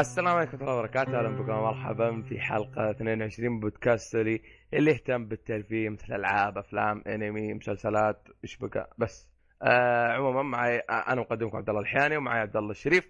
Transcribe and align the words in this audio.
السلام 0.00 0.36
عليكم 0.36 0.52
ورحمة 0.52 0.68
الله 0.68 0.78
وبركاته، 0.78 1.18
أهلا 1.18 1.28
بكم 1.28 1.52
مرحبا 1.52 2.22
في 2.28 2.40
حلقة 2.40 2.90
22 2.90 3.52
من 3.52 3.60
بودكاست 3.60 4.16
لي 4.16 4.42
اللي 4.74 4.90
يهتم 4.90 5.26
بالترفيه 5.26 5.88
مثل 5.88 6.14
ألعاب، 6.14 6.58
أفلام، 6.58 7.02
أنمي، 7.06 7.54
مسلسلات، 7.54 8.28
إيش 8.44 8.56
بقى 8.56 8.90
بس. 8.98 9.28
آه 9.62 10.12
عموما 10.12 10.42
معي 10.42 10.78
أنا 10.78 11.20
مقدمكم 11.20 11.56
عبد 11.56 11.68
الله 11.68 11.80
الحياني 11.80 12.16
ومعي 12.16 12.40
عبد 12.40 12.56
الله 12.56 12.70
الشريف. 12.70 13.08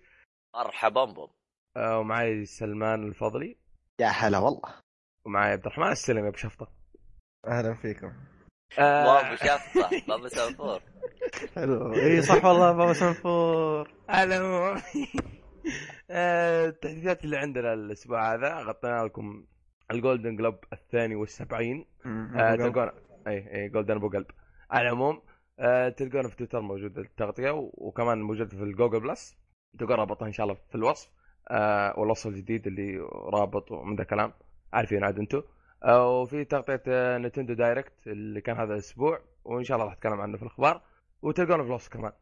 مرحبا 0.55 1.05
بهم. 1.05 1.29
آه 1.77 1.99
ومعي 1.99 2.45
سلمان 2.45 3.05
الفضلي. 3.05 3.57
يا 4.01 4.07
هلا 4.07 4.39
والله. 4.39 4.75
ومعي 5.27 5.53
عبد 5.53 5.67
الرحمن 5.67 5.91
السلمي 5.91 6.29
أبو 6.29 6.37
شفطة. 6.37 6.69
أهلا 7.47 7.75
فيكم. 7.75 8.13
آه 8.79 9.05
بابا 9.05 9.37
شفطة، 9.37 9.91
بابا 10.09 10.29
سنفور. 10.29 10.81
حلو، 11.57 11.95
إي 11.95 12.23
صح 12.23 12.45
والله 12.45 12.73
بابا 12.73 12.93
سنفور. 12.93 13.91
أهلا 14.11 14.83
التحديثات 16.11 17.25
اللي 17.25 17.37
عندنا 17.37 17.73
الأسبوع 17.73 18.35
هذا 18.35 18.55
غطينا 18.55 19.05
لكم 19.05 19.45
ال 19.91 19.98
Golden 19.98 20.37
Globe 20.37 20.55
الثاني 20.73 21.15
والسبعين. 21.15 21.87
آه 22.37 22.55
تلقون 22.57 22.91
اي 23.27 23.55
اي 23.55 23.69
Golden 23.69 23.95
أبو 23.95 24.09
قلب. 24.09 24.27
على 24.71 24.89
العموم 24.89 25.23
آه 25.59 25.89
تلقونه 25.89 26.29
في 26.29 26.37
تويتر 26.37 26.61
موجود 26.61 26.99
التغطية 26.99 27.51
وكمان 27.75 28.23
موجود 28.23 28.49
في 28.49 28.63
ال 28.63 28.68
Google 28.68 29.01
Plus 29.01 29.37
تلقون 29.79 29.97
رابطها 29.97 30.27
إن 30.27 30.33
شاء 30.33 30.45
الله 30.45 30.57
في 30.69 30.75
الوصف. 30.75 31.11
آه 31.49 31.99
والوصف 31.99 32.27
الجديد 32.27 32.67
اللي 32.67 32.99
رابط 33.13 33.73
ومن 33.73 33.97
ذا 33.97 34.05
كلام. 34.05 34.33
عارفين 34.73 35.05
عاد 35.05 35.19
أنتم 35.19 35.43
آه 35.85 36.21
وفي 36.21 36.45
تغطية 36.45 36.83
آه 36.89 37.19
Nintendo 37.19 37.55
Direct 37.55 38.07
اللي 38.07 38.41
كان 38.41 38.57
هذا 38.57 38.73
الأسبوع 38.73 39.21
وإن 39.45 39.65
شاء 39.65 39.77
الله 39.77 39.87
راح 39.87 39.97
أتكلم 39.97 40.21
عنه 40.21 40.37
في 40.37 40.43
الأخبار. 40.43 40.83
وتلقونه 41.23 41.63
في 41.63 41.69
الوصف 41.69 41.89
كمان. 41.89 42.13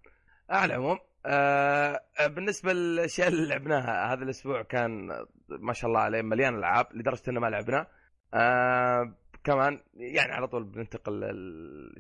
على 0.51 0.75
العموم 0.75 0.99
آه 1.27 2.01
بالنسبة 2.27 2.73
للأشياء 2.73 3.29
اللي 3.29 3.47
لعبناها 3.49 4.13
هذا 4.13 4.25
الأسبوع 4.25 4.63
كان 4.63 5.09
ما 5.49 5.73
شاء 5.73 5.89
الله 5.89 6.01
عليه 6.01 6.23
مليان 6.23 6.55
ألعاب 6.55 6.87
لدرجة 6.93 7.23
إنه 7.29 7.41
ما 7.41 7.47
لعبنا. 7.47 7.87
آه 8.35 9.15
كمان 9.45 9.81
يعني 9.95 10.33
على 10.33 10.49
طول 10.49 10.65
بننتقل 10.65 11.21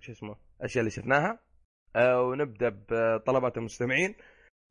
شو 0.00 0.12
اسمه 0.12 0.36
الأشياء 0.60 0.80
اللي 0.80 0.90
شفناها. 0.90 1.38
آه 1.96 2.22
ونبدأ 2.22 2.68
بطلبات 2.90 3.56
المستمعين. 3.56 4.14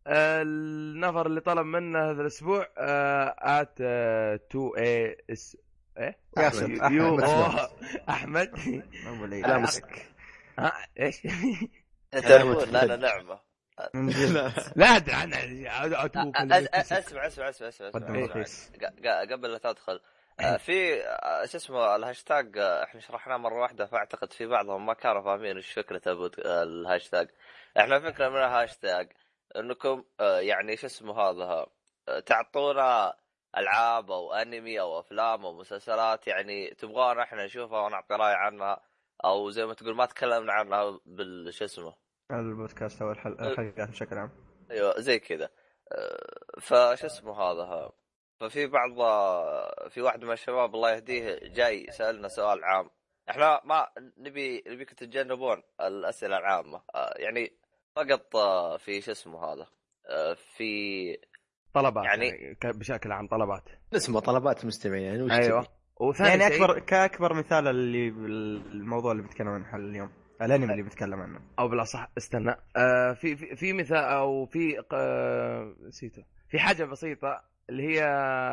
آه 0.07 0.41
النفر 0.41 1.25
اللي 1.25 1.41
طلب 1.41 1.65
منا 1.65 2.11
هذا 2.11 2.21
الأسبوع 2.21 2.67
آه 2.77 3.35
ات 3.61 3.81
2 3.81 4.71
اي 4.77 5.17
اس 5.31 5.57
إيه؟ 5.97 6.17
ياسر 6.37 6.85
أحمد. 8.09 8.49
أحمد 9.07 9.33
لا. 9.33 9.57
مسك. 9.57 10.05
ها 10.59 10.71
إيش؟ 10.99 11.21
تقول 12.11 12.73
لا 12.73 12.85
لا 12.85 12.95
نعمه 12.95 13.52
لا. 14.75 14.97
أدري 14.97 15.13
عنها 15.13 15.39
أسمع 16.81 17.27
أسمع 17.27 17.49
أسمع 17.49 17.67
أسمع 17.67 17.89
قبل 19.31 19.51
لا 19.51 19.57
تدخل. 19.57 19.99
في 20.57 21.01
شو 21.45 21.57
اسمه 21.57 21.95
الهاشتاج 21.95 22.57
إحنا 22.57 23.01
شرحناه 23.01 23.37
مرة 23.37 23.61
واحدة 23.61 23.85
فأعتقد 23.85 24.33
في 24.33 24.45
بعضهم 24.45 24.85
ما 24.85 24.93
كانوا 24.93 25.21
فاهمين 25.21 25.55
إيش 25.55 25.71
فكرة 25.71 26.31
الهاشتاج. 26.45 27.29
إحنا 27.79 27.99
فكرة 27.99 28.29
من 28.29 28.37
الهاشتاج 28.37 29.11
إنكم 29.55 30.03
يعني 30.19 30.77
شو 30.77 30.87
اسمه 30.87 31.21
هذا 31.21 31.65
تعطونا 32.25 33.13
ألعاب 33.57 34.11
أو 34.11 34.33
أنمي 34.33 34.79
أو 34.79 34.99
أفلام 34.99 35.45
أو 35.45 35.53
مسلسلات 35.53 36.27
يعني 36.27 36.69
تبغانا 36.69 37.23
إحنا 37.23 37.45
نشوفها 37.45 37.81
ونعطي 37.81 38.13
رأي 38.13 38.33
عنها 38.33 38.81
أو 39.25 39.49
زي 39.49 39.65
ما 39.65 39.73
تقول 39.73 39.95
ما 39.95 40.05
تكلمنا 40.05 40.53
عنها 40.53 40.99
بالشو 41.05 41.65
اسمه 41.65 42.02
البودكاست 42.31 43.01
أو 43.01 43.11
الحلقات 43.11 43.89
بشكل 43.89 44.17
عام. 44.17 44.31
أيوه 44.71 44.99
زي 44.99 45.19
كذا. 45.19 45.49
فش 46.61 47.05
اسمه 47.05 47.41
هذا 47.41 47.91
ففي 48.39 48.67
بعض 48.67 48.91
في 49.89 50.01
واحد 50.01 50.23
من 50.23 50.31
الشباب 50.31 50.75
الله 50.75 50.91
يهديه 50.91 51.39
جاي 51.43 51.87
سألنا 51.91 52.27
سؤال 52.27 52.63
عام. 52.63 52.89
إحنا 53.29 53.61
ما 53.65 53.87
نبي 54.17 54.63
نبيكم 54.67 54.95
تتجنبون 54.95 55.63
الأسئلة 55.81 56.37
العامة. 56.37 56.81
يعني 57.15 57.57
فقط 57.95 58.37
في 58.79 59.01
شو 59.01 59.11
اسمه 59.11 59.45
هذا 59.45 59.67
في 60.35 61.17
طلبات 61.73 62.05
يعني, 62.05 62.27
يعني 62.27 62.57
بشكل 62.63 63.11
عام 63.11 63.27
طلبات. 63.27 63.63
اسمه؟ 63.95 64.19
طلبات 64.19 64.65
مستمعين 64.65 65.03
يعني 65.03 65.21
وش 65.21 65.31
أيوه. 65.31 65.67
وثاني 65.99 66.29
يعني 66.29 66.55
أكبر 66.55 66.79
كاكبر 66.79 67.33
مثال 67.33 67.67
اللي 67.67 68.07
الموضوع 68.71 69.11
اللي 69.11 69.23
بنتكلم 69.23 69.47
عنه 69.47 69.75
اليوم. 69.75 70.22
الأنمي 70.45 70.71
اللي 70.71 70.83
بتكلم 70.83 71.21
عنه. 71.21 71.39
أو 71.59 71.67
بالأصح 71.67 72.09
استنى. 72.17 72.55
آه 72.77 73.13
في 73.13 73.35
في 73.35 73.55
في 73.55 73.73
مثال 73.73 73.97
أو 74.03 74.45
في 74.45 74.83
آه 74.93 75.75
نسيته. 75.87 76.23
في 76.49 76.59
حاجة 76.59 76.83
بسيطة 76.83 77.41
اللي 77.69 77.83
هي 77.87 78.01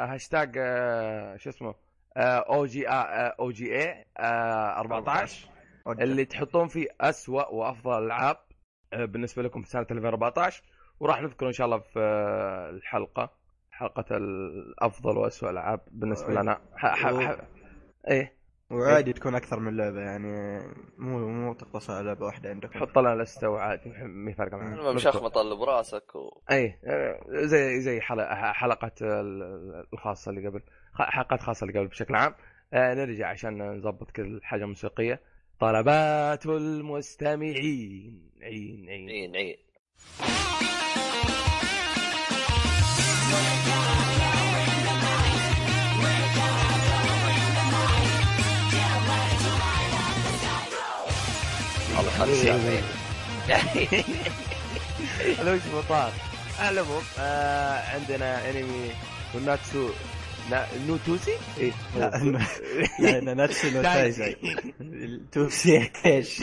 هاشتاج 0.09 0.55
آه 0.59 1.37
شو 1.37 1.51
اسمه؟ 1.51 1.75
أو 2.17 2.67
جي 2.67 2.85
أو 2.89 3.51
جي 3.51 3.79
اي 3.83 4.07
14 4.19 5.49
اللي 6.01 6.25
تحطون 6.25 6.69
فيه 6.69 6.87
اسوء 7.01 7.55
وأفضل 7.55 7.99
الالعاب 7.99 8.37
آه 8.93 9.05
بالنسبة 9.05 9.43
لكم 9.43 9.63
في 9.63 9.69
سنة 9.71 9.87
2014 9.91 10.63
وراح 11.01 11.23
نذكر 11.23 11.47
إن 11.47 11.53
شاء 11.53 11.65
الله 11.67 11.79
في 11.79 11.99
الحلقة. 12.71 13.41
حلقة 13.71 14.17
الأفضل 14.17 15.19
واسوء 15.19 15.51
الالعاب 15.51 15.81
بالنسبة 15.91 16.33
لنا. 16.35 16.61
ح... 16.77 16.87
ح... 16.87 17.07
ح... 17.07 17.37
إيه. 18.09 18.40
وعادي 18.71 19.13
تكون 19.13 19.35
أكثر 19.35 19.61
من 19.61 19.77
لعبة 19.77 20.01
يعني 20.01 20.59
مو 20.99 21.29
مو 21.29 21.55
تقتصر 21.55 21.93
على 21.93 22.07
لعبة 22.07 22.27
واحدة 22.27 22.51
عندك. 22.51 22.77
حط 22.77 22.99
لنا 22.99 23.23
لسته 23.23 23.49
وعادي 23.49 23.91
ما 23.91 24.35
معنا 24.39 24.93
مش 24.93 25.07
اخمط 25.07 25.39
اللي 25.39 25.57
براسك 25.57 26.15
و... 26.15 26.41
اي 26.51 26.79
زي 27.29 27.81
زي 27.81 28.01
حلقة 28.01 28.93
الخاصة 29.93 30.31
اللي 30.31 30.49
قبل 30.49 30.63
حلقات 30.95 31.41
خاصة 31.41 31.67
اللي 31.67 31.79
قبل 31.79 31.89
بشكل 31.89 32.15
عام. 32.15 32.35
نرجع 32.73 33.29
عشان 33.29 33.77
نظبط 33.77 34.11
كل 34.11 34.41
حاجة 34.43 34.65
موسيقية. 34.65 35.21
طلبات 35.61 36.47
المستمعين. 36.47 38.31
عين 38.43 38.89
عين. 38.89 39.11
عين 39.11 39.37
عين. 39.37 39.57
والله 52.21 52.35
خمس 52.35 52.85
هذا 55.41 55.53
وش 55.55 55.61
مطار 55.75 56.13
على 56.59 56.81
العموم 56.81 57.03
آه 57.19 57.95
عندنا 57.95 58.51
انمي 58.51 58.91
وناتسو 59.35 59.91
نوتوسي؟ 60.89 61.35
إيه. 61.59 61.73
لا. 61.97 63.21
Nanatsu 63.35 63.69
no 63.71 63.87
Taizai 63.87 64.37
توسي 65.33 65.91
إيش؟ 66.07 66.43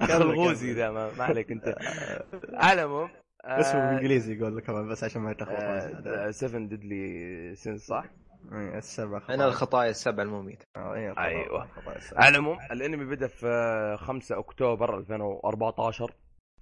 كان 0.00 0.22
الغوزي 0.22 0.72
ذا 0.72 0.90
ما 0.90 1.24
عليك 1.24 1.50
أنت. 1.52 1.74
على 2.54 2.82
العموم 2.82 3.10
اسمه 3.44 3.80
بالإنجليزي 3.80 4.34
يقول 4.34 4.60
كمان 4.60 4.88
بس 4.88 5.04
عشان 5.04 5.22
ما 5.22 5.30
يتلخبط 5.30 6.30
7 6.30 6.60
Deadly 6.68 7.54
Sins 7.56 7.86
صح؟ 7.86 8.04
السبع 8.52 9.18
خطايا. 9.18 9.34
أنا 9.36 9.46
الخطايا 9.46 9.90
السبع 9.90 10.22
المميتة 10.22 10.66
أيوه. 10.76 11.68
على 12.16 12.28
العموم 12.28 12.58
الأنمي 12.70 13.04
بدأ 13.04 13.26
في 13.26 13.96
5 14.00 14.38
أكتوبر 14.38 14.98
2014 14.98 16.14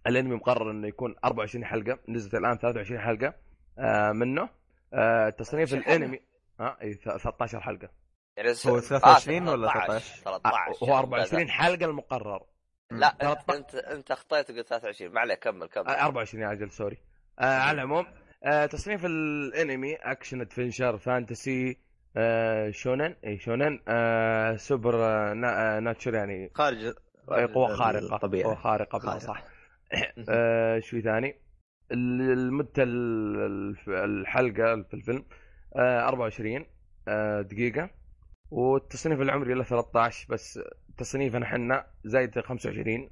الأنمي 0.06 0.34
مقرر 0.36 0.70
إنه 0.70 0.88
يكون 0.88 1.14
24 1.24 1.64
حلقة 1.64 1.98
نزلت 2.08 2.34
الآن 2.34 2.58
23 2.58 3.00
حلقة 3.00 3.34
آه 3.78 4.12
منه. 4.12 4.48
آه 4.94 5.30
تصنيف 5.30 5.74
الأنمي 5.74 6.20
ها 6.60 6.76
إي 6.82 6.94
13 6.94 7.60
حلقة. 7.60 7.88
يعني 8.36 8.48
هو 8.50 8.80
23 8.80 9.48
ولا 9.48 9.72
13 9.72 10.22
13 10.24 10.84
هو 10.84 10.98
24 10.98 11.50
حلقة 11.50 11.84
المقرر. 11.84 12.42
لا 12.90 13.32
أنت 13.52 13.74
أنت 13.74 14.10
أخطيت 14.10 14.50
وقلت 14.50 14.68
23 14.68 15.12
ما 15.12 15.20
عليك 15.20 15.38
كمل 15.38 15.66
كمل. 15.68 15.88
24 15.88 16.42
يا 16.44 16.52
أجل 16.52 16.70
sorry. 16.70 16.98
آه 17.38 17.44
على 17.44 17.74
العموم 17.74 18.06
آه 18.44 18.66
تصنيف 18.66 19.04
الانمي 19.04 19.94
action 19.94 20.40
adventure 20.40 20.98
fantasy 20.98 21.76
آه 22.16 22.70
shounen. 22.70 23.16
اي 23.26 23.38
shounen. 23.38 23.80
آه 23.88 24.56
سوبر 24.56 24.94
آه 25.04 25.80
natural 25.80 26.14
يعني 26.14 26.50
خارج 26.54 26.94
قوة 27.28 27.74
خارقة. 27.76 28.16
طبيعي 28.16 28.44
قوة 28.44 28.54
خارقة 28.54 28.98
خارق. 28.98 29.18
صح. 29.18 29.44
آه 30.28 30.78
شو 30.78 31.00
ثاني؟ 31.00 31.34
المدة 31.92 32.82
الحلقة 33.88 34.82
في 34.82 34.94
الفيلم. 34.94 35.24
آه 35.76 36.08
24 36.08 36.66
آه 37.08 37.40
دقيقة. 37.42 37.90
والتصنيف 38.50 39.20
العمري 39.20 39.54
له 39.54 39.64
13 39.64 40.26
بس 40.30 40.60
تصنيفنا 40.98 41.44
إحنا 41.44 41.86
زايد 42.04 42.40
25 42.40 43.02
آه 43.04 43.10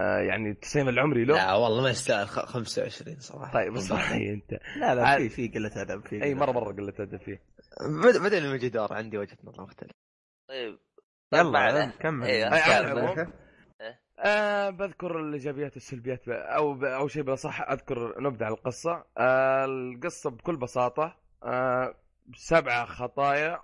يعني 0.00 0.50
التصميم 0.50 0.88
العمري 0.88 1.24
له؟ 1.24 1.34
لا 1.34 1.54
والله 1.54 1.82
ما 1.82 1.90
يستاهل. 1.90 2.26
25 2.26 3.16
صراحة. 3.20 3.52
طيب 3.52 3.78
صحيح 3.78 4.30
أنت. 4.42 4.60
لا 4.76 4.94
لا 4.94 5.16
في 5.16 5.28
في 5.28 5.48
قلة 5.48 5.82
أدب 5.82 6.06
في 6.06 6.22
أي 6.22 6.34
مرة 6.34 6.52
مرة 6.52 6.72
قلة 6.72 6.94
أدب 7.00 7.16
فيه. 7.20 7.42
بعدين 8.20 8.44
المجدار 8.44 8.92
عندي 8.92 9.18
وجهة 9.18 9.38
نظر 9.44 9.62
مختلفة. 9.62 9.94
طيب. 10.48 10.78
يلا 11.34 11.86
كمل. 12.00 12.26
إيه 12.26 12.48
العموم 12.80 13.32
آه 14.18 14.70
بذكر 14.70 15.20
الإيجابيات 15.20 15.72
والسلبيات. 15.72 16.28
أو. 16.28 16.84
أو 16.84 17.08
شيء 17.08 17.22
بالاصح 17.22 17.70
أذكر 17.70 18.20
نبذه 18.22 18.44
على 18.44 18.54
القصة. 18.54 19.04
آه 19.18 19.64
القصة 19.64 20.30
بكل 20.30 20.56
بساطة. 20.56 21.16
آه 21.44 21.94
سبعه 22.36 22.84
خطايا. 22.86 23.60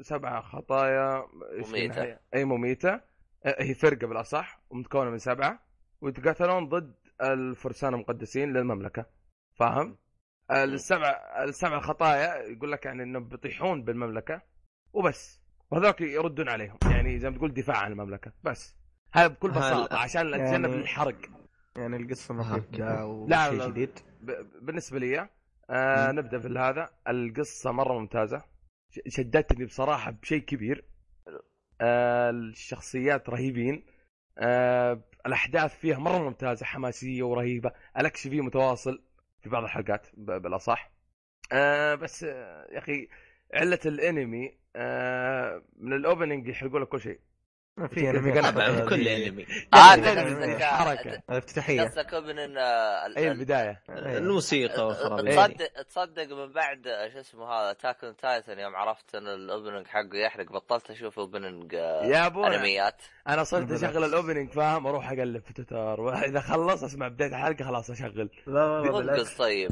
سبعه 0.00 0.42
خطايا. 0.42 1.26
مميتة. 1.68 2.18
أي 2.34 2.44
مميتة. 2.44 3.00
آه 3.44 3.62
هي 3.62 3.74
فرقة 3.74 4.06
بالأصح 4.06 4.60
ومتكونة 4.70 5.10
من 5.10 5.18
سبعة. 5.18 5.67
ويتقاتلون 6.00 6.68
ضد 6.68 6.94
الفرسان 7.22 7.94
المقدسين 7.94 8.52
للمملكة. 8.52 9.06
فاهم؟ 9.54 9.98
السبع 10.50 11.08
السبع 11.44 11.76
الخطايا 11.76 12.34
يقول 12.42 12.72
لك 12.72 12.86
يعني 12.86 13.02
إنهم 13.02 13.28
بيطيحون 13.28 13.82
بالمملكة 13.84 14.42
وبس. 14.92 15.40
وهذوك 15.70 16.00
يردون 16.00 16.48
عليهم. 16.48 16.78
يعني 16.90 17.18
زي 17.18 17.30
ما 17.30 17.36
تقول 17.36 17.54
دفاع 17.54 17.76
عن 17.76 17.92
المملكة. 17.92 18.32
بس. 18.44 18.76
هذا 19.12 19.26
بكل 19.26 19.50
بساطة 19.50 19.96
عشان 19.96 20.30
نتجنب 20.30 20.70
يعني 20.70 20.82
الحرق. 20.82 21.16
يعني 21.76 21.96
القصة 21.96 22.34
ما 22.34 22.60
فيها 22.60 23.26
لا 23.28 23.50
لا 23.50 23.68
جديد 23.68 23.98
بالنسبة 24.62 24.98
لي 24.98 25.28
آه 25.70 26.12
نبدأ 26.12 26.38
في 26.38 26.48
هذا. 26.48 26.90
القصة 27.08 27.72
مرة 27.72 27.98
ممتازة. 27.98 28.42
شدتني 29.08 29.64
بصراحة 29.64 30.10
بشيء 30.10 30.38
كبير. 30.42 30.84
آه 31.80 32.30
الشخصيات 32.30 33.28
رهيبين. 33.28 33.84
آه 34.38 35.02
الأحداث 35.28 35.78
فيها 35.78 35.98
مرة 35.98 36.18
ممتازة 36.18 36.66
حماسية 36.66 37.22
ورهيبة. 37.22 37.72
الاكشن 37.98 38.30
فيه 38.30 38.40
متواصل 38.40 39.02
في 39.42 39.48
بعض 39.50 39.62
الحلقات 39.62 40.06
بالأصح. 40.16 40.92
آه 41.52 41.94
بس 41.94 42.24
آه 42.24 42.66
يا 42.72 42.78
أخي 42.78 43.08
علة 43.54 43.78
الأنمي 43.86 44.58
آه 44.76 45.62
من 45.76 45.92
ال 45.92 45.99
opening 45.99 46.48
يحرقوا 46.48 46.80
لك 46.80 46.88
كل 46.88 47.00
شيء. 47.00 47.20
ما 47.78 47.88
في 47.88 48.10
انمي 48.10 48.40
قلب 48.40 48.88
كل 48.88 49.08
انمي 49.08 49.46
آه 49.74 49.76
حركة. 50.60 51.22
الافتتاحية. 51.30 51.82
قصدك 51.82 52.14
من 52.14 52.58
أي 53.18 53.30
البدايه 53.30 53.82
الموسيقى 53.90 54.94
تصدق 54.94 55.82
تصدق 55.88 56.32
من 56.32 56.52
بعد 56.52 56.82
شو 57.12 57.20
اسمه 57.20 57.44
هذا 57.44 57.72
Attack 57.72 58.05
on 58.05 58.16
Titan 58.16 58.58
يوم 58.58 58.76
عرفت 58.76 59.14
إن 59.14 59.26
ال 59.26 59.33
opening 59.33 59.86
حقه 59.86 60.16
يحرق 60.26 60.52
بطلت 60.52 60.90
أشوف 60.90 61.18
opening 61.18 61.72
يا 61.72 62.26
ابو 62.26 62.44
أنميات. 62.44 63.02
أنا 63.28 63.44
صرت 63.44 63.70
أشغل 63.70 64.04
ال 64.04 64.10
opening 64.10 64.50
فاهم؟ 64.50 64.86
أروح 64.86 65.10
أقلب 65.10 65.42
في 65.42 65.52
تويتر. 65.52 66.00
وإذا 66.00 66.40
خلص 66.40 66.84
أسمع 66.84 67.08
بداية 67.08 67.28
الحلقة 67.28 67.64
خلاص 67.64 67.90
أشغل. 67.90 68.30
لا 68.46 68.82
لا 68.82 68.92
بالعكس. 68.92 69.36
طيب. 69.36 69.70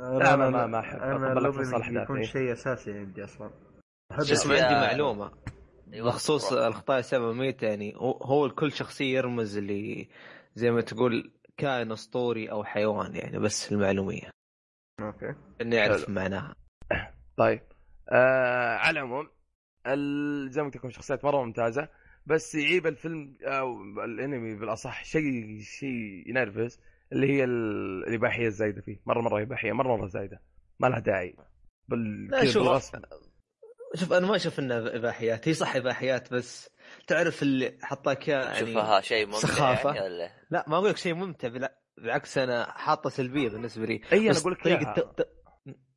لا 0.00 0.36
ما 0.36 0.50
ما 0.50 0.66
ما 0.66 0.80
أحب. 0.80 0.98
أنا 1.02 1.32
ال 1.32 1.40
opening 1.40 1.96
يكون 1.96 2.24
شيء 2.24 2.52
أساسي 2.52 2.92
عندي 2.92 3.24
أصلا. 3.24 3.50
اسمع 4.20 4.54
عندي 4.54 4.74
معلومة. 4.74 5.30
بخصوص 5.92 6.52
الخطايا 6.52 7.00
700 7.00 7.56
يعني 7.62 7.94
هو 7.96 8.50
كل 8.50 8.72
شخصيه 8.72 9.16
يرمز 9.16 9.58
لي 9.58 10.08
زي 10.54 10.70
ما 10.70 10.80
تقول 10.80 11.32
كائن 11.56 11.92
أسطوري 11.92 12.50
أو 12.50 12.64
حيوان 12.64 13.16
يعني 13.16 13.38
بس 13.38 13.72
المعلومية. 13.72 14.30
okay. 15.00 15.34
اني 15.60 15.80
اعرف 15.80 16.08
معناها. 16.08 16.54
طيب. 17.36 17.60
آه 18.08 18.76
على 18.76 19.00
العموم 19.00 19.28
زي 20.50 20.62
ما 20.62 20.70
تكون 20.70 20.90
شخصيات 20.90 21.24
مرة 21.24 21.44
ممتازة 21.44 21.88
بس 22.26 22.54
يعيب 22.54 22.86
الفيلم 22.86 23.36
أو 23.42 23.82
الأنمي 24.04 24.54
بالأصح 24.54 25.04
شيء 25.04 25.60
شيء 25.60 26.28
ينرفز 26.28 26.80
اللي 27.12 27.32
هي 27.32 27.44
الإباحية 27.44 28.46
الزايدة 28.46 28.80
فيه. 28.80 29.00
مره 29.06 29.20
مرة 29.20 29.42
إباحية 29.42 29.72
مره 29.72 29.96
مرة 29.96 30.06
زايدة. 30.06 30.40
ما 30.80 30.86
لها 30.86 30.98
داعي. 30.98 31.36
بال 31.88 32.26
لا 32.26 32.44
شوف 32.44 32.94
شوف 33.94 34.12
أنا 34.12 34.26
ما 34.26 34.36
أشوف 34.36 34.58
انها 34.58 34.96
اباحيات 34.96 35.48
هي 35.48 35.54
صح 35.54 35.76
اباحيات 35.76 36.32
بس 36.32 36.70
تعرف 37.06 37.42
اللي 37.42 37.78
حطاك 37.82 38.28
يعني 38.28 38.58
شوفها 38.58 39.00
شيء 39.00 39.26
ممتع 39.26 39.38
سخافة. 39.38 39.94
يعني 39.94 40.30
لا 40.50 40.64
ما 40.68 40.76
أقول 40.76 40.90
لك 40.90 40.96
شيء 40.96 41.14
ممتع 41.14 41.48
بلا 41.48 41.80
بالعكس 41.96 42.38
أنا 42.38 42.72
حاطة 42.72 43.10
سلبية 43.10 43.48
بالنسبة 43.48 43.86
لي. 43.86 44.00
أي 44.12 44.30
أنا 44.30 44.38
أقول 44.38 44.52
لك 44.52 44.62
طريقة 44.64 44.92
ت... 44.92 45.28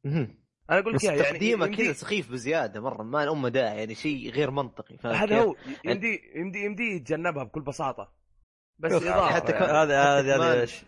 أنا 0.06 0.80
أقول 0.80 0.94
لك 0.94 1.04
يعني 1.04 1.19
تقديمه 1.19 1.66
يعني 1.66 1.78
كذا 1.78 1.94
سخيف 1.94 2.31
بزيادة 2.31 2.81
مرة 2.81 3.04
ما 3.04 3.31
له 3.31 3.50
داعي 3.50 3.78
يعني 3.78 3.96
شيء 3.96 4.31
غير 4.31 4.51
منطقي 4.51 4.98
هذا 5.04 5.42
هو 5.42 5.56
يمدي 5.86 6.22
يمدي 6.36 6.66
يمدي 6.66 6.96
يتجنبها 6.96 7.44
بكل 7.44 7.62
بساطة. 7.62 8.13
بس 8.80 8.92
إضافة 8.92 9.34
حتى 9.34 9.54
هذا 9.54 10.19
هذا 10.19 10.62
إيش؟ 10.62 10.86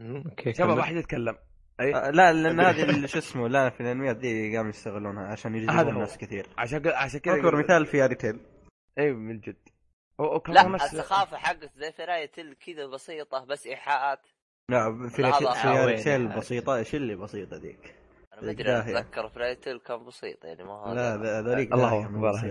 okay 0.00 0.52
شباب 0.52 0.76
واحد 0.78 0.96
يتكلم 0.96 1.38
أي؟ 1.80 1.94
آه 1.94 2.10
لا 2.10 2.32
لأن 2.32 2.60
هذه 2.60 3.06
شو 3.06 3.18
اسمه 3.18 3.48
لا 3.48 3.70
في 3.70 3.80
الأنميات 3.80 4.16
دي 4.16 4.56
قاموا 4.56 4.70
يستغلونها 4.70 5.26
عشان 5.26 5.54
يجذبون 5.54 5.98
ناس 5.98 6.18
كثير. 6.18 6.46
عشان 6.58 6.88
عشان 6.88 7.20
كذا 7.20 7.34
اكبر 7.34 7.56
مثال 7.56 7.86
Fairy 7.86 8.04
Tail 8.04 8.40
أي 8.98 9.12
من 9.12 9.40
جد. 9.40 9.56
لا. 10.48 10.74
السخافة 10.74 11.36
حقت 11.36 11.70
زي 11.76 11.92
Fairy 11.92 12.26
Tail 12.26 12.54
كذا 12.66 12.86
بسيطة 12.86 13.44
بس 13.44 13.66
إيحاءات. 13.66 14.20
لا 14.70 15.08
Fairy 15.08 15.26
Tail 15.66 16.28
بسيطه 16.28 16.76
إيش 16.76 16.94
اللي 16.94 17.16
بسيطه 17.16 17.56
ذيك؟ 17.56 17.94
أنا 18.32 18.42
ما 18.42 18.50
أدري 18.50 18.78
أتذكر 18.78 19.28
Fairy 19.28 19.56
Tail 19.56 19.78
كان 19.78 20.04
بسيط 20.04 20.44
يعني 20.44 20.64
ما 20.64 20.72
هو 20.72 20.92
لا 20.92 21.40
ذوليك 21.40 21.72
الله 21.72 22.06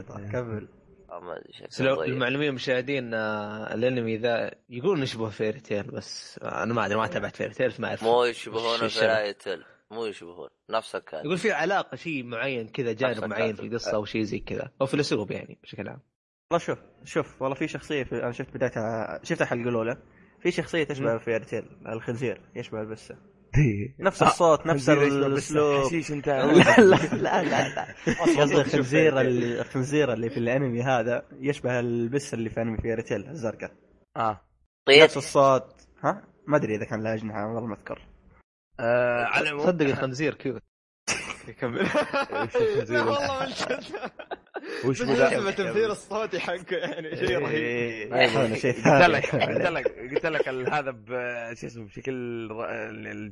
أكبر. 0.09 0.67
بسيطه 1.11 1.77
كمل 1.77 1.87
لو 1.87 2.03
لمعلومية 2.03 2.49
المشاهدين 2.49 3.13
آه، 3.13 3.73
الأنمي 3.73 4.17
ذا 4.17 4.51
يقولون 4.69 5.03
يشبه 5.03 5.29
Fairy 5.29 5.59
Tail 5.59 5.83
بس 5.83 6.39
أنا 6.43 6.73
ما 6.73 6.85
أدري 6.85 6.97
ما 6.97 7.07
تابعت 7.07 7.35
Fairy 7.35 7.53
Tail 7.53 7.71
فما 7.71 7.87
أعرف 7.87 8.03
مو 8.03 8.23
يشبهون 8.23 8.87
Fairy 8.87 9.33
Tail 9.33 9.63
مو 9.91 10.05
يشبهون 10.05 10.49
نفس 10.69 10.95
الكاتب 10.95 11.25
يقول 11.25 11.37
في 11.37 11.51
علاقة 11.51 11.95
شيء 11.95 12.23
معين 12.23 12.67
كذا 12.67 12.93
جانب 12.93 13.25
معين 13.25 13.55
في 13.55 13.61
القصة 13.61 13.95
أو 13.95 14.05
شيء 14.05 14.23
زي 14.23 14.39
كذا. 14.39 14.71
أو 14.81 14.85
في 14.85 14.93
الأسلوب 14.93 15.31
يعني 15.31 15.59
بشكل 15.63 15.87
عام. 15.87 16.01
والله 16.51 16.65
شوف 16.65 16.79
شوف 17.03 17.41
والله 17.41 17.55
في 17.55 17.67
شخصية 17.67 18.03
في 18.03 18.23
أنا 18.23 18.31
شفت 18.31 18.53
بدايتها 18.53 19.19
شفت 19.23 19.41
الحلقة 19.41 19.69
الأولى. 19.69 19.97
في 20.39 20.51
شخصية 20.51 20.83
تشبه 20.83 21.17
Fairy 21.17 21.45
Tail 21.45 21.65
الخنزير 21.87 22.41
يشبه 22.55 22.81
البسة. 22.81 23.30
نفس 23.99 24.23
الصوت 24.23 24.65
نفس 24.65 24.89
الاسلوب 24.89 25.85
حشيش 25.85 26.11
أنت. 26.11 26.27
لا 26.27 26.81
لا 26.81 27.43
لا 27.43 27.69
لا 27.69 27.95
قصدي 28.21 28.61
الخنزير 28.61 29.21
اللي 29.21 29.61
الخنزير 29.61 30.13
اللي 30.13 30.29
في 30.29 30.37
الأنمي 30.37 30.81
هذا 30.81 31.25
يشبه 31.39 31.79
البس 31.79 32.33
اللي 32.33 32.49
في 32.49 32.61
أنمي 32.61 32.77
Fairy 32.77 33.06
Tail 33.06 33.29
الزرقاء. 33.29 33.71
آه. 34.17 34.41
طيب. 34.85 35.03
نفس 35.03 35.17
الصوت. 35.17 35.87
ها؟ 36.03 36.23
ما 36.47 36.57
أدري 36.57 36.75
إذا 36.75 36.85
كان 36.85 37.03
له 37.03 37.13
أجنحة 37.13 37.45
والله 37.45 37.65
ما 37.67 37.75
أذكر. 37.75 38.01
آه 38.79 39.23
على 39.23 39.59
صدق 39.59 39.85
الخنزير 39.85 40.33
cute. 40.33 40.61
يكمل. 41.47 41.87
والله 42.89 43.45
من 43.45 43.51
وش 44.85 45.01
ذا؟ 45.01 45.51
تمثيل 45.51 45.91
الصوتي 45.91 46.39
حقه 46.39 46.77
يعني 46.77 47.15
شيء 47.15 47.39
رهيب. 47.39 48.13
قلت 48.13 49.01
لك 49.05 49.35
قلت 49.35 49.65
لك 49.65 49.87
قلت 50.13 50.25
لك 50.25 50.47
هذا 50.47 50.91
شو 51.53 51.67
اسمه 51.67 51.85
بشكل 51.85 52.47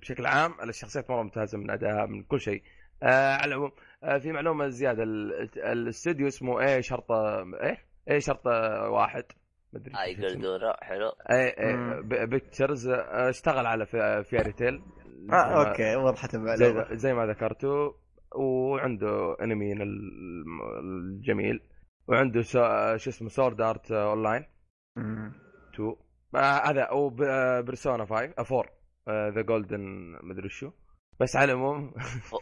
بشكل 0.01 0.25
عام 0.25 0.53
الشخصيات 0.63 1.09
مرة 1.09 1.23
ممتازة 1.23 1.57
من 1.57 1.71
ادائها 1.71 2.05
من 2.05 2.23
كل 2.23 2.39
شيء. 2.41 2.63
آه 3.03 3.33
على 3.33 3.45
العموم 3.45 3.71
آه 4.03 4.17
في 4.17 4.31
معلومة 4.31 4.67
زيادة 4.67 5.03
الاستوديو 5.57 6.27
اسمه 6.27 6.61
A 6.61 6.81
شرطة 6.81 7.39
A؟ 7.61 7.77
A 8.09 8.19
شرطة 8.19 8.51
واحد. 8.89 9.23
مدري 9.73 9.93
أي 10.03 10.13
جلدورا 10.13 10.83
حلو. 10.83 11.11
A 11.31 11.55
A 11.59 12.01
Pictures 12.25 12.87
آه، 12.87 13.29
اشتغل 13.29 13.65
على 13.65 13.85
Fairy 14.23 14.51
Tail 14.51 14.81
آه 15.31 15.35
okay 15.69 15.95
وضحت 15.95 16.35
زي, 16.35 16.85
زي 16.91 17.13
ما 17.13 17.25
ذكرتوا. 17.25 17.91
وعنده 18.35 19.37
انمي 19.41 19.73
الجميل 20.79 21.61
وعنده 22.07 22.41
شو 22.41 22.59
اسمه 23.09 23.29
Sword 23.29 23.61
Art 23.61 23.91
Online 23.91 24.45
2 25.73 25.95
هذا 26.35 26.81
أو 26.81 27.09
Persona 27.09 28.05
5 28.05 28.33
4 28.39 28.79
The 29.29 29.41
Golden 29.41 30.15
مدري 30.23 30.49
شو. 30.49 30.71
بس 31.19 31.35
على 31.35 31.51
العموم. 31.51 31.93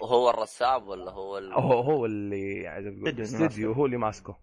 هو 0.03 0.29
الرسام 0.29 0.87
ولا 0.87 1.11
هو 1.11 1.37
ال... 1.37 1.53
هو 1.53 1.79
هو 1.81 2.05
اللي 2.05 2.55
يعني 2.55 3.21
استديو 3.21 3.71
هو 3.71 3.85
اللي 3.85 3.97
ماسكه 3.97 4.37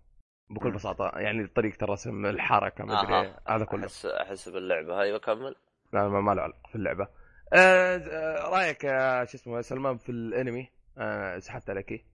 بكل 0.50 0.70
بساطة. 0.70 1.12
يعني 1.14 1.46
طريقة 1.46 1.84
الرسم 1.84 2.26
الحركة 2.26 2.84
ما 2.84 3.02
أدري 3.02 3.14
آه. 3.14 3.40
هذا 3.48 3.64
كله. 3.64 3.84
احس 3.84 4.06
أحس 4.06 4.48
باللعبة. 4.48 5.00
هاي 5.00 5.12
بكمل؟ 5.12 5.54
لا 5.92 6.08
ما 6.08 6.34
له 6.34 6.42
علاقة 6.42 6.68
في 6.68 6.74
اللعبة. 6.74 7.08
آه, 7.52 7.96
آه، 7.96 8.48
رأيك 8.48 8.84
يا 8.84 9.24
شو 9.24 9.36
اسمه 9.36 9.60
سلمان 9.60 9.96
في 9.96 10.08
الانمي 10.12 10.68
آه 10.98 11.38
سحبت 11.38 11.70
عليك 11.70 12.04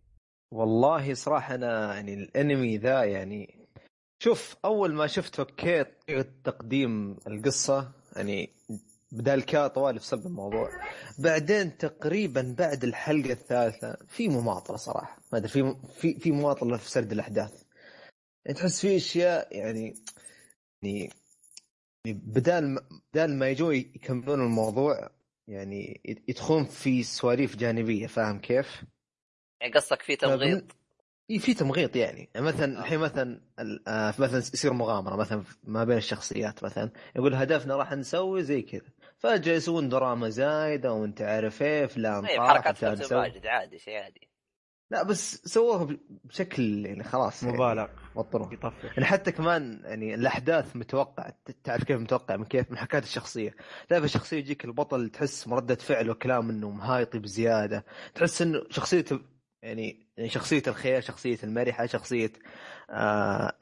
والله 0.53 1.15
صراحة 1.15 1.55
أنا 1.55 1.95
يعني 1.95 2.15
الأنمي 2.15 2.77
ذا 2.79 3.05
يعني 3.05 3.69
شوف 4.23 4.57
أول 4.65 4.95
ما 4.95 5.07
شفت 5.07 5.41
okay 5.41 5.85
تقديم 6.45 7.17
القصة 7.27 7.93
يعني 8.17 8.51
بدا 9.13 9.35
الكا 9.35 9.67
طوال 9.69 9.99
في 9.99 10.07
صلب 10.07 10.27
الموضوع. 10.27 10.71
بعدين 11.19 11.77
تقريبا 11.79 12.55
بعد 12.59 12.85
الحلقة 12.85 13.33
الثالثة 13.33 13.97
في 14.09 14.29
مماطلة 14.29 14.77
صراحة. 14.77 15.19
ما 15.33 15.39
أدري 15.39 15.49
في 15.49 15.77
في 15.95 16.19
في 16.19 16.33
مماطلة 16.33 16.77
في 16.77 16.91
سرد 16.91 17.13
الأحداث. 17.13 17.63
يعني 18.45 18.59
تحس 18.59 18.81
في 18.81 18.97
أشياء 18.97 19.57
يعني 19.57 19.95
يعني 20.83 21.11
بدال 22.07 22.79
بدال 23.13 23.39
ما 23.39 23.49
يجوا 23.49 23.73
يكملون 23.73 24.41
الموضوع 24.41 25.11
يعني 25.51 26.01
يدخلون 26.29 26.65
في 26.65 27.03
سواليف 27.03 27.57
جانبية 27.57 28.07
فاهم 28.07 28.41
كيف؟ 28.41 28.85
يعني 29.61 29.73
قصدك 29.73 30.03
في 30.03 30.17
تمغيط؟ 30.17 30.77
في 31.39 31.55
تمغيط 31.55 31.97
يعني, 31.97 32.31
يعني 32.35 32.47
مثلا 32.47 32.79
آه. 32.79 32.81
الحين 32.81 32.99
مثلا 32.99 33.41
آه 33.89 34.15
مثلا 34.19 34.39
يصير 34.39 34.73
مغامرة 34.73 35.17
مثلا 35.17 35.43
ما 35.65 35.85
بين 35.85 35.97
الشخصيات 35.97 36.65
مثلا 36.65 36.91
يقول 37.17 37.35
هدفنا 37.35 37.77
راح 37.77 37.93
نسوي 37.93 38.43
زي 38.43 38.63
كذا 38.63 38.91
فجأة 39.19 39.53
يسوون 39.55 39.89
دراما 39.89 40.29
زايدة 40.29 40.93
وانت 40.93 41.23
عارف 41.23 41.63
إيه 41.63 41.87
فلان 41.87 42.27
طيب 42.27 42.41
حركات 42.41 42.85
ماجد 42.85 43.47
عادي 43.47 43.79
شيء 43.79 43.99
عادي 43.99 44.30
لا 44.91 45.03
بس 45.03 45.43
سووها 45.45 45.97
بشكل 46.25 46.87
يعني 46.87 47.05
خلاص 47.05 47.45
مبالغ 47.45 47.87
يعني 48.17 48.55
يطفش. 48.55 48.85
يعني 48.85 49.05
حتى 49.05 49.33
كمان 49.33 49.81
يعني 49.85 50.15
الأحداث 50.15 50.77
متوقع 50.77 51.31
تعرف 51.65 51.85
كيف 51.85 52.01
متوقع 52.01 52.37
من 52.37 52.45
كيف؟ 52.45 52.71
من 52.71 52.79
حكاية 52.79 53.03
الشخصية. 53.03 53.55
لا 53.91 53.99
الشخصية 53.99 54.37
يجيك 54.39 54.65
البطل 54.65 55.09
تحس 55.09 55.49
مردة 55.49 55.75
فعل 55.75 56.11
وكلام 56.11 56.51
إنه 56.51 56.71
مهايطي 56.71 57.19
بزيادة. 57.19 57.85
تحس 58.15 58.43
إنه 58.43 58.63
شخصيته 58.71 59.21
يعني 59.63 60.11
يعني 60.17 60.31
شخصية 60.31 60.63
الخير 60.67 61.01
شخصية 61.01 61.39
المرحة 61.45 61.87
شخصية 61.87 62.33
آه 62.91 63.53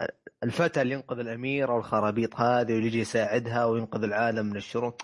الفتى 0.43 0.83
اللي 0.83 0.95
ينقذ 0.95 1.19
الاميره 1.19 1.75
والخرابيط 1.75 2.37
هذه 2.37 2.73
واللي 2.73 2.87
يجي 2.87 3.01
يساعدها 3.01 3.65
وينقذ 3.65 4.03
العالم 4.03 4.47
من 4.47 4.57
الشرور. 4.57 4.95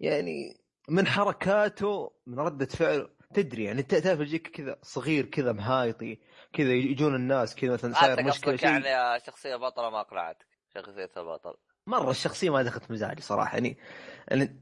يعني 0.00 0.60
من 0.88 1.06
حركاته 1.06 2.12
من 2.26 2.38
ردة 2.38 2.66
فعله 2.66 3.19
تدري 3.34 3.64
يعني 3.64 3.82
تعرف 3.82 4.20
يجيك 4.20 4.48
كذا 4.48 4.78
صغير 4.82 5.26
كذا 5.26 5.52
مهايطي 5.52 6.18
كذا 6.52 6.72
يجون 6.72 7.14
الناس 7.14 7.54
كذا 7.54 7.72
مثلا 7.72 7.94
صاير 7.94 8.24
مشكلة 8.24 8.56
شيء 8.56 8.68
يعني 8.68 9.20
شخصية 9.26 9.56
بطلة 9.56 9.90
ما 9.90 10.00
أقنعتك 10.00 10.46
شخصية 10.74 11.10
البطل. 11.16 11.54
مرة 11.86 12.10
الشخصية 12.10 12.50
ما 12.50 12.62
دخلت 12.62 12.90
مزاجي 12.90 13.22
صراحة 13.22 13.54
يعني. 13.54 13.76
يعني, 14.28 14.60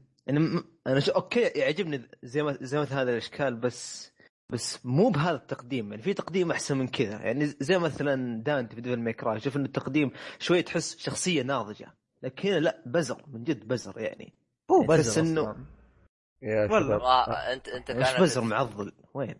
أنا 0.87 0.99
شو 0.99 1.11
okay 1.11 1.41
يعجبني 1.41 2.09
زي 2.23 2.43
ما 2.43 2.57
زي 2.61 2.77
ما 2.77 2.83
هذا 2.83 3.11
الأشكال 3.11 3.55
بس 3.55 4.11
بس 4.49 4.85
مو 4.85 5.09
بهذا 5.09 5.35
التقديم 5.35 5.91
يعني. 5.91 6.03
في 6.03 6.13
تقديم 6.13 6.51
أحسن 6.51 6.77
من 6.77 6.87
كذا 6.87 7.21
يعني. 7.21 7.45
زي 7.45 7.79
مثلا 7.79 8.43
دانتي 8.43 8.75
في 8.75 8.81
Devil 8.81 8.99
May 8.99 9.19
Cry 9.19 9.39
شوف 9.39 9.57
انه 9.57 9.65
التقديم 9.65 10.11
شوي 10.39 10.61
تحس 10.61 10.97
شخصية 10.97 11.41
ناضجة 11.41 11.95
لكن 12.23 12.49
هنا 12.49 12.59
لا 12.59 12.83
بزر 12.85 13.23
من 13.27 13.43
جد 13.43 13.67
بزر 13.67 13.99
يعني. 13.99 14.33
هو 14.71 14.81
يعني 14.81 14.87
بزر 14.87 15.21
إنه 15.21 15.55
يا 16.41 16.71
والله 16.71 16.95
آه. 16.95 17.53
انت 17.53 17.67
أنت 17.67 17.91
كان 17.91 18.21
بزر 18.23 18.41
معضل؟ 18.41 18.91
وين؟ 19.13 19.35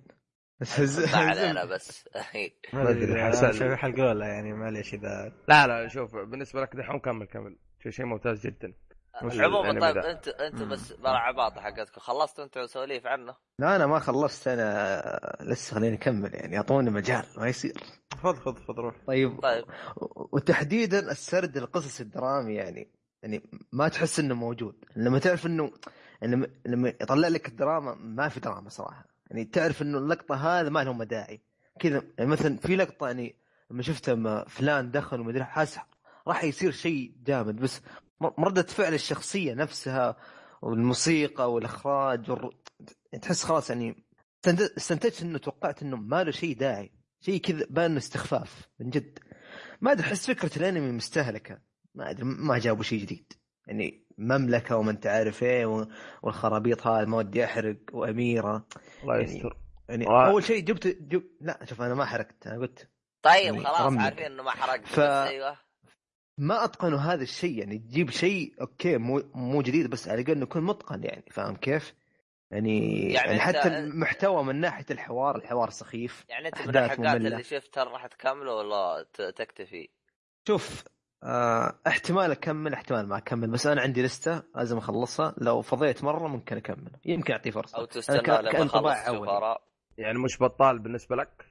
علينا 1.13 1.65
بس. 1.71 2.09
ما 2.73 2.89
أدري 2.89 3.23
حسن. 3.23 3.75
حلقه 3.75 4.07
ولا 4.07 4.25
يعني 4.25 4.53
معليش 4.53 4.93
اذا 4.93 5.31
لا 5.47 5.67
لا 5.67 5.87
شوف 5.87 6.15
بالنسبة 6.15 6.61
لك 6.61 6.75
دحوم 6.75 6.99
كمل 6.99 7.25
كمل. 7.25 7.57
شيء 7.83 7.91
شيء 7.91 8.05
ممتاز 8.05 8.47
جدا. 8.47 8.73
عموما 9.15 9.79
طيب 9.79 9.97
انت 9.97 10.27
أنت 10.27 10.61
بس 10.71 10.93
برا 10.93 11.17
عباطة 11.17 11.61
حقتكم. 11.61 12.01
خلصتوا 12.01 12.43
أنتم 12.43 12.65
سواليف 12.65 13.07
عنه؟ 13.07 13.35
لا 13.59 13.75
أنا 13.75 13.87
ما 13.87 13.99
خلصت. 13.99 14.47
أنا 14.47 15.37
لسه 15.41 15.75
خليني 15.75 15.95
أكمل 15.95 16.33
يعني. 16.33 16.57
أعطوني 16.57 16.89
مجال 16.89 17.23
ما 17.37 17.47
يصير. 17.47 17.73
خذ 18.23 18.35
خذ 18.35 18.55
خذ 18.55 18.73
روح. 18.73 18.95
طيب 19.07 19.41
طيب. 19.41 19.65
وتحديدا 20.31 21.11
السرد 21.11 21.57
القصص 21.57 21.99
الدرامي 22.01 22.53
يعني. 22.55 22.91
يعني 23.23 23.41
ما 23.71 23.87
تحس 23.87 24.19
إنه 24.19 24.35
موجود. 24.35 24.85
لما 24.95 25.19
تعرف 25.19 25.45
إنه 25.45 25.71
لما 26.21 26.47
لما 26.65 26.89
يطلع 26.89 27.27
لك 27.27 27.47
الدراما 27.47 27.95
ما 27.95 28.29
في 28.29 28.39
دراما 28.39 28.69
صراحة. 28.69 29.05
يعني 29.29 29.45
تعرف 29.45 29.81
إنه 29.81 29.97
اللقطة 29.97 30.35
هذا 30.35 30.69
ما 30.69 30.83
لهم 30.83 31.03
داعي 31.03 31.41
كذا 31.79 32.03
يعني 32.17 32.29
مثلا 32.29 32.57
في 32.57 32.75
لقطة 32.75 33.07
يعني 33.07 33.35
لما 33.71 33.83
شفت 33.83 34.09
فلان 34.47 34.91
دخل 34.91 35.19
ومدري 35.19 35.43
حاس 35.43 35.79
راح 36.27 36.43
يصير 36.43 36.71
شيء 36.71 37.13
جامد 37.25 37.55
بس 37.55 37.81
ردة 38.39 38.63
فعل 38.63 38.93
الشخصية 38.93 39.53
نفسها 39.53 40.17
والموسيقى 40.61 41.53
والإخراج 41.53 42.31
والر... 42.31 42.55
تحس 43.21 43.43
خلاص 43.43 43.69
يعني 43.69 44.03
استنتجت 44.47 45.21
إنه 45.21 45.37
توقعت 45.37 45.83
إنه 45.83 45.97
ما 45.97 46.23
له 46.23 46.31
شيء 46.31 46.57
داعي. 46.57 46.91
شيء 47.21 47.41
كذا 47.41 47.65
بان 47.69 47.97
استخفاف 47.97 48.67
من 48.79 48.89
جد. 48.89 49.19
ما 49.81 49.91
أدري 49.91 50.07
أحس 50.07 50.27
فكرة 50.27 50.57
الأنمي 50.57 50.91
مستهلكة. 50.91 51.59
ما 51.95 52.09
أدري 52.09 52.23
ما 52.23 52.57
جابوا 52.57 52.83
شيء 52.83 53.01
جديد. 53.01 53.33
يعني 53.69 54.03
مملكة 54.17 54.77
وما 54.77 54.91
أنت 54.91 55.07
عارف 55.07 55.43
إيه 55.43 55.87
والخرابيط 56.23 56.87
هذا 56.87 57.05
ما 57.05 57.17
ودي 57.17 57.45
احرق 57.45 57.77
وأميرة 57.91 58.65
الله 59.03 59.17
يعني 59.17 59.35
يستر 59.35 59.57
يعني, 59.89 60.03
يعني 60.03 60.27
أول 60.27 60.43
شيء 60.43 60.63
جبت 60.63 60.87
جب... 60.87 61.23
لا 61.41 61.65
شوف 61.65 61.81
أنا 61.81 61.95
ما 61.95 62.05
حرقت 62.05 62.47
أنا 62.47 62.57
قلت 62.57 62.89
طيب 63.21 63.43
يعني 63.43 63.65
خلاص 63.65 63.81
رمي. 63.81 63.99
عارفين 63.99 64.25
إنه 64.25 64.43
ما 64.43 64.51
حرقت 64.51 64.87
ف... 64.87 64.99
أيوه 64.99 65.57
ما 66.37 66.63
اتقنوا 66.63 66.99
هذا 66.99 67.23
الشيء 67.23 67.59
يعني 67.59 67.77
تجيب 67.77 68.09
شيء 68.09 68.53
أوكي 68.61 68.97
مو 68.97 69.23
مو 69.33 69.61
جديد 69.61 69.89
بس 69.89 70.07
على 70.07 70.21
الأقل 70.21 70.41
يكون 70.41 70.63
متقن 70.63 71.03
يعني 71.03 71.25
فاهم 71.31 71.55
كيف؟ 71.55 71.93
يعني, 72.51 73.03
يعني, 73.13 73.27
يعني 73.27 73.39
حتى 73.39 73.67
المحتوى 73.67 74.43
من 74.43 74.55
ناحية 74.55 74.85
الحوار 74.91 75.35
الحوار 75.35 75.69
سخيف 75.69 76.25
يعني 76.29 76.47
أنت 76.47 76.67
من 76.67 76.77
الحلقات 76.77 77.15
اللي 77.15 77.43
شفتها 77.43 77.83
راح 77.83 78.07
تكمله 78.07 78.55
ولا 78.55 79.05
تكتفي؟ 79.13 79.89
شوف 80.47 80.83
آه 81.23 81.75
احتمال 81.87 82.31
أكمل 82.31 82.73
احتمال 82.73 83.07
ما 83.07 83.17
أكمل 83.17 83.47
بس 83.47 83.67
أنا 83.67 83.81
عندي 83.81 84.03
لستة 84.03 84.43
لازم 84.55 84.77
أخلصها. 84.77 85.33
لو 85.37 85.61
فضيت 85.61 86.03
مرة 86.03 86.27
ممكن 86.27 86.57
أكمل. 86.57 86.91
يمكن 87.05 87.33
اعطيه 87.33 87.51
فرصة. 87.51 87.77
أو 87.77 87.85
تستنى 87.85 88.17
لما 88.17 88.63
اخلص 88.65 89.45
يعني 89.97 90.19
مش 90.19 90.41
بطال 90.41 90.79
بالنسبة 90.79 91.15
لك؟ 91.15 91.45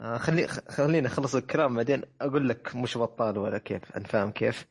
آه 0.00 0.18
خلي 0.18 0.48
خليني 0.48 1.06
أخلص 1.06 1.34
الكلام 1.34 1.76
بعدين 1.76 2.02
أقول 2.20 2.48
لك 2.48 2.76
مش 2.76 2.98
بطال 2.98 3.38
ولا 3.38 3.58
كيف. 3.58 3.96
انت 3.96 4.06
فاهم 4.06 4.30
كيف؟ 4.30 4.66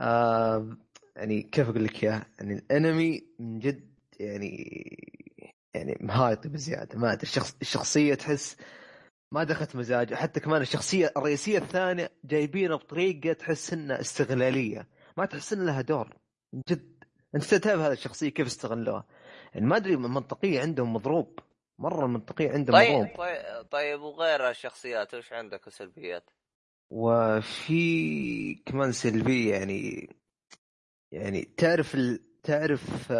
آه 0.00 0.76
يعني 1.16 1.42
كيف 1.42 1.68
أقول 1.68 1.84
لك 1.84 2.04
إياه؟ 2.04 2.22
يعني 2.38 2.54
الأنمي 2.54 3.26
من 3.38 3.58
جد 3.58 3.90
يعني 4.20 4.56
يعني 5.74 5.98
مهايط 6.00 6.46
بزيادة. 6.46 6.98
ما 6.98 7.12
أدري 7.12 7.22
الشخص 7.22 7.56
الشخصية 7.62 8.14
تحس 8.14 8.56
ما 9.32 9.44
دخلت 9.44 9.76
مزاجه 9.76 10.14
حتى 10.14 10.40
كمان 10.40 10.62
الشخصية 10.62 11.12
الرئيسية 11.16 11.58
الثانية 11.58 12.10
جايبينها 12.24 12.76
بطريقة 12.76 13.32
تحس 13.32 13.72
إنها 13.72 14.00
استغلالية. 14.00 14.88
ما 15.16 15.26
تحس 15.26 15.52
إن 15.52 15.66
لها 15.66 15.80
دور. 15.80 16.16
جد. 16.68 17.04
أنت 17.34 17.54
تعرف 17.54 17.80
هذه 17.80 17.92
الشخصية 17.92 18.28
كيف 18.28 18.46
استغلوها؟ 18.46 19.04
يعني 19.54 19.66
ما 19.66 19.76
أدري 19.76 19.94
المنطقية 19.94 20.60
عندهم 20.60 20.92
مضروب. 20.92 21.38
مرة 21.78 22.04
المنطقية 22.04 22.50
عندهم 22.52 22.76
طيب 22.76 22.90
مضروب. 22.94 23.16
طيب, 23.18 23.66
طيب 23.70 24.00
وغير 24.00 24.50
الشخصيات 24.50 25.14
وش 25.14 25.32
عندك 25.32 25.68
سلبيات؟ 25.68 26.30
وفي 26.90 28.54
كمان 28.54 28.92
سلبية 28.92 29.54
يعني 29.54 30.10
يعني 31.12 31.42
تعرف 31.42 31.94
ال... 31.94 32.25
تعرف 32.46 33.10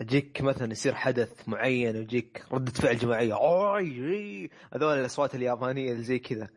يجيك 0.00 0.40
مثلا 0.42 0.72
يصير 0.72 0.94
حدث 0.94 1.48
معين 1.48 1.96
ويجيك 1.96 2.44
ردة 2.52 2.72
فعل 2.72 2.98
جماعية 2.98 3.34
أوي 3.34 4.50
هذول 4.72 4.98
الأصوات 4.98 5.34
اليابانية 5.34 5.92
اللي 5.92 6.02
زي 6.02 6.18
كذا. 6.18 6.48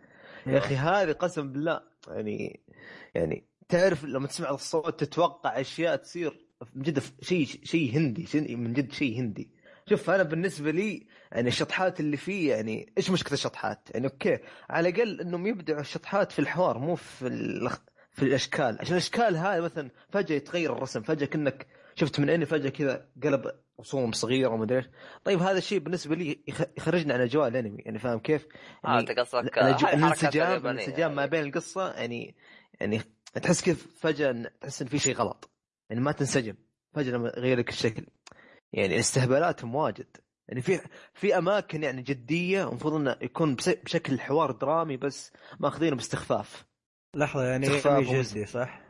يا 0.47 0.57
أخي 0.57 0.75
هذه 0.75 1.11
قسم 1.11 1.51
بالله 1.51 1.81
يعني 2.07 2.59
يعني 3.15 3.43
تعرف 3.69 4.05
لما 4.05 4.27
تسمع 4.27 4.49
الصوت 4.49 5.03
تتوقع 5.03 5.59
أشياء 5.61 5.95
تصير 5.95 6.39
من 6.75 6.81
جد 6.81 7.03
شيء 7.21 7.47
شيء 7.63 7.97
هندي 7.97 8.55
من 8.55 8.73
جد 8.73 8.91
شيء 8.91 9.19
هندي. 9.19 9.49
شوف 9.89 10.09
أنا 10.09 10.23
بالنسبة 10.23 10.71
لي 10.71 11.07
يعني 11.31 11.47
الشطحات 11.47 11.99
اللي 11.99 12.17
فيه 12.17 12.53
يعني 12.53 12.93
إيش 12.97 13.11
مشكلة 13.11 13.33
الشطحات؟ 13.33 13.89
يعني 13.93 14.07
أوكي 14.07 14.39
على 14.69 14.89
الأقل 14.89 15.21
إنهم 15.21 15.47
يبدعوا 15.47 15.81
الشطحات 15.81 16.31
في 16.31 16.39
الحوار 16.39 16.77
مو 16.77 16.95
في 16.95 17.69
في 18.11 18.23
الأشكال. 18.23 18.77
عشان 18.79 18.93
الأشكال 18.93 19.35
هاي 19.35 19.61
مثلا 19.61 19.89
فجأة 20.09 20.35
يتغير 20.35 20.73
الرسم 20.73 21.01
فجأة 21.01 21.25
كأنك 21.25 21.67
شفت 21.95 22.19
من 22.19 22.29
اني 22.29 22.45
فجأة 22.45 22.69
كذا 22.69 23.09
قلب 23.23 23.51
رسوم 23.79 24.11
صغيرة 24.11 24.49
وما 24.49 24.75
إيش. 24.77 24.85
طيب 25.23 25.39
هذا 25.39 25.57
الشيء 25.57 25.79
بالنسبة 25.79 26.15
لي 26.15 26.43
يخرجنا 26.77 27.13
عن 27.13 27.21
أجواء 27.21 27.47
الأنمي 27.47 27.81
يعني 27.81 27.99
فاهم 27.99 28.19
كيف؟ 28.19 28.47
يعني 28.83 28.97
آه 28.97 28.99
أنت 28.99 29.11
قصدك 29.11 29.57
الانسجام 29.57 30.67
الانسجام 30.67 31.15
ما 31.15 31.25
بين 31.25 31.43
القصة 31.45 31.93
يعني 31.93 32.35
يعني 32.79 33.01
تحس 33.33 33.61
كيف 33.61 33.99
فجأة 33.99 34.51
تحس 34.61 34.81
إن 34.81 34.87
في 34.87 34.99
شيء 34.99 35.15
غلط. 35.15 35.51
يعني 35.89 36.01
ما 36.01 36.11
تنسجم. 36.11 36.55
فجأة 36.93 37.11
لما 37.11 37.31
يغير 37.37 37.57
لك 37.57 37.69
الشكل. 37.69 38.05
يعني 38.73 38.99
استهبالاتهم 38.99 39.75
واجد. 39.75 40.17
يعني 40.47 40.61
في 40.61 40.79
في 41.13 41.37
أماكن 41.37 41.83
يعني 41.83 42.01
جدية 42.01 42.69
المفروض 42.69 42.93
إنه 42.93 43.17
يكون 43.21 43.55
بشكل 43.55 44.19
حوار 44.19 44.51
درامي 44.51 44.97
بس 44.97 45.31
ماخذينه 45.59 45.95
باستخفاف. 45.95 46.65
لحظة 47.15 47.43
يعني 47.43 47.67
أنمي 47.67 48.21
جدي 48.21 48.45
صح؟ 48.45 48.81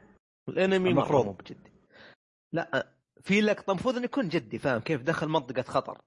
الأنمي 0.50 0.89
المفروض. 0.89 1.38
بجدي. 1.38 1.71
لا 2.53 2.88
في 3.22 3.41
لقطه 3.41 3.72
المفروض 3.72 3.96
إنه 3.96 4.05
يكون 4.05 4.27
جدي 4.27 4.60
فاهم 4.60 4.79
كيف؟ 4.79 5.01
دخل 5.01 5.27
منطقة 5.27 5.62
خطر. 5.62 6.01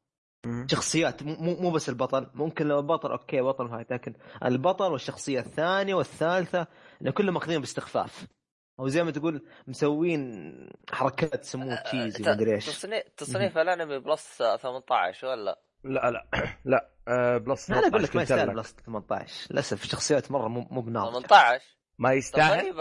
شخصيات 0.66 1.22
مو 1.22 1.56
مو 1.60 1.70
بس 1.70 1.88
البطل. 1.88 2.30
ممكن 2.34 2.68
لو 2.68 2.78
البطل 2.78 3.10
okay 3.10 3.40
بطل 3.40 3.66
هاي 3.66 3.86
لكن 3.90 4.14
البطل 4.44 4.92
والشخصية 4.92 5.40
الثانية 5.40 5.94
والثالثة 5.94 6.66
إنه 7.02 7.10
كلهم 7.10 7.34
ماخذين 7.34 7.60
باستخفاف. 7.60 8.26
أو 8.80 8.88
زي 8.88 9.04
ما 9.04 9.10
تقول 9.10 9.46
مسوين 9.66 10.52
حركات 10.90 11.44
سموه 11.44 11.82
cheesy 11.82 12.24
ما 12.24 12.32
أدري 12.32 12.54
إيش. 12.54 12.66
تصنيف 12.66 13.02
تصنيف 13.16 13.58
الانمي 13.58 13.98
plus 13.98 14.42
18 14.62 15.26
ولا؟ 15.26 15.60
لا 15.84 16.10
لا 16.10 16.26
لا 16.64 16.90
أه 17.08 17.38
plus 17.38 17.70
أنا 17.70 17.88
أقول 17.88 18.02
لك 18.02 18.16
ما 18.16 18.22
يستاهل 18.22 18.54
plus 18.54 18.76
18 18.86 19.46
للأسف 19.50 19.84
الشخصيات 19.84 20.30
مرة 20.30 20.48
مو 20.48 20.66
مو 20.70 20.80
بناضجه 20.80 21.26
18 21.26 21.64
ما 21.98 22.12
يستاهل؟ 22.12 22.74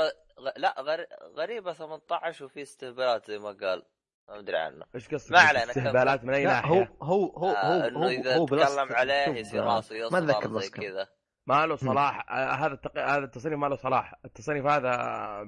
غريبه 0.43 0.53
لا 0.57 1.05
غريبة 1.38 1.73
18 1.73 2.45
وفي 2.45 2.62
استهبالات 2.62 3.27
زي 3.27 3.38
ما 3.38 3.57
قال. 3.62 3.83
ما 4.29 4.39
أدري 4.39 4.57
عنه. 4.57 4.85
إيش 4.95 5.09
قصدك؟ 5.09 5.31
ما 5.31 5.39
علينا 5.39 5.71
استهبالات 5.71 6.23
من 6.23 6.33
أي 6.33 6.43
ناحية؟ 6.43 6.93
هو 7.01 7.25
هو 7.25 7.38
هو 7.38 7.50
آه 7.50 7.89
هو 7.89 8.03
هو, 8.03 8.39
هو 8.39 8.45
تكلم 8.45 8.93
عليه 8.93 9.27
يصير 9.27 9.63
راسه 9.63 9.95
يصفر 9.95 10.59
زي 10.59 10.69
كذا. 10.69 11.07
ما 11.45 11.65
له 11.65 11.75
صلاح. 11.75 12.31
آه 12.31 12.51
هذا 12.51 12.73
التق... 12.73 12.97
هذا 12.97 13.23
التصنيف 13.23 13.59
ما 13.59 13.67
له 13.67 13.75
صلاح. 13.75 14.13
التصنيف 14.25 14.65
هذا 14.65 14.89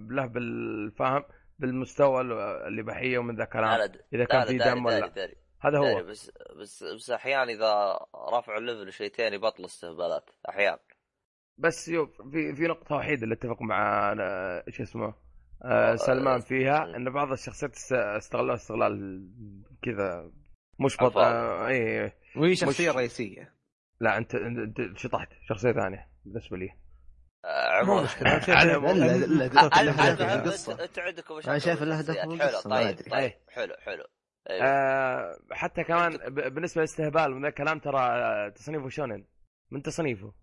له 0.09 0.25
بالفهم 0.25 1.23
بالمستوى 1.59 2.21
الاباحيه 2.67 3.17
ومن 3.17 3.35
ذا 3.35 3.43
الكلام 3.43 3.91
إذا 4.13 4.25
كان 4.25 4.45
في 4.45 4.57
دم 4.57 4.85
ولا. 4.85 5.35
هذا 5.59 5.77
هو. 5.77 6.03
بس 6.03 6.31
بس 6.55 6.83
بس 6.83 7.09
أحيانا 7.09 7.51
إذا 7.51 7.99
رفعوا 8.15 8.57
الليفل 8.57 8.91
شويتين 8.91 9.33
يبطل 9.33 9.65
استهبالات. 9.65 10.29
أحيانا. 10.49 10.79
بس 11.57 11.88
يوف 11.88 12.21
في 12.21 12.55
في 12.55 12.67
نقطة 12.67 12.95
وحيدة 12.95 13.24
اللي 13.24 13.35
أتفق 13.35 13.62
مع 13.62 14.13
شو 14.69 14.83
اسمه 14.83 15.13
آه 15.63 15.95
سلمان 15.95 16.39
فيها 16.39 16.95
إن 16.95 17.09
بعض 17.09 17.31
الشخصيات 17.31 17.91
استغلوا 17.91 18.53
استغلال 18.53 19.29
كذا 19.81 20.31
مش 20.79 20.97
بط... 20.97 21.17
آه 21.17 21.67
اي 21.67 22.12
وهي 22.35 22.55
شخصية 22.55 22.89
مش... 22.89 22.95
رئيسية. 22.95 23.53
لا 24.00 24.17
أنت 24.17 24.35
أنت 24.35 24.97
شطحت 24.97 25.29
شخصية 25.50 25.71
ثانية 25.71 26.09
بالنسبة 26.25 26.57
لي. 26.57 26.69
عموما 27.81 28.07
عندكم 31.00 31.39
أنا 31.47 31.59
شايف 31.59 31.83
الهدف 31.83 32.17
حلو 32.17 32.59
طيب 32.59 32.97
طيب 33.12 33.33
حلو 33.50 33.74
حلو. 33.79 34.03
أيوه. 34.50 34.65
آه 34.65 35.39
حتى 35.51 35.83
كمان 35.83 36.17
بالنسبة 36.33 36.79
للاستهبال 36.81 37.35
من 37.35 37.45
الكلام 37.45 37.79
ترى 37.79 38.51
تصنيفه 38.51 38.89
شونن 38.89 39.25
من 39.71 39.81
تصنيفه. 39.81 40.33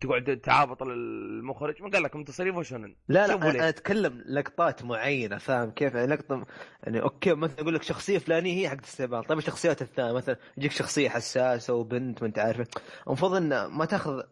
تقعد 0.00 0.40
تعابط 0.42 0.82
المخرج 0.82 1.82
ما 1.82 1.90
قال 1.90 2.02
لك 2.02 2.16
من 2.16 2.24
تصنيفه 2.24 2.62
شونن 2.62 2.94
لا 3.08 3.26
لا 3.26 3.50
أنا 3.50 3.68
أتكلم 3.68 4.24
لقطات 4.26 4.84
معينة 4.84 5.38
فاهم 5.38 5.70
كيف؟ 5.70 5.94
يعني 5.94 6.06
لقطة 6.06 6.46
يعني 6.82 7.02
أوكي 7.02 7.34
مثلا 7.34 7.60
أقول 7.60 7.74
لك 7.74 7.82
شخصية 7.82 8.18
فلانية 8.18 8.60
هي 8.60 8.68
حق 8.68 8.76
الاستهبال 8.76 9.24
طيب 9.24 9.38
الشخصيات 9.38 9.82
الثانية 9.82 10.12
مثلا 10.12 10.36
يجيك 10.56 10.72
شخصية 10.72 11.08
حساسة 11.08 11.74
وبنت 11.74 12.22
ما 12.22 12.28
أنت 12.28 12.38
عارف 12.38 12.68
المفروض 13.06 13.34
إنه 13.34 13.68
ما 13.68 13.84
تأخذ 13.84 14.22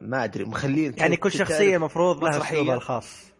ما 0.00 0.24
أدري 0.24 0.44
مخلين 0.44 0.94
يعني 0.98 1.16
كل 1.16 1.32
شخصية 1.32 1.76
المفروض 1.76 2.24
لها 2.24 2.38
اسلوبها 2.38 2.74
الخاص 2.74 3.32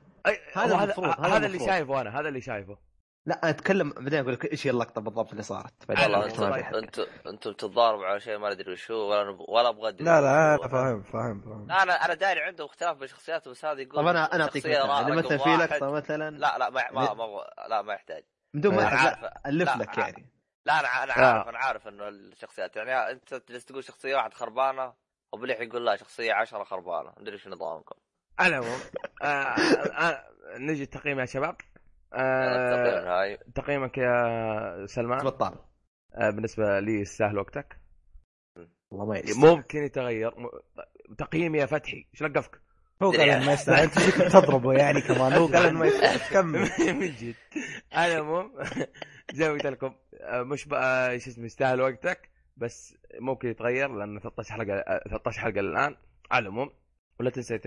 هذا 0.52 0.76
هذا, 0.76 0.94
هذا 1.20 1.46
اللي 1.46 1.58
شايفه 1.58 2.00
أنا 2.00 2.20
هذا 2.20 2.28
اللي 2.28 2.40
شايفه. 2.40 2.91
لا 3.26 3.42
أنا 3.42 3.50
أتكلم 3.50 3.90
بعدين 3.90 4.20
أقول 4.20 4.32
لك 4.32 4.52
إيش 4.52 4.66
هي 4.66 4.70
اللقطة 4.70 5.00
بالضبط 5.00 5.30
اللي 5.30 5.42
صارت. 5.42 5.72
والله 5.90 6.78
أنتم 6.78 7.06
أنتم 7.26 7.52
تتضاربوا 7.52 8.06
على 8.06 8.20
شيء 8.20 8.38
ما 8.38 8.50
أدري 8.52 8.72
وش 8.72 8.90
هو 8.90 9.10
ولا 9.10 9.36
ولا 9.48 9.68
أبغى 9.68 9.92
لا 9.92 10.20
لا 10.20 10.54
أنا 10.54 10.68
فاهم 10.68 11.02
فاهم 11.02 11.40
فاهم. 11.40 11.70
أنا 11.70 12.04
أنا 12.04 12.14
داري 12.14 12.40
عندهم 12.40 12.66
اختلاف 12.66 12.96
بالشخصيات 12.96 13.48
بس 13.48 13.64
هذا 13.64 13.80
يقول 13.80 13.96
طب 14.02 14.06
أنا 14.06 14.34
أنا 14.34 14.44
أعطيك 14.44 14.64
يعني 14.64 15.12
مثلا 15.16 15.38
في 15.38 15.56
لقطة 15.56 15.90
مثلا 15.90 16.30
لا 16.30 16.58
لا 16.58 16.70
ما 16.70 16.90
ما, 16.90 17.14
ما 17.14 17.44
لا 17.68 17.82
ما 17.82 17.92
يحتاج. 17.94 18.24
بدون 18.54 18.74
ما 18.74 19.16
ألف 19.46 19.76
لك 19.76 19.98
يعني. 19.98 20.28
لا 20.66 20.80
أنا 20.80 21.04
أنا 21.04 21.12
عارف 21.12 21.48
أنا 21.48 21.58
عارف 21.58 21.88
إنه 21.88 22.08
الشخصيات 22.08 22.76
يعني 22.76 23.10
أنت 23.10 23.34
تجلس 23.34 23.64
تقول 23.64 23.84
شخصية 23.84 24.16
واحد 24.16 24.34
خربانة 24.34 24.94
وبليح 25.32 25.60
يقول 25.60 25.86
لا 25.86 25.96
شخصية 25.96 26.32
عشرة 26.32 26.64
خربانة. 26.64 27.12
أدري 27.18 27.32
إيش 27.32 27.48
نظامكم. 27.48 27.96
على 28.38 28.58
العموم 28.58 28.80
آه 29.22 29.26
آه 29.26 30.24
نجي 30.56 30.82
التقييم 30.82 31.20
يا 31.20 31.24
شباب. 31.26 31.56
آه 32.14 33.38
تقييمك 33.54 33.98
يا 33.98 34.86
سلمان؟ 34.86 35.18
بطال 35.24 35.54
آه 36.14 36.30
بالنسبة 36.30 36.80
لي 36.80 37.00
يستاهل 37.00 37.38
وقتك. 37.38 37.76
والله 38.90 39.06
ما 39.06 39.18
يستاهل 39.18 39.56
ممكن 39.56 39.84
يتغير 39.84 40.30
م... 40.40 40.48
تقييمي 41.18 41.58
يا 41.58 41.66
فتحي. 41.66 42.06
إيش 42.14 42.22
لقفك؟ 42.22 42.60
هو 43.02 43.10
قال 43.10 43.46
ما 43.46 43.52
يستاهل. 43.52 43.78
أنت 43.82 43.98
تضربه 44.32 44.72
يعني 44.72 45.00
كمان. 45.00 45.32
هو 45.32 45.46
قال 45.46 45.74
ما 45.74 45.86
يستاهل. 45.86 46.18
كمل. 46.32 46.58
من 47.00 47.06
جد. 47.06 47.34
على 47.92 48.12
العموم 48.14 48.52
زي 49.32 49.48
ما 49.48 49.54
قلت 49.54 49.66
لكم 49.66 49.94
آه، 50.20 50.42
مش 50.42 50.64
بقى 50.66 51.20
شو 51.20 51.30
اسمه 51.30 51.44
يستاهل 51.44 51.80
وقتك 51.80 52.30
بس 52.56 52.96
ممكن 53.20 53.48
يتغير 53.48 53.88
لأن 53.88 54.20
13 54.20 54.54
حلقة 54.54 54.98
13 55.08 55.40
حلقة 55.40 55.60
الآن. 55.60 55.96
على 56.30 56.42
العموم 56.42 56.70
ولا 57.20 57.30
تنسى 57.30 57.58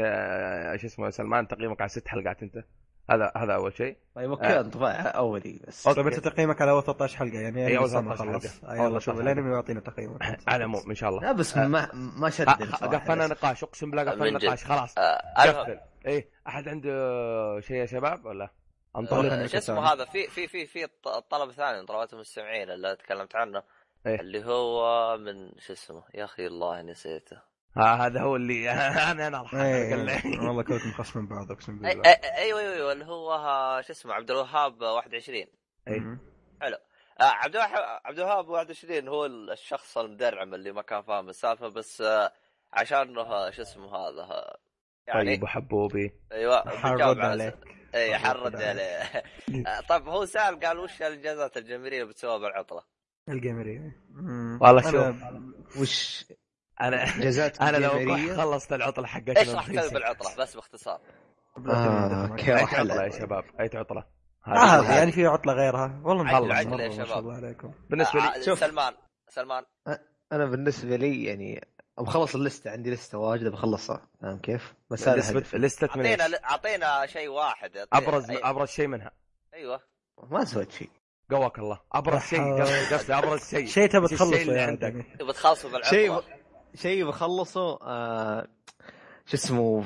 شو 0.77 0.87
اسمه 0.87 1.09
سلمان 1.09 1.47
تقييمك 1.47 1.81
على 1.81 1.89
ست 1.89 2.07
حلقات 2.07 2.43
أنت. 2.43 2.63
هذا 3.09 3.31
هذا 3.37 3.55
أول 3.55 3.73
شيء. 3.73 3.97
طيب 4.15 4.29
okay 4.29 4.45
آه. 4.45 4.59
انطباع 4.59 4.91
أولي. 5.15 5.59
بس 5.67 5.83
طيب 5.87 6.07
أنت 6.07 6.19
تقييمك 6.19 6.61
على 6.61 6.71
اول 6.71 6.83
13 6.83 7.17
حلقة 7.17 7.39
يعني 7.39 7.67
اي 7.67 7.77
اول 7.77 7.89
13 7.89 8.31
حلقة. 8.31 8.85
يلا 8.85 8.99
شوف 8.99 9.19
الانمي 9.19 9.51
يعطينا 9.51 9.79
تقييم. 9.79 10.17
على 10.47 10.57
العموم 10.57 10.89
إن 10.89 10.95
شاء 10.95 11.09
الله. 11.09 11.21
لا 11.21 11.31
بس 11.31 11.57
ما 11.57 11.89
ما 11.93 12.29
شد 12.29 12.49
قفلنا 12.83 13.27
نقاش. 13.27 13.63
أقسم 13.63 13.91
بالله 13.91 14.11
قفلنا 14.11 14.39
نقاش. 14.45 14.63
خلاص. 14.63 14.97
آه، 14.97 15.21
قفل. 15.37 15.79
اي 16.07 16.29
أحد 16.47 16.67
عنده 16.67 16.91
شيء 17.59 17.77
يا 17.77 17.85
شباب 17.85 18.25
ولا؟ 18.25 18.49
أنطلق. 18.97 19.45
شو 19.45 19.57
اسمه 19.57 19.93
هذا؟ 19.93 20.05
في 20.05 20.27
في 20.27 20.47
في 20.47 20.65
في 20.65 20.87
طلب 21.29 21.51
ثاني 21.51 21.79
من 21.79 21.85
طلبات 21.85 22.13
المستمعين 22.13 22.69
اللي 22.69 22.95
تكلمت 22.95 23.35
عنه. 23.35 23.63
إيه؟ 24.05 24.19
اللي 24.19 24.45
هو 24.45 25.17
من 25.17 25.51
شو 25.59 25.73
اسمه؟ 25.73 26.03
يا 26.13 26.23
أخي 26.23 26.47
الله 26.47 26.81
نسيته. 26.81 27.54
ها 27.77 28.05
هذا 28.05 28.21
هو 28.21 28.35
اللي 28.35 28.69
أنا 29.11 29.27
أنا 29.27 29.45
إيه 29.53 30.39
والله 30.39 30.63
كلكم 30.63 30.91
خصم 30.91 31.19
من 31.19 31.27
بعض 31.27 31.51
أقسم 31.51 31.79
بالله. 31.79 32.03
أيوه 32.37 32.59
أيوه 32.59 32.91
اللي 32.91 33.05
هو 33.05 33.81
شو 33.87 33.93
اسمه 33.93 34.13
عبد 34.13 34.31
الوهاب 34.31 34.81
21 34.81 35.37
اي 35.87 36.17
حلو. 36.61 36.77
آه 37.21 37.23
عبد 37.23 37.55
الوهاب 37.55 37.99
عبد 38.05 38.19
الوهاب 38.19 38.47
21 38.49 39.07
هو 39.07 39.25
الشخص 39.25 39.97
المدرعم 39.97 40.53
اللي 40.53 40.71
ما 40.71 40.81
كان 40.81 41.01
فاهم 41.01 41.29
السالفة 41.29 41.67
بس 41.67 42.01
آه 42.01 42.31
عشان 42.73 43.15
شو 43.51 43.61
اسمه 43.61 43.95
هذا 43.95 44.57
يعني 45.07 45.25
طيب 45.35 45.43
وحبوبي 45.43 46.13
أيوه 46.31 46.69
حرد 46.69 47.19
عليك. 47.19 47.55
اي 47.95 48.17
حرد 48.17 48.55
عليه. 48.55 48.83
آه، 49.67 49.79
طيب 49.89 50.07
هو 50.07 50.25
سأل 50.25 50.59
قال 50.59 50.79
وش 50.79 51.01
الانجازات 51.01 51.57
الجماهيريه 51.57 52.03
بتسويها 52.03 52.37
بالعطلة؟ 52.37 52.81
الجيمريه 53.29 53.95
والله 54.61 54.91
شوف. 54.91 55.15
وش 55.81 56.25
أنا 56.81 57.05
جزات 57.25 57.61
أنا 57.61 57.77
لو 57.77 58.35
خلصت 58.35 58.73
العطلة 58.73 59.07
حقتنا 59.07 59.39
إيش 59.39 59.49
راح 59.49 59.67
تسوي 59.67 59.89
بالعطلة؟ 59.89 60.35
بس 60.37 60.55
باختصار. 60.55 60.99
آه 61.67 62.35
أي 62.39 62.53
عطلة 62.53 63.03
يا 63.03 63.09
شباب؟ 63.09 63.43
أي 63.59 63.69
عطلة؟ 63.73 64.03
آه 64.47 64.91
يعني 64.91 65.11
في 65.11 65.25
عطلة 65.25 65.53
غيرها. 65.53 66.01
والله 66.03 66.23
مخلص 66.23 66.79
يا 66.79 66.89
شباب. 66.89 67.17
الله 67.17 67.35
عليكم. 67.35 67.71
بالنسبة 67.89 68.19
لي 68.19 68.43
شوف. 68.45 68.59
سلمان. 68.59 68.93
سلمان. 69.29 69.63
أنا 70.31 70.45
بالنسبة 70.45 70.95
لي 70.95 71.23
يعني 71.23 71.67
بخلص 71.97 72.35
اللستة 72.35 72.71
عندي 72.71 72.91
لستة 72.91 73.17
واجده 73.17 73.49
بخلصها. 73.49 74.07
فاهم 74.21 74.39
كيف؟ 74.39 74.73
بس 74.89 75.07
هذا 75.07 75.43
لستة 75.53 75.87
أعطينا 75.87 76.43
أعطينا 76.43 77.05
شيء 77.05 77.27
واحد. 77.27 77.71
أبرز 77.93 78.31
أبرز 78.31 78.69
شيء 78.69 78.87
منها. 78.87 79.11
أيوه. 79.53 79.81
ما 80.29 80.45
سويت 80.45 80.71
شيء. 80.71 80.89
قواك 81.31 81.59
الله. 81.59 81.81
أبرز 81.91 82.21
شيء 82.21 82.63
قصدي 82.93 83.13
أبرز 83.13 83.49
شيء. 83.49 83.65
شيء 83.67 83.89
تبي 83.89 84.07
تخلصه 84.07 84.53
يعني؟ 84.53 84.61
عندك؟ 84.61 85.05
تبي 85.19 85.33
تخلصه 85.33 85.69
بالعطلة. 85.69 85.89
شيء 85.89 86.34
شيء 86.75 87.07
بخلصه 87.07 87.79
آه 87.81 88.47
شو 89.25 89.37
اسمه 89.37 89.83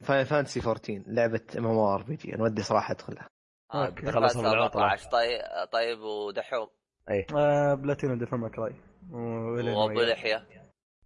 Final 0.00 0.24
Fantasy 0.24 0.60
14 0.60 1.02
لعبة 1.06 1.40
ام 1.58 1.66
ام 1.66 1.78
ار 1.78 2.02
بي 2.02 2.16
جي 2.16 2.34
أنا 2.34 2.42
ودي 2.42 2.62
صراحة 2.62 2.92
أدخلها. 2.92 3.28
آه 3.74 3.94
خلصها 4.06 4.50
بالعطلة. 4.50 4.96
طيب 5.12 5.40
طيب 5.72 6.00
ودحوم. 6.00 6.68
اي 7.10 7.26
آه 7.36 7.74
platinum 7.74 8.14
Devil 8.14 8.36
May 8.36 8.55
Cry 8.55 8.74
وأبو 9.10 10.00
لحية. 10.00 10.46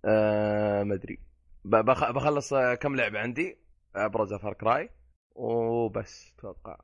آه 0.05 0.83
ما 0.83 0.95
أدري. 0.95 1.19
بخلص 1.65 2.55
كم 2.81 2.97
لعبة 2.97 3.19
عندي؟ 3.19 3.59
ابرزها 3.97 4.38
Far 4.38 4.55
Cry. 4.55 4.91
وبس 5.35 6.33
أتوقع. 6.38 6.79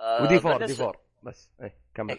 آه 0.00 0.22
ودي 0.22 0.38
فور 0.40 0.66
دي 0.66 0.74
فور. 0.74 0.98
بس 1.22 1.50
اي 1.62 1.72
كمل. 1.94 2.18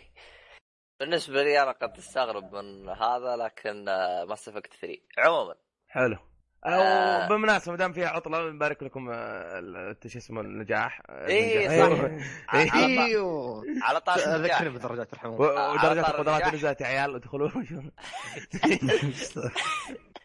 بالنسبة 1.00 1.44
لي 1.44 1.64
أنا 1.64 1.72
قد 1.72 1.98
أستغرب 1.98 2.56
من 2.56 2.90
هذا 2.90 3.36
لكن 3.36 3.86
Mass 4.30 4.48
Effect 4.48 4.74
3 4.74 4.98
عموما. 5.18 5.56
حلو. 5.88 6.18
آه 6.66 7.28
بالمناسبه 7.28 7.72
ما 7.72 7.78
دام 7.78 7.94
فيها 7.94 8.08
عطلة 8.08 8.50
نبارك 8.50 8.84
لكم 8.84 9.10
آه، 9.10 9.96
شو 10.08 10.18
اسمه 10.18 10.42
النجاح. 10.42 11.02
اي 11.10 11.70
صح. 11.70 12.10
أيوه. 12.54 13.64
على 13.82 14.02
طاري 14.02 14.22
ذكرني 14.22 14.70
بالدرجات 14.70 15.14
الحمد 15.14 15.40
ودرجات 15.40 16.10
القدرات 16.10 16.54
نزلت 16.54 16.82
يا 16.82 16.86
عيال 16.86 17.16
ادخلوا. 17.16 17.50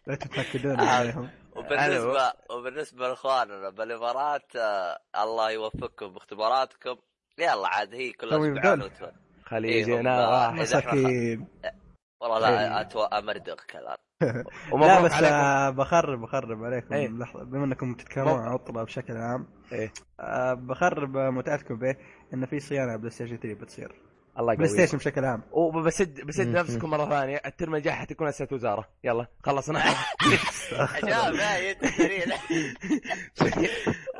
لا 0.06 0.14
تتأكدون 0.14 0.80
عليهم. 0.80 1.30
وبالنسبه 1.56 2.32
وبالنسبة 2.50 3.08
لإخواننا 3.08 3.70
بالامارات 3.70 4.56
آه، 4.56 4.98
الله 5.22 5.50
يوفقكم 5.50 6.08
باختباراتكم. 6.08 6.96
يلا 7.38 7.68
عاد 7.68 7.94
هي 7.94 8.12
كلها 8.12 8.90
خليجنا 9.50 10.46
إيه 10.48 10.52
مساكين. 10.62 11.46
والله 12.20 12.38
لا 12.38 12.60
إيه. 12.60 12.80
أتوقع 12.80 13.18
امردغك 13.18 13.76
الان 13.76 13.96
لا 14.80 15.00
بس 15.00 15.12
عليكم. 15.12 15.76
بخرب 15.76 16.20
بخرب 16.20 16.64
عليكم 16.64 16.94
إيه؟ 16.94 17.08
لحظة 17.08 17.44
بما 17.44 17.64
إنكم 17.64 17.94
تتكلمون 17.94 18.40
عن 18.40 18.48
عطلة 18.52 18.82
بشكل 18.82 19.16
عام 19.16 19.46
إيه؟ 19.72 19.92
آه 20.20 20.54
بخرب 20.54 21.16
متعتكم 21.16 21.76
به 21.78 21.96
إن 22.34 22.46
في 22.46 22.60
صيانة 22.60 22.96
PlayStation 22.96 23.36
3 23.36 23.60
بتصير. 23.60 23.92
الله 24.38 24.54
PlayStation 24.54 24.98
بشكل 24.98 25.24
عام. 25.24 25.42
وبسد 25.52 26.26
بسد 26.26 26.46
نفسكم 26.58 26.90
مرة 26.90 27.08
ثانية. 27.08 27.40
الترم 27.46 27.74
الجاي 27.74 27.92
حتكون 27.94 28.28
أسئلة 28.28 28.48
وزارة. 28.52 28.88
يلا 29.04 29.26
خلصنا. 29.44 29.80
شباب 31.00 31.34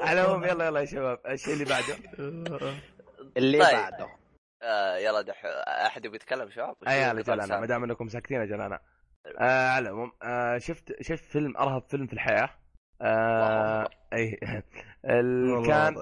على 0.04 0.20
العموم 0.22 0.44
يلا 0.44 0.66
يلا 0.66 0.80
يا 0.80 0.84
شباب. 0.84 1.18
الشيء 1.26 1.54
اللي 1.54 1.64
بعده. 1.64 1.94
اللي 3.36 3.58
طيب. 3.58 3.72
بعده. 3.72 4.19
آه 4.62 4.96
يلا 4.96 5.20
دح 5.22 5.42
أحد 5.86 6.04
يبي 6.04 6.16
يتكلم 6.16 6.50
شباب؟ 6.50 6.76
أي 6.88 7.00
يا 7.00 7.12
جلانا 7.12 7.60
ما 7.60 7.66
دام 7.66 7.84
إنكم 7.84 8.08
ساكتين 8.08 8.40
يا 8.40 8.46
جلانا 8.46 8.80
آه 9.40 9.68
على 9.68 9.88
العموم 9.88 10.12
آه 10.22 10.58
شفت 10.58 11.02
شفت 11.02 11.24
فيلم 11.24 11.56
أرهب 11.56 11.82
فيلم 11.82 12.06
في 12.06 12.12
الحياة؟ 12.12 12.50
آه 13.02 13.88
اي 14.12 14.40
كان 15.66 15.94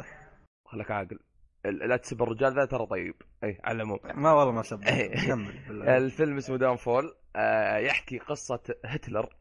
خليك 0.66 0.90
عاقل. 0.90 1.18
لا 1.64 1.96
تسب 1.96 2.22
الرجال 2.22 2.54
ذا 2.54 2.64
ترى 2.64 2.86
طيب. 2.86 3.14
اي 3.44 3.58
على 3.64 3.76
العموم 3.76 3.98
ما 4.14 4.32
والله 4.32 4.52
ما 4.52 4.62
سب 4.62 4.80
الفيلم 5.88 6.36
اسمه 6.36 6.56
Downfall 6.56 7.14
آه 7.36 7.76
يحكي 7.76 8.18
قصة 8.18 8.60
هتلر 8.84 9.36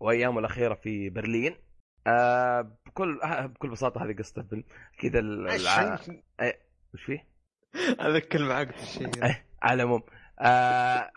وأيامه 0.00 0.38
الأخيرة 0.38 0.74
في 0.74 1.10
برلين. 1.10 1.56
آه 2.06 2.60
بكل 2.86 3.20
آه 3.22 3.46
بكل 3.46 3.70
بساطة 3.70 4.04
هذه 4.04 4.16
قصة 4.18 4.40
الفيلم. 4.42 4.64
كذا 4.98 5.18
الع... 5.18 5.98
وش 6.94 7.02
فيه؟ 7.04 7.29
اذكر 8.00 8.48
معك 8.48 8.70
في 8.70 8.82
الشيء. 8.82 9.10
على 9.62 9.82
العموم. 9.82 10.02
آه 10.38 11.10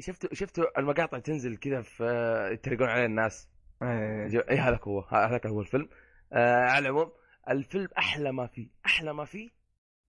شفتوا 0.00 0.34
شفتوا 0.34 0.78
المقاطع 0.78 1.18
تنزل 1.18 1.56
كذا 1.56 1.82
في 1.82 2.04
يتريقون 2.52 2.88
عليه 2.88 3.06
الناس. 3.06 3.48
اي 3.82 4.58
هذا 4.58 4.80
هو 4.82 5.00
هذاك 5.00 5.46
هو 5.46 5.60
الفيلم. 5.60 5.88
آه 6.32 6.64
على 6.64 6.88
العموم 6.88 7.12
الفيلم 7.48 7.88
أحلى 7.98 8.32
ما 8.32 8.46
فيه 8.46 8.68
أحلى 8.86 9.14
ما 9.14 9.24
فيه 9.24 9.48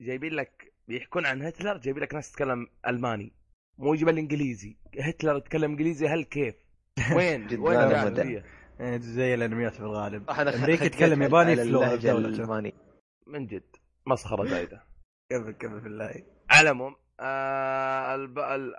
جايبين 0.02 0.34
لك 0.34 0.74
بيحكون 0.88 1.26
عن 1.26 1.42
هتلر 1.42 1.78
جايبين 1.78 2.04
لك 2.04 2.14
ناس 2.14 2.32
تتكلم 2.32 2.68
ألماني. 2.88 3.34
مو 3.78 3.96
جايب 3.96 4.10
الإنجليزي. 4.10 4.78
هتلر 5.00 5.38
يتكلم 5.38 5.72
إنجليزي 5.72 6.08
هل 6.08 6.24
كيف؟ 6.24 6.56
وين؟ 7.16 7.60
وين 7.60 7.78
إيه، 8.80 9.00
زي 9.00 9.34
الأنميات 9.34 9.74
في 9.74 9.80
الغالب. 9.80 10.30
أمريكا 10.30 10.84
يتكلم 10.84 11.22
ياباني 11.22 11.56
في 11.56 11.62
اللهجة 11.62 12.12
الالماني 12.12 12.74
من 13.28 13.48
جد 13.48 13.64
مسخرة 14.08 14.46
زايده 14.46 14.91
كمل 15.32 15.52
كمل 15.52 15.80
بالله 15.80 16.24
على 16.50 16.62
العموم 16.70 16.96
آه 17.20 18.16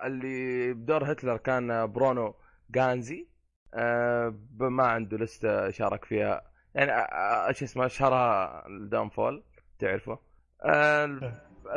اللي 0.07 0.73
بدور 0.73 1.13
هتلر 1.13 1.37
كان 1.37 1.93
برونو 1.93 2.35
غانزي. 2.77 3.29
آه 3.75 4.35
ما 4.59 4.87
عنده 4.87 5.17
لستة 5.17 5.71
شارك 5.71 6.05
فيها. 6.05 6.43
يعني 6.75 6.93
آه, 6.93 7.49
آه، 7.49 7.53
شو 7.53 7.65
اسمه 7.65 7.87
اشهرها 7.87 8.67
ال 8.67 9.09
Downfall 9.09 9.45
تعرفه. 9.79 10.19
آه 10.65 11.05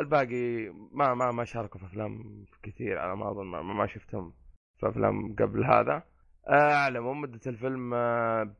الباقي 0.00 0.68
ما 0.92 1.14
ما 1.14 1.30
ما 1.30 1.44
شاركوا 1.44 1.80
في 1.80 1.86
أفلام 1.86 2.44
كثير 2.62 2.98
على 2.98 3.16
ما 3.16 3.30
أظن 3.30 3.46
ما, 3.46 3.62
ما 3.62 3.86
شفتهم 3.86 4.34
في 4.80 4.88
أفلام 4.88 5.36
قبل 5.38 5.64
هذا. 5.64 6.02
آه 6.48 6.74
على 6.74 7.00
مدة 7.00 7.40
الفيلم 7.46 7.94
آه 7.94 8.54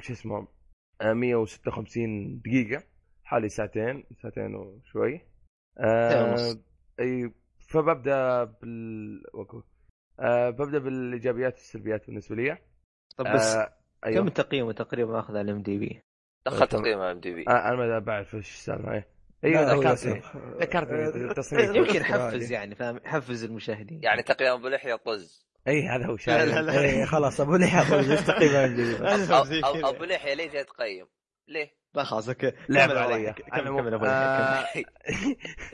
شو 0.00 0.12
اسمه 0.12 0.48
آه 1.00 1.12
156 1.12 2.40
دقيقة 2.40 2.82
حوالي 3.24 3.48
ساعتين 3.48 4.04
ساعتين 4.22 4.54
وشوي. 4.54 5.33
آه 5.78 6.56
أي 7.00 7.32
فببدأ 7.58 8.44
بال 8.44 9.22
آه 10.20 10.50
ببدأ 10.50 10.78
بالإيجابيات 10.78 11.52
والسلبيات 11.54 12.06
بالنسبة 12.06 12.36
لي. 12.36 12.58
طب 13.16 13.24
بس 13.34 13.54
آه 13.54 13.74
أيوه. 14.06 14.22
كم 14.22 14.28
تقييمه 14.28 14.72
تقريبا 14.72 15.12
ماخذ 15.12 15.36
على 15.36 15.52
IMDb؟ 15.52 16.02
دخل 16.46 16.66
تقييم 16.66 17.00
IMDb. 17.00 17.42
أنا 17.42 17.76
ما 17.76 17.98
بعرف 17.98 18.34
إيش 18.34 18.50
السالفة. 18.50 19.04
أيوه. 19.44 19.74
ذكرت 19.74 20.06
ذكرت 20.60 21.16
التصنيف 21.16 21.74
يمكن 21.76 22.04
حفز 22.12 22.52
يعني 22.52 22.74
فاهم؟ 22.74 23.00
حفز 23.04 23.44
المشاهدين. 23.44 24.00
يعني 24.02 24.22
تقييم 24.22 24.52
أبو 24.52 24.68
لحية 24.68 24.94
طز. 24.94 25.44
أي 25.68 25.82
هذا 25.82 26.06
هو 26.06 26.16
شايف 26.16 26.54
لا 26.54 26.60
لا 26.60 26.60
لا. 26.60 26.80
إيه 26.80 27.04
خلاص 27.04 27.40
أبو 27.40 27.56
لحية 27.56 27.96
طز. 28.00 28.26
تقييم 28.26 28.54
IM 28.54 28.74
D 28.74 28.84
B. 28.84 29.88
أبو 29.88 30.04
لحية 30.04 30.34
ليه 30.34 30.50
جاي 30.50 30.64
تقيم؟ 30.64 31.06
ليه؟ 31.48 31.83
لا 31.94 32.04
خلاص 32.04 32.28
okay. 32.28 32.52
لعب 32.68 32.90
علي 32.90 33.32
كمل 33.32 34.04
آه، 34.04 34.64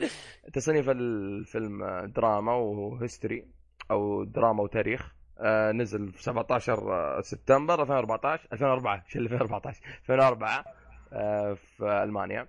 تصنيف 0.53 0.89
الفيلم 0.89 2.05
دراما 2.05 2.53
و 2.53 2.65
history 2.65 3.47
أو 3.91 4.23
دراما 4.23 4.63
وتاريخ. 4.63 5.15
آه 5.39 5.71
نزل 5.71 6.11
في 6.11 6.23
17 6.23 7.21
سبتمبر 7.21 7.81
2014 7.81 8.47
2004 8.53 9.03
شو 9.07 9.19
2014 9.19 9.81
2004 10.01 10.65
آه 11.13 11.53
في 11.53 12.03
ألمانيا. 12.03 12.47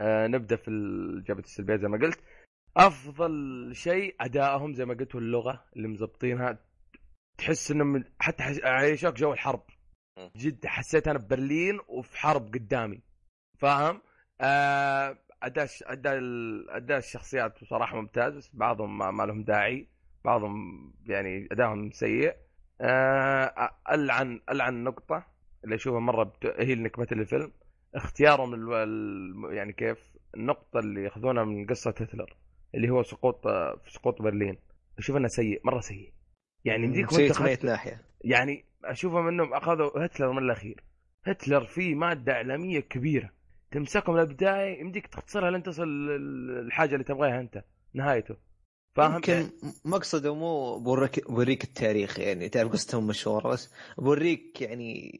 آه 0.00 0.26
نبدأ 0.26 0.56
في 0.56 0.68
الإيجابيات 0.68 1.40
والسلبيات 1.40 1.80
زي 1.80 1.88
ما 1.88 1.98
قلت. 1.98 2.18
أفضل 2.76 3.32
شيء 3.74 4.16
أدائهم 4.20 4.74
زي 4.74 4.84
ما 4.84 4.94
قلت 4.94 5.14
اللغة 5.14 5.64
اللي 5.76 5.88
مزبطينها. 5.88 6.58
تحس 7.38 7.70
إنهم 7.70 8.04
حتى 8.18 8.42
عيشوك 8.64 9.14
جو 9.14 9.32
الحرب. 9.32 9.62
جد 10.36 10.66
حسيت 10.66 11.08
أنا 11.08 11.18
ببرلين 11.18 11.78
وفي 11.88 12.18
حرب 12.18 12.54
قدامي. 12.54 13.02
فاهم؟ 13.60 14.00
آه 14.40 15.18
أداء 15.42 15.66
أداء 15.82 16.18
أداء 16.68 16.98
الشخصيات 16.98 17.62
بصراحة 17.62 17.96
ممتاز 17.96 18.50
بعضهم 18.54 18.98
ما, 18.98 19.10
ما 19.10 19.22
لهم 19.22 19.42
داعي 19.42 19.88
بعضهم 20.24 20.54
يعني 21.06 21.48
ادائهم 21.52 21.90
سيء. 21.90 22.34
آه 22.80 23.70
العن 23.90 24.40
ألعن 24.50 24.84
نقطة 24.84 25.26
اللي 25.64 25.74
أشوفها 25.74 26.00
مرة 26.00 26.24
بت... 26.24 26.46
هي 26.46 26.72
اللي 26.72 26.84
نكبت 26.84 27.12
الفيلم. 27.12 27.52
اختيارهم 27.94 28.54
ال... 28.54 29.54
يعني 29.56 29.72
كيف؟ 29.72 29.98
النقطة 30.34 30.78
اللي 30.78 31.04
ياخذونها 31.04 31.44
من 31.44 31.66
قصة 31.66 31.90
هتلر 31.90 32.36
اللي 32.74 32.90
هو 32.90 33.02
سقوط 33.02 33.48
في 33.84 33.90
سقوط 33.90 34.22
برلين. 34.22 34.58
أشوف 34.98 35.16
إنه 35.16 35.28
سيء 35.28 35.60
مرة 35.64 35.80
سيء. 35.80 36.12
يعني 36.64 36.84
يمديك 36.84 37.10
سيء 37.10 37.42
من 37.42 37.56
ناحية. 37.64 38.00
يعني 38.24 38.64
أشوفهم 38.84 39.28
إنهم 39.28 39.54
أخذوا 39.54 40.06
هتلر 40.06 40.32
من 40.32 40.38
الأخير. 40.38 40.84
هتلر 41.24 41.64
فيه 41.64 41.94
مادة 41.94 42.32
إعلامية 42.32 42.80
كبيرة. 42.80 43.30
تمسكه 43.70 44.12
من 44.12 44.20
البدايه 44.20 44.80
يمديك 44.80 45.06
تختصرها 45.06 45.50
لين 45.50 45.62
تصل 45.62 45.88
الحاجة 46.66 46.92
اللي 46.92 47.04
تبغاها 47.04 47.40
أنت 47.40 47.64
نهايته. 47.94 48.36
فاهم؟ 48.94 49.14
يمكن 49.14 49.50
مقصده 49.84 50.34
مو 50.34 50.78
بوريك 50.78 51.30
بوريك 51.30 51.64
التاريخ 51.64 52.18
يعني 52.18 52.48
تعرف 52.48 52.72
قصتهم 52.72 53.06
مشهورة 53.06 53.48
بس 53.48 53.74
بوريك 53.98 54.62
يعني 54.62 55.12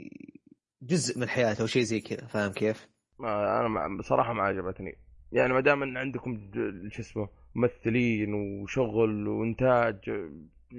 جزء 0.82 1.18
من 1.18 1.28
حياته 1.28 1.62
أو 1.62 1.66
شيء 1.66 1.82
زي 1.82 2.00
كذا 2.00 2.26
فاهم 2.26 2.52
كيف؟ 2.52 2.88
ما 3.18 3.60
أنا 3.60 3.98
بصراحة 3.98 4.32
ما 4.32 4.42
عجبتني. 4.42 4.98
يعني 5.32 5.52
ما 5.52 5.60
دام 5.60 5.98
عندكم 5.98 6.50
شو 6.88 7.02
اسمه 7.02 7.28
ممثلين 7.54 8.34
وشغل 8.34 9.28
وإنتاج 9.28 9.96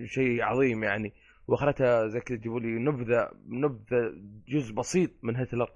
شيء 0.05 0.41
عظيم 0.41 0.83
يعني 0.83 1.13
وأخرتها 1.47 2.07
زي 2.07 2.19
كذا 2.19 2.37
تجيبوا 2.37 2.59
لي 2.59 2.67
نبذة 2.67 3.31
نبذة 3.47 4.13
جزء 4.47 4.73
بسيط 4.73 5.11
من 5.23 5.35
هتلر 5.35 5.69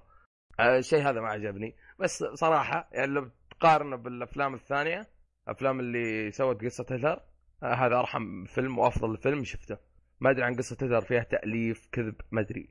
الشيء 0.60 1.02
هذا 1.08 1.20
ما 1.20 1.28
عجبني. 1.28 1.74
بس 1.98 2.24
صراحة 2.24 2.88
يعني 2.92 3.06
لو 3.12 3.30
تقارنه 3.50 3.96
بالأفلام 3.96 4.54
الثانية 4.54 5.06
أفلام 5.48 5.80
اللي 5.80 6.30
سوت 6.30 6.64
قصة 6.64 6.82
هتلر 6.84 7.20
آه 7.62 7.74
هذا 7.74 7.98
أرحم 7.98 8.44
فيلم 8.44 8.78
وأفضل 8.78 9.16
فيلم 9.16 9.44
شفته. 9.44 9.76
ما 10.20 10.30
أدري 10.30 10.44
عن 10.44 10.54
قصة 10.54 10.74
هتلر 10.74 11.00
فيها 11.00 11.22
تأليف 11.22 11.88
كذب 11.92 12.14
ما 12.30 12.40
أدري. 12.40 12.68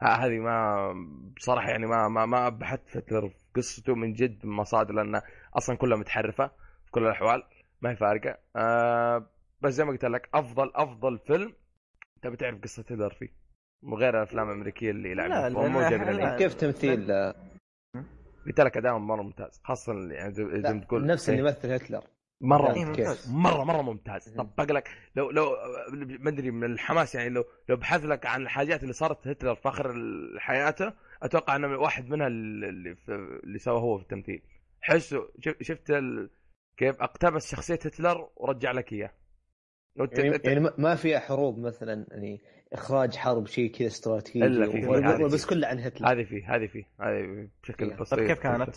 هذه 0.00 0.38
ما 0.38 0.92
بصراحة 1.36 1.70
يعني 1.70 1.86
ما 1.86 2.08
ما 2.08 2.26
ما 2.26 2.48
بحثت 2.48 2.88
في 2.88 2.98
هتلر 2.98 3.28
في 3.28 3.36
قصته 3.56 3.94
من 3.94 4.12
جد 4.12 4.46
مصادر 4.46 4.94
لأن 4.94 5.20
أصلا 5.54 5.76
كلها 5.76 5.96
متحرفة 5.96 6.46
في 6.84 6.90
كل 6.90 7.02
الأحوال 7.02 7.42
ما 7.80 7.90
هي 7.90 7.96
فارقة. 7.96 8.38
آه 8.56 9.26
بس 9.60 9.72
زي 9.72 9.84
ما 9.84 9.90
قلت 9.90 10.04
لك 10.04 10.28
أفضل 10.34 10.72
أفضل 10.74 11.18
فيلم 11.18 11.52
تبي 12.22 12.36
تعرف 12.36 12.60
قصة 12.62 12.80
هتلر 12.82 13.10
فيه 13.10 13.28
من 13.82 13.94
غير 13.94 14.16
الأفلام 14.16 14.48
الأمريكية 14.48 14.90
اللي 14.90 15.14
لا 15.14 15.28
لا, 15.28 15.48
لا, 15.48 16.36
كيف 16.38 16.54
تمثيل؟ 16.54 17.06
قلت 18.48 18.60
لك 18.60 18.76
اداء 18.76 18.98
مرة 18.98 19.22
ممتاز 19.22 19.60
خاصة 19.64 19.92
يعني 20.10 20.32
زي 20.34 20.44
تقول 20.80 21.06
نفس 21.06 21.28
اللي 21.28 21.40
يمثل 21.40 21.72
هتلر. 21.72 22.02
مرة 22.40 22.74
إيه 22.74 22.84
ممتاز 22.84 23.30
مره 23.32 23.64
مرة 23.64 23.82
ممتاز. 23.82 24.28
طبق 24.28 24.72
لك 24.72 24.88
لو 25.16 25.30
لو 25.30 25.56
ما 26.20 26.30
أدري 26.30 26.50
من 26.50 26.72
الحماس 26.72 27.14
يعني 27.14 27.28
لو 27.28 27.44
لو 27.68 27.76
بحث 27.76 28.04
لك 28.04 28.26
عن 28.26 28.42
الحاجات 28.42 28.82
اللي 28.82 28.92
صارت 28.92 29.28
هتلر 29.28 29.54
في 29.54 29.68
آخر 29.68 29.94
حياته 30.38 30.92
أتوقع 31.22 31.56
إنه 31.56 31.78
واحد 31.78 32.08
منها 32.08 32.26
اللي 32.26 32.94
في 32.94 33.12
اللي 33.44 33.58
سواه 33.58 33.80
هو 33.80 33.96
في 33.98 34.02
التمثيل. 34.02 34.42
حسه 34.80 35.28
شفت 35.60 35.90
ال... 35.90 36.30
كيف 36.76 37.02
اقتبس 37.02 37.50
شخصية 37.50 37.74
هتلر 37.74 38.28
ورجع 38.36 38.72
لك 38.72 38.92
إياه؟ 38.92 39.10
يعني, 39.96 40.40
يعني 40.44 40.70
ما 40.78 40.94
في 40.94 41.18
حروب 41.18 41.58
مثلا 41.58 42.06
يعني 42.10 42.40
إخراج 42.72 43.16
حرب 43.16 43.46
شيء 43.46 43.70
كذا 43.70 43.86
استراتيجي 43.86 44.46
إلا 44.46 44.70
في 44.70 45.24
بس 45.24 45.46
كله 45.46 45.66
عن 45.68 45.78
هتلر. 45.78 46.12
هذه 46.12 46.24
فيه 46.24 46.56
هذه 46.56 46.66
فيه 46.66 46.84
هذه 47.00 47.48
بشكل 47.62 47.90
بسيط. 47.90 48.18
طيب 48.18 48.28
كيف 48.28 48.38
كانت؟ 48.38 48.76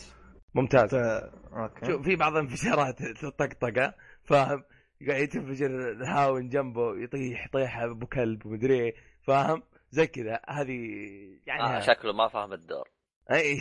ممتاز. 0.56 0.96
okay. 0.96 1.86
شوف 1.86 2.02
في 2.02 2.16
بعض 2.16 2.32
الانفجارات 2.32 2.98
طقطقة 3.38 3.94
فاهم؟ 4.24 4.64
قاعد 5.08 5.28
تنفجر 5.28 6.04
هاون 6.04 6.50
جنبه 6.50 7.04
يطيح 7.04 7.48
طيحه 7.54 7.92
أبو 7.92 8.06
كلب 8.06 8.46
ومدري 8.46 8.80
إيه 8.80 8.96
فاهم؟ 9.22 9.64
زي 9.92 10.08
كذا. 10.08 10.40
هذه 10.50 10.80
يعني 11.46 11.62
آه 11.62 11.80
شكله 11.80 12.14
ما 12.14 12.28
فاهم 12.28 12.54
الدور. 12.54 12.90
إي. 13.32 13.58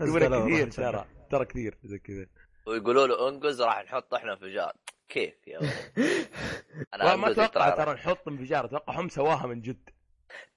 يقول 0.00 0.50
كثير 0.50 0.70
ترى 0.70 1.04
ترى 1.30 1.44
كثير 1.44 1.78
زي 1.84 1.98
كذا. 1.98 2.26
ويقولوا 2.66 3.06
له 3.06 3.28
انقز 3.28 3.62
راح 3.62 3.84
نحط 3.84 4.14
إحنا 4.14 4.32
انفجار. 4.32 4.72
كيف 5.08 5.46
يا 5.46 5.58
أنا 6.94 7.16
ما 7.16 7.30
أتوقع 7.30 7.70
ترى 7.70 7.94
نحط 7.94 8.28
انفجار 8.28 8.64
أتوقع 8.64 9.00
هم 9.00 9.08
سواها 9.08 9.46
من 9.46 9.60
جد. 9.60 9.90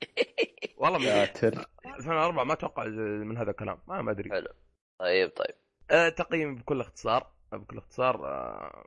والله 0.77 0.99
من 0.99 1.07
2004 1.07 2.43
ما 2.43 2.53
أتوقع 2.53 2.85
من 2.85 3.37
هذا 3.37 3.51
الكلام. 3.51 3.79
ما 3.87 4.01
ما 4.01 4.11
أدري. 4.11 4.29
حلو. 4.29 4.47
طيب 4.99 5.29
طيب. 5.29 5.55
آه 5.91 6.09
تقييم 6.09 6.55
بكل 6.55 6.81
اختصار. 6.81 7.31
بكل 7.51 7.77
اختصار 7.77 8.27
آه 8.27 8.85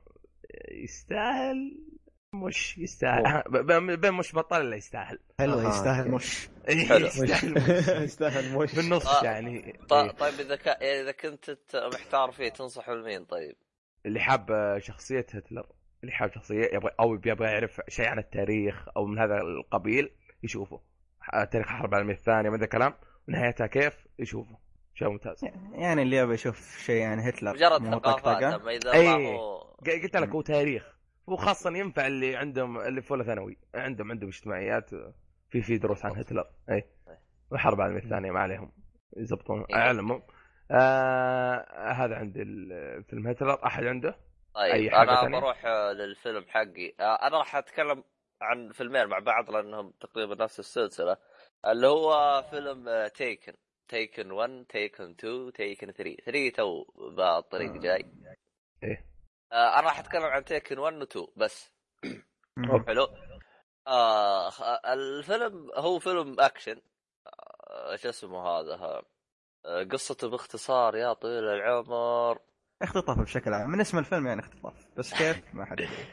يستاهل 0.71 1.77
مش 2.33 2.77
يستاهل. 2.77 3.43
بين 3.97 4.13
مش 4.13 4.35
بطل 4.35 4.61
الا 4.61 4.75
يستاهل. 4.75 5.19
حلو 5.39 5.59
يستاهل 5.59 6.11
مش. 6.11 6.49
حلو. 6.89 7.05
يستاهل 8.03 8.57
مش. 8.57 8.75
بالنص 8.75 9.07
آه 9.07 9.25
يعني. 9.25 9.79
طيب 9.89 10.39
إذا 10.39 10.55
إذا 11.01 11.11
كنت 11.11 11.57
محتار 11.73 12.31
فيه 12.31 12.49
تنصح 12.49 12.89
لمين؟ 12.89 13.25
طيب؟ 13.25 13.55
اللي 14.05 14.19
حاب 14.19 14.77
شخصية 14.79 15.25
هتلر 15.33 15.65
اللي 16.03 16.11
حاب 16.11 16.31
شخصية 16.31 16.69
يبغى 16.73 16.91
أو 16.99 17.13
يبغى 17.13 17.47
يعرف 17.51 17.81
شيء 17.87 18.07
عن 18.07 18.19
التاريخ 18.19 18.85
أو 18.97 19.05
من 19.05 19.19
هذا 19.19 19.41
القبيل 19.41 20.11
يشوفه. 20.43 20.81
تاريخ 21.31 21.67
الحرب 21.67 21.89
العالميه 21.89 22.13
الثانية 22.13 22.49
من 22.49 22.57
ذا 22.57 22.63
الكلام 22.63 22.93
ونهايتها 23.27 23.67
كيف؟ 23.67 24.07
يشوفه. 24.19 24.57
شيء 24.95 25.09
ممتاز. 25.09 25.45
يعني 25.73 26.01
اللي 26.01 26.17
يبغى 26.17 26.33
يشوف 26.33 26.77
شيء 26.77 27.03
عن 27.03 27.19
هتلر 27.19 27.53
مجرد 27.53 27.85
ثقافات 27.85 28.43
أما 28.43 28.71
إذا 28.71 28.93
أي... 28.93 29.37
قلت 30.01 30.17
لك 30.17 30.29
هو 30.29 30.41
تاريخ. 30.41 30.97
وخاصه 31.27 31.77
ينفع 31.77 32.07
اللي 32.07 32.35
عندهم 32.35 32.79
اللي 32.79 33.01
في 33.01 33.11
اولى 33.11 33.23
ثانوي. 33.23 33.57
عندهم 33.75 34.11
عندهم 34.11 34.29
اجتماعيات 34.29 34.89
في 35.49 35.61
في 35.61 35.77
دروس 35.77 36.05
عن 36.05 36.17
هتلر. 36.17 36.45
اي 36.69 36.83
والحرب 37.51 37.77
العالمية 37.77 38.03
الثانية 38.03 38.31
ما 38.31 38.39
عليهم. 38.39 38.71
يزبطون. 39.17 39.65
اعلمهم 39.73 40.23
آه 40.71 41.91
هذا 41.91 42.15
عندي 42.15 42.41
الفيلم. 42.41 43.27
هتلر 43.27 43.65
أحد 43.65 43.83
عنده؟ 43.83 44.15
طيب 44.55 44.73
أي 44.73 44.87
أنا 44.89 45.21
تانية؟ 45.21 45.39
بروح 45.39 45.65
للفيلم 45.65 46.45
حقي. 46.47 46.95
آه 46.99 47.27
أنا 47.27 47.37
راح 47.37 47.55
أتكلم 47.55 48.03
عن 48.41 48.71
فيلمين 48.71 49.07
مع 49.07 49.19
بعض 49.19 49.51
لأنهم 49.51 49.91
تقريبا 49.91 50.43
نفس 50.43 50.59
السلسلة 50.59 51.17
اللي 51.67 51.87
هو 51.87 52.41
فيلم 52.49 53.07
Taken 53.07 53.53
Taken 53.87 54.31
1 54.31 54.65
Taken 54.69 55.15
2 55.19 55.51
Taken 55.53 55.91
3 55.91 56.15
3 56.25 56.49
two 56.49 56.83
بالطريق 57.17 57.71
جاي. 57.71 58.05
إيه. 58.83 59.05
آه 59.51 59.79
أنا 59.79 59.87
راح 59.87 59.99
أتكلم 59.99 60.23
عن 60.23 60.43
تيكن 60.43 60.79
1 60.79 60.93
و 60.93 61.03
2 61.03 61.27
بس. 61.37 61.71
حلو. 62.87 63.07
آه 63.87 64.51
الفيلم 64.93 65.71
هو 65.75 65.99
فيلم 65.99 66.39
أكشن. 66.39 66.81
آه 67.67 67.95
شو 67.95 68.09
اسمه 68.09 68.39
هذا؟ 68.47 68.73
آه 68.73 69.03
قصته 69.91 70.29
باختصار 70.29 70.95
يا 70.95 71.13
طويل 71.13 71.43
العمر. 71.43 72.39
اختطاف 72.81 73.19
بشكل 73.19 73.53
عام 73.53 73.69
من 73.69 73.81
اسم 73.81 73.97
الفيلم 73.97 74.27
يعني 74.27 74.41
اختطاف. 74.41 74.73
بس 74.97 75.13
كيف؟ 75.13 75.41
ما 75.53 75.65
حد 75.65 75.79
يدري. 75.79 76.05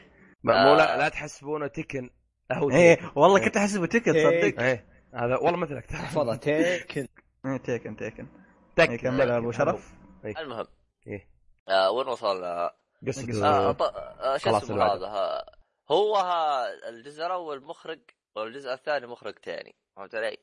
مو 0.43 0.53
لا, 0.75 0.97
لا 0.97 1.09
تحسبونه 1.09 1.67
تكن 1.67 2.09
هو 2.51 2.71
إيه 2.71 3.11
والله 3.15 3.45
كنت 3.45 3.57
أحسبه 3.57 3.85
تكن 3.85 4.13
تصدق 4.13 4.61
إيه 4.61 4.85
هذا 5.13 5.37
والله 5.37 5.57
مثلك. 5.57 5.85
تحفظه 5.85 6.35
تكن 6.45 7.07
إيه 7.45 7.57
Taken 7.57 7.95
Taken. 7.95 8.27
Taken 8.75 8.97
كمل 8.97 9.31
أبو 9.31 9.51
شرف. 9.51 9.93
إيه. 10.25 10.39
المهم. 10.39 10.67
إيه. 11.07 11.29
آه 11.69 11.91
وين 11.91 12.07
وصلنا؟ 12.07 12.71
قصة 13.07 13.45
آه 13.47 13.75
آه 14.19 14.37
شو 14.37 14.57
اسمه 14.57 14.83
هذا؟ 14.83 15.43
هو 15.91 16.15
ها 16.15 16.67
الجزء 16.89 17.25
الأول 17.25 17.63
مخرج 17.63 17.99
والجزء 18.35 18.73
الثاني 18.73 19.07
مخرج 19.07 19.39
ثاني 19.39 19.75
فهمت 19.95 20.15
علي؟ 20.15 20.37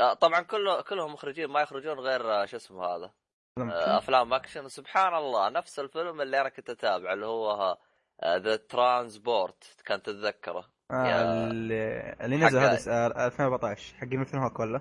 آه 0.00 0.14
طبعا 0.14 0.40
كله 0.40 0.80
كلهم 0.82 1.12
مخرجين 1.12 1.46
ما 1.50 1.60
يخرجون 1.60 1.98
غير 2.00 2.32
آه، 2.42 2.44
شو 2.46 2.56
اسمه 2.56 2.84
هذا؟ 2.84 3.10
آه 3.58 3.98
أفلام 3.98 4.34
أكشن. 4.34 4.68
سبحان 4.68 5.14
الله 5.14 5.48
نفس 5.48 5.78
الفيلم 5.78 6.20
اللي 6.20 6.40
أنا 6.40 6.48
كنت 6.48 6.70
أتابعه 6.70 7.12
اللي 7.12 7.26
هو 7.26 7.78
The 8.24 8.56
Transporter 8.56 9.76
كان 9.84 10.02
تتذكره 10.02 10.64
آه 10.90 11.46
اللي, 11.46 12.16
اللي 12.20 12.36
نزل 12.36 12.58
هذا 12.58 13.06
2014 13.26 13.94
حق 13.96 14.06
مثل 14.12 14.38
هوك 14.38 14.60
ولا؟ 14.60 14.80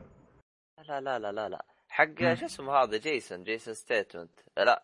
لا 0.87 1.01
لا 1.01 1.19
لا 1.19 1.31
لا 1.31 1.49
لا. 1.49 1.65
حق 1.89 2.33
شو 2.33 2.45
اسمه 2.45 2.73
هذا؟ 2.73 2.97
جيسون 2.97 3.43
جيسون 3.43 3.73
ستيتمنت. 3.73 4.39
لا 4.57 4.83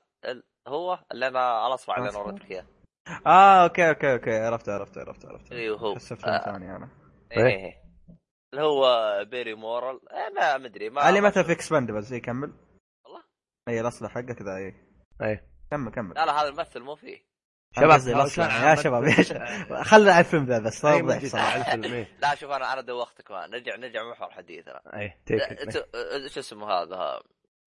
هو 0.68 1.00
اللي 1.12 1.28
أنا 1.28 1.40
على 1.40 1.74
أصبع 1.74 1.98
اللي 1.98 2.10
أنا 2.10 2.18
وريتك 2.18 2.52
إياه. 2.52 2.66
آه 3.28 3.64
أوكي 3.64 3.90
أوكي 3.90 4.14
أوكي. 4.14 4.38
عرفت 4.38 4.70
عرفت 4.70 4.98
عرفت 4.98 5.26
عرفت 5.26 5.52
أيوه 5.52 5.80
هو. 5.80 5.96
حسبت 5.96 6.24
آه. 6.24 6.46
ثاني 6.46 6.76
أنا. 6.76 6.90
إيه, 7.32 7.46
إيه. 7.46 7.85
اللي 8.56 8.68
هو 8.68 9.26
بيري 9.26 9.56
مورال 9.56 10.10
أنا 10.14 10.58
ما 10.58 10.68
ادري 10.68 10.90
ما 10.90 11.10
اللي 11.10 11.22
مثل 11.22 11.44
في 11.44 11.52
اكسباندبلز 11.52 12.14
يكمل 12.14 12.54
والله. 13.06 13.24
اي 13.68 13.82
الأصل 13.82 14.08
حقه 14.08 14.34
كذا 14.34 14.56
اي 14.56 14.76
اي 15.22 15.40
كمل 15.72 15.92
كمل. 15.92 16.16
لا 16.16 16.26
لا 16.26 16.42
هذا 16.42 16.48
الممثل 16.48 16.80
مو 16.80 16.96
فيه. 16.96 17.26
شباب 17.76 17.92
يا 17.92 18.76
شباب 18.76 19.04
يا 19.04 19.24
شباب. 19.24 19.84
خلنا 19.92 20.12
على 20.12 20.20
الفيلم 20.20 20.46
ذا 20.46 20.60
بس 20.60 20.86
لا 22.22 22.36
شوف 22.36 22.52
أنا 22.52 22.74
أنا 22.74 22.82
دوختك 22.82 23.32
ما 23.32 23.48
نرجع 23.48 23.76
نرجع 23.76 24.12
محور 24.12 24.32
حديثنا. 24.32 24.82
اي 24.94 25.14
شو 26.28 26.40
اسمه 26.40 26.68
هذا؟ 26.72 27.20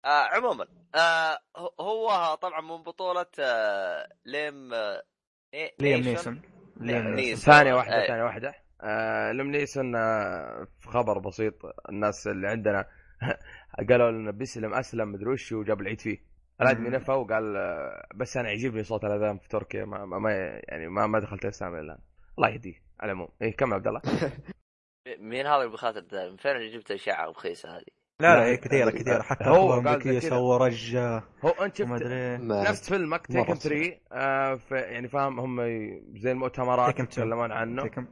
آه 0.05 0.25
عموما 0.25 0.69
آه 0.95 1.39
هو 1.81 2.35
طبعا 2.35 2.61
من 2.61 2.83
بطولة 2.83 3.27
آه 3.39 4.09
ليم 4.25 4.75
آه 4.75 5.03
ليم 5.79 6.01
نيسون؟ 6.01 6.43
ليم 6.77 7.09
نيسون. 7.09 7.55
ثانية 7.55 7.75
واحدة 7.75 8.03
إيه. 8.03 8.09
ثانية 8.09 8.25
واحدة. 8.25 8.64
آه 8.85 9.33
ليم 9.33 9.51
نيسون 9.51 9.97
آه 9.97 10.67
في 10.81 10.89
خبر 10.89 11.19
بسيط 11.19 11.55
الناس 11.89 12.27
اللي 12.27 12.49
عندنا 12.49 12.87
قالوا 13.91 14.11
لنا 14.11 14.31
بيسلم 14.31 14.75
أسلم 14.75 15.13
مدري 15.13 15.31
وش 15.31 15.53
وجاب 15.53 15.81
العيد 15.81 16.01
فيه. 16.01 16.19
الادمي 16.61 16.89
نفى 16.89 17.13
وقال 17.13 17.55
بس 18.15 18.37
أنا 18.37 18.49
يعجبني 18.49 18.83
صوت 18.83 19.05
الأذان 19.05 19.39
في 19.39 19.49
تركيا 19.49 19.85
ما, 19.85 20.05
ما 20.05 20.33
يعني 20.69 20.89
ما 20.89 21.07
ما 21.07 21.19
دخلت 21.19 21.45
الاسلام 21.45 21.75
الآن. 21.75 21.99
الله 22.39 22.49
يهديه 22.49 22.83
على 23.01 23.13
العموم. 23.13 23.29
إيه 23.43 23.57
كم 23.57 23.75
عبد 23.75 23.87
الله. 23.87 24.01
مين 25.19 25.47
هذا 25.47 25.57
اللي 25.57 25.73
بخاطر 25.73 26.01
دائما 26.01 26.37
فين 26.37 26.71
جبت 26.71 26.91
اشاعه 26.91 27.31
رخيصه 27.31 27.77
هذه؟ 27.77 28.04
لا 28.21 28.37
لا 28.37 28.57
كثيرة 28.57 28.91
كثيرة. 28.91 29.23
حتى 29.23 29.45
هو 29.45 29.73
قال 29.73 30.23
سوى 30.23 30.59
رجة 30.59 31.23
هو 31.45 31.51
أنت 31.51 31.77
شفت 31.77 32.03
نفس 32.43 32.89
فيلمك 32.89 33.27
تيكن 33.27 33.55
3 33.55 33.99
آه 34.13 34.59
يعني 34.71 35.09
فاهم 35.09 35.41
هم 35.41 35.61
زي 36.17 36.33
المؤتمرات 36.33 37.01
يتكلمون 37.01 37.53
عنه. 37.53 37.83
تيكن 37.83 38.07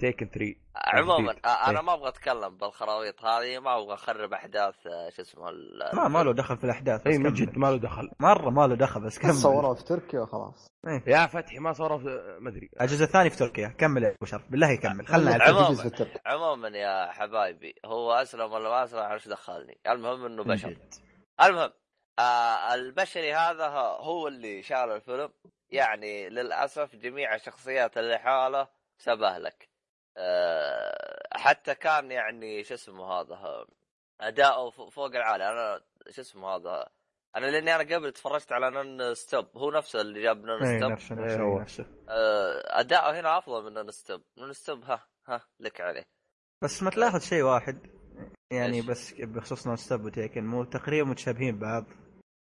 تيكن 0.00 0.26
3 0.26 0.54
عموما 0.76 1.32
أنا 1.44 1.78
إيه. 1.78 1.84
ما 1.84 1.94
أبغى 1.94 2.08
أتكلم 2.08 2.56
بالخراويط 2.56 3.24
هذه 3.24 3.58
ما 3.58 3.82
أبغى 3.82 3.94
أخرب 3.94 4.32
أحداث 4.32 4.74
آه، 4.86 5.10
شو 5.10 5.22
اسمه 5.22 5.44
ما 5.94 6.08
ما 6.08 6.22
له 6.22 6.32
دخل 6.32 6.56
في 6.56 6.64
الأحداث 6.64 7.06
إي 7.06 7.18
من 7.18 7.32
جد 7.32 7.58
ما 7.58 7.66
له 7.66 7.76
دخل. 7.76 8.10
مرة 8.20 8.50
ما 8.50 8.66
له 8.66 8.74
دخل 8.74 9.00
بس 9.00 9.18
كمل. 9.18 9.34
صوروه 9.34 9.74
في 9.74 9.84
تركيا 9.84 10.20
وخلاص. 10.20 10.72
يا 11.06 11.26
فتحي 11.26 11.58
ما 11.58 11.72
صوروه 11.72 12.00
ما 12.40 12.48
أدري. 12.50 12.70
الجزء 12.80 13.04
الثاني 13.04 13.30
في 13.30 13.36
تركيا. 13.36 13.68
كمل 13.68 14.02
يا 14.02 14.10
أبو 14.10 14.26
شرف 14.26 14.50
بالله 14.50 14.70
يكمل 14.70 15.06
خلنا 15.06 15.38
عموما 15.40 15.90
عموما 16.26 16.68
يا 16.68 17.12
حبايبي 17.12 17.74
هو 17.86 18.12
أسلم 18.12 18.52
ولا 18.52 18.68
ما 18.70 18.84
أسلم 18.84 19.00
دخلني 19.30 19.80
المهم 19.88 20.24
إنه 20.24 20.44
بشر. 20.44 20.76
المهم 21.40 21.72
آه 22.18 22.74
البشري 22.74 23.34
هذا 23.34 23.66
هو 24.08 24.28
اللي 24.28 24.62
شال 24.62 24.90
الفيلم. 24.90 25.32
يعني 25.70 26.28
للأسف 26.28 26.96
جميع 26.96 27.34
الشخصيات 27.34 27.98
اللي 27.98 28.18
حاله 28.18 28.68
سبهلك 28.98 29.68
آه 30.16 31.28
حتى 31.32 31.74
كان 31.74 32.10
يعني 32.10 32.64
شو 32.64 32.74
اسمه 32.74 33.04
هذا 33.12 33.66
أداؤه 34.20 34.70
فوق 34.70 35.14
العالي 35.14 35.48
أنا 35.48 35.80
شو 36.10 36.20
اسمه 36.20 36.48
هذا 36.48 36.88
أنا 37.36 37.46
لأني 37.46 37.74
أنا 37.74 37.96
قبل 37.96 38.12
تفرجت 38.12 38.52
على 38.52 38.70
Non-Stop. 38.70 39.56
هو 39.56 39.70
نفسه 39.70 40.00
اللي 40.00 40.22
جاب 40.22 40.44
Non-Stop. 40.44 40.90
نفسه 40.90 41.14
نفسه, 41.14 41.60
نفسه. 41.60 41.86
آه 42.08 42.80
أداؤه 42.80 43.20
هنا 43.20 43.38
أفضل 43.38 43.64
من 43.64 43.72
Non-Stop. 43.72 44.22
Non-Stop 44.38 44.84
ها 44.84 45.08
ها 45.28 45.40
لك 45.60 45.80
عليه. 45.80 46.04
بس 46.62 46.82
ما 46.82 46.90
تلاحظ 46.90 47.20
شيء 47.20 47.42
واحد. 47.42 47.99
يعني 48.50 48.76
إيش؟ 48.76 48.86
بس 48.86 49.14
بخصوص 49.14 49.66
Non-Stop 49.66 49.76
و 49.76 50.04
Taken 50.04 50.46
مو 50.46 50.64
تقريبا 50.64 51.08
متشابهين 51.08 51.58
بعض. 51.58 51.84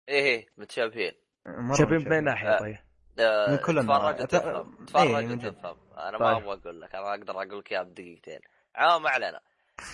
إيه 0.09 0.23
إيه 0.23 0.47
متشابهين. 0.57 1.11
متشابهين 1.47 2.03
بين 2.03 2.23
ناحية 2.23 2.59
طيب. 2.59 2.77
آه 3.19 3.51
من 3.51 3.57
كل 3.57 3.83
تفرج 3.83 4.21
وتفهم 4.21 4.85
تفرج 4.85 5.07
إيه 5.07 5.33
وتفهم 5.33 5.77
أنا 5.97 6.17
ما 6.17 6.33
طيب. 6.33 6.43
أبغى 6.43 6.53
أقول 6.61 6.81
لك 6.81 6.95
أنا 6.95 7.09
أقدر 7.09 7.33
أقول 7.33 7.59
لك 7.59 7.71
اياها 7.71 7.83
بدقيقتين. 7.83 8.39
ما 8.77 9.09
علينا. 9.09 9.41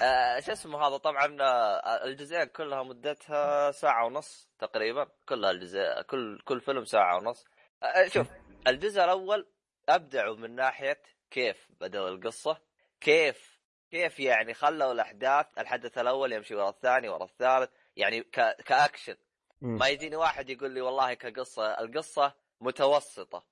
آه 0.01 0.39
شو 0.39 0.51
اسمه 0.51 0.87
هذا؟ 0.87 0.97
طبعا 0.97 1.37
آه 1.41 2.05
الجزئين 2.05 2.43
كلها 2.43 2.83
مدتها 2.83 3.71
ساعة 3.71 4.05
ونص 4.05 4.49
تقريبا. 4.59 5.07
كلها 5.29 5.51
الجزء 5.51 6.01
كل 6.01 6.41
كل 6.45 6.61
فيلم 6.61 6.85
ساعة 6.85 7.17
ونص. 7.17 7.45
آه 7.83 8.07
شوف 8.07 8.27
الجزء 8.67 9.03
الأول 9.03 9.47
أبدعوا 9.89 10.35
من 10.35 10.55
ناحية 10.55 11.01
كيف 11.31 11.67
بدأوا 11.81 12.09
القصة 12.09 12.57
كيف 13.01 13.52
كيف 13.93 14.19
يعني 14.19 14.53
خلوا 14.53 14.91
الأحداث 14.91 15.45
الحدث 15.57 15.97
الأول 15.97 16.33
يمشي 16.33 16.55
ورا 16.55 16.69
الثاني 16.69 17.09
ورا 17.09 17.23
الثالث 17.23 17.69
يعني 17.95 18.21
ك... 18.21 18.55
كأكشن. 18.65 19.15
ما 19.61 19.87
يجيني 19.87 20.15
واحد 20.15 20.49
يقول 20.49 20.71
لي 20.71 20.81
والله 20.81 21.13
كقصة 21.13 21.79
القصة 21.79 22.33
متوسطة. 22.61 23.45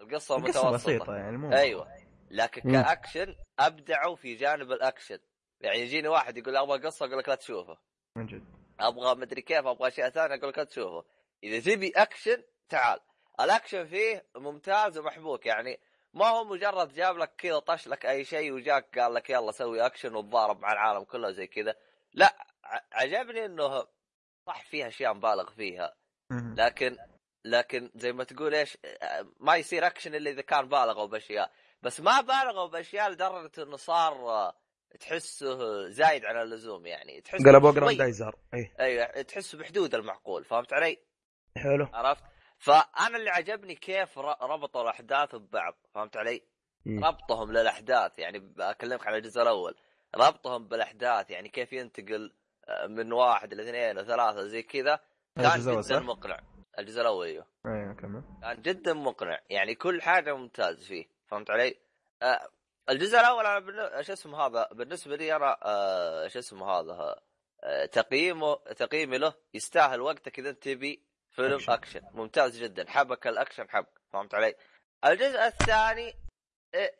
القصة, 0.00 0.36
القصة 0.36 0.38
متوسطة. 0.38 0.70
بسيطة 0.70 1.16
يعني 1.16 1.36
مو 1.36 1.52
أيوه. 1.52 1.88
لكن 2.30 2.72
كأكشن 2.72 3.36
أبدعوا 3.58 4.16
في 4.16 4.34
جانب 4.34 4.72
الأكشن. 4.72 5.18
يعني 5.60 5.80
يجيني 5.80 6.08
واحد 6.08 6.36
يقول 6.38 6.56
أبغى 6.56 6.78
قصة 6.78 7.06
أقول 7.06 7.18
لك 7.18 7.28
لا 7.28 7.34
تشوفه 7.34 7.78
من 8.16 8.26
جد. 8.26 8.44
أبغى 8.80 9.14
مدري 9.14 9.42
كيف 9.42 9.66
أبغى 9.66 9.88
أشياء 9.88 10.10
ثانية 10.10 10.34
أقول 10.34 10.48
لك 10.48 10.58
لا 10.58 10.64
تشوفه 10.64 11.04
إذا 11.44 11.74
تبي 11.74 11.92
أكشن 11.96 12.42
تعال. 12.68 13.00
الأكشن 13.40 13.86
فيه 13.86 14.26
ممتاز 14.36 14.98
ومحبوك. 14.98 15.46
يعني 15.46 15.80
ما 16.14 16.26
هو 16.26 16.44
مجرد 16.44 16.94
جاب 16.94 17.18
لك 17.18 17.34
كذا 17.38 17.58
طش 17.58 17.88
لك 17.88 18.06
أي 18.06 18.24
شيء 18.24 18.52
وجاك 18.52 18.98
قال 18.98 19.14
لك 19.14 19.30
يلا 19.30 19.52
سوي 19.52 19.86
اكشن 19.86 20.14
وتضارب 20.14 20.60
مع 20.60 20.72
العالم 20.72 21.04
كله 21.04 21.30
زي 21.30 21.46
كذا. 21.46 21.74
لا 22.12 22.46
عجبني 22.92 23.44
إنه 23.44 23.86
صح 24.46 24.64
فيها 24.64 24.88
أشياء 24.88 25.14
مبالغ 25.14 25.50
فيها. 25.50 25.96
لكن 26.30 26.96
لكن 27.44 27.90
زي 27.94 28.12
ما 28.12 28.24
تقول 28.24 28.54
إيش 28.54 28.78
ما 29.40 29.56
يصير 29.56 29.86
اكشن 29.86 30.14
إلا 30.14 30.30
إذا 30.30 30.42
كان 30.42 30.68
بالغوا 30.68 31.06
بأشياء. 31.06 31.52
بس 31.82 32.00
ما 32.00 32.20
بالغوا 32.20 32.68
بأشياء 32.68 33.10
لدرجة 33.10 33.62
إنه 33.62 33.76
صار 33.76 34.52
تحسه 35.00 35.88
زايد 35.88 36.24
على 36.24 36.42
اللزوم 36.42 36.86
يعني. 36.86 37.20
تحس 37.20 37.46
قلبوا 37.46 37.72
جراندايزر 37.72 38.36
اي 38.54 38.74
أيوه 38.80 39.22
تحسه 39.22 39.58
بحدود 39.58 39.94
المعقول 39.94 40.44
فهمت 40.44 40.72
علي؟ 40.72 40.98
حلو. 41.56 41.86
عرفت؟ 41.92 42.33
فأنا 42.64 43.16
اللي 43.16 43.30
عجبني 43.30 43.74
كيف 43.74 44.18
ربطوا 44.18 44.82
الأحداث 44.82 45.34
ببعض 45.34 45.74
فهمت 45.94 46.16
علي؟ 46.16 46.42
م. 46.86 47.04
ربطهم 47.04 47.52
للأحداث 47.52 48.18
يعني 48.18 48.52
أكلمك 48.58 49.06
عن 49.06 49.14
الجزء 49.14 49.42
الأول. 49.42 49.74
ربطهم 50.16 50.68
بالأحداث 50.68 51.30
يعني 51.30 51.48
كيف 51.48 51.72
ينتقل 51.72 52.32
آه، 52.68 52.86
من 52.86 53.12
واحد 53.12 53.54
لاثنين 53.54 53.98
وثلاثة 53.98 54.42
زي 54.46 54.62
كذا. 54.62 55.00
كان 55.36 55.60
جدا 55.60 56.00
مقنع. 56.00 56.40
الجزء 56.78 57.00
الأول 57.00 57.26
أيوه. 57.26 57.46
أيوه 57.66 57.94
كمل. 57.94 58.22
كان 58.42 58.62
جدا 58.62 58.92
مقنع. 58.92 59.40
يعني 59.50 59.74
كل 59.74 60.02
حاجة 60.02 60.36
ممتاز 60.36 60.86
فيه 60.86 61.06
فهمت 61.26 61.50
علي؟ 61.50 61.74
آه 62.22 62.48
الجزء 62.90 63.20
الأول 63.20 63.46
أنا 63.46 64.02
شو 64.02 64.12
اسمه 64.12 64.46
هذا؟ 64.46 64.68
بالنسبة 64.72 65.16
لي 65.16 65.36
أنا 65.36 65.58
آه 65.62 66.28
شو 66.28 66.38
اسمه 66.38 66.70
هذا؟ 66.70 67.20
آه 67.64 67.86
تقييمه 67.86 68.54
تقييمي 68.54 69.18
له 69.18 69.34
يستاهل 69.54 70.00
وقتك 70.00 70.38
إذا 70.38 70.52
تبي 70.52 71.13
فيلم 71.34 71.54
أكشن. 71.54 71.72
أكشن 71.72 72.00
ممتاز 72.12 72.62
جدا 72.62 72.90
حبك 72.90 73.26
الأكشن 73.26 73.70
حب 73.70 73.86
فهمت 74.12 74.34
علي؟ 74.34 74.54
الجزء 75.04 75.46
الثاني 75.46 76.14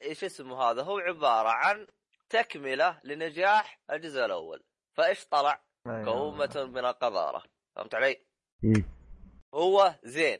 إيش 0.03 0.25
اسمه 0.25 0.63
هذا 0.63 0.83
هو 0.83 0.99
عبارة 0.99 1.49
عن 1.49 1.87
تكملة 2.29 3.01
لنجاح 3.05 3.81
الجزء 3.91 4.25
الأول 4.25 4.65
فإيش 4.97 5.27
طلع؟ 5.27 5.65
كومة 5.85 6.71
من 6.73 6.85
القذارة 6.85 7.43
فهمت 7.77 7.95
علي؟ 7.95 8.27
هو 9.55 9.95
زين 10.03 10.39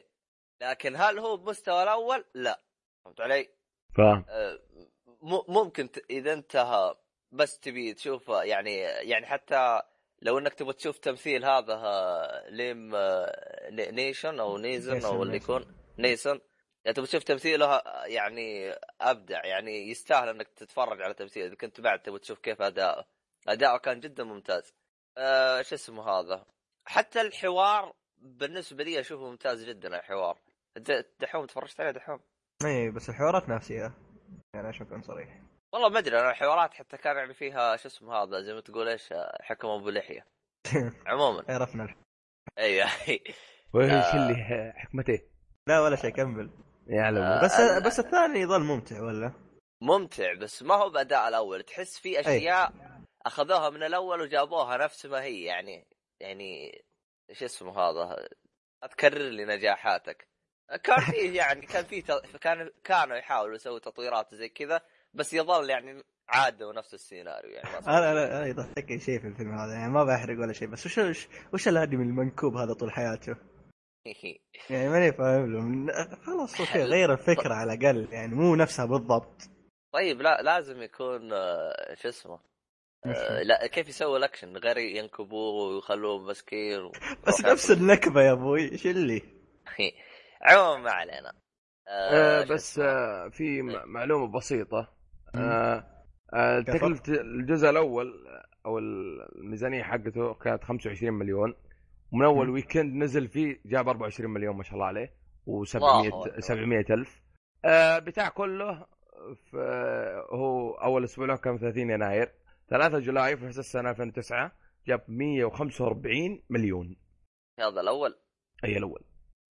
لكن 0.61 0.95
هل 0.95 1.19
هو 1.19 1.37
بمستوى 1.37 1.83
الأول؟ 1.83 2.25
لا 2.33 2.63
فهمت 3.05 3.21
علي؟ 3.21 3.49
فاهم 3.97 4.25
ممكن 5.47 5.89
إذا 6.09 6.33
انتهى 6.33 6.95
بس 7.31 7.59
تبي 7.59 7.93
تشوف 7.93 8.27
يعني 8.29 8.75
يعني 8.81 9.25
حتى 9.25 9.81
لو 10.25 10.37
إنك 10.37 10.53
تبغى 10.53 10.73
تشوف 10.73 10.97
تمثيل 10.97 11.45
هذا 11.45 11.73
آه، 11.73 12.49
ليم 12.49 12.95
آه، 12.95 13.69
نيشن 13.71 14.39
أو 14.39 14.57
نيزن 14.57 15.05
أو 15.05 15.23
اللي 15.23 15.35
يكون 15.35 15.65
نيسن. 15.99 16.39
يعني 16.85 16.95
تبغى 16.95 17.07
تشوف 17.07 17.23
تمثيله 17.23 17.65
آه، 17.65 18.05
يعني 18.05 18.71
أبدع 19.01 19.45
يعني 19.45 19.89
يستاهل 19.89 20.29
إنك 20.29 20.47
تتفرج 20.47 21.01
على 21.01 21.13
تمثيله 21.13 21.47
إذا 21.47 21.55
كنت 21.55 21.81
بعد 21.81 22.01
تبغى 22.01 22.19
تشوف 22.19 22.39
كيف 22.39 22.61
اداؤه 22.61 23.05
اداؤه 23.47 23.77
كان 23.77 23.99
جدا 23.99 24.23
ممتاز. 24.23 24.73
آه 25.17 25.61
شو 25.61 25.75
اسمه 25.75 26.09
هذا؟ 26.09 26.45
حتى 26.85 27.21
الحوار 27.21 27.93
بالنسبة 28.17 28.83
لي 28.83 28.99
أشوفه 28.99 29.29
ممتاز 29.29 29.63
جدا 29.63 29.99
الحوار. 29.99 30.39
دحوم 31.19 31.45
تفرجت 31.45 31.79
عليه 31.79 31.91
دحوم؟ 31.91 32.19
اي 32.65 32.91
بس 32.91 33.09
الحوارات 33.09 33.49
نفسية. 33.49 33.93
يعني 34.53 34.67
عشان 34.67 34.85
اكون 34.85 35.01
صريح. 35.01 35.44
والله 35.75 35.89
ما 35.89 35.99
أدري 35.99 36.19
أنا 36.19 36.29
الحوارات 36.29 36.73
حتى 36.73 36.97
كان 36.97 37.15
يعني 37.15 37.33
فيها 37.33 37.75
شو 37.75 37.87
اسمه 37.87 38.13
هذا 38.13 38.41
زي 38.41 38.53
ما 38.53 38.61
تقول 38.61 38.87
إيش 38.87 39.13
حكم 39.41 39.67
أبو 39.67 39.89
لحية. 39.89 40.25
عموما. 41.07 41.43
عرفنا. 41.49 41.95
أيوه. 42.57 42.87
وايش 43.73 44.15
اللي 44.15 44.73
حكمته؟ 44.75 45.19
لا 45.67 45.81
ولا 45.81 45.95
شيء 45.95 46.09
كمل. 46.09 46.49
يعلم 46.87 47.17
آه 47.17 47.43
بس 47.43 47.61
بس 47.85 47.99
الثاني 47.99 48.39
يظل 48.39 48.63
ممتع 48.63 49.01
ولا؟ 49.01 49.33
ممتع 49.81 50.33
بس 50.33 50.63
ما 50.63 50.75
هو 50.75 50.89
بأداء 50.89 51.27
الأول. 51.27 51.63
تحس 51.63 51.99
في 51.99 52.19
أشياء 52.19 52.69
أي. 52.69 53.05
أخذوها 53.25 53.69
من 53.69 53.83
الأول 53.83 54.21
وجابوها 54.21 54.77
نفس 54.77 55.05
ما 55.05 55.23
هي 55.23 55.43
يعني 55.43 55.87
يعني 56.19 56.81
إيش 57.29 57.43
اسمه 57.43 57.79
هذا؟ 57.79 58.27
تكرر 58.91 59.29
لي 59.29 59.45
نجاحاتك. 59.45 60.27
كان 60.83 60.99
فيه 60.99 61.37
يعني 61.37 61.65
كان 61.65 61.85
فيه 61.85 62.03
كان 62.41 62.71
كانوا 62.83 63.17
يحاولوا 63.17 63.55
يسووا 63.55 63.79
تطويرات 63.79 64.35
زي 64.35 64.49
كذا 64.49 64.81
بس 65.15 65.33
يظل 65.33 65.69
يعني 65.69 66.03
عادة 66.29 66.67
ونفس 66.67 66.93
السيناريو 66.93 67.51
يعني 67.51 67.69
أنا 67.87 68.11
أنا 68.11 68.45
يضحكني 68.45 68.99
شيء 68.99 69.19
في 69.19 69.27
الفيلم 69.27 69.51
هذا 69.51 69.73
يعني 69.73 69.91
ما 69.91 70.03
بحرق 70.03 70.39
ولا 70.39 70.53
شيء 70.53 70.67
بس 70.67 70.85
وش 70.85 71.27
وش 71.53 71.67
الادمي 71.67 72.03
المنكوب 72.03 72.55
هذا 72.55 72.73
طول 72.73 72.91
حياته؟ 72.91 73.35
يعني 74.69 74.89
ماني 74.89 75.11
فاهم 75.11 75.53
له 75.53 76.15
خلاص 76.25 76.59
okay 76.59 76.83
غير 76.83 77.13
الفكرة 77.13 77.53
على 77.53 77.73
الأقل 77.73 78.07
يعني 78.11 78.35
مو 78.35 78.55
نفسها 78.55 78.85
بالضبط. 78.85 79.49
طيب 79.93 80.21
لا 80.21 80.41
لازم 80.41 80.81
يكون 80.81 81.33
آه، 81.33 81.93
شو 81.93 82.09
اسمه 82.09 82.39
آه 83.05 83.43
لا 83.43 83.67
كيف 83.67 83.89
يسوي 83.89 84.17
الأكشن؟ 84.17 84.57
غير 84.57 84.77
ينكبوه 84.77 85.75
ويخلوه 85.75 86.19
مسكين 86.19 86.79
و... 86.79 86.91
بس 87.27 87.45
نفس 87.45 87.71
النكبه 87.71 88.21
يا 88.21 88.31
أبوي 88.31 88.71
إيش 88.71 88.87
اللي؟ 88.87 89.21
عموما 90.41 90.77
ما 90.77 90.91
علينا. 90.91 91.33
آه, 91.87 92.41
آه 92.41 92.45
بس 92.45 92.79
آه 92.79 93.29
في 93.29 93.43
إيه. 93.43 93.61
معلومة 93.85 94.37
بسيطة. 94.37 94.95
تكلفة 96.67 97.13
الجزء 97.13 97.69
الأول 97.69 98.13
أو 98.65 98.79
الميزانية 98.79 99.83
حقته 99.83 100.33
كانت 100.33 100.63
25 100.63 101.13
مليون. 101.13 101.55
ومن 102.11 102.25
أول 102.25 102.49
ويكند 102.49 102.95
نزل 102.95 103.27
فيه 103.27 103.61
جاب 103.65 103.87
24 103.89 104.29
مليون 104.29 104.55
ما 104.55 104.63
شاء 104.63 104.73
الله 104.73 104.85
عليه 104.85 105.13
و700 105.47 106.39
700 106.39 106.85
ألف. 106.89 107.21
آه 107.65 107.99
بتاع 107.99 108.29
كله 108.29 108.87
في 109.35 109.57
هو 110.31 110.71
أول 110.71 111.03
أسبوع 111.03 111.25
له 111.27 111.35
كان 111.35 111.57
30 111.57 111.89
يناير. 111.89 112.31
3 112.69 112.99
جولاي 112.99 113.37
في 113.37 113.45
نفس 113.45 113.59
السنة 113.59 113.89
2009 113.89 114.51
جاب 114.87 115.03
145 115.07 116.43
مليون. 116.49 116.97
هذا 117.59 117.81
الأول؟ 117.81 118.19
أي 118.63 118.77
الأول. 118.77 119.03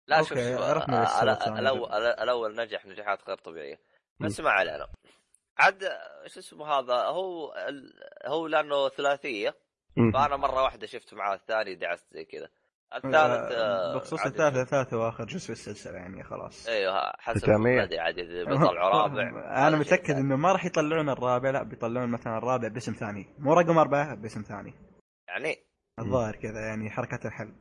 لا 0.08 0.24
شوف 0.24 0.38
عرفنا 0.38 1.60
الأول 1.60 1.90
الأول 1.92 2.56
نجح 2.56 2.86
نجاحات 2.86 3.28
غير 3.28 3.38
طبيعية. 3.38 3.80
بس 4.20 4.40
ما 4.40 4.50
علينا. 4.50 4.88
عاد 5.58 5.84
شو 6.26 6.40
اسمه 6.40 6.66
هذا 6.66 6.94
هو 6.94 7.54
هو 8.26 8.48
لأنه 8.48 8.90
ثلاثية 8.90 9.56
فأنا 10.14 10.36
مرة 10.38 10.64
واحدة 10.64 10.88
شفت 10.88 11.14
معاه 11.14 11.36
الثاني 11.36 11.76
دعست 11.76 12.14
زي 12.14 12.26
كذا. 12.26 12.50
الثالث 12.96 13.52
آه، 13.52 13.96
بخصوص 13.96 14.26
الثالث 14.26 14.58
الثالث 14.58 14.94
وآخر 14.94 15.26
جزء 15.26 15.46
في 15.46 15.52
السلسلة 15.52 15.98
يعني 15.98 16.24
خلاص. 16.24 16.68
أيوه 16.68 17.12
حسب 17.20 17.50
ما 17.50 17.82
عاد 17.82 18.16
بيطلعوا 18.16 18.90
رابع. 19.02 19.68
أنا 19.68 19.78
متأكد 19.78 20.16
إنه 20.16 20.36
ما 20.36 20.52
راح 20.52 20.66
يطلعون 20.66 21.10
الرابع 21.10 21.50
لا 21.50 21.64
بيطلعون 21.64 22.10
مثلا 22.10 22.38
الرابع 22.38 22.68
باسم 22.68 22.94
ثاني. 22.94 23.36
مو 23.40 23.54
رقم 23.54 23.78
أربعة 23.78 24.16
باسم 24.16 24.42
ثاني. 24.42 24.74
يعني؟ 25.28 25.58
الظاهر 26.00 26.36
كذا 26.36 26.60
يعني 26.68 26.90
حركه 26.90 27.28
الحلب 27.28 27.56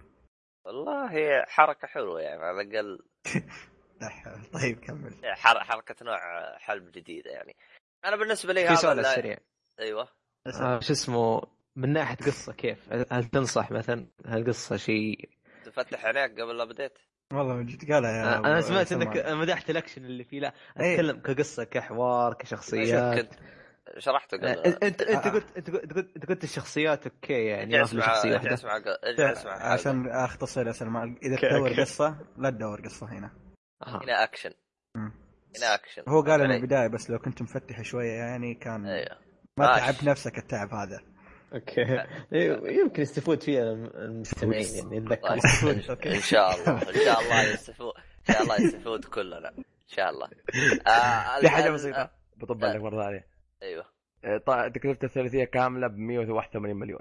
والله 0.66 1.42
حركة 1.46 1.88
حلوة 1.88 2.20
يعني 2.20 2.42
على 2.42 2.61
الأقل 2.61 2.98
طيب 4.62 4.80
كمل. 4.80 5.14
حركة 5.37 6.04
نوع 6.04 6.18
حلب 6.59 6.92
جديده 6.92 7.30
يعني. 7.30 7.57
أنا 8.04 8.16
بالنسبة 8.16 8.52
لي 8.52 8.68
في 8.68 8.76
سؤال 8.76 9.06
سريع 9.06 9.38
أيوه. 9.81 10.08
آه 10.46 10.81
شو 10.81 10.92
اسمه 10.92 11.42
من 11.76 11.92
ناحية 11.92 12.16
قصة 12.16 12.52
كيف؟ 12.52 12.92
هل 13.12 13.24
تنصح 13.24 13.70
مثلا 13.70 14.06
هل 14.26 14.46
قصه 14.46 14.76
شيء 14.76 15.29
تفتح 15.64 16.04
عينيك 16.04 16.40
قبل 16.40 16.58
لا 16.58 16.64
بديت؟ 16.64 16.98
والله 17.33 17.54
من 17.54 17.66
جد 17.66 17.92
قالها 17.92 18.10
يا 18.10 18.37
آه 18.37 18.38
أنا 18.38 18.60
سمعت 18.60 18.92
إنك 18.92 19.26
مدحت 19.29 19.70
الاكشن 19.70 20.04
اللي 20.04 20.24
فيه. 20.24 20.40
لا 20.40 20.52
إيه. 20.81 20.94
أتكلم. 20.94 21.20
كقصة 21.20 21.64
كحوار 21.64 22.35
كشخصيات. 22.35 23.18
كنت 23.18 23.35
شرحته 23.98 24.37
قبل. 24.37 24.46
آه، 24.46 24.79
انت 24.83 25.02
أنت 25.02 25.29
قلت 25.29 25.56
أنت 25.56 25.70
قلت 25.70 26.16
أنت 26.16 26.26
قلت 26.26 26.44
الشخصيات 26.44 27.06
أوكي 27.06 27.44
يعني 27.44 27.79
ما 27.79 27.85
في 27.85 28.00
شخصيه 28.00 28.33
واحدة 28.33 28.54
اسمع 28.54 28.83
اسمع 29.08 29.52
عشان 29.52 30.08
أختصر 30.08 30.68
عشان 30.68 31.16
إذا 31.22 31.37
تدور 31.37 31.81
قصة 31.81 32.18
لا 32.38 32.50
تدور 32.50 32.81
قصة 32.81 33.06
هنا. 33.06 33.31
هنا 33.87 34.24
اكشن 34.24 34.50
هنا 35.57 35.75
اكشن 35.75 36.02
هو 36.09 36.23
قال 36.23 36.40
من 36.40 36.55
البدايه 36.55 36.88
بس 36.88 37.11
لو 37.11 37.19
كنت 37.19 37.42
مفتح 37.42 37.83
شوية 37.83 38.13
يعني 38.13 38.55
كان 38.55 38.87
أيوه. 38.87 39.19
ما 39.57 39.67
تعبت 39.67 40.05
نفسك 40.05 40.38
التعب 40.38 40.75
هذا. 40.75 41.00
okay. 41.54 42.06
يمكن 42.81 43.02
يستفود 43.02 43.42
فيها 43.42 43.63
المستمعين 43.73 44.67
يعني 44.75 45.00
نتذكر 45.00 45.33
إن 46.15 46.21
شاء 46.21 46.55
الله. 46.55 46.88
إن 46.88 46.94
شاء 47.05 47.21
الله 47.21 47.42
يستفود 47.42 47.94
إن 48.29 48.35
شاء 48.35 48.42
الله 48.42 48.61
يستفود 48.61 49.05
كلنا. 49.05 49.48
إن 49.59 49.65
شاء 49.87 50.11
الله. 50.11 50.29
آه 50.87 51.38
في 51.40 51.48
حاجة 51.48 51.71
بسيطة. 51.71 52.11
بطبق 52.37 52.67
لك 52.67 52.81
مرة 52.81 53.05
ثانية. 53.05 53.27
أيوه. 53.63 53.85
آه، 54.25 54.69
تكلفته 54.69 55.05
الثلاثية 55.05 55.44
كاملة 55.44 55.87
ب 55.87 55.96
181 55.96 56.77
مليون. 56.77 57.00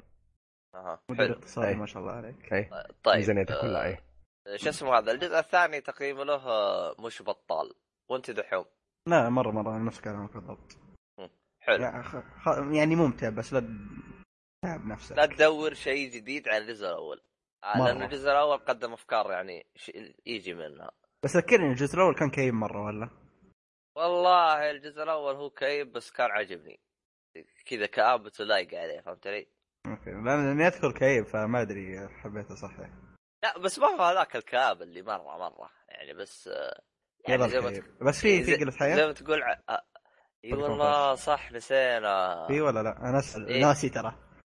أها. 0.76 0.99
مدير 1.10 1.32
اقتصادي 1.32 1.76
ما 1.76 1.86
شاء 1.86 2.01
الله 2.04 2.14
عليك. 2.14 2.54
أي. 2.54 2.70
طيب 3.04 3.16
ميزانيته 3.16 3.62
كلها 3.62 3.84
أي. 3.84 3.97
شو 4.56 4.70
اسمه 4.70 4.97
هذا؟ 4.97 5.12
الجزء 5.12 5.39
الثاني 5.39 5.82
تقييمه 5.82 6.24
له 6.24 6.41
مش 6.99 7.22
بطال. 7.22 7.74
وانت 8.10 8.32
دحوم. 8.32 8.66
لا 9.10 9.30
مرة 9.30 9.51
مرة 9.51 9.78
نفس 9.78 10.01
كلامك 10.01 10.34
بالضبط 10.34 10.78
حلو. 11.62 11.84
يعني 12.74 12.95
ممتع 12.95 13.30
بس 13.30 13.54
لا 13.54 13.60
تعب 14.64 14.86
نفسك. 14.86 15.18
لا 15.18 15.26
تدور 15.26 15.74
شيء 15.74 16.10
جديد 16.10 16.47
على 16.47 16.58
الجزء 16.58 16.86
الأول. 16.88 17.22
آه، 17.64 17.86
لأن 17.86 18.04
الجزء 18.04 18.32
الأول 18.32 18.58
قدم 18.58 18.93
أفكار 18.93 19.32
يعني 19.32 19.66
يجي 20.26 20.54
منها. 20.54 20.91
بس 21.24 21.38
ذكرني 21.38 21.72
الجزء 21.72 21.95
الأول 21.95 22.16
كان 22.16 22.30
كئيب 22.30 22.54
مرة 22.54 22.86
ولا؟ 22.86 23.10
والله 23.97 24.72
الجزء 24.72 25.04
الأول 25.04 25.36
هو 25.36 25.49
كئيب 25.49 25.91
بس 25.91 26.12
كان 26.12 26.32
عجبني 26.32 26.80
كذا 27.66 27.86
كآبته 27.86 28.43
لايقه 28.43 28.82
عليه 28.82 29.01
فهمت 29.01 29.28
علي؟ 29.28 29.47
okay. 29.88 30.11
لاني 30.12 30.68
أذكر 30.68 30.91
كئيب 30.91 31.26
فما 31.26 31.62
أدري 31.62 32.08
حبيته 32.08 32.56
صح 32.56 32.80
لا 33.43 33.58
بس 33.58 33.80
ما 33.80 33.88
هو 33.88 34.01
هذاك 34.01 34.36
الكئيب 34.36 34.82
اللي 34.82 35.01
مرة 35.01 35.38
مرة. 35.38 35.70
يعني 35.89 36.14
بس 36.14 36.49
يعني 37.28 37.49
زي 37.49 37.59
ما 37.59 37.84
بس 38.01 38.21
في 38.21 38.43
في 38.43 38.55
قله 38.55 38.71
حياة؟ 38.71 38.95
زي 38.95 39.05
ما 39.05 39.13
تقول 39.13 39.43
إي 40.45 40.53
والله 40.53 41.15
صح 41.15 41.51
نسينا. 41.51 42.47
في 42.47 42.61
ولا 42.61 42.84
لا؟ 42.84 43.09
أنا 43.09 43.19
أسأل. 43.19 43.47
إيه؟ 43.47 43.61
ناسي 43.61 43.89
ترى. 43.89 44.15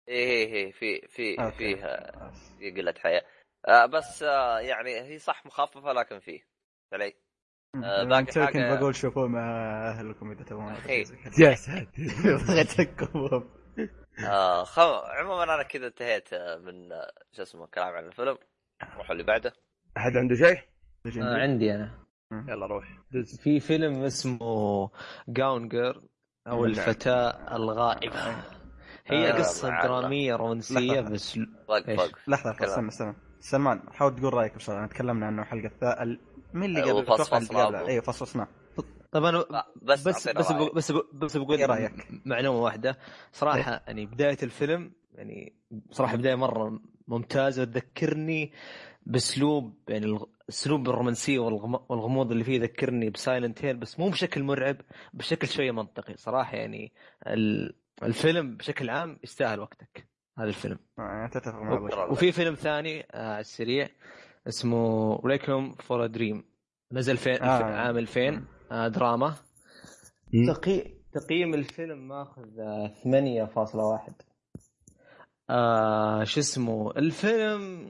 إيه 0.07 0.45
إيه 0.53 0.71
في 0.71 1.07
في 1.07 1.51
فيها 1.51 2.31
في 2.59 2.71
قلة 2.71 2.93
حياة. 2.97 3.21
آه 3.67 3.85
بس 3.85 4.23
آه 4.23 4.59
يعني 4.59 5.01
هي 5.01 5.19
صح 5.19 5.45
مخففة 5.45 5.93
لكن 5.93 6.19
فيه 6.19 6.39
علي. 6.93 7.13
آه 7.83 8.03
باقي 8.03 8.25
حاجة؟ 8.25 8.45
كنت 8.45 8.79
بقول 8.79 8.95
شوفوه 8.95 9.27
مع 9.27 9.41
أهلكم 9.89 10.31
إذا 10.31 10.43
تبغون 10.43 10.73
يا 11.39 11.55
ساتر 11.65 11.87
بغيت 12.47 12.79
آه 14.27 14.63
خم... 14.63 14.81
عموما 15.05 15.43
أنا 15.43 15.63
كذا 15.63 15.87
انتهيت 15.87 16.33
من 16.33 16.89
شو 17.31 17.41
اسمه 17.41 17.67
كلام 17.67 17.93
عن 17.95 18.05
الفيلم. 18.05 18.37
نروح 18.93 19.11
اللي 19.11 19.23
بعده. 19.23 19.53
أحد 19.97 20.17
عنده 20.17 20.35
شيء؟ 20.35 20.59
آه 21.21 21.41
عندي 21.41 21.75
أنا. 21.75 22.04
يلا 22.47 22.65
روح. 22.65 22.99
دز. 23.11 23.39
في 23.39 23.59
فيلم 23.59 24.03
اسمه 24.03 24.89
جاون 25.27 25.67
جير 25.69 26.01
أو 26.47 26.65
الفتاة 26.65 27.55
الغائبة. 27.55 28.35
هي 29.05 29.31
آه 29.31 29.37
قصة 29.37 29.69
درامية 29.69 30.35
رومانسية 30.35 31.01
بس 31.01 31.39
وقف 31.67 31.99
وقف 31.99 32.29
لحظة 32.29 32.51
استنى 32.51 32.87
استنى 32.87 33.15
سلمان 33.39 33.81
حاول 33.91 34.15
تقول 34.15 34.33
رأيك 34.33 34.55
بسرعة. 34.55 34.87
تكلمنا 34.87 35.25
عنه 35.25 35.41
الحلقة 35.41 35.65
الثالثة 35.65 36.17
مين 36.53 36.69
اللي 36.69 36.81
قبل؟ 36.91 37.11
أتوقع 37.11 37.87
أيوه 37.87 38.01
فصصناه 38.01 38.47
طب 39.11 39.23
أنا 39.23 39.45
بس 39.81 40.07
بس 40.07 40.27
بس, 40.27 40.51
بس, 40.51 40.91
بس 41.13 41.37
بقول 41.37 41.57
إيه 41.57 41.65
رأيك؟ 41.65 42.07
معلومة 42.25 42.59
واحدة. 42.59 42.97
صراحة 43.31 43.71
إيه؟ 43.71 43.81
يعني 43.87 44.05
بداية 44.05 44.37
الفيلم 44.43 44.91
يعني 45.13 45.55
صراحة 45.91 46.15
بداية 46.15 46.35
مرة 46.35 46.79
ممتازة. 47.07 47.61
وتذكرني 47.61 48.51
بأسلوب 49.05 49.73
يعني 49.87 50.19
اسلوب 50.49 50.89
الرومانسية 50.89 51.39
والغموض 51.39 52.31
اللي 52.31 52.43
فيه 52.43 52.55
يذكرني 52.55 53.09
بسايلنت 53.09 53.65
هيل 53.65 53.77
بس 53.77 53.99
مو 53.99 54.09
بشكل 54.09 54.43
مرعب 54.43 54.77
بشكل 55.13 55.47
شوية 55.47 55.71
منطقي. 55.71 56.17
صراحة 56.17 56.57
يعني 56.57 56.91
الفيلم 58.03 58.57
بشكل 58.57 58.89
عام 58.89 59.19
يستاهل 59.23 59.59
وقتك 59.59 60.07
هذا 60.37 60.47
الفيلم. 60.47 60.79
آه 60.99 61.29
تتفق 61.33 62.11
وفي 62.11 62.31
فيلم 62.31 62.55
ثاني 62.55 63.01
آه 63.11 63.31
على 63.31 63.39
السريع 63.39 63.89
اسمه 64.47 65.15
Requiem 65.25 65.73
for 65.75 66.05
Dream. 66.05 66.43
نزل 66.91 67.17
في 67.17 67.41
آه. 67.41 67.63
عام 67.63 67.97
2000 67.97 68.43
آه 68.71 68.87
دراما. 68.87 69.33
تقي... 70.47 70.95
تقييم 71.13 71.53
الفيلم 71.53 72.07
ماخذ 72.07 72.43
8.1 73.03 74.11
آه 75.49 76.23
شو 76.23 76.39
اسمه؟ 76.39 76.91
الفيلم 76.91 77.87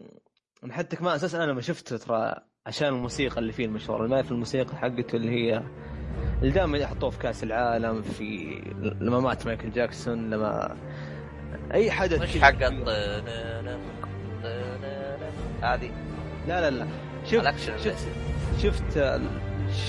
حتى 0.71 0.95
كمان 0.95 1.15
أساسا 1.15 1.43
أنا 1.43 1.51
لما 1.51 1.61
شفته 1.61 1.97
ترى 1.97 2.35
عشان 2.65 2.87
الموسيقى 2.87 3.37
اللي 3.39 3.51
فيه 3.51 3.65
المشهوره 3.65 4.07
ما 4.07 4.21
في 4.21 4.31
الموسيقى 4.31 4.77
حقته 4.77 5.15
اللي 5.15 5.31
هي 5.31 5.63
اللي 6.41 6.51
دائما 6.51 6.77
يحطوه 6.77 7.09
في 7.09 7.19
كاس 7.19 7.43
العالم 7.43 8.01
في 8.01 8.61
لما 9.01 9.19
مات 9.19 9.45
مايكل 9.45 9.71
جاكسون 9.71 10.29
لما 10.29 10.77
اي 11.73 11.91
حدث 11.91 12.21
مش 12.21 12.41
حق 12.41 12.63
هذه 15.61 15.91
لا 16.47 16.61
لا 16.61 16.69
لا 16.69 16.87
شفت 17.25 17.59
شفت 17.59 18.07
شفت 18.61 18.97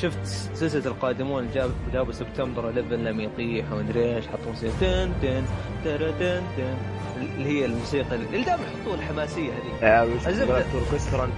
شفت 0.01 0.27
سلسلة 0.55 0.87
القادمون 0.87 1.51
جاب 1.55 1.71
جابوا 1.93 2.13
سبتمبر 2.13 2.71
11 2.71 2.97
لما 2.97 3.23
يطيح 3.23 3.73
ومدري 3.73 4.17
إيش 4.17 4.27
حطوا 4.27 4.47
موسيقى 4.47 4.73
تن 4.81 5.13
تن 5.23 5.45
تن 5.85 5.99
تن 6.19 6.43
تن 6.57 6.77
اللي 7.17 7.49
هي 7.49 7.65
الموسيقى 7.65 8.15
اللي 8.15 8.45
دائما 8.45 8.63
يحطون 8.63 8.95
الحماسية 8.95 9.53
هذه. 9.53 9.83
ريستورانت 10.93 11.33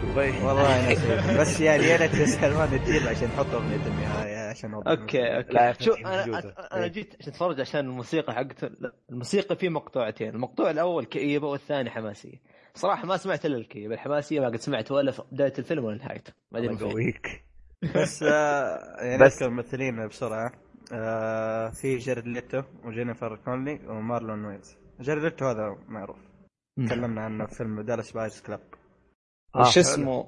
والله 0.44 0.94
بس 1.40 1.60
يعني 1.60 1.84
يا 1.84 1.96
ريت 1.96 2.14
سلمان 2.14 2.84
تجيب 2.84 3.06
عشان 3.08 3.28
نحط 3.28 3.46
اغنيه 3.54 3.86
النهايه 3.86 4.50
عشان 4.50 4.74
أوكي 4.74 5.36
أوكي. 5.36 5.84
شو 5.84 5.92
أنا 5.92 6.54
أنا 6.72 6.86
جيت 6.86 7.14
عشان 7.20 7.32
أتفرج 7.32 7.60
عشان 7.60 7.80
الموسيقى 7.80 8.34
حقته 8.34 8.70
الموسيقى 9.10 9.56
في 9.56 9.68
مقطوعتين. 9.68 10.28
المقطوع 10.28 10.70
الأول 10.70 11.04
كئيبة 11.04 11.48
والثاني 11.48 11.90
حماسية. 11.90 12.40
صراحة 12.74 13.06
ما 13.06 13.16
سمعت 13.16 13.46
إلا 13.46 13.56
الكئيبة. 13.56 13.94
الحماسية 13.94 14.40
ما 14.40 14.46
قد 14.46 14.56
سمعت 14.56 14.92
ولا 14.92 15.12
في 15.12 15.22
بداية 15.32 15.52
الفيلم 15.58 15.84
ولا 15.84 15.96
نهايته. 15.96 16.32
ما 16.52 16.58
أدري 16.58 17.14
بس 17.82 18.22
آه 18.22 19.04
يعني 19.04 19.24
بس. 19.24 19.42
الممثلين 19.42 20.08
بسرعة. 20.08 20.52
آه 20.92 21.70
في 21.70 21.96
جيرد 21.96 22.26
ليتو 22.26 22.62
وجينيفر 22.84 23.36
كونلي 23.36 23.80
ومارلون 23.86 24.44
وايانز. 24.44 24.76
جيرد 25.00 25.22
ليتو 25.22 25.46
هذا 25.46 25.78
معروف. 25.88 26.18
تكلمنا 26.86 27.20
عنه 27.20 27.46
في 27.46 27.54
فيلم 27.54 27.80
Dallas 27.80 28.12
Buyers 28.12 28.40
Club. 28.40 28.60
آه 29.56 29.70
شو 29.70 29.80
اسمه؟ 29.80 30.26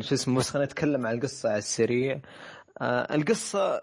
شو 0.00 0.14
اسمه؟ 0.14 0.38
بس 0.38 0.50
خلينا 0.50 0.66
نتكلم 0.66 1.06
عن 1.06 1.14
القصة 1.14 1.48
على 1.48 1.58
السريع. 1.58 2.20
آه 2.80 3.14
القصة 3.14 3.82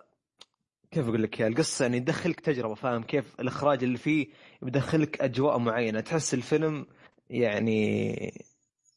كيف 0.91 1.07
أقول 1.07 1.23
لك 1.23 1.39
يا 1.39 1.47
القصة 1.47 1.83
يعني 1.83 1.99
تدخلك 1.99 2.39
تجربة 2.39 2.75
فاهم 2.75 3.03
كيف؟ 3.03 3.39
الإخراج 3.39 3.83
اللي 3.83 3.97
فيه 3.97 4.27
يدخلك 4.63 5.21
أجواء 5.21 5.57
معينة. 5.57 5.99
تحس 5.99 6.33
الفيلم 6.33 6.85
يعني 7.29 8.13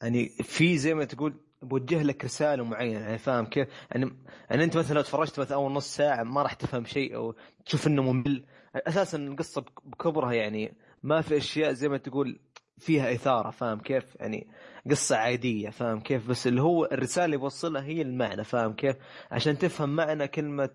يعني 0.02 0.28
في 0.28 0.78
زي 0.78 0.94
ما 0.94 1.04
تقول 1.04 1.45
بوجه 1.68 2.02
لك 2.02 2.24
رسالة 2.24 2.64
معينة 2.64 3.00
يعني 3.00 3.18
فاهم 3.18 3.46
كيف؟ 3.46 3.68
يعني 3.90 4.10
يعني 4.50 4.64
أنت 4.64 4.76
مثلا 4.76 4.94
لو 4.94 5.02
تفرجت 5.02 5.40
مثلا 5.40 5.56
أول 5.56 5.72
نص 5.72 5.96
ساعة 5.96 6.22
ما 6.22 6.42
راح 6.42 6.52
تفهم 6.52 6.84
شيء 6.84 7.16
أو 7.16 7.34
تشوف 7.66 7.86
إنه 7.86 8.02
ممل 8.02 8.44
أساسا 8.74 9.18
القصة 9.18 9.64
بكبرها 9.84 10.32
يعني 10.32 10.74
ما 11.02 11.20
في 11.20 11.36
أشياء 11.36 11.72
زي 11.72 11.88
ما 11.88 11.96
تقول 11.96 12.40
فيها 12.78 13.12
إثارة 13.14 13.50
فاهم 13.50 13.80
كيف؟ 13.80 14.16
يعني 14.20 14.46
قصة 14.90 15.16
عادية 15.16 15.70
فاهم 15.70 16.00
كيف؟ 16.00 16.28
بس 16.28 16.46
اللي 16.46 16.62
هو 16.62 16.84
الرسالة 16.84 17.24
اللي 17.24 17.36
يوصلها 17.36 17.82
هي 17.82 18.02
المعنى 18.02 18.44
فاهم 18.44 18.72
كيف؟ 18.72 18.96
عشان 19.30 19.58
تفهم 19.58 19.96
معنى 19.96 20.28
كلمة 20.28 20.70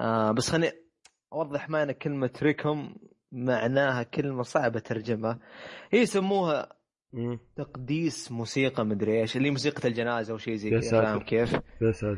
آه 0.00 0.32
بس 0.32 0.50
خليني 0.50 0.72
أوضح 1.32 1.70
معنى 1.70 1.94
كلمة 1.94 2.30
ريكم 2.42 2.94
معناها 3.32 4.02
كلمة 4.02 4.42
صعبة 4.42 4.80
ترجمها 4.80 5.38
هي 5.90 5.98
يسموها 6.00 6.68
تقديس 7.56 8.32
موسيقى 8.32 8.86
مدري 8.86 9.20
إيش 9.20 9.36
اللي 9.36 9.50
موسيقى 9.50 9.88
الجنازة 9.88 10.32
أو 10.32 10.38
شيء 10.38 10.54
زي 10.54 10.70
كذا 10.70 11.02
فاهم 11.02 11.20
كيف؟ 11.20 11.60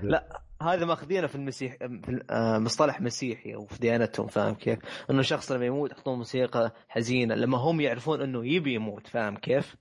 لا 0.03 0.43
هذا 0.63 0.85
ماخذينه 0.85 1.27
في 1.27 1.35
المسيح 1.35 1.77
في 1.77 2.25
آه، 2.31 2.59
مصطلح 2.59 3.01
مسيحي 3.01 3.55
أو 3.55 3.67
في 3.67 3.79
ديانتهم 3.79 4.27
فاهم 4.27 4.55
كيف؟ 4.55 4.79
إنه 5.11 5.23
شخص 5.23 5.53
لما 5.53 5.67
يموت 5.67 5.91
يحطون 5.91 6.19
موسيقى 6.19 6.73
حزينة 6.89 7.35
لما 7.35 7.59
هم 7.59 7.81
يعرفون 7.81 8.21
إنه 8.21 8.47
يبي 8.47 8.75
يموت 8.75 9.07
فاهم 9.07 9.37
كيف؟ 9.37 9.77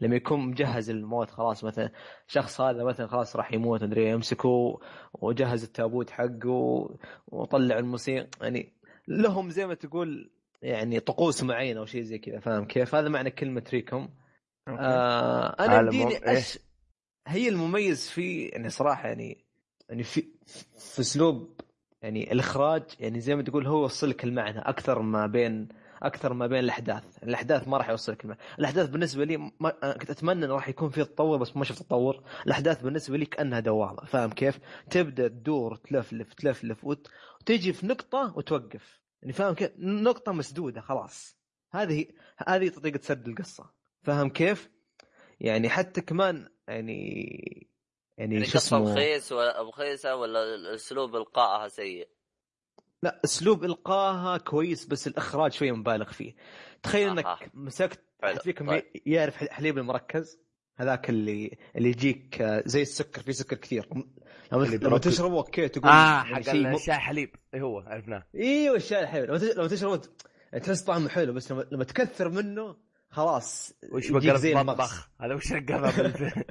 لما 0.00 0.16
يكون 0.16 0.40
مجهز 0.40 0.90
الموت 0.90 1.30
خلاص 1.30 1.64
مثلا 1.64 1.90
شخص 2.26 2.60
هذا 2.60 2.84
مثلا 2.84 3.06
خلاص 3.06 3.36
راح 3.36 3.52
يموت 3.52 3.82
مدري 3.82 4.10
يمسكوه 4.10 4.80
وجهز 5.14 5.64
التابوت 5.64 6.10
حقه 6.10 6.96
وطلع 7.26 7.78
الموسيقى 7.78 8.28
يعني 8.42 8.72
لهم 9.08 9.50
زي 9.50 9.66
ما 9.66 9.74
تقول 9.74 10.30
يعني 10.62 11.00
طقوس 11.00 11.42
معينة 11.42 11.80
أو 11.80 11.84
شيء 11.84 12.02
زي 12.02 12.18
كذا 12.18 12.38
فاهم 12.38 12.64
كيف؟ 12.64 12.94
هذا 12.94 13.08
معنى 13.08 13.30
كلمة 13.30 13.64
ريكم 13.72 14.08
آه 14.68 15.56
أنا 15.64 15.80
يمديني 15.80 16.16
إيه؟ 16.16 16.38
أش... 16.38 16.58
هي 17.26 17.48
المميز 17.48 18.08
فيه 18.08 18.50
يعني 18.50 18.70
صراحة 18.70 19.08
يعني 19.08 19.44
يعني 19.88 20.02
في 20.02 20.24
في 20.78 21.00
أسلوب 21.00 21.60
يعني 22.02 22.32
الإخراج 22.32 22.82
يعني 23.00 23.20
زي 23.20 23.36
ما 23.36 23.42
تقول 23.42 23.66
هو 23.66 23.82
يوصلك 23.82 24.24
المعنى 24.24 24.58
أكثر 24.58 25.02
ما 25.02 25.26
بين 25.26 25.68
أكثر 26.02 26.32
ما 26.32 26.46
بين 26.46 26.58
الأحداث. 26.58 27.04
الأحداث 27.22 27.68
ما 27.68 27.76
راح 27.76 27.88
يوصلك 27.88 28.24
المعنى. 28.24 28.40
الأحداث 28.58 28.88
بالنسبة 28.88 29.24
لي 29.24 29.36
ما... 29.36 29.70
كنت 29.92 30.10
أتمنى 30.10 30.44
إنه 30.44 30.54
راح 30.54 30.68
يكون 30.68 30.90
في 30.90 31.04
تطور 31.04 31.38
بس 31.38 31.56
ما 31.56 31.64
شفت 31.64 31.82
تطور. 31.82 32.22
الأحداث 32.46 32.82
بالنسبة 32.82 33.16
لي 33.16 33.26
كأنها 33.26 33.60
دوامة. 33.60 34.04
فاهم 34.04 34.30
كيف؟ 34.30 34.58
تبدأ 34.90 35.28
تدور 35.28 35.76
تلفلف 35.76 36.34
تلفلف 36.34 36.84
وت... 36.84 37.08
وتجي 37.40 37.72
في 37.72 37.86
نقطة 37.86 38.32
وتوقف. 38.36 39.00
يعني 39.22 39.32
فاهم 39.32 39.54
كيف؟ 39.54 39.70
نقطة 39.78 40.32
مسدودة 40.32 40.80
خلاص. 40.80 41.38
هذه 41.72 42.06
هذه 42.48 42.68
طريقة 42.68 43.00
سرد 43.02 43.28
القصة. 43.28 43.70
فاهم 44.08 44.28
كيف؟ 44.28 44.70
يعني 45.40 45.68
حتى 45.68 46.00
كمان 46.00 46.48
يعني 46.68 47.68
يعني, 48.18 48.34
يعني 48.34 48.46
شو 48.46 48.58
اسمه 48.58 48.92
رخيص 48.92 49.32
ولا 49.32 49.62
رخيصه 49.62 50.16
ولا 50.16 50.74
اسلوب 50.74 51.16
إلقائها 51.16 51.68
سيء؟ 51.68 52.08
لا 53.02 53.20
أسلوب 53.24 53.64
إلقائها 53.64 54.38
كويس 54.38 54.86
بس 54.86 55.06
الإخراج 55.06 55.52
شوية 55.52 55.72
مبالغ 55.72 56.12
فيه 56.12 56.34
تخيل 56.82 57.08
إنك 57.08 57.26
آه. 57.26 57.38
مسكت 57.54 58.00
فيكم 58.42 58.70
طيب. 58.70 58.84
يعرف 59.06 59.36
حليب 59.36 59.78
المركز 59.78 60.40
هذاك 60.76 61.10
اللي 61.10 61.58
اللي 61.76 61.88
يجيك 61.88 62.42
زي 62.42 62.82
السكر 62.82 63.22
في 63.22 63.32
سكر 63.32 63.56
كثير 63.56 63.88
لما 64.52 64.98
تشربه 64.98 65.36
أوكي 65.36 65.68
تقول 65.68 65.90
آه 65.90 66.22
حق 66.22 66.38
الشاي 66.38 66.94
حليب 66.94 67.36
اي 67.54 67.60
هو 67.60 67.78
عرفناه 67.78 68.26
إيوه 68.34 68.76
الشاي 68.76 69.00
الحليب 69.00 69.24
لما 69.30 69.68
تشربه 69.68 70.00
تحس 70.62 70.82
طعمه 70.82 71.08
حلو 71.08 71.32
بس 71.32 71.52
لما 71.52 71.84
تكثر 71.84 72.28
منه 72.28 72.87
خلاص 73.10 73.74
وش 73.92 74.10
بقى 74.10 74.38
زي 74.38 74.52
المطبخ 74.52 75.10
هذا 75.20 75.34
وش 75.34 75.52
رقبها 75.52 76.44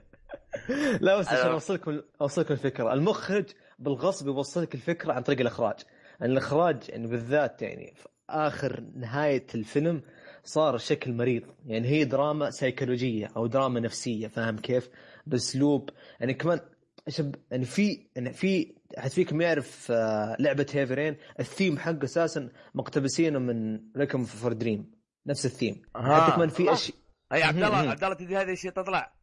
لا 1.02 1.18
بس 1.18 1.28
عشان 1.28 1.52
اوصلكم 1.52 2.02
اوصلكم 2.22 2.54
الفكرة. 2.54 2.94
المخرج 2.94 3.46
بالغصب 3.80 4.28
يوصلك 4.28 4.76
الفكرة 4.76 5.14
عن 5.14 5.22
طريق 5.22 5.40
الإخراج. 5.40 5.76
يعني 6.20 6.32
الإخراج 6.32 6.90
يعني 6.90 7.08
بالذات 7.08 7.62
يعني 7.62 7.94
في 7.96 8.08
آخر 8.30 8.84
نهاية 8.96 9.48
الفيلم 9.56 10.02
صار 10.44 10.78
شكل 10.78 11.14
مريض. 11.14 11.44
يعني 11.66 11.88
هي 11.88 12.04
دراما 12.06 12.50
سيكولوجية 12.52 13.30
أو 13.38 13.48
دراما 13.48 13.80
نفسية 13.80 14.28
فاهم 14.28 14.58
كيف؟ 14.58 14.90
بأسلوب. 15.28 15.90
يعني 16.20 16.34
كمان 16.34 16.60
شب 17.08 17.36
يعني 17.52 17.66
في 17.66 18.08
يعني 18.16 18.34
في 18.34 18.76
حد 18.98 19.10
فيكم 19.10 19.42
يعرف 19.42 19.92
آه، 19.92 20.36
لعبة 20.40 20.66
Heavy 20.74 20.98
Rain 20.98 21.18
ال 21.40 21.46
theme 21.46 21.78
حقه 21.78 22.04
أساسا 22.04 22.50
مقتبسينه 22.76 23.40
من 23.40 23.80
Requiem 23.98 24.24
for 24.24 24.54
Dream 24.54 24.97
نفس 25.28 25.46
الثيم. 25.46 25.82
حتى 25.96 26.32
كمان 26.36 26.50
في 26.50 26.74
اشياء 26.74 26.98
أي 27.34 27.44
عبد 27.44 27.64
الله 27.64 27.78
عبد 27.78 28.04
الله 28.04 28.16
تدري 28.16 28.38
هذه 28.38 28.52
الشيء 28.52 28.72
تطلع؟ 28.72 29.14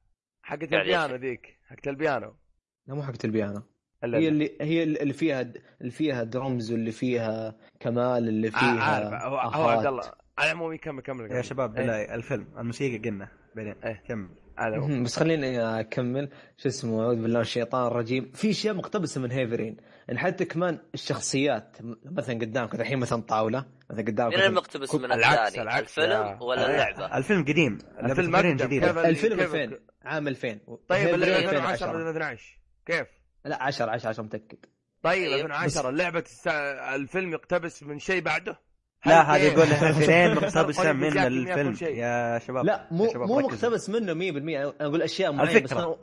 حقت 0.42 0.72
البيانو 0.72 1.14
ذيك 1.14 1.58
حقت 1.68 1.88
البيانو. 1.88 2.34
لا 2.86 2.94
مو 2.94 3.02
حقت 3.02 3.24
البيانو. 3.24 3.62
هي 4.04 4.28
اللي 4.28 4.56
هي 4.60 4.82
اللي 4.82 5.12
فيها 5.12 5.40
اللي 5.80 5.90
فيها 5.90 6.22
درمز 6.24 6.72
واللي 6.72 6.92
فيها 6.92 7.56
كمال 7.80 8.28
اللي 8.28 8.48
آه، 8.48 8.50
فيها 8.50 8.82
عارف. 8.82 9.22
هو 9.54 9.68
عبد 9.68 9.86
الله. 9.86 10.12
على 10.38 10.50
العموم 10.50 10.76
كمل 10.76 11.02
كمل 11.02 11.32
يا 11.32 11.42
شباب 11.42 11.74
بالله. 11.74 12.14
الفيلم 12.14 12.46
الموسيقى 12.58 13.10
قلنا. 13.10 13.28
بعدين 13.56 13.74
بس 15.02 15.16
خليني 15.16 15.80
أكمل. 15.80 16.28
شو 16.56 16.68
اسمه 16.68 17.02
أعوذ 17.02 17.22
بالله 17.22 17.40
الشيطان 17.40 17.86
الرجيم. 17.86 18.32
في 18.34 18.50
أشياء 18.50 18.74
مقتبسة 18.74 19.20
من 19.20 19.30
هيفرين. 19.30 19.76
يعني 20.08 20.18
حتى 20.18 20.44
كمان 20.44 20.78
الشخصيات 20.94 21.76
مثلا 22.04 22.34
قدامك 22.34 22.74
الحين 22.74 22.98
مثلا 22.98 23.22
طاولة 23.22 23.66
مثلا 23.90 24.04
قدامك 24.04 24.34
مين 24.34 24.44
المقتبس 24.44 24.94
من 24.94 25.12
العكس 25.12 25.58
العكس 25.58 25.98
الفيلم 25.98 26.42
ولا 26.42 26.70
اللعبة؟ 26.70 27.16
الفيلم 27.16 27.42
قديم. 27.42 27.78
الفيلم 28.02 28.56
جديد. 28.56 28.84
الفيلم 28.84 29.40
2000 29.40 29.78
عام 30.04 30.28
2000 30.28 30.60
طيب 30.88 31.14
2010 31.14 31.90
ولا 31.90 32.10
2012 32.10 32.58
كيف؟ 32.86 33.06
لا 33.44 33.62
10 33.62 33.90
10 33.90 34.08
10 34.08 34.22
متأكد. 34.22 34.58
طيب 35.02 35.32
2010 35.32 35.82
طيب، 35.82 35.90
اللعبة 35.90 36.24
الفيلم 36.94 37.32
يقتبس 37.32 37.82
من 37.82 37.98
شيء 37.98 38.22
بعده؟ 38.22 38.60
لا 39.06 39.36
هذا 39.36 39.44
يقول 39.44 39.66
فين 39.94 40.34
مقتبسه 40.44 40.92
من 40.92 41.18
الفيلم. 41.18 41.96
يا 41.96 42.38
شباب 42.38 42.64
لا 42.64 42.88
مو 42.90 43.12
مو 43.14 43.38
مقتبس 43.38 43.90
منه 43.90 44.14
100% 44.14 44.36
أنا 44.36 44.74
أقول 44.80 45.02
أشياء 45.02 45.32
معينة 45.32 45.60
بس 45.60 45.72
أنا 45.72 45.96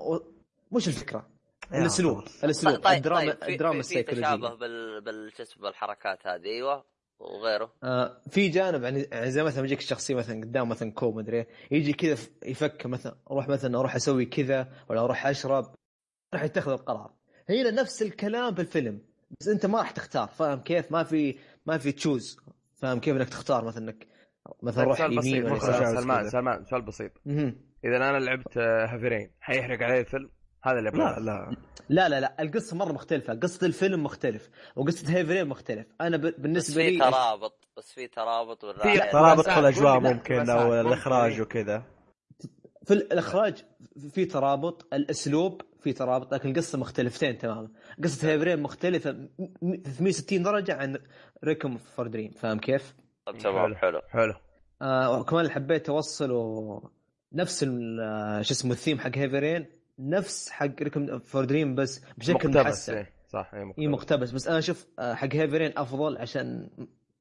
مش 0.71 0.87
الفكرة. 0.87 1.27
الأسلوب 1.73 2.23
الأسلوب 2.43 2.75
طيب 2.75 2.97
الدراما 2.97 3.33
طيب 3.33 3.49
الدراما 3.49 3.79
السيكولوجيه 3.79 4.13
في 4.13 4.21
تشابه 4.21 4.55
بال 4.55 5.01
بال 5.01 5.31
بالحركات 5.61 6.27
هذه 6.27 6.45
أيوه 6.45 6.83
وغيره. 7.19 7.73
آه 7.83 8.21
في 8.29 8.49
جانب 8.49 8.83
يعني, 8.83 9.07
يعني 9.11 9.31
زي 9.31 9.43
مثلا 9.43 9.65
يجيك 9.65 9.79
الشخصيه 9.79 10.15
مثلا 10.15 10.41
قدام 10.41 10.69
مثلا 10.69 10.91
كوب 10.91 11.15
مدري 11.15 11.45
يجي 11.71 11.93
كذا 11.93 12.17
يفكر 12.45 12.89
مثلا 12.89 13.15
أروح 13.31 13.47
مثلا 13.47 13.79
أروح 13.79 13.95
أسوي 13.95 14.25
كذا 14.25 14.67
ولا 14.89 15.01
أروح 15.01 15.27
أشرب. 15.27 15.75
راح 16.33 16.43
يتخذ 16.43 16.71
القرار. 16.71 17.11
هنا 17.49 17.71
نفس 17.71 18.01
الكلام 18.01 18.53
بالفيلم 18.53 19.01
بس 19.39 19.47
أنت 19.47 19.65
ما 19.65 19.77
راح 19.77 19.91
تختار. 19.91 20.27
فاهم 20.27 20.59
كيف؟ 20.59 20.91
ما 20.91 21.03
في 21.03 21.37
ما 21.65 21.77
في 21.77 21.91
تشوز 21.91 22.37
فاهم 22.81 22.99
كيف 22.99 23.15
إنك 23.15 23.29
تختار 23.29 23.65
مثلا 23.65 23.83
إنك 23.83 24.07
مثلا 24.63 24.83
روح 24.83 24.99
يمين 24.99 25.45
ولا 25.45 25.95
سلمان 25.95 26.29
سلمان 26.29 26.65
سؤال 26.65 26.81
بسيط. 26.81 27.11
إذا 27.85 27.97
أنا 27.97 28.19
لعبت 28.19 28.57
هافرين 28.57 29.31
حيحرق 29.39 29.83
علي 29.83 29.99
الفيلم؟ 29.99 30.29
هذا 30.63 30.79
اللي 30.79 30.89
لا 30.89 31.19
لا. 31.19 31.55
لا 31.89 32.09
لا 32.09 32.19
لا. 32.19 32.41
القصة 32.41 32.77
مرة 32.77 32.91
مختلفة. 32.91 33.33
قصة 33.33 33.67
الفيلم 33.67 34.03
مختلف 34.03 34.49
وقصة 34.75 35.17
هيفرين 35.17 35.47
مختلف. 35.47 35.87
أنا 36.01 36.17
بالنسبة 36.17 36.83
لي 36.83 36.97
بس 36.97 37.03
في 37.03 37.11
ترابط 37.11 37.67
بس 37.77 37.91
في 37.91 38.07
ترابط 38.07 38.65
في 38.65 38.97
ترابط 39.11 39.49
في 39.49 39.59
الأجواء 39.59 39.99
ممكن 39.99 40.49
أو 40.49 40.73
الإخراج 40.73 41.41
وكذا. 41.41 41.83
في 42.91 42.97
الإخراج 42.97 43.63
في 44.09 44.25
ترابط 44.25 44.93
الأسلوب 44.93 45.61
في 45.81 45.93
ترابط 45.93 46.33
لكن 46.33 46.49
القصة 46.49 46.77
مختلفتين 46.77 47.37
تماما. 47.37 47.69
قصة 48.03 48.29
Heavy 48.29 48.47
Rain 48.47 48.61
مختلفة 48.61 49.29
360 49.83 50.43
درجة 50.43 50.75
عن 50.75 50.97
Requiem 51.43 51.77
for 51.77 52.07
Dream. 52.07 52.31
فاهم 52.31 52.59
كيف؟ 52.59 52.95
تمام 53.39 53.75
حلو 53.75 54.01
حلو. 54.09 54.33
آه 54.81 55.19
وكمان 55.19 55.49
حبيت 55.49 55.89
أوصله 55.89 56.81
نفس 57.33 57.63
آه، 57.63 58.41
شو 58.41 58.53
اسمه 58.53 58.71
الثيم 58.71 58.99
حق 58.99 59.17
Heavy 59.17 59.44
Rain 59.44 59.65
نفس 59.99 60.49
حق 60.49 60.81
Requiem 60.81 61.19
for 61.19 61.45
Dream 61.45 61.75
بس 61.75 62.01
بشكل 62.17 62.49
محسن. 62.63 62.93
إيه 62.93 63.13
صح 63.29 63.51
اي 63.53 63.65
مقتبس. 63.65 63.79
إيه 63.79 63.87
مقتبس. 63.87 64.31
بس 64.31 64.47
أنا 64.47 64.59
أشوف 64.59 64.87
آه، 64.99 65.13
حق 65.13 65.33
Heavy 65.33 65.54
Rain 65.54 65.71
أفضل 65.77 66.17
عشان 66.17 66.69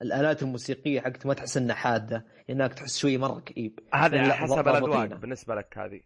الآلات 0.02 0.42
الموسيقية 0.42 1.00
حقته 1.00 1.28
ما 1.28 1.34
تحس 1.34 1.56
إنها 1.56 1.74
حادة 1.74 2.24
لأنك 2.48 2.74
تحس 2.74 2.98
شوي 2.98 3.18
مرة 3.18 3.40
كئيب. 3.40 3.80
هذا 3.94 4.20
على 4.20 4.34
حسب 4.34 4.68
الاذواق 4.68 5.14
بالنسبة 5.14 5.54
لك 5.54 5.78
هذه. 5.78 6.00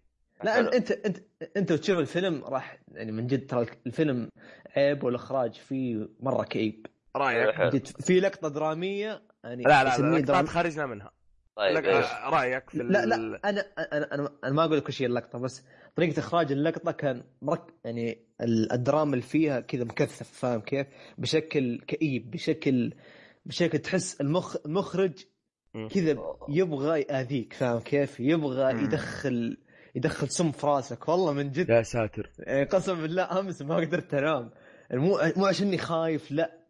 لا 0.45 0.77
أنت 0.77 0.91
أنت 0.91 1.19
أنت 1.57 1.73
تشوف 1.73 1.99
الفيلم 1.99 2.45
راح 2.45 2.79
يعني 2.93 3.13
من 3.13 3.27
جد 3.27 3.47
ترى 3.47 3.67
الفيلم 3.87 4.29
عيب 4.77 5.05
والإخراج 5.05 5.55
فيه 5.55 6.09
مرة 6.21 6.45
كئيب. 6.45 6.87
رأيك؟ 7.17 7.87
في 7.87 8.21
لقطة 8.21 8.49
درامية 8.49 9.23
يعني 9.45 9.63
لا 9.63 9.85
لا 9.85 9.99
لا 9.99 10.21
درام... 10.21 10.47
خرجنا 10.47 10.87
منها. 10.87 11.11
طيب 11.57 11.85
رأيك 12.25 12.71
في 12.71 12.79
لا 12.79 13.07
لا 13.07 13.15
أنا 13.15 13.41
أنا 13.45 14.15
أنا, 14.15 14.31
أنا 14.45 14.53
ما 14.53 14.65
أقول 14.65 14.77
لك 14.79 14.89
وش 14.89 15.03
هي 15.03 15.07
اللقطة 15.07 15.39
بس 15.39 15.65
طريقة 15.97 16.19
إخراج 16.19 16.53
اللقطة 16.53 16.93
كان 16.93 17.23
مرك 17.43 17.63
يعني 17.85 18.19
الدراما 18.73 19.13
اللي 19.13 19.23
فيها 19.23 19.61
كذا 19.61 19.85
مكثف 19.85 20.29
فاهم 20.33 20.61
كيف؟ 20.61 20.87
بشكل 21.19 21.81
كئيب 21.87 22.31
بشكل 22.31 22.93
بشكل 23.47 23.79
تحس 23.79 24.21
المخ 24.21 24.57
المخرج 24.67 25.13
كذا 25.95 26.17
يبغى 26.49 27.01
يأذيك 27.01 27.53
فاهم 27.53 27.81
كيف؟ 27.81 28.21
يبغى 28.21 28.83
يدخل 28.85 29.57
يدخل 29.95 30.29
سم 30.31 30.53
في 30.53 30.67
راسك. 30.67 31.09
والله 31.09 31.33
من 31.33 31.51
جد 31.51 31.69
يا 31.69 31.83
ساتر. 31.83 32.31
يعني 32.39 32.65
قسم 32.65 33.03
بالله 33.03 33.41
أمس 33.41 33.63
ما 33.63 33.77
قدرت 33.77 34.15
أنام. 34.15 34.51
مو 34.93 35.19
مو 35.37 35.47
عشاني 35.47 35.79
خايف 35.79 36.31
لا. 36.31 36.67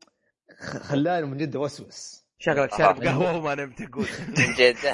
خلاني 0.61 1.27
من 1.27 1.37
جد 1.37 1.57
أوسوس. 1.57 2.25
شغلك 2.39 2.75
شارب 2.79 3.03
قهوة 3.03 3.37
وما 3.39 3.55
نمت 3.55 3.83
تقول 3.83 4.07
من 4.29 4.55
جد. 4.59 4.77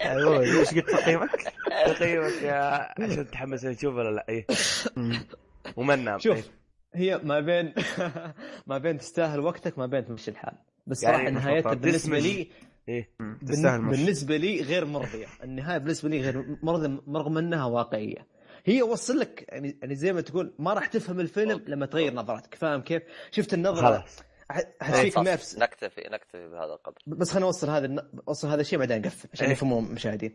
إيش 0.00 0.74
قلت 0.74 0.90
تقييمك؟ 0.90 1.52
تقييمك 1.86 2.42
يا 2.42 2.88
عشان 3.02 3.30
تحمس 3.30 3.64
نشوف 3.64 3.94
ولا 3.94 4.10
لا. 4.10 4.26
إيه. 4.28 4.46
وما 5.76 5.96
ننام. 5.96 6.18
شوف 6.18 6.36
إيه. 6.36 6.44
هي 6.94 7.18
ما 7.18 7.40
بين 7.40 7.74
ما 8.66 8.78
بين 8.78 8.98
تستاهل 8.98 9.40
وقتك 9.40 9.78
ما 9.78 9.86
بين 9.86 10.04
تمشي 10.04 10.30
الحال. 10.30 10.54
بس 10.86 10.98
صراحة 11.00 11.22
يعني 11.22 11.30
نهايتها 11.30 11.74
بالنسبة 11.74 12.18
لي 12.18 12.50
إيه. 12.88 13.10
بالنسبة 13.60 14.36
لي 14.36 14.62
غير 14.62 14.84
مرضية. 14.84 15.26
النهاية 15.44 15.78
بالنسبة 15.78 16.08
لي 16.08 16.20
غير 16.20 16.56
مرضيه 16.62 17.00
رغم 17.08 17.38
أنها 17.38 17.64
واقعية. 17.64 18.26
هي 18.64 18.82
وصل 18.82 19.18
لك 19.18 19.44
يعني 19.48 19.78
يعني 19.82 19.94
زي 19.94 20.12
ما 20.12 20.20
تقول 20.20 20.54
ما 20.58 20.74
راح 20.74 20.86
تفهم 20.86 21.20
الفيلم 21.20 21.64
لما 21.66 21.86
تغير 21.86 22.14
نظرتك. 22.14 22.54
فاهم 22.54 22.80
كيف؟ 22.80 23.02
شفت 23.30 23.54
النظرة؟ 23.54 23.86
خلاص. 23.86 24.22
حتفيك 24.80 25.18
نفس 25.18 25.58
نكتفي 25.58 26.00
نكتفي 26.12 26.48
بهذا 26.48 26.72
القدر. 26.72 26.98
بس 27.06 27.30
خلينا 27.30 27.46
نوصل 27.46 27.70
هذا 27.70 28.08
أوصل 28.28 28.48
هذا 28.48 28.60
الشيء 28.60 28.78
بعدين 28.78 29.00
نقفل 29.00 29.28
عشان 29.32 29.46
إيه. 29.46 29.52
يفهموا 29.52 29.80
المشاهدين 29.80 30.34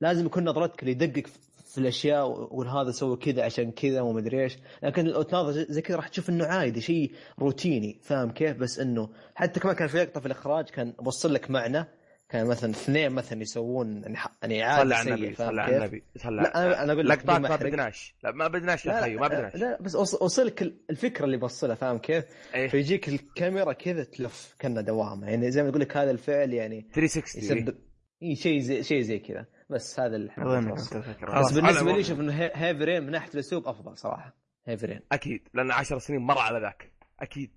لازم 0.00 0.26
يكون 0.26 0.44
نظرتك 0.44 0.80
اللي 0.80 0.92
يدقق 0.92 1.26
في 1.68 1.78
الأشياء 1.78 2.28
ويقول 2.28 2.68
هذا 2.68 2.90
سوى 2.90 3.16
كذا 3.16 3.44
عشان 3.44 3.70
كذا 3.70 4.00
وما 4.00 4.20
أدري 4.20 4.42
إيش. 4.42 4.58
لكن 4.82 5.04
لو 5.04 5.22
تناظر 5.22 5.52
زي 5.52 5.82
كذا 5.82 5.96
راح 5.96 6.08
تشوف 6.08 6.30
إنه 6.30 6.46
عادي 6.46 6.80
شيء 6.80 7.12
روتيني 7.38 8.00
فاهم 8.02 8.30
كيف؟ 8.30 8.56
بس 8.56 8.78
إنه 8.78 9.10
حتى 9.34 9.60
كمان 9.60 9.74
كان 9.74 9.88
في 9.88 9.98
لقطة 9.98 10.20
في 10.20 10.26
الإخراج 10.26 10.64
كان 10.64 10.94
بوصل 11.00 11.34
لك 11.34 11.50
معنى. 11.50 11.86
كان 12.28 12.46
مثلا 12.46 12.70
اثنين 12.70 13.12
مثلا 13.12 13.42
يسوون 13.42 14.02
يعني 14.42 14.62
عادي 14.62 14.82
صلى 14.82 14.94
على 14.94 15.14
النبي 15.14 15.34
صلى 15.34 15.62
على 15.62 15.76
النبي 15.76 16.04
صلى 16.16 16.36
لا 16.36 16.66
أنا 16.66 16.82
أنا 16.82 16.92
أقول 16.92 17.08
لك 17.08 17.26
ما 17.26 17.56
بدناش. 17.56 18.14
لا 18.24 18.32
ما 18.32 18.48
بدناش 18.48 18.86
لا, 18.86 19.06
لا, 19.06 19.20
ما 19.20 19.28
بدناش. 19.28 19.54
لا 19.56 19.82
بس 19.82 19.94
اوصلك 19.94 20.62
الفكرة 20.90 21.24
اللي 21.24 21.36
بوصلها 21.36 21.74
فاهم 21.74 21.98
كيف؟ 21.98 22.24
أيه؟ 22.54 22.68
فيجيك 22.68 23.08
الكاميرا 23.08 23.72
كذا 23.72 24.04
تلف 24.04 24.54
كأنها 24.58 24.82
دوامة. 24.82 25.30
يعني 25.30 25.50
زي 25.50 25.62
ما 25.62 25.70
تقول 25.70 25.80
لك 25.80 25.96
هذا 25.96 26.10
الفعل 26.10 26.52
يعني 26.52 26.86
360 26.94 27.42
يسبب 27.42 27.74
اي 28.22 28.36
شيء 28.36 28.60
زي 28.60 28.82
شيء 28.82 29.00
زي 29.00 29.18
كذا. 29.18 29.46
بس 29.70 30.00
هذا 30.00 30.16
اللي 30.16 30.32
بس 30.72 31.52
بالنسبة 31.52 31.92
لي 31.92 32.04
شوف 32.04 32.20
إنه 32.20 32.32
Heavy 32.32 32.84
Rain 32.84 33.02
من 33.02 33.10
ناحية 33.10 33.30
الاسلوب 33.34 33.66
أفضل 33.66 33.98
صراحة 33.98 34.34
Heavy 34.66 34.86
Rain. 34.86 35.00
أكيد 35.12 35.48
لأن 35.54 35.70
10 35.70 35.98
سنين 35.98 36.20
مر 36.20 36.38
على 36.38 36.60
ذاك. 36.60 36.92
أكيد. 37.20 37.50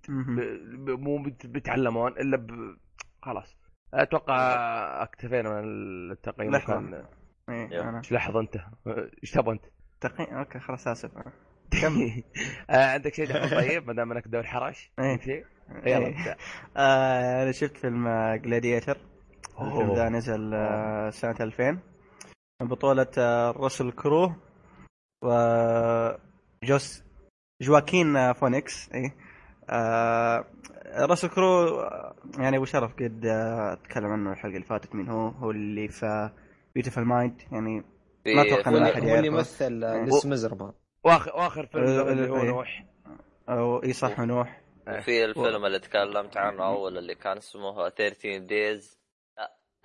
مو 0.87 1.23
بيتعلمون 1.45 2.11
إلا 2.11 2.37
ب... 2.37 2.77
خلاص. 3.21 3.57
أتوقع 3.93 4.33
أكتفينا 5.03 5.61
من 5.61 6.11
التقييم 6.11 6.57
كان. 6.57 7.05
إيه 7.49 7.97
إيش 7.97 8.11
لحظة 8.11 8.39
أنت؟ 8.39 8.57
إيش 9.23 9.31
تبغى 9.31 9.53
أنت؟ 9.53 9.65
تقييم 10.01 10.37
okay 10.37 10.59
خلاص 10.59 10.87
آسف. 10.87 11.11
كم؟ 11.81 12.21
آه 12.69 12.85
عندك 12.85 13.13
شيء 13.13 13.47
طيب 13.49 13.87
ما 13.87 13.93
دام 13.93 14.11
إنك 14.11 14.27
دور 14.27 14.43
حرش 14.43 14.91
إيه. 14.99 15.19
شيء؟ 15.19 15.45
يلا 15.85 16.07
ابدأ. 16.07 16.35
آه 16.77 17.43
أنا 17.43 17.51
شفت 17.51 17.77
فيلم 17.77 18.35
Gladiator 18.35 18.97
الفيلم 19.61 19.93
ذا 19.93 20.09
نزل 20.09 20.53
آه 20.53 21.09
سنة 21.09 21.35
2000 21.41 21.71
من 21.71 21.79
بطولة 22.61 23.07
آه 23.17 23.51
راسل 23.51 23.91
كرو 23.91 24.33
و 25.23 25.29
جوس 26.63 27.03
جواكين 27.61 28.15
آه، 28.15 28.33
فونيكس 28.33 28.89
اي 28.93 29.11
آه 29.69 30.45
راسل 30.97 31.29
كرو 31.29 31.81
يعني 32.37 32.57
أبو 32.57 32.65
شرف 32.65 32.93
قد 32.95 33.25
أتكلم 33.25 34.05
عنه 34.05 34.31
الحلقة 34.31 34.55
اللي 34.55 34.65
فاتت 34.65 34.95
مين 34.95 35.09
هو 35.09 35.27
هو 35.27 35.51
اللي 35.51 35.87
في 35.87 36.29
Beautiful 36.75 37.01
Mind 37.01 37.41
يعني 37.51 37.83
ما 38.25 38.41
أتوقع 38.41 38.71
ان 38.71 38.83
أحد 38.83 39.03
هو 39.03 39.15
اللي 39.15 39.27
يمثل 39.27 39.73
Les 39.73 40.25
Misérables 40.25 40.73
واخر 41.03 41.31
وآخر 41.35 41.65
فيلم 41.65 42.07
اللي 42.07 42.29
هو 42.29 42.43
نوح. 42.43 42.85
أو 43.49 43.83
اي 43.83 43.93
صح 43.93 44.19
نوح. 44.19 44.61
في 45.01 45.25
الفيلم 45.25 45.65
اللي 45.65 45.79
تكلمت 45.79 46.37
عنه 46.37 46.65
أول 46.65 46.97
اللي 46.97 47.15
كان 47.15 47.37
اسمه 47.37 47.89
13 47.89 48.37
Days 48.37 49.00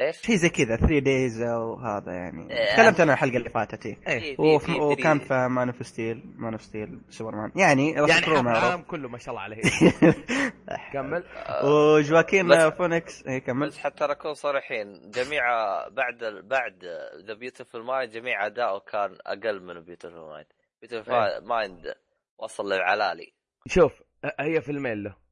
إيش؟ 0.00 0.16
شيء 0.16 0.36
زي 0.36 0.48
كذا 0.48 0.76
3 0.76 0.98
Days 0.98 1.42
أو 1.42 1.74
هذا 1.74 2.12
يعني. 2.12 2.50
إيه 2.50 2.74
تكلمت 2.74 3.00
أنا 3.00 3.12
الحلقة 3.12 3.36
اللي 3.36 3.50
فاتت 3.50 3.86
إيه, 3.86 3.98
إيه. 4.08 4.36
وكان 4.80 5.18
في 5.18 5.48
Man 5.48 5.68
of 5.68 5.86
Steel 5.86 6.22
Man 6.36 6.52
of 6.52 6.62
Steel 6.62 7.00
سوبرمان 7.08 7.52
يعني 7.56 7.90
يعني 7.92 8.40
العالم 8.40 8.82
كله 8.82 9.08
ما 9.08 9.18
شاء 9.18 9.30
الله 9.30 9.40
عليه. 9.40 9.62
كمل. 10.92 11.24
وجواكين 11.64 12.70
فونكس 12.70 13.26
اي 13.26 13.40
كمل. 13.40 13.66
بس 13.66 13.78
حتى 13.78 14.06
نكون 14.06 14.34
صريحين 14.34 15.10
جميع 15.10 15.42
بعد 15.88 16.44
بعد 16.44 16.84
The 17.26 17.34
Beautiful 17.34 17.84
Mind 17.84 18.12
جميع 18.12 18.46
أداؤه 18.46 18.80
كان 18.80 19.16
أقل 19.26 19.62
من 19.62 19.80
Beautiful 19.80 20.28
Mind 20.28 20.46
Beautiful 20.80 21.14
Mind 21.48 21.94
وصل 22.38 22.72
للعلالي. 22.72 23.32
شوف 23.66 23.92
هي 24.40 24.60
فيلمين 24.60 25.02
له. 25.02 25.26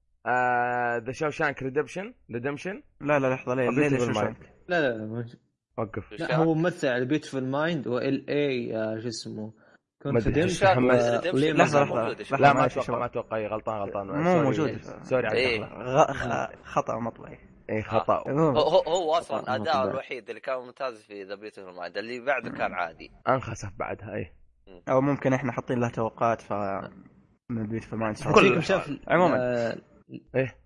The 0.98 1.12
Shawshank 1.12 1.62
Redemption 1.62 2.14
Redemption 2.32 2.82
لا 3.00 3.18
لا 3.18 3.34
لحظة 3.34 3.54
ليه 3.54 3.70
ليه 3.70 4.53
لا 4.68 4.80
لا 4.80 4.98
لا 4.98 5.24
وقف. 5.78 6.12
لا 6.12 6.36
هو 6.36 6.54
ممثل 6.54 6.88
على 6.88 7.04
Beautiful 7.04 7.44
Mind 7.44 7.86
وال 7.86 8.30
اي 8.30 8.72
شو 9.02 9.08
اسمه 9.08 9.52
confident 10.02 10.62
لحظة 10.62 10.80
لحظة 11.34 12.36
لا 12.36 12.52
ما 12.52 12.66
أتوقع 12.66 12.98
ما 12.98 13.04
أتوقع 13.06 13.46
غلطان 13.46 13.80
غلطان 13.80 14.06
مو 14.06 14.42
موجود. 14.42 14.78
sorry 15.02 15.32
إيه. 15.32 15.64
خطأ 16.64 16.98
مطبعي 16.98 17.38
اي 17.70 17.82
خطأ. 17.82 18.30
هو. 18.30 18.58
هو 18.58 19.12
أصلا 19.14 19.54
أداء 19.54 19.90
الوحيد 19.90 20.28
اللي 20.28 20.40
كان 20.40 20.58
ممتاز 20.58 21.02
في 21.02 21.22
The 21.22 21.34
Beautiful 21.34 21.74
Mind 21.74 21.98
اللي 21.98 22.20
بعده 22.20 22.50
كان 22.50 22.72
عادي. 22.72 23.10
أنخسف 23.28 23.70
بعدها 23.78 24.14
اي 24.14 24.32
أو 24.88 25.00
ممكن 25.00 25.32
إحنا 25.32 25.52
حاطين 25.52 25.80
له 25.80 25.88
توقعات 25.88 26.40
ف 26.40 26.52
من 27.50 27.66
Beautiful 27.66 27.98
Mind 27.98 28.16
كل 28.34 28.62
شاف 28.62 28.90
عموما. 29.08 29.36
إيه. 30.34 30.56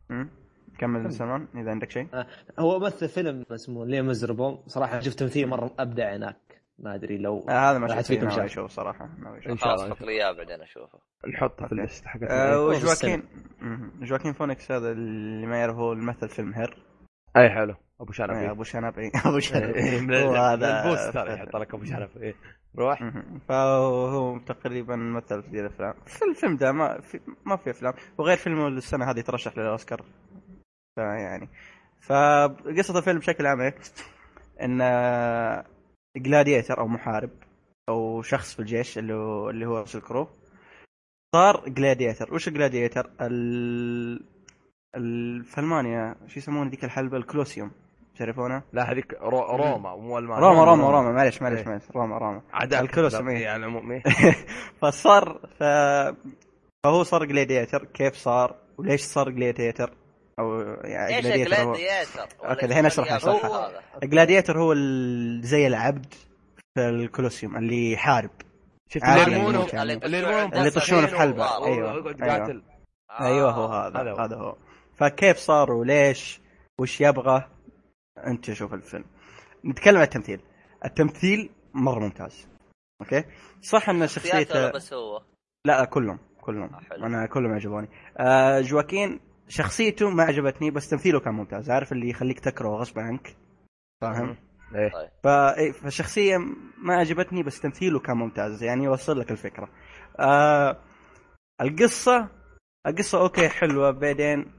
كمل 0.79 1.13
سلمان 1.13 1.49
إذا 1.55 1.71
عندك 1.71 1.91
شيء. 1.91 2.07
آه 2.15 2.27
هو 2.59 2.79
مثل 2.79 3.09
فيلم 3.09 3.45
اسمه 3.51 3.87
Les 3.87 4.03
Misérables 4.03 4.59
صراحة 4.67 5.01
شفت 5.01 5.19
تمثيل 5.19 5.49
مرة 5.49 5.71
أبدع 5.79 6.17
هناك. 6.17 6.37
ما 6.79 6.95
أدري 6.95 7.19
لو 7.19 7.47
آه 7.49 7.71
هذا 7.71 7.79
ما 7.79 7.89
شفت 7.89 8.07
فيكم 8.07 8.31
شيء 8.31 8.45
أشوف 8.45 8.71
صراحة 8.71 9.05
إن 9.51 9.57
شاء 9.57 9.75
الله. 9.75 9.91
حط 9.95 10.01
لي 10.03 10.13
إياه 10.13 10.33
بعدين 10.33 10.61
أشوفه. 10.61 10.99
نحطه 11.35 11.67
في 11.67 11.73
ال 11.73 11.79
list 11.79 12.05
حقت 12.07 12.23
آه 12.23 12.61
وجواكين 12.61 13.23
جواكين 14.01 14.33
فونكس 14.33 14.73
هذا 14.73 14.93
اللي 14.93 15.47
ما 15.47 15.57
يعرف 15.57 15.77
هو 15.77 15.93
الممثل 15.93 16.29
فيلم 16.29 16.55
Her؟ 16.55 16.83
أي 17.37 17.51
حلو. 17.51 17.75
أبو 18.01 18.13
شنب 18.13 18.31
اي 18.31 18.51
أبو 18.51 18.63
شنب 18.63 18.99
اي 18.99 19.11
أبو 19.27 19.39
شنب. 19.39 20.13
هو 20.13 20.35
هذا. 20.35 20.85
ال 20.85 20.91
poster 20.91 21.31
يحط 21.31 21.57
لك 21.57 21.75
أبو 21.75 21.85
شنب 21.85 22.09
اي 22.23 22.35
روح. 22.79 23.13
فهو 23.49 24.39
تقريبا 24.39 24.97
مثل 24.97 25.43
في 25.43 25.61
الأفلام. 25.61 25.95
في 26.07 26.25
الفيلم 26.31 26.57
ده 26.57 26.73
ما 26.73 27.01
في 27.01 27.21
ما 27.47 27.57
في 27.57 27.71
أفلام. 27.71 27.93
وغير 28.19 28.37
فيلمه 28.37 28.69
السنة 28.69 29.11
هذه 29.11 29.21
ترشح 29.21 29.59
للأوسكار. 29.59 30.05
فيعني. 30.99 31.49
فقصة 32.01 32.99
الفيلم 32.99 33.19
بشكل 33.19 33.47
عام 33.47 33.61
إيه؟ 33.61 33.75
إن 34.63 34.79
gladiator 36.17 36.79
أو 36.79 36.89
محارب 36.89 37.31
أو 37.89 38.23
شخص 38.23 38.55
في 38.55 38.61
الجيش 38.61 38.99
اللي 38.99 39.15
هو 39.15 39.51
اللي 39.51 39.67
هو 39.67 39.85
الكرو 39.95 40.29
صار 41.35 41.69
gladiator 41.69 42.35
وش 42.35 42.49
gladiator 42.49 43.11
ال... 43.21 44.25
في 45.45 45.59
ألمانيا 45.59 46.17
شو 46.27 46.39
يسمونه 46.39 46.71
ذيك 46.71 46.85
الحلبة؟ 46.85 47.17
الكلوسيوم. 47.17 47.71
تعرفونه؟ 48.19 48.63
لا 48.73 48.93
هذيك 48.93 49.15
رو... 49.21 49.57
روما 49.57 49.97
مو 49.97 50.19
ألمانيا. 50.19 50.49
روما 50.49 50.65
روما 50.65 50.91
روما. 50.91 51.13
معلش 51.13 51.43
معلش 51.43 51.67
معلش 51.67 51.91
روما 51.91 52.19
روما. 52.19 52.43
عداء 52.53 52.83
الكلوسيوم 52.83 53.29
اي 53.29 53.47
على 53.47 53.67
العموم 53.67 54.03
فصار 54.81 55.41
ف... 55.59 55.63
فهو 56.85 57.03
صار 57.03 57.25
gladiator 57.25 57.85
كيف 57.85 58.15
صار؟ 58.15 58.57
وليش 58.79 59.01
صار 59.01 59.31
gladiator 59.31 59.91
أو 60.39 60.61
يعني 60.85 61.17
إيش 61.17 61.27
gladiator 61.27 61.73
okay 62.45 62.67
الحين 62.67 62.87
أشرح 62.87 63.13
اشرح 63.13 63.71
gladiator 64.03 64.59
هو 64.59 64.75
زي 65.41 65.67
العبد 65.67 66.15
في 66.75 66.89
الكولوسيوم 66.89 67.57
اللي 67.57 67.93
يحارب. 67.93 68.31
شفت 68.89 69.05
اللي 69.05 69.21
يرمونه 69.21 70.49
اللي 70.55 70.67
يطشونه 70.67 71.07
في 71.07 71.17
حلبة. 71.19 71.67
أيوه. 71.67 72.15
أيوه, 72.23 72.63
أيوة 73.21 73.51
هو 73.51 73.67
هذا. 73.67 74.25
هذا 74.25 74.37
هو. 74.37 74.57
فكيف 74.97 75.37
صار 75.37 75.73
وليش 75.73 76.41
وش 76.81 77.01
يبغى؟ 77.01 77.49
أنت 78.27 78.53
شوف 78.53 78.75
الفيلم. 78.75 79.05
نتكلم 79.65 79.97
عن 79.97 80.03
التمثيل. 80.03 80.41
التمثيل 80.85 81.51
مرة 81.75 81.99
ممتاز. 81.99 82.49
أوكي؟ 83.01 83.25
صح 83.63 83.89
إن 83.89 84.07
شخصيته 84.07 84.71
بس 84.71 84.93
هو. 84.93 85.23
لا 85.67 85.85
كلهم 85.85 86.19
كلهم. 86.41 86.75
آه 86.75 87.07
أنا 87.07 87.27
كلهم 87.27 87.53
عجبوني. 87.53 87.89
آه 88.19 88.61
جواكين 88.61 89.21
شخصيته 89.49 90.11
ما 90.11 90.23
عجبتني 90.23 90.71
بس 90.71 90.89
تمثيله 90.89 91.21
كان 91.21 91.35
ممتاز. 91.35 91.71
عارف 91.71 91.93
اللي 91.93 92.09
يخليك 92.09 92.41
تكره 92.41 92.69
غصب 92.69 92.99
عنك؟ 92.99 93.37
فاهم؟ 94.01 94.37
إيه. 94.75 94.91
طيب. 94.93 95.11
فالشخصيه 95.25 96.37
ما 96.79 96.95
عجبتني 96.95 97.43
بس 97.43 97.61
تمثيله 97.61 97.99
كان 97.99 98.17
ممتاز. 98.17 98.63
يعني 98.63 98.85
يوصل 98.85 99.21
لك 99.21 99.31
الفكرة. 99.31 99.69
آه 100.21 100.77
القصة 101.61 102.29
القصة 102.87 103.21
okay 103.21 103.49
حلوة. 103.49 103.91
بعدين 103.91 104.53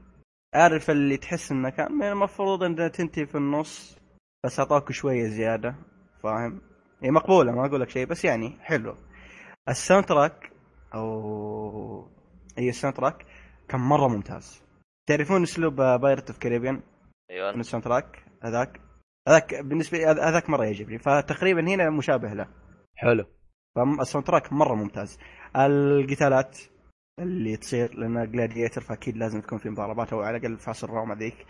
عارف 0.54 0.90
اللي 0.90 1.16
تحس 1.16 1.52
انه 1.52 1.70
كان 1.70 2.02
المفروض 2.02 2.62
إنها 2.62 2.88
تنتهي 2.88 3.26
في 3.26 3.34
النص 3.34 3.98
بس 4.44 4.60
أعطاك 4.60 4.92
شوية 4.92 5.28
زيادة. 5.28 5.74
فاهم؟ 6.22 6.60
هي 7.02 7.10
مقبولة 7.10 7.52
ما 7.52 7.66
أقول 7.66 7.80
لك 7.80 7.90
شيء 7.90 8.06
بس 8.06 8.24
يعني 8.24 8.58
حلو. 8.60 8.96
ال 9.68 10.04
soundtrack 10.04 10.52
أو 10.94 12.08
اي 12.58 12.68
ال 12.68 12.96
soundtrack 12.96 13.26
كان 13.68 13.80
مرة 13.80 14.08
ممتاز. 14.08 14.62
تعرفون 15.10 15.42
اسلوب 15.42 15.74
Pirates 15.74 16.30
of 16.30 16.38
Caribbean 16.38 16.82
أيوه. 17.30 17.50
ال 17.50 17.84
soundtrack؟ 17.84 18.24
هذاك؟ 18.42 18.80
هذاك 19.28 19.54
بالنسبة 19.54 19.98
لي 19.98 20.06
هذاك 20.06 20.50
مرة 20.50 20.64
يعجبني. 20.64 20.98
فتقريبا 20.98 21.60
هنا 21.60 21.90
مشابه 21.90 22.32
له. 22.32 22.46
حلو. 22.96 23.24
فال 23.76 24.26
soundtrack 24.26 24.52
مرة 24.52 24.74
ممتاز. 24.74 25.18
القتالات 25.56 26.58
اللي 27.18 27.56
تصير 27.56 27.94
لأن 27.94 28.30
gladiator 28.30 28.80
فأكيد 28.80 29.16
لازم 29.16 29.40
تكون 29.40 29.58
في 29.58 29.70
مضاربات 29.70 30.12
أو 30.12 30.20
على 30.20 30.36
الأقل 30.36 30.58
في 30.58 30.70
عصر 30.70 30.90
روما 30.90 31.14
ذيك 31.14 31.46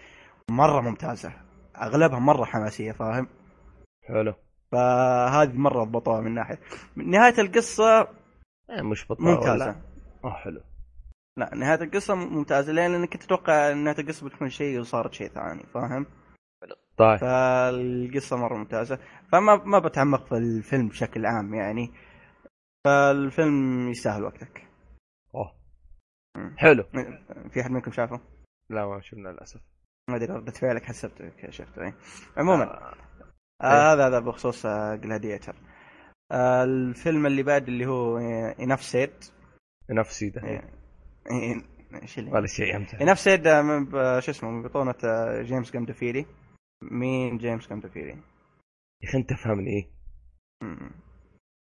مرة 0.51 0.81
ممتازة. 0.81 1.33
أغلبها 1.77 2.19
مرة 2.19 2.45
حماسية 2.45 2.93
فاهم؟ 2.93 3.27
حلو. 4.09 4.35
فهذه 4.73 5.53
مرة 5.53 5.85
ضبطوها 5.85 6.21
من 6.21 6.35
ناحية. 6.35 6.59
من 6.97 7.11
ناحية 7.11 7.41
القصة 7.41 8.09
إيه، 8.71 8.83
مش 8.83 9.05
بطوله 9.11 9.31
ممتازة. 9.31 9.77
آه 10.25 10.31
حلو. 10.31 10.61
لا 11.41 11.55
نهاية 11.55 11.83
القصة 11.83 12.15
ممتازة 12.15 12.73
لأن 12.73 13.07
كنت 13.07 13.25
أتوقع 13.25 13.73
نهاية 13.73 13.99
القصة 13.99 14.27
بتكون 14.27 14.49
شيء 14.49 14.81
وصارت 14.81 15.13
شيء 15.13 15.29
ثاني 15.29 15.63
فاهم؟ 15.75 16.07
طيب. 16.97 17.19
فالقصة 17.19 18.37
مرة 18.37 18.57
ممتازة. 18.57 18.99
فما 19.33 19.57
ما 19.65 19.79
بتعمق 19.79 20.27
في 20.27 20.37
الفيلم 20.37 20.89
بشكل 20.89 21.27
عام 21.27 21.55
يعني. 21.55 21.93
فالفيلم 22.85 23.89
يستاهل 23.89 24.23
وقتك. 24.23 24.69
أوه. 25.35 25.53
حلو. 26.57 26.85
في 27.51 27.61
أحد 27.61 27.71
منكم 27.71 27.93
شافه؟ 27.93 28.21
لا 28.71 28.87
ما 28.87 29.01
شفنا 29.01 29.29
للأسف. 29.29 29.61
ما 30.11 30.17
أدري 30.17 30.33
ردة 30.33 30.53
فعلك 30.53 30.85
حسبت 30.85 31.33
شفته 31.51 31.83
اي 31.83 31.95
عموما 32.37 32.65
آه. 32.65 32.95
آه 33.63 33.93
هذا 33.93 34.07
هذا 34.07 34.19
بخصوص 34.19 34.67
gladiator 34.95 35.57
آه 36.33 36.65
الفيلم 36.65 37.27
اللي 37.27 37.43
بعد 37.43 37.69
اللي 37.69 37.87
هو 37.87 38.19
Enough 38.61 38.83
Said 38.83 39.25
Enough 39.91 40.13
Said 40.13 40.39
إيش 42.03 42.19
اللي؟ 42.19 42.31
ولا 42.31 42.47
شيء 42.47 42.77
Enough 42.77 43.19
Said 43.19 43.45
شو 44.19 44.31
اسمه 44.31 44.51
من 44.51 44.63
بطولة 44.63 44.95
آه، 45.05 45.43
جيمس 45.43 45.73
جاندولفيني 45.73 46.27
مين 46.83 47.39
جيمس 47.39 47.69
جاندولفيني؟ 47.69 48.11
يا 49.03 49.09
أخي 49.09 49.19
أنت 49.19 49.33
فهمني 49.33 49.71
إيه 49.71 49.91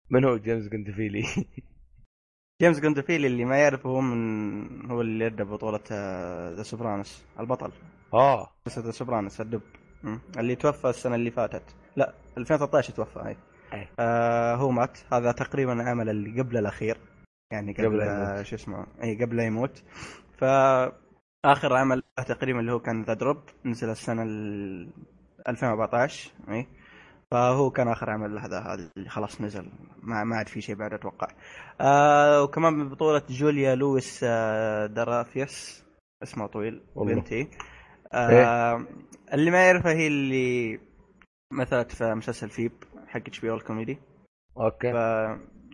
من 0.09 0.25
هو 0.25 0.37
جيمس 0.37 0.67
جاندولفيني؟ 0.67 1.23
جيمس 2.61 2.79
جاندولفيني 2.79 3.27
اللي 3.27 3.45
ما 3.45 3.57
يعرف 3.57 3.85
هو 3.87 4.01
من 4.01 4.91
هو 4.91 5.01
اللي 5.01 5.25
ادى 5.25 5.43
بطولة 5.43 5.79
The 5.89 6.59
آه، 6.59 6.63
Sopranos 6.63 7.25
البطل. 7.39 7.71
آه. 8.13 8.49
بس 8.65 8.79
The 8.79 8.91
Sopranos 8.91 9.41
الدب. 9.41 9.61
اللي 10.37 10.55
توفى 10.55 10.89
السنة 10.89 11.15
اللي 11.15 11.31
فاتت. 11.31 11.75
لا 11.95 12.13
2013 12.37 12.93
توفى 12.93 13.19
هاي 13.19 13.37
آه 13.99 14.55
هو 14.55 14.71
مات. 14.71 14.99
هذا 15.13 15.31
تقريبا 15.31 15.73
العمل 15.73 16.09
اللي 16.09 16.41
قبل 16.41 16.57
الأخير. 16.57 16.97
يعني 17.51 17.73
قبل, 17.73 18.01
قبل 18.01 18.45
شو 18.45 18.55
اسمه 18.55 18.87
إي 19.03 19.23
قبل 19.23 19.37
لا 19.37 19.45
يموت. 19.45 19.83
ف 20.37 20.43
آخر 21.45 21.75
عمل 21.75 22.03
تقريبا 22.27 22.59
اللي 22.59 22.71
هو 22.71 22.79
كان 22.79 23.03
The 23.03 23.13
Drop 23.13 23.37
نزل 23.65 23.89
السنة 23.89 24.23
2014 25.47 26.31
إي. 26.49 26.67
فهو 27.31 27.69
كان 27.71 27.87
آخر 27.87 28.09
عمل 28.09 28.39
هذا 28.39 28.59
هذا 28.59 28.91
اللي 28.97 29.09
خلاص 29.09 29.41
نزل. 29.41 29.69
ما 30.03 30.23
ما 30.23 30.35
عاد 30.35 30.47
في 30.47 30.61
شيء 30.61 30.75
بعد 30.75 30.93
أتوقع. 30.93 31.27
آه 31.81 32.43
وكمان 32.43 32.73
من 32.73 32.89
بطولة 32.89 33.21
جوليا 33.29 33.75
لويس 33.75 34.21
آه 34.23 34.85
درايفوس 34.85 35.85
اسمه 36.23 36.47
طويل 36.47 36.81
بنتي. 36.95 37.49
آه 38.13 38.29
إيه؟ 38.29 38.87
اللي 39.33 39.51
ما 39.51 39.65
يعرفها 39.65 39.93
هي 39.93 40.07
اللي 40.07 40.79
مثلت 41.53 41.91
في 41.91 42.13
مسلسل 42.13 42.49
فيب 42.49 42.71
حق 43.07 43.17
إتش 43.17 43.39
بي 43.39 43.53
الكوميدي. 43.53 43.97
okay. 44.57 44.93
ف... 44.93 44.95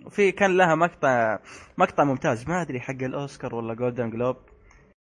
وفي 0.05 0.31
كان 0.31 0.57
لها 0.57 0.75
مقطع 0.75 1.39
مقطع 1.77 2.03
ممتاز. 2.03 2.49
ما 2.49 2.61
أدري 2.61 2.79
حق 2.79 3.03
الأوسكار 3.03 3.55
ولا 3.55 3.73
Golden 3.73 4.09
Globe 4.09 4.37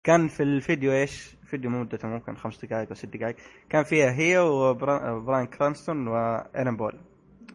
كان 0.05 0.29
في 0.29 0.43
الفيديو 0.43 0.93
إيش؟ 0.93 1.37
فيديو 1.45 1.71
مدته 1.71 2.09
ممكن 2.09 2.37
خمس 2.37 2.65
دقائق 2.65 2.89
أو 2.89 2.95
ست 2.95 3.07
دقائق 3.07 3.37
كان 3.71 3.85
فيها 3.85 4.13
هي 4.13 4.39
وبراين 4.39 5.47
كرانستون 5.47 6.09
وآرون 6.09 6.77
بول. 6.77 7.01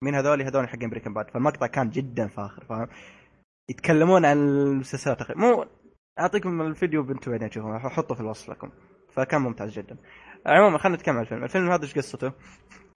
مين 0.02 0.16
هذول؟ 0.16 0.42
هذول 0.42 0.70
حقين 0.70 0.90
Breaking 0.90 1.14
Bad 1.14 1.30
فالمقطع 1.30 1.68
كان 1.68 1.90
جدا 1.90 2.28
فاخر 2.28 2.66
فاهم؟ 2.66 2.88
يتكلمون 3.70 4.26
عن 4.26 4.38
المسلسلات 4.38 5.38
مو 5.38 5.66
أعطيكم 6.20 6.62
الفيديو 6.62 7.04
بنتو 7.04 7.32
بعدين 7.32 7.50
تشوفوه 7.50 7.78
أحطه 7.88 8.16
في 8.16 8.22
الوصف 8.22 8.50
لكم. 8.50 8.70
فكان 9.14 9.42
ممتاز 9.42 9.72
جدا. 9.80 9.98
عموما 10.46 10.78
خلينا 10.78 10.98
نتكلم 10.98 11.16
عن 11.16 11.22
الفيلم. 11.22 11.44
الفيلم 11.44 11.72
هذا 11.72 11.84
إيش 11.84 11.96
قصته؟ 11.96 12.32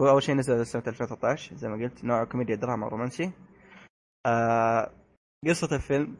هو 0.01 0.09
أول 0.09 0.23
شيء 0.23 0.35
نزل 0.35 0.65
سنة 0.65 0.83
2013 0.87 1.55
زي 1.55 1.69
ما 1.69 1.75
قلت 1.83 2.05
نوع 2.05 2.23
كوميديا 2.23 2.55
دراما 2.55 2.87
رومانسي. 2.87 3.31
آه 4.25 4.91
قصة 5.47 5.75
الفيلم 5.75 6.15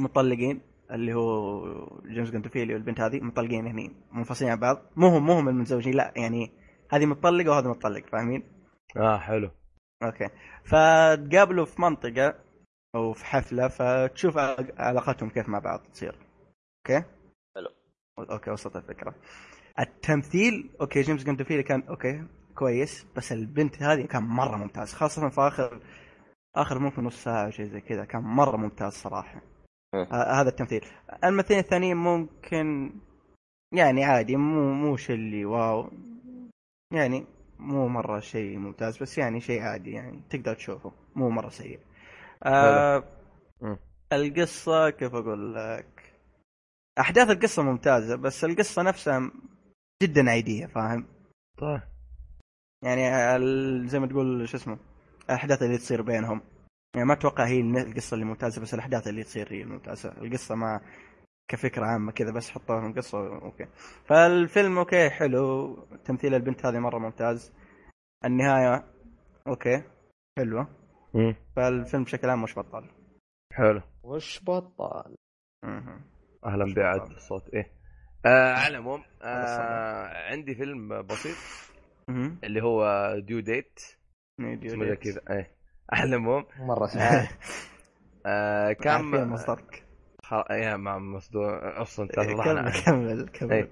مطلقين 0.00 0.60
اللي 0.90 1.14
هو 1.14 1.64
جيمس 2.06 2.30
جاندولفيني 2.30 2.74
والبنت 2.74 3.00
هذه 3.00 3.20
مطلقين 3.20 3.66
يعني 3.66 3.90
منفصلين 4.12 4.50
عن 4.50 4.60
بعض. 4.60 4.82
مو 4.96 5.08
هم 5.08 5.26
مو 5.26 5.32
هم 5.32 5.48
المتزوجين 5.48 5.94
لا 5.94 6.12
يعني 6.16 6.52
هذه 6.90 7.06
مطلقه 7.06 7.50
وهذا 7.50 7.68
مطلق 7.68 8.06
فاهمين؟ 8.06 8.42
آه 8.96 9.18
حلو. 9.18 9.50
okay. 10.02 10.28
فتقابلوا 10.64 11.64
في 11.64 11.82
منطقة 11.82 12.34
أو 12.94 13.12
في 13.12 13.24
حفلة 13.24 13.68
فتشوف 13.68 14.38
علاقتهم 14.78 15.30
كيف 15.30 15.48
مع 15.48 15.58
بعض 15.58 15.80
تصير. 15.80 16.18
okay؟ 16.86 17.04
حلو. 17.56 17.68
okay 18.30 18.50
وصلت 18.50 18.76
الفكرة. 18.76 19.14
التمثيل 19.78 20.70
okay 20.80 21.00
جيمس 21.00 21.24
جاندولفيني 21.24 21.62
كان 21.62 21.82
okay 21.82 22.24
كويس 22.54 23.06
بس 23.16 23.32
البنت 23.32 23.82
هذه 23.82 24.06
كان 24.06 24.22
مرة 24.22 24.56
ممتاز 24.56 24.92
خاصة 24.92 25.28
في 25.28 25.40
آخر 25.40 25.80
آخر 26.56 26.78
ممكن 26.78 27.04
نص 27.04 27.24
ساعة 27.24 27.50
شيء 27.50 27.66
زي 27.66 27.80
كذا. 27.80 28.04
كان 28.04 28.22
مرة 28.22 28.56
ممتاز 28.56 28.92
صراحة. 28.92 29.42
هذا 30.12 30.48
التمثيل. 30.48 30.84
الممثلين 31.24 31.58
الثانيين 31.58 31.96
ممكن 31.96 32.92
يعني 33.74 34.04
عادي 34.04 34.36
مو 34.36 34.72
مو 34.72 34.96
اللي 35.10 35.44
wow. 35.44 35.90
يعني 36.92 37.24
مو 37.58 37.88
مرة 37.88 38.20
شيء 38.20 38.58
ممتاز 38.58 39.02
بس 39.02 39.18
يعني 39.18 39.40
شيء 39.40 39.62
عادي 39.62 39.92
يعني 39.92 40.22
تقدر 40.30 40.54
تشوفه. 40.54 40.92
مو 41.16 41.30
مرة 41.30 41.48
سيء. 41.48 41.80
آه 42.42 43.04
القصة 44.12 44.90
كيف 44.90 45.14
أقول 45.14 45.54
لك؟ 45.54 46.14
أحداث 47.00 47.30
القصة 47.30 47.62
ممتازة 47.62 48.16
بس 48.16 48.44
القصة 48.44 48.82
نفسها 48.82 49.30
جدا 50.02 50.30
عادية 50.30 50.66
فاهم؟ 50.66 51.06
طيب. 51.58 51.80
يعني 52.82 53.08
زي 53.88 53.98
ما 53.98 54.06
تقول 54.06 54.48
شو 54.48 54.56
اسمه؟ 54.56 54.78
الأحداث 55.30 55.62
اللي 55.62 55.78
تصير 55.78 56.02
بينهم. 56.02 56.40
يعني 56.94 57.06
ما 57.08 57.14
أتوقع 57.14 57.46
هي 57.46 57.60
القصة 57.60 58.14
اللي 58.14 58.24
ممتازة 58.24 58.62
بس 58.62 58.74
الأحداث 58.74 59.08
اللي 59.08 59.22
تصير 59.22 59.52
هي 59.52 59.62
الممتازة. 59.62 60.12
القصة 60.12 60.54
ما 60.54 60.80
كفكرة 61.48 61.86
عامة 61.86 62.12
كذا 62.12 62.32
بس 62.32 62.50
حطوها 62.50 62.80
في 62.80 62.86
القصة 62.86 63.18
أوكي 63.42 63.66
فالفيلم 64.04 64.78
okay 64.78 65.10
حلو. 65.10 65.74
تمثيل 66.04 66.34
البنت 66.34 66.66
هذه 66.66 66.78
مرة 66.78 66.98
ممتاز. 66.98 67.52
النهاية 68.24 68.84
okay 69.46 69.82
حلوة. 70.38 70.68
مم. 71.14 71.34
فالفيلم 71.56 72.04
بشكل 72.04 72.30
عام 72.30 72.42
مش 72.42 72.58
بطال 72.58 72.90
حلو. 73.52 73.82
وش 74.02 74.40
بطال 74.44 75.14
أهلا 76.46 76.74
بعد 76.74 77.10
الصوت 77.10 77.48
إيه. 77.54 77.72
آه 78.26 78.52
على 78.52 78.68
العموم 78.68 79.04
آه 79.22 80.30
عندي 80.30 80.54
فيلم 80.54 81.02
بسيط. 81.02 81.36
اللي 82.44 82.62
هو 82.62 82.84
Due 83.18 83.40
Date 83.40 83.80
اسمه 84.40 84.94
كذا. 84.94 85.20
إيه. 85.30 85.50
على 85.92 86.08
العموم. 86.08 86.44
مرة 86.58 86.86
سهل. 86.86 87.28
آه. 88.26 88.72
كم 88.72 89.32
مصدرك 89.32 89.84
يا 90.50 90.76
مع 90.76 90.98
مصدوع 90.98 91.82
أصلا 91.82 92.08
كمل 92.08 92.72
كمل 92.84 93.28
كمل. 93.28 93.52
إيه. 93.52 93.70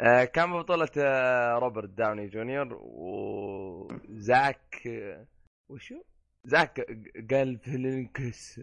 آه 0.00 0.24
كان 0.24 0.52
بطولة 0.52 0.88
آه 0.98 1.58
روبرت 1.58 1.88
داوني 1.90 2.26
جونيور 2.26 2.78
وزاك 2.82 4.82
آه 4.86 5.26
وشو؟ 5.68 5.94
زاك 6.44 6.86
قال 7.30 7.58
فلينكس 7.58 8.60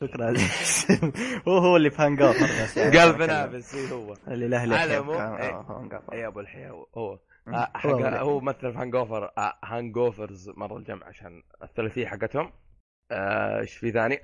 شكرا 0.00 0.34
هو 1.48 1.58
هو 1.58 1.76
اللي 1.76 1.90
في 1.90 2.02
هانج 2.02 2.22
اوفر 2.22 2.46
قال 2.98 3.12
بنافس 3.12 3.92
هو. 3.92 4.14
اللي 4.28 4.48
له 4.48 4.64
له 4.64 4.76
على 4.76 4.98
العموم 4.98 5.90
اي 6.12 6.26
أبو 6.26 6.40
الحياة 6.40 6.86
هو. 6.96 7.18
هو 7.86 7.98
هو 8.06 8.40
مثل 8.40 8.72
في 8.72 8.78
هانج 8.78 8.96
اوفر 8.96 9.30
هانج 9.64 9.98
اوفرز 9.98 10.48
مرة 10.48 10.76
الجمع 10.76 11.06
عشان 11.06 11.42
الثلاثية 11.62 12.06
حقتهم. 12.06 12.52
إيش 13.12 13.76
في 13.76 13.90
ثاني؟ 13.92 14.20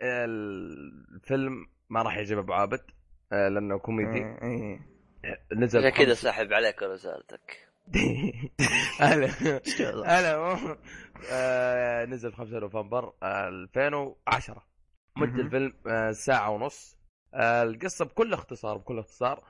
الفيلم 0.00 1.66
ما 1.90 2.02
راح 2.02 2.16
يعجب 2.16 2.38
أبو 2.38 2.52
عابد 2.52 2.80
لأنه 3.30 3.78
كوميدي. 3.78 4.24
نزل 5.52 5.90
كذا 5.90 6.14
ساحب 6.14 6.52
عليك 6.52 6.82
رسالتك 6.82 7.66
هلا. 9.00 9.28
هلا 10.06 10.76
نزل 12.06 12.30
في 12.30 12.36
5 12.36 12.58
نوفمبر 12.58 13.12
2010 13.22 14.66
مدة 15.16 15.42
الفيلم 15.42 15.72
ساعة 16.12 16.50
ونص. 16.50 16.98
القصة 17.34 18.04
بكل 18.04 18.32
اختصار 18.32 18.76
بكل 18.78 18.98
اختصار. 18.98 19.44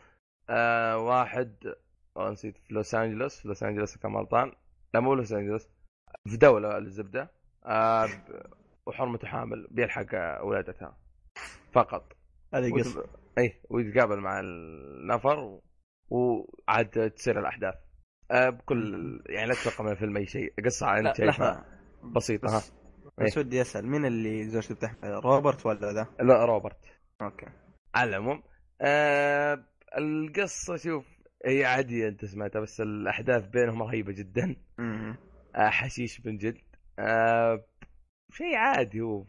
واحد 0.97 1.75
نسيت 2.19 2.59
في 2.59 2.75
لوس 2.75 2.95
أنجلوس 2.95 3.41
في 3.41 3.49
لوس 3.49 3.63
أنجلوس 3.63 3.97
كان 3.97 4.17
غلطان 4.17 4.53
لا 4.95 5.01
مو 5.01 5.15
لوس 5.15 5.33
أنجلوس 5.33 5.69
في 6.29 6.37
دولة 6.37 6.79
الزبدة. 6.79 7.31
وحرمته 8.87 9.29
حامل 9.29 9.69
بيلحق 9.71 10.45
ولادتها 10.45 10.99
فقط. 11.73 12.13
هذه 12.55 12.73
قصة. 12.73 13.05
اي 13.39 13.61
ويتقابل 13.71 14.21
مع 14.21 14.41
النفر 14.41 15.39
و... 15.39 15.63
وعاد 16.11 17.11
تصير 17.11 17.41
الأحداث. 17.41 17.75
أه 18.31 18.51
بكل 18.51 19.23
يعني 19.27 19.49
لا 19.49 19.55
تتوقع 19.55 19.85
من 19.85 19.91
الفيلم 19.93 20.17
أي 20.17 20.27
شيء. 20.27 20.55
قصة 20.65 20.99
انت 20.99 21.17
شايفها 21.17 21.65
بسيطة 22.05 22.57
ها. 22.57 22.63
بس 23.19 23.39
ودي 23.39 23.61
أسأل 23.61 23.87
مين 23.87 24.05
اللي 24.05 24.49
زوجته 24.49 24.75
بتحمل 24.75 25.11
روبرت 25.25 25.67
ولا 25.67 25.93
ذا؟ 25.93 26.07
لا 26.21 26.45
روبرت. 26.45 26.99
okay. 27.23 27.47
على 27.95 28.11
العموم 28.11 28.43
أه 28.81 29.65
القصة 29.99 30.77
شوف 30.77 31.16
هي 31.45 31.65
عاديه 31.65 32.09
أنت 32.09 32.25
سمعتها 32.25 32.61
بس 32.61 32.81
الأحداث 32.81 33.47
بينهم 33.47 33.83
رهيبة 33.83 34.13
جدا. 34.13 34.57
حشيش 35.55 36.27
من 36.27 36.37
جد. 36.37 36.59
أه 36.99 37.65
شيء 38.33 38.57
عادي 38.57 39.01
هو 39.01 39.25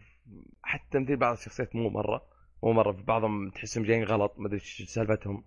حتى 0.63 0.89
تمثيل 0.91 1.17
بعض 1.17 1.33
الشخصيات 1.37 1.75
مو 1.75 1.89
مرة. 1.89 2.27
مو 2.63 2.73
مرة 2.73 2.91
في 2.91 3.03
بعضهم 3.03 3.49
تحسهم 3.49 3.83
جايين 3.83 4.03
غلط 4.03 4.39
ما 4.39 4.47
أدري 4.47 4.59
إيش 4.59 4.81
سالفتهم. 4.81 5.43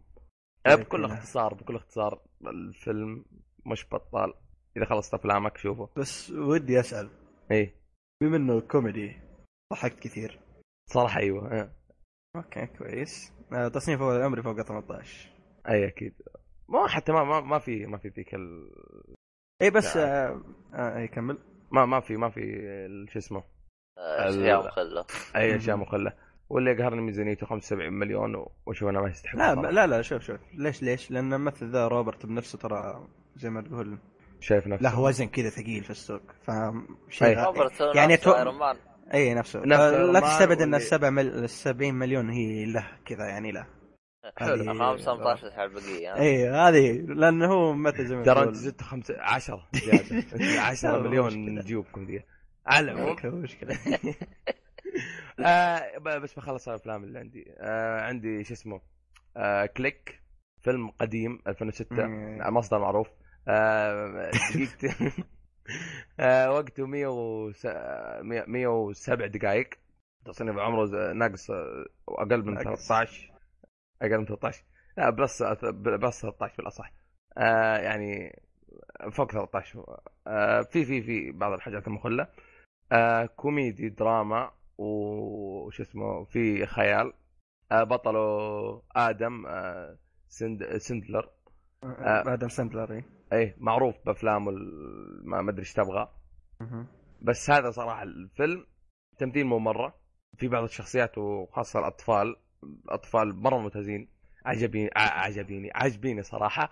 بكل 0.66 1.04
اختصار 1.04 1.54
بكل 1.54 1.76
اختصار 1.76 2.22
الفيلم 2.46 3.24
مش 3.66 3.86
بطال. 3.92 4.34
إذا 4.76 4.84
خلصت 4.84 5.14
افلامك 5.14 5.56
شوفه. 5.56 5.88
بس 5.96 6.30
ودي 6.30 6.80
أسأل. 6.80 7.10
إيه 7.50 7.74
بما 8.22 8.36
إنه 8.36 8.60
كوميدي 8.60 9.16
ضحكت 9.72 9.98
كثير. 9.98 10.40
صراحة 10.90 11.20
أيوه 11.20 11.52
إيه. 11.52 11.72
okay 12.36 12.66
كويس. 12.66 13.32
تصنيفه 13.74 14.16
العمري 14.16 14.42
فوق 14.42 14.62
18 14.62 15.30
أي 15.68 15.86
أكيد. 15.86 16.14
ما 16.70 16.88
حتى 16.88 17.12
ما 17.12 17.24
ما, 17.24 17.40
ما 17.40 17.58
في 17.58 17.86
ما 17.86 17.98
في 17.98 18.08
ذيك 18.08 18.34
ال 18.34 18.70
اي 19.62 19.70
بس 19.70 19.96
آه 19.96 20.40
آه 20.74 20.98
اي 20.98 21.08
كمل. 21.08 21.38
ما 21.72 21.86
ما 21.86 22.00
في 22.00 22.16
ما 22.16 22.30
في 22.30 22.42
شو 23.12 23.18
اسمه؟ 23.18 23.42
أشياء 23.98 24.66
مخلة. 24.66 25.04
أي 25.36 25.56
أشياء 25.56 25.76
مخلة. 25.76 26.12
واللي 26.48 26.74
قهرني 26.74 27.00
ميزانيته 27.00 27.46
75 27.46 27.92
مليون 27.92 28.46
واشوف 28.66 28.88
أنا 28.88 29.00
ما 29.00 29.08
يستحق 29.08 29.36
لا 29.36 29.54
لا 29.54 29.86
لا 29.86 30.02
شوف 30.02 30.22
شوف. 30.22 30.40
ليش 30.54 30.82
ليش؟ 30.82 31.10
لأن 31.10 31.32
الممثل 31.32 31.70
ذا 31.70 31.88
روبرت 31.88 32.26
بنفسه 32.26 32.58
ترى 32.58 33.08
زي 33.36 33.50
ما 33.50 33.60
تقول 33.62 33.98
شايف 34.40 34.66
نفسه. 34.66 34.82
له 34.82 35.00
وزن 35.00 35.26
كذا 35.26 35.50
ثقيل 35.50 35.84
في 35.84 35.90
السوق. 35.90 36.22
فاهم 36.46 36.88
شيء 37.08 37.38
يعني 37.94 38.16
تو... 38.16 38.32
Iron 38.32 38.58
Man 38.58 38.76
اي 39.14 39.34
نفسه. 39.34 39.60
لا 39.60 40.20
تستبعد 40.20 40.60
إن 40.62 40.74
السبع 40.74 41.10
مل... 41.10 41.26
ال 41.26 41.50
70 41.50 41.94
مليون 41.94 42.30
هي 42.30 42.64
له 42.64 42.86
كذا 43.04 43.26
يعني 43.26 43.52
له. 43.52 43.66
حلو 44.36 44.74
15 44.74 45.52
على 45.52 45.64
البقيه 45.64 46.14
اي 46.14 46.48
هذه 46.48 46.92
لأنه 46.92 47.46
هو 47.46 47.72
متى 47.72 48.06
زي 48.06 48.16
ما 48.16 48.22
ترى 48.22 48.42
انت 48.42 48.54
زدت 48.54 48.82
5 48.82 49.20
10 49.20 49.68
زيادة. 49.72 50.60
10 50.68 50.98
مليون 50.98 51.54
نجوبكم 51.54 52.04
ذي. 52.04 52.22
على 52.66 52.92
العموم 52.92 53.42
مشكلة. 53.42 53.78
آه 55.46 55.98
بس 55.98 56.34
بخلص 56.34 56.68
الأفلام 56.68 57.04
اللي 57.04 57.18
عندي. 57.18 57.54
آه 57.58 58.00
عندي 58.00 58.44
شو 58.44 58.54
اسمه؟ 58.54 58.80
آه 59.36 59.66
Click 59.66 60.22
فيلم 60.62 60.90
قديم 60.90 61.42
2006 61.46 62.06
مصدر 62.50 62.78
معروف. 62.78 63.08
آه 63.48 64.30
دقيقتين 64.30 65.12
آه 66.20 66.50
وقته 66.50 66.86
107 66.86 69.26
دقائق 69.26 69.68
تصنيف 70.24 70.58
عمره 70.58 71.12
ناقص 71.12 71.50
أقل 72.08 72.44
من 72.44 72.62
13 72.62 73.30
أقل 74.02 74.18
من 74.18 74.26
13 74.26 74.64
لا 74.96 75.10
plus 75.10 75.42
plus 75.72 76.22
13 76.22 76.54
بالأصح. 76.56 76.92
آه 77.38 77.76
يعني 77.76 78.40
فوق 79.12 79.32
13 79.32 80.00
آه 80.26 80.62
في 80.62 80.84
في 80.84 81.02
في 81.02 81.30
بعض 81.30 81.52
الحاجات 81.52 81.86
المخلة. 81.86 82.26
آه 82.92 83.26
كوميدي 83.26 83.88
دراما 83.88 84.50
وش 84.78 85.80
اسمه 85.80 86.24
في 86.24 86.66
خيال. 86.66 87.12
بطله 87.72 88.82
آدم 88.96 89.46
سند 90.28 90.76
سندلر. 90.76 91.30
آدم 91.82 92.48
سندلر 92.48 92.92
اي 92.92 93.04
إيه 93.32 93.56
معروف 93.58 93.94
بأفلامه 94.06 94.50
ما 95.24 95.50
أدري 95.50 95.60
إيش 95.60 95.72
تبغى. 95.72 96.08
بس 97.22 97.50
هذا 97.50 97.70
صراحة 97.70 98.02
الفيلم 98.02 98.66
تمثيل 99.18 99.46
مو 99.46 99.58
مره 99.58 99.94
في 100.36 100.48
بعض 100.48 100.62
الشخصيات 100.62 101.18
وخاصة 101.18 101.80
الأطفال 101.80 102.36
اطفال 102.88 103.36
مرة 103.36 103.58
ممتازين 103.58 104.08
عجبيني 104.46 104.90
عجبيني 104.96 105.70
عجبيني 105.74 106.22
صراحة. 106.22 106.70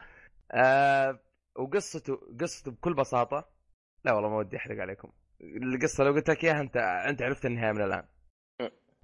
أه 0.53 1.20
وقصته 1.57 2.20
قصته 2.41 2.70
بكل 2.70 2.95
بساطة 2.95 3.49
لا 4.05 4.12
والله 4.12 4.28
ما 4.28 4.36
ودي 4.36 4.57
أحرق 4.57 4.80
عليكم. 4.80 5.12
القصة 5.41 6.05
لو 6.05 6.12
قلت 6.12 6.30
لك 6.30 6.45
إياها 6.45 6.61
انت 6.61 6.76
أنت 6.76 7.22
عرفت 7.22 7.47
النهاية 7.47 7.72
من 7.72 7.82
الآن. 7.82 8.05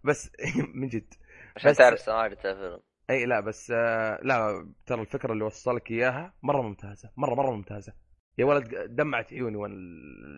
بس 0.04 0.30
من 0.74 0.88
جد. 0.88 1.14
عشان 1.56 1.74
تعرف 1.74 2.00
سماعة 2.00 2.26
الفيلم 2.26 2.80
أي 3.10 3.26
لا 3.26 3.40
بس 3.40 3.70
آه 3.70 4.20
لا 4.22 4.68
ترى 4.86 5.00
الفكرة 5.00 5.32
اللي 5.32 5.44
وصلك 5.44 5.90
إياها 5.90 6.34
مرة 6.42 6.62
ممتازة 6.62 7.10
مره 7.16 7.34
مرة 7.34 7.50
ممتازة. 7.50 7.92
يا 8.38 8.44
ولد 8.44 8.94
دمعت 8.96 9.32
عيوني 9.32 9.56
وأنا 9.56 9.74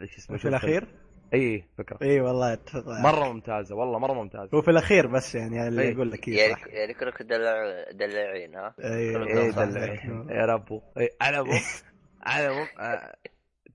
إيش 0.03 0.16
اسمه 0.16 0.36
في 0.36 0.49
الأخير؟ 0.49 0.88
اي 1.34 1.64
فكرة. 1.78 1.98
اي 2.02 2.20
والله 2.20 2.58
مرة 3.02 3.32
ممتازة 3.32 3.74
والله 3.74 3.98
مرة 3.98 4.12
ممتازة. 4.12 4.50
هو 4.54 4.62
في 4.62 4.70
الأخير 4.70 5.06
بس 5.06 5.34
يعني 5.34 5.68
اللي 5.68 5.92
يقول 5.92 6.10
لك 6.10 6.28
يعني 6.28 6.54
يعني 6.66 6.94
كلك 6.94 7.22
دلع 7.22 7.84
دلعين 7.92 8.54
ها؟ 8.54 8.74
اي 8.84 9.16
اي 9.16 9.50
دلعين. 9.50 10.26
يا 10.30 10.46
ربو 10.46 10.82
اي 10.98 11.10
على 11.20 11.38
ابو 11.38 11.50
على 12.26 12.46
ابو 12.48 12.66
آه، 12.80 13.16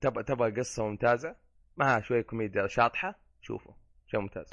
تبغى 0.00 0.24
تبغى 0.24 0.50
قصة 0.50 0.84
ممتازة. 0.86 1.34
معها 1.76 2.00
شوية 2.00 2.22
كوميديا 2.22 2.66
شاطحة. 2.66 3.18
شوفوا 3.42 3.72
شيء 4.06 4.20
ممتاز. 4.20 4.46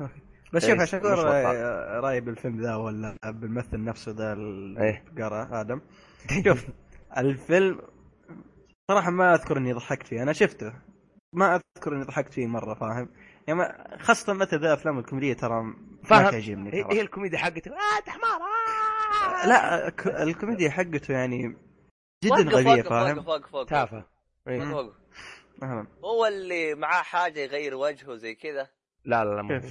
بس 0.53 0.65
شوف 0.65 0.79
عشان 0.79 0.99
أقول 0.99 2.03
رأيي 2.03 2.21
بالفيلم 2.21 2.61
ذا 2.61 2.75
ولا 2.75 3.17
بالممثل 3.25 3.83
نفسه 3.83 4.11
ذا 4.11 4.33
إيه. 4.83 5.03
قرأ 5.17 5.61
آدم. 5.61 5.81
شوف 6.45 6.67
الفيلم 7.17 7.81
صراحة 8.91 9.11
ما 9.11 9.33
أذكر 9.33 9.57
إني 9.57 9.73
ضحكت 9.73 10.07
فيه. 10.07 10.23
أنا 10.23 10.33
شفته. 10.33 10.73
ما 11.33 11.55
أذكر 11.55 11.95
إني 11.95 12.03
ضحكت 12.03 12.33
فيه 12.33 12.47
مرة 12.47 12.73
فاهم؟ 12.73 13.09
يعني 13.47 13.97
خاصة 13.99 14.33
مثل 14.33 14.59
ذا 14.59 14.73
أفلام 14.73 14.99
الكوميدية 14.99 15.33
ترى 15.33 15.63
ما 16.11 16.29
تعجبني 16.31 16.85
هي 16.91 17.01
الكوميديا 17.01 17.37
حقته. 17.37 17.71
آه 17.71 18.09
حمار 18.09 18.41
آه. 18.41 19.47
لا 19.47 19.87
الكوميديا 20.23 20.69
حقته 20.69 21.11
يعني 21.11 21.57
جدا 22.23 22.35
غبيه 22.35 22.81
فاهم؟ 22.81 23.17
وقف 23.17 23.27
وقف 23.27 23.53
وقف 23.53 23.69
تافه. 23.69 24.05
وقف 24.47 24.93
هو 26.05 26.25
اللي 26.25 26.75
معاه 26.75 27.03
حاجة 27.03 27.39
يغير 27.39 27.75
وجهه 27.75 28.15
زي 28.15 28.35
كذا؟ 28.35 28.69
لا 29.05 29.25
لا 29.25 29.35
لا 29.35 29.41
مو 29.41 29.61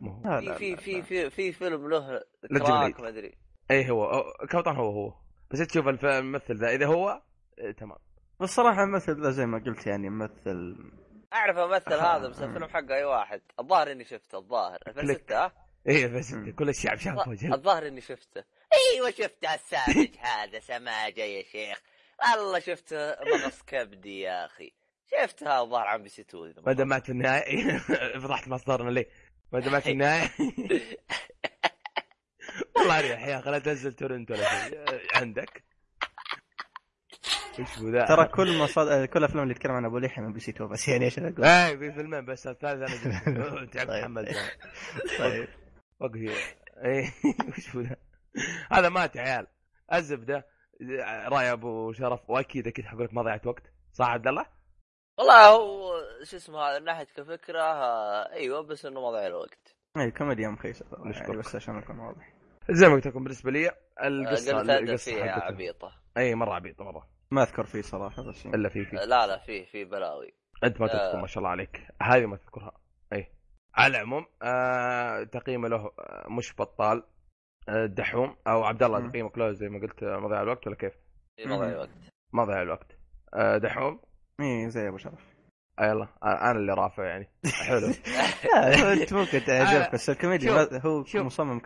مو 0.00 0.40
في 0.40 0.76
في 0.76 1.02
في 1.02 1.30
في 1.30 1.52
فيلم 1.52 1.88
له 1.88 2.22
كراك 2.58 3.00
ما 3.00 3.08
أدري. 3.08 3.34
اي 3.70 3.90
هو. 3.90 4.24
كوطن 4.50 4.76
هو 4.76 4.90
هو. 4.90 5.14
بس 5.50 5.58
تشوف 5.58 5.88
الممثل 5.88 6.56
ذا. 6.56 6.74
إذا 6.74 6.86
هو 6.86 7.22
إيه 7.58 7.72
تمام. 7.72 7.98
بس 8.40 8.48
صراحة 8.48 8.82
الممثل 8.84 9.22
ذا 9.22 9.30
زي 9.30 9.46
ما 9.46 9.58
قلت 9.58 9.86
يعني 9.86 10.10
ممثل 10.10 10.76
أعرف 11.32 11.58
الممثل 11.58 11.94
هذا 11.94 12.28
بس 12.28 12.42
الفيلم 12.42 12.68
حقه 12.68 12.94
أي 12.94 13.04
واحد. 13.04 13.40
الظاهر 13.60 13.92
إني 13.92 14.04
شفته 14.04 14.38
الظاهر. 14.38 14.78
2006 14.88 15.44
ها؟ 15.44 15.52
إيه 15.88 16.06
2006 16.06 16.50
كل 16.52 16.68
الشعب 16.68 16.98
شافه 16.98 17.32
الظاهر 17.54 17.86
إني 17.86 18.00
شفته. 18.00 18.44
أيوه 18.94 19.10
شفته 19.10 19.54
السامج 19.54 20.08
هذا 20.28 20.60
سماجة 20.60 21.20
يا 21.20 21.42
شيخ. 21.42 21.80
والله 22.28 22.58
شفته 22.58 22.96
مغص 23.10 23.62
كبدي 23.62 24.20
يا 24.20 24.44
أخي. 24.44 24.72
شفتها 25.10 25.62
الظاهر 25.62 25.86
عم 25.86 26.02
بي 26.02 26.08
سي 26.08 26.22
2 26.22 26.54
ما 26.66 26.72
دمعت 26.72 27.02
في 27.06 27.12
النهايه 27.12 27.78
فضحت 28.22 28.48
مصدرنا 28.48 28.90
ليه؟ 28.90 29.08
ما 29.52 29.60
دمعت 29.60 29.82
في 29.82 29.90
النهايه 29.90 30.30
والله 32.76 32.98
أريح 32.98 33.26
يا 33.26 33.38
أخي 33.38 33.50
لا 33.50 33.58
تنزل 33.58 33.92
تورنت 33.92 34.30
ولا 34.30 34.68
شيء. 34.68 34.84
عندك؟ 35.14 35.64
إيش 37.58 37.78
ذا؟ 37.78 38.04
ترى 38.06 38.24
كل 38.24 38.58
مصاد... 38.58 39.04
كل 39.04 39.18
الافلام 39.18 39.42
اللي 39.42 39.54
يتكلم 39.54 39.72
عن 39.72 39.84
أبو 39.84 39.98
ليحيى 39.98 40.24
من 40.24 40.32
بي 40.32 40.40
سي 40.40 40.50
2 40.50 40.70
بس 40.70 40.88
يعني 40.88 41.04
إيش 41.04 41.18
أقول؟ 41.18 41.44
اي 41.44 41.78
في 41.78 41.92
فيلمين 41.92 42.24
بس 42.24 42.46
الثالث 42.46 43.02
أنا 43.28 43.66
تعبت 43.72 43.90
محمد. 43.90 44.28
طيب. 45.18 45.48
وقفي 46.00 46.30
اي 46.84 47.04
وش 47.48 47.76
ذا؟ 47.76 47.96
هذا 48.72 48.88
مات 48.88 49.16
يا 49.16 49.22
عيال. 49.22 49.46
الزبده 49.92 50.46
رأي 51.26 51.52
أبو 51.52 51.92
شرف 51.92 52.30
وأكيد 52.30 52.66
أكيد 52.66 52.84
حقول 52.84 53.04
لك 53.04 53.14
ما 53.14 53.22
ضيعت 53.22 53.46
وقت. 53.46 53.72
صح 53.92 54.06
عبد 54.06 54.26
الله؟ 54.26 54.46
والله 55.18 55.48
هو 55.48 55.94
شو 56.22 56.36
اسمه 56.36 56.58
هذا 56.58 56.78
من 56.78 56.84
ناحية 56.84 57.04
كفكرة 57.04 57.62
أيوه 58.32 58.60
بس 58.60 58.86
إنه 58.86 59.00
ما 59.00 59.10
ضيع 59.10 59.26
الوقت. 59.26 59.76
أي 59.96 60.10
كوميديا 60.10 60.48
مخيسه 60.48 60.86
يعني 61.04 61.36
بس 61.36 61.56
عشان 61.56 61.78
أكون 61.78 61.98
واضح. 61.98 62.32
زي 62.70 62.88
ما 62.88 62.94
قلت 62.94 63.06
لكم 63.06 63.24
بالنسبة 63.24 63.50
لي 63.50 63.70
القصة 64.02 64.60
القصة 64.60 65.12
فيها 65.12 65.40
عبيطة. 65.40 65.92
أي 66.16 66.34
مرة 66.34 66.54
عبيطة 66.54 66.84
مرة. 66.84 67.17
ما 67.30 67.42
أذكر 67.42 67.64
فيه 67.64 67.82
صراحة 67.82 68.22
بس 68.22 68.44
يعني. 68.44 68.56
الا 68.56 68.68
فيه 68.68 68.84
فيه. 68.84 68.96
لا 68.96 69.26
لا 69.26 69.38
فيه 69.38 69.64
فيه 69.64 69.84
بلاوي. 69.84 70.34
أنت 70.64 70.80
ما 70.80 70.86
تذكر 70.86 71.18
آه. 71.18 71.20
ما 71.20 71.26
شاء 71.26 71.38
الله 71.38 71.50
عليك. 71.50 71.88
هذه 72.02 72.26
ما 72.26 72.36
تذكرها. 72.36 72.72
اي 73.12 73.32
على 73.74 73.96
العموم 73.96 74.26
آه 74.42 75.24
تقييمه 75.24 75.68
له 75.68 75.92
آه، 75.98 76.26
مش 76.30 76.54
بطال 76.58 77.02
آه 77.68 77.86
دحوم 77.86 78.36
أو 78.46 78.64
عبد 78.64 78.82
الله 78.82 79.08
تقييمك 79.08 79.38
له 79.38 79.52
زي 79.52 79.68
ما 79.68 79.78
قلت 79.80 80.02
آه، 80.02 80.18
مضيع 80.18 80.42
الوقت 80.42 80.66
ولا 80.66 80.76
كيف؟ 80.76 80.92
ما 81.46 81.56
ضيع 81.56 81.68
الوقت. 81.68 81.90
ما 82.32 82.44
ضيع 82.44 82.62
الوقت. 82.62 82.98
آه 83.34 83.58
دحوم؟ 83.58 84.00
إيه 84.40 84.68
زي 84.68 84.88
أبو 84.88 84.98
شرف. 84.98 85.37
يلا 85.80 86.08
أنا 86.22 86.50
اللي 86.50 86.74
رافع 86.74 87.04
يعني. 87.04 87.28
حلو. 87.66 87.86
أنت 88.92 89.12
ممكن 89.12 89.44
تعجبك 89.44 89.92
بس 89.92 90.10
الكوميديا 90.10 90.68
هو 90.86 91.04
شوف. 91.04 91.22
مصمم 91.22 91.60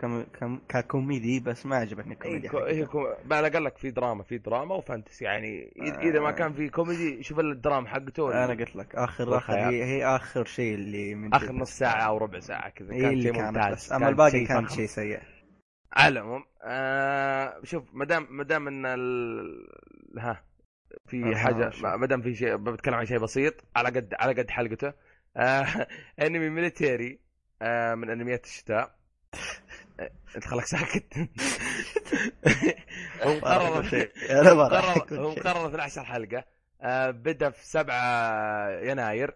ككوميدي 0.69 1.39
بس 1.39 1.65
ما 1.65 1.75
عجبتني 1.75 2.13
الكوميديا 2.13 2.51
هي 2.67 2.85
كو... 2.85 3.07
على 3.31 3.47
الاقل 3.47 3.65
لك 3.65 3.77
في 3.77 3.91
دراما 3.91 4.23
في 4.23 4.37
دراما 4.37 4.75
و 4.75 4.81
fantasy. 4.81 5.25
يعني 5.25 5.73
إذا 6.01 6.19
ما 6.19 6.31
كان 6.31 6.53
في 6.53 6.69
كوميدي 6.69 7.23
شوف 7.23 7.39
الدراما 7.39 7.87
حقته. 7.87 8.43
أنا 8.45 8.53
قلت 8.53 8.75
لك 8.75 8.95
آخر 8.95 9.37
اخر 9.37 9.53
هي, 9.53 9.83
هي 9.83 10.05
آخر 10.05 10.45
شيء 10.45 10.75
اللي 10.75 11.15
من 11.15 11.33
آخر 11.33 11.51
نص 11.51 11.71
ساعة 11.71 12.01
أو 12.01 12.17
ربع 12.17 12.39
ساعة 12.39 12.69
كذا. 12.69 12.89
كان 12.89 13.21
شيء 13.21 13.33
ممتاز. 13.33 13.93
أما 13.93 14.09
الباقي 14.09 14.45
كان 14.45 14.67
شيء 14.67 14.85
سيء. 14.85 15.19
على 15.93 16.13
العموم 16.13 16.43
آه 16.63 17.59
شوف 17.63 17.83
ما 17.93 18.05
دام 18.05 18.27
ما 18.29 18.43
دام 18.43 18.67
إن 18.67 18.85
ال... 18.85 19.67
ها. 20.19 20.43
في 21.07 21.35
حاجة 21.35 21.71
ما 21.97 22.07
دام 22.07 22.21
في 22.21 22.35
شيء 22.35 22.55
بتكلم 22.55 22.95
عن 22.95 23.05
شيء 23.05 23.19
بسيط 23.19 23.53
على 23.75 23.89
قد 23.89 24.13
على 24.19 24.33
قد 24.41 24.49
حلقته. 24.49 24.93
آه 25.37 25.87
انمي 26.21 26.49
ميليتيري 26.49 27.19
آه 27.61 27.95
من 27.95 28.09
أنميات 28.09 28.45
الشتاء. 28.45 28.95
آه، 29.99 30.11
أنت 30.35 30.45
خلك 30.45 30.65
ساكت. 30.65 31.13
هو 33.23 33.35
مقرر 33.35 33.77
هو 35.11 35.31
مقرر 35.31 35.67
12 35.67 36.03
حلقة. 36.03 36.43
آه 36.81 37.11
بدأ 37.11 37.49
في 37.49 37.65
7 37.65 38.69
يناير. 38.69 39.33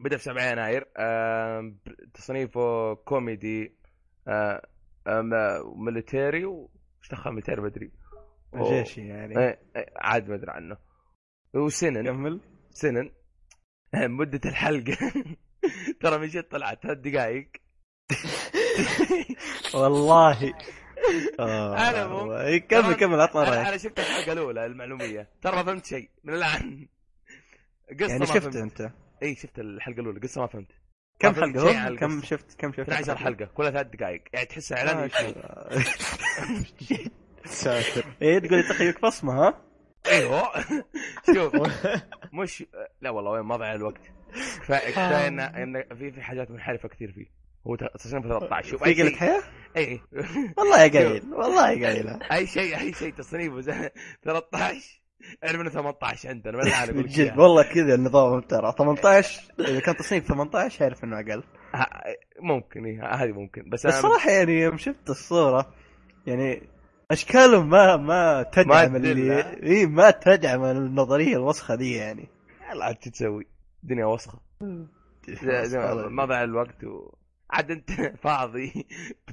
بدأ 0.00 0.16
في 0.16 0.22
7 0.22 0.42
يناير. 0.50 0.88
آه 0.96 1.74
تصنيفه 2.14 2.94
كوميدي 2.94 3.76
آه 4.28 4.66
آه 5.06 5.74
military 5.76 6.44
وش 6.44 7.10
دخل 7.10 7.30
military 7.30 7.60
ما 7.60 7.66
أدري. 7.66 7.90
جيشي 8.62 9.08
يعني. 9.08 9.38
إيه، 9.38 9.58
إيه، 9.76 9.92
عاد 9.96 10.28
ما 10.28 10.34
أدري 10.34 10.50
عنه. 10.50 10.76
و 11.54 11.60
seinen. 11.60 12.04
كمل. 12.04 12.40
seinen. 12.70 13.10
مدة 13.94 14.40
الحلقة. 14.50 14.96
ترى 16.00 16.18
من 16.18 16.26
جد 16.28 16.42
طلعت. 16.42 16.82
ثلاث 16.82 16.98
دقائق 16.98 17.48
والله. 19.74 20.54
أنا 21.40 22.06
مو 22.06 22.26
كمل 22.68 22.94
كمل 22.94 23.20
عطنا 23.20 23.42
رايك. 23.42 23.66
أنا 23.66 23.76
شفت 23.76 23.98
الحلقة 23.98 24.32
الأولى 24.32 24.66
المعلومية. 24.66 25.28
ترى 25.42 25.56
ما 25.56 25.62
فهمت 25.62 25.86
شيء 25.86 26.10
من 26.24 26.34
الآن. 26.34 26.88
قصة 28.00 28.08
يعني 28.12 28.26
شفت 28.26 28.56
أنت. 28.56 28.90
إي 29.22 29.34
شفت 29.34 29.58
الحلقة 29.58 30.00
الأولى. 30.00 30.20
قصة 30.20 30.40
ما 30.40 30.46
فهمت. 30.46 30.72
كم 31.18 31.34
حلقة؟ 31.34 31.96
كم 31.96 32.22
شفت 32.22 32.58
كم 32.58 32.72
شفت 32.72 32.80
12 32.80 33.16
حلقة. 33.16 33.44
كلها 33.44 33.70
ثلاث 33.70 33.86
دقائق 33.86 34.22
يعني 34.32 34.46
تحسها 34.46 34.78
إعلان 34.78 35.10
ساتر. 37.44 38.04
إيه 38.22 38.38
تقول 38.38 38.56
لي 38.56 38.62
تخيك 38.62 39.00
بصمه 39.00 39.32
ها؟ 39.48 39.62
أيوه. 40.06 40.42
شوف 41.34 41.54
مش 42.42 42.64
لا 43.00 43.10
والله 43.10 43.30
وين 43.30 43.42
ما 43.42 43.56
ضيع 43.56 43.74
الوقت. 43.74 44.00
كفايه 44.62 44.90
كفايه 44.90 45.28
ان 45.28 45.40
إن 45.40 45.84
في 45.98 46.12
في 46.12 46.22
حاجات 46.22 46.50
منحرفة 46.50 46.88
كثير 46.88 47.12
فيه. 47.12 47.26
هو 47.66 47.74
تصنيف 47.76 48.24
13 48.24 48.68
شوف 48.70 48.84
أي 48.84 48.94
شيء. 48.94 49.16
حياة؟ 49.16 49.42
اي 49.76 50.00
والله 50.58 50.82
يا 50.82 50.88
قليل 50.88 51.34
والله 51.34 51.70
يا 51.70 51.88
قليل. 51.88 52.22
أي 52.22 52.46
شيء 52.46 52.78
أي 52.80 52.92
شيء 52.92 53.12
تصنيفه 53.14 53.90
13 54.22 55.00
اعرف 55.44 55.60
انه 55.60 55.70
18 55.70 56.28
عندنا 56.28 56.56
ما 56.56 56.84
أقول 56.84 57.06
جد 57.06 57.38
والله 57.38 57.62
كذا 57.62 57.94
النظام 57.94 58.40
ترى. 58.40 58.74
18 58.78 59.42
إذا 59.60 59.80
كان 59.80 59.96
تصنيف 59.96 60.28
18 60.28 60.84
أعرف 60.84 61.04
إنه 61.04 61.20
أقل. 61.20 61.42
ممكن 62.40 62.84
اي 62.84 62.98
هذه 62.98 63.32
ممكن. 63.32 63.70
بس 63.70 63.86
بس 63.86 63.94
صراحة 63.94 64.30
يعني 64.30 64.52
يوم 64.52 64.78
شفت 64.78 65.10
الصورة 65.10 65.74
يعني 66.26 66.62
أشكالهم 67.10 67.68
ما 67.70 67.96
ما 67.96 68.42
تدعم 68.42 68.92
ما 68.92 68.96
اللي 68.96 69.62
إي 69.62 69.86
ما 69.86 70.10
تدعم 70.10 70.64
النظرية 70.64 71.36
الوسخة 71.36 71.74
دي 71.74 71.94
يعني. 71.94 72.28
يلا 72.72 72.84
عاد 72.84 72.94
تسوي. 72.96 73.46
الدنيا 73.82 74.06
وسخة. 74.06 74.40
ما 76.08 76.24
ضيع 76.24 76.42
الوقت 76.42 76.84
و... 76.84 77.14
عاد 77.50 77.70
انت 77.70 77.90
فاضي. 78.24 78.86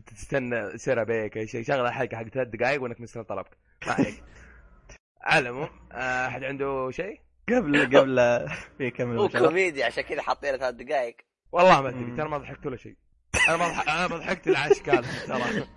تستنى 0.08 0.56
يصير 0.56 1.02
ابيك 1.02 1.38
أي 1.38 1.48
شيء. 1.48 1.64
شغله 1.64 1.92
حلقه 1.92 2.18
حق 2.18 2.24
ثلاث 2.28 2.48
دقائق 2.48 2.82
وانك 2.84 3.02
مستنى 3.02 3.24
طلبك. 3.24 3.58
ما 3.88 3.94
عليك. 3.94 4.24
على 5.24 5.50
العموم 5.50 5.70
آه، 5.92 6.28
أحد 6.28 6.44
عنده 6.44 6.92
شيء؟ 6.92 7.20
قبل 7.50 7.98
قبل 7.98 8.48
في 8.78 8.92
كم 8.92 9.18
هو 9.18 9.30
كوميدي 9.30 9.84
عشان 9.84 10.04
كذا 10.04 10.22
حاطين 10.22 10.58
ثلاث 10.58 10.76
دقائق 10.76 11.16
والله 11.52 11.82
ما 11.82 11.90
أدري 11.90 12.16
ترى 12.18 12.30
ما 12.30 12.38
ضحكت 12.38 12.66
ولا 12.66 12.78
شيء. 12.78 12.96
أنا 13.50 13.58
ما 13.58 13.66
أنا 13.66 14.08
ما 14.08 14.18
ضحكت 14.18 14.48
على 14.48 14.72
اشكالهم 14.72 15.04
ترى. 15.28 15.68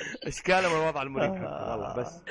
اشكالهم 0.28 0.72
الوضع 0.80 1.02
المريب 1.02 1.30
والله 1.32 1.94
بس. 1.96 2.22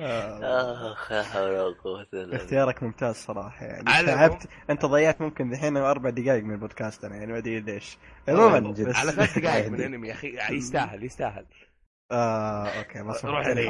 اخ 0.00 1.12
لا 1.12 1.22
حول 1.22 1.42
ولا 1.50 1.74
قوة 1.84 2.06
إلا 2.14 2.36
اختيارك 2.36 2.82
ممتاز 2.82 3.14
صراحة 3.14 3.66
يعني 3.66 4.06
تعبت. 4.06 4.48
أنت 4.70 4.86
ضيعت 4.86 5.20
ممكن 5.20 5.52
الحين 5.52 5.76
أربع 5.76 6.10
دقائق 6.10 6.44
من 6.44 6.54
البودكاست 6.54 7.04
أنا 7.04 7.16
يعني 7.16 7.32
ما 7.32 7.38
أدري 7.38 7.60
ليش. 7.60 7.98
عموما 8.28 8.74
على 8.94 9.12
ثلاث 9.12 9.38
دقائق 9.38 9.68
من 9.68 9.80
انمي 9.86 10.08
يا 10.08 10.12
أخي 10.12 10.56
يستاهل 10.56 11.04
يستاهل. 11.04 11.46
آه 12.12 12.66
أوكي 12.68 13.02
بس 13.02 13.24
روح 13.24 13.46
يعني 13.46 13.66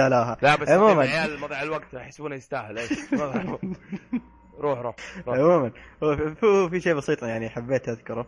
قالوها 0.00 0.36
لا 0.42 0.56
بس 0.56 0.68
عموما 0.68 1.02
عيال 1.02 1.40
مضيع 1.40 1.62
الوقت 1.62 1.94
يحسبونه 1.94 2.34
يستاهل 2.34 2.78
إيش؟ 2.78 2.90
روح 4.60 4.78
روح 4.80 4.96
عموما 5.26 5.72
هو 6.02 6.68
في 6.68 6.80
شيء 6.80 6.94
بسيط 6.94 7.22
يعني 7.22 7.48
حبيت 7.48 7.88
أذكره 7.88 8.26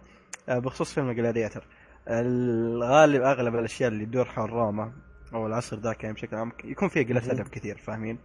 آه، 0.49 0.59
بخصوص 0.59 0.95
فيلم 0.95 1.13
جلاديتر 1.13 1.65
الغالب 2.11 3.23
أغلب 3.23 3.55
الأشياء 3.55 3.91
اللي 3.91 4.07
تدور 4.07 4.25
حول 4.25 4.51
روما 4.51 4.93
أو 5.35 5.47
العصر 5.47 5.79
ذاك 5.79 6.03
يعني 6.05 6.15
بشكل 6.15 6.37
عام 6.37 6.53
يكون 6.65 6.89
فيه 6.89 7.07
قلة 7.07 7.33
أدب 7.33 7.49
كثير 7.49 7.77
فاهمين؟ 7.79 8.19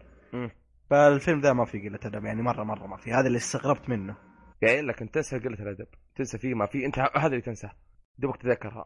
فالفيلم 0.89 1.41
ذا 1.41 1.53
ما 1.53 1.65
فيه 1.65 1.89
قلة 1.89 1.99
أدب 2.05 2.25
يعني 2.25 2.41
مرة 2.41 2.63
مرة 2.63 2.87
ما 2.87 2.97
في. 2.97 3.11
هذا 3.11 3.27
اللي 3.27 3.37
استغربت 3.37 3.89
منه. 3.89 4.15
قايل 4.63 4.87
لك 4.87 5.01
أنت 5.01 5.13
تنسى 5.13 5.39
قلة 5.39 5.59
الأدب 5.59 5.87
تنسى 6.15 6.37
فيه 6.37 6.53
ما 6.53 6.65
في. 6.65 6.85
أنت 6.85 6.99
هذا 6.99 7.27
اللي 7.27 7.41
تنساه. 7.41 7.71
دوبك 8.17 8.41
تذكرها 8.41 8.85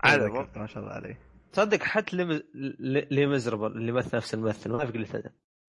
عادي 0.00 0.28
ما 0.56 0.66
شاء 0.66 0.82
الله 0.82 0.92
عليه 0.94 1.18
تصدق 1.52 1.82
حتى 1.82 2.16
لي 3.10 3.26
مزربل 3.26 3.66
اللي 3.66 3.92
مثل 3.92 4.16
نفس 4.16 4.34
الممثل 4.34 4.72
ما 4.72 4.86
في 4.86 4.92
قلة 4.92 5.08
أدب. 5.14 5.32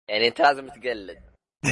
يعني 0.09 0.27
أنت 0.27 0.41
لازم 0.41 0.67
تقلد. 0.67 1.28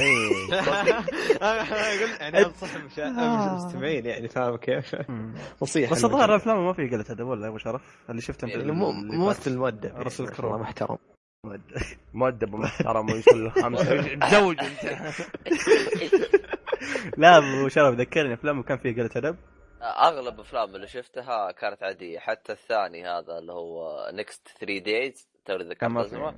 يعني 2.20 2.46
انصح 2.46 2.76
المستمعين 2.76 4.06
يعني 4.06 4.28
فاهم 4.28 4.56
كيف؟ 4.56 4.96
نصيحة 5.62 5.92
بس 5.92 6.06
الظاهر 6.06 6.36
افلامه 6.36 6.62
ما 6.62 6.74
في 6.74 6.88
قله 6.88 7.06
ادب 7.10 7.26
ولا 7.26 7.48
أبو 7.48 7.58
شرف. 7.58 7.82
اللي 8.10 8.22
شفته 8.22 8.48
يعني 8.48 8.72
ممثل 8.72 9.58
مؤدب 9.58 9.92
راسل 9.98 10.30
كرو 10.30 10.58
محترم. 10.58 10.98
مؤدب. 12.14 12.54
ومحترم 12.54 13.10
ويصلي 13.12 13.50
خمسة. 13.50 14.16
تزوج 14.16 14.58
انت. 14.60 15.00
لا 17.18 17.38
أبو 17.38 17.68
شرف 17.68 17.96
ذكرني 17.96 18.34
افلامه 18.34 18.64
كان 18.64 18.78
فيه 18.78 18.94
قله 18.96 19.10
ادب 19.16 19.36
أغلب 19.82 20.40
أفلام 20.40 20.76
اللي 20.76 20.88
شفتها 20.88 21.52
كانت 21.52 21.84
عادية 21.84 22.20
حتى 22.20 22.52
الثاني 22.52 23.08
هذا 23.08 23.38
اللي 23.38 23.54
هو 23.54 24.10
Next 24.14 24.48
3 24.60 24.78
Days 24.80 25.30
تو 25.46 25.56
ذكرت 25.56 25.98
اسمه 25.98 26.36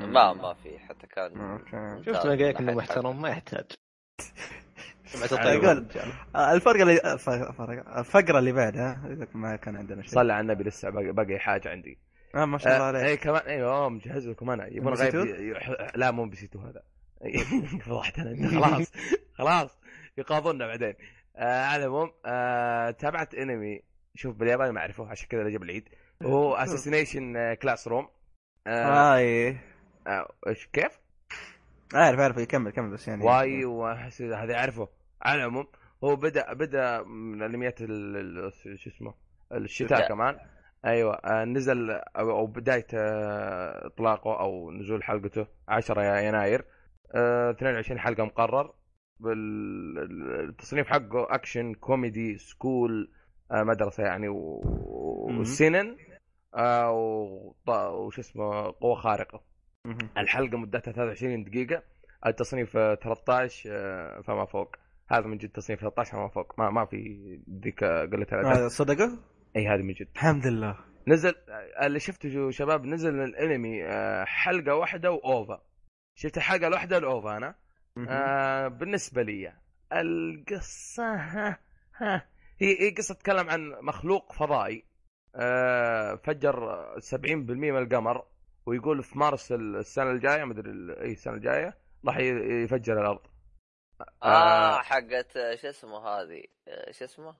ما 0.00 0.32
ما 0.32 0.54
في 0.54 0.78
حتى 0.78 1.06
كان 1.06 1.58
شفت 2.06 2.26
ما 2.26 2.30
قال 2.32 2.48
لك 2.48 2.60
انه 2.60 2.72
محترم 2.74 3.22
ما 3.22 3.28
يحتاج. 3.28 3.64
أقول 5.32 5.86
الفرق 6.36 6.80
اللي 6.80 7.00
الفقره 7.98 8.38
اللي 8.38 8.52
بعدها 8.52 9.16
ما 9.34 9.56
كان 9.56 9.76
عندنا 9.76 10.02
شيء. 10.02 10.10
صلى 10.12 10.32
على 10.32 10.40
النبي 10.40 10.64
لسه 10.64 10.90
باقي 10.90 11.38
حاجة 11.38 11.68
عندي. 11.68 11.98
آه 12.34 12.44
ما 12.44 12.58
شاء 12.58 12.72
الله 12.72 12.84
عليك. 12.84 13.04
اي 13.04 13.16
كمان 13.16 13.42
أيوه 13.42 13.88
مجهز 13.88 14.28
لكم 14.28 14.50
أنا. 14.50 14.66
يبون 14.66 14.94
غايب 14.94 15.14
لا 15.94 16.10
مو 16.10 16.28
بسيتو 16.28 16.58
هذا. 16.58 16.82
فضحتنا 17.86 18.48
خلاص. 18.60 18.92
خلاص. 19.34 19.78
يقاضونا 20.18 20.66
بعدين. 20.66 20.88
آه 20.88 20.96
على 21.36 21.84
العموم 21.84 22.12
آه 22.26 22.90
تابعت 22.90 23.34
انمي 23.34 23.82
شوف 24.14 24.36
بالياباني 24.36 24.72
ما 24.72 24.80
أعرفه 24.80 25.08
عشان 25.08 25.28
كذا 25.28 25.48
جاب 25.48 25.62
العيد. 25.62 25.88
هو 26.22 26.54
Assassination 26.54 27.54
Classroom 27.54 28.08
إيه. 28.66 29.64
إيش 30.48 30.66
كيف؟ 30.66 31.00
أعرف 31.94 32.20
أعرف 32.20 32.36
يكمل 32.36 32.70
كمل 32.70 32.90
بس 32.90 33.08
يعني 33.08 33.24
واي 33.24 33.64
وأحس 33.64 34.22
هذا 34.22 34.54
اعرفه 34.54 34.88
على 35.22 35.40
العموم 35.40 35.66
هو 36.04 36.16
بدأ 36.16 36.52
بدأ 36.52 37.02
من 37.02 37.42
أنميات 37.42 37.78
شو 37.78 38.90
اسمه 38.90 39.14
الشتاء 39.52 40.08
كمان. 40.08 40.38
أيوه 40.84 41.14
آه، 41.14 41.44
نزل 41.44 41.90
أو 42.16 42.46
بداية 42.46 42.86
آه، 42.94 43.86
إطلاقه 43.86 44.40
أو 44.40 44.70
نزول 44.70 45.04
حلقته 45.04 45.46
10 45.68 46.02
يناير. 46.02 46.64
22 47.10 47.98
آه، 47.98 48.02
حلقة 48.02 48.24
مقرر. 48.24 48.74
بالتصنيف 49.20 50.86
حقه 50.86 51.34
اكشن 51.34 51.74
كوميدي 51.74 52.38
school 52.38 53.10
مدرسة 53.50 54.02
يعني 54.02 54.28
و 54.28 54.49
shounen 54.49 55.96
وش 57.68 58.18
اسمه 58.18 58.72
قوة 58.80 58.94
خارقة. 58.94 59.42
الحلقة 60.18 60.58
مدتها 60.58 60.92
23 60.92 61.44
دقيقة 61.44 61.82
التصنيف 62.26 62.72
13 62.72 64.22
فما 64.26 64.44
فوق. 64.44 64.76
هذا 65.10 65.26
من 65.26 65.36
جد 65.36 65.48
تصنيف 65.48 65.80
13 65.80 66.12
فما 66.12 66.28
فوق. 66.28 66.58
ما 66.58 66.70
ما 66.70 66.84
في 66.86 67.18
ذيك 67.64 67.84
قلة 67.84 68.26
الادب 68.32 68.68
صدقه؟ 68.68 69.18
إي 69.56 69.68
هذه 69.68 69.82
من 69.82 69.92
جد. 69.92 70.08
الحمد 70.14 70.46
لله. 70.46 70.76
نزل 71.08 71.34
اللي 71.82 72.00
شفته 72.00 72.50
شباب 72.50 72.84
نزل 72.86 73.20
الانمي 73.20 73.84
آه، 73.84 74.24
حلقة 74.24 74.74
واحدة 74.74 75.10
و 75.10 75.23
OVA 75.23 75.62
شفت 76.14 76.36
الحلقة 76.36 76.66
الواحدة 76.66 76.98
ال 76.98 77.08
OVA 77.08 77.36
أنا. 77.36 77.54
آه 77.98 78.68
بالنسبة 78.68 79.22
لي 79.22 79.52
القصة 79.92 81.14
ها 81.14 81.58
ها 81.96 82.28
هي 82.58 82.80
هي 82.80 82.90
قصة 82.90 83.14
تتكلم 83.14 83.50
عن 83.50 83.70
مخلوق 83.82 84.32
فضائي 84.32 84.84
آه 85.34 86.14
فجر 86.14 86.86
70% 87.00 87.24
من 87.24 87.78
القمر 87.78 88.26
ويقول 88.66 89.02
في 89.02 89.18
مارس 89.18 89.52
السنة 89.52 90.10
الجاية 90.10 90.44
ما 90.44 90.52
أدري 90.52 90.70
اي 91.00 91.12
السنة 91.12 91.34
الجاية 91.34 91.78
راح 92.06 92.18
يفجر 92.18 93.00
الأرض. 93.00 93.26
آه, 94.00 94.26
آه. 94.26 94.78
حقت 94.82 95.32
شو 95.32 95.68
اسمه 95.68 95.98
هذه؟ 95.98 96.44
آه، 96.68 96.90
شو 96.90 97.04
اسمه؟ 97.04 97.36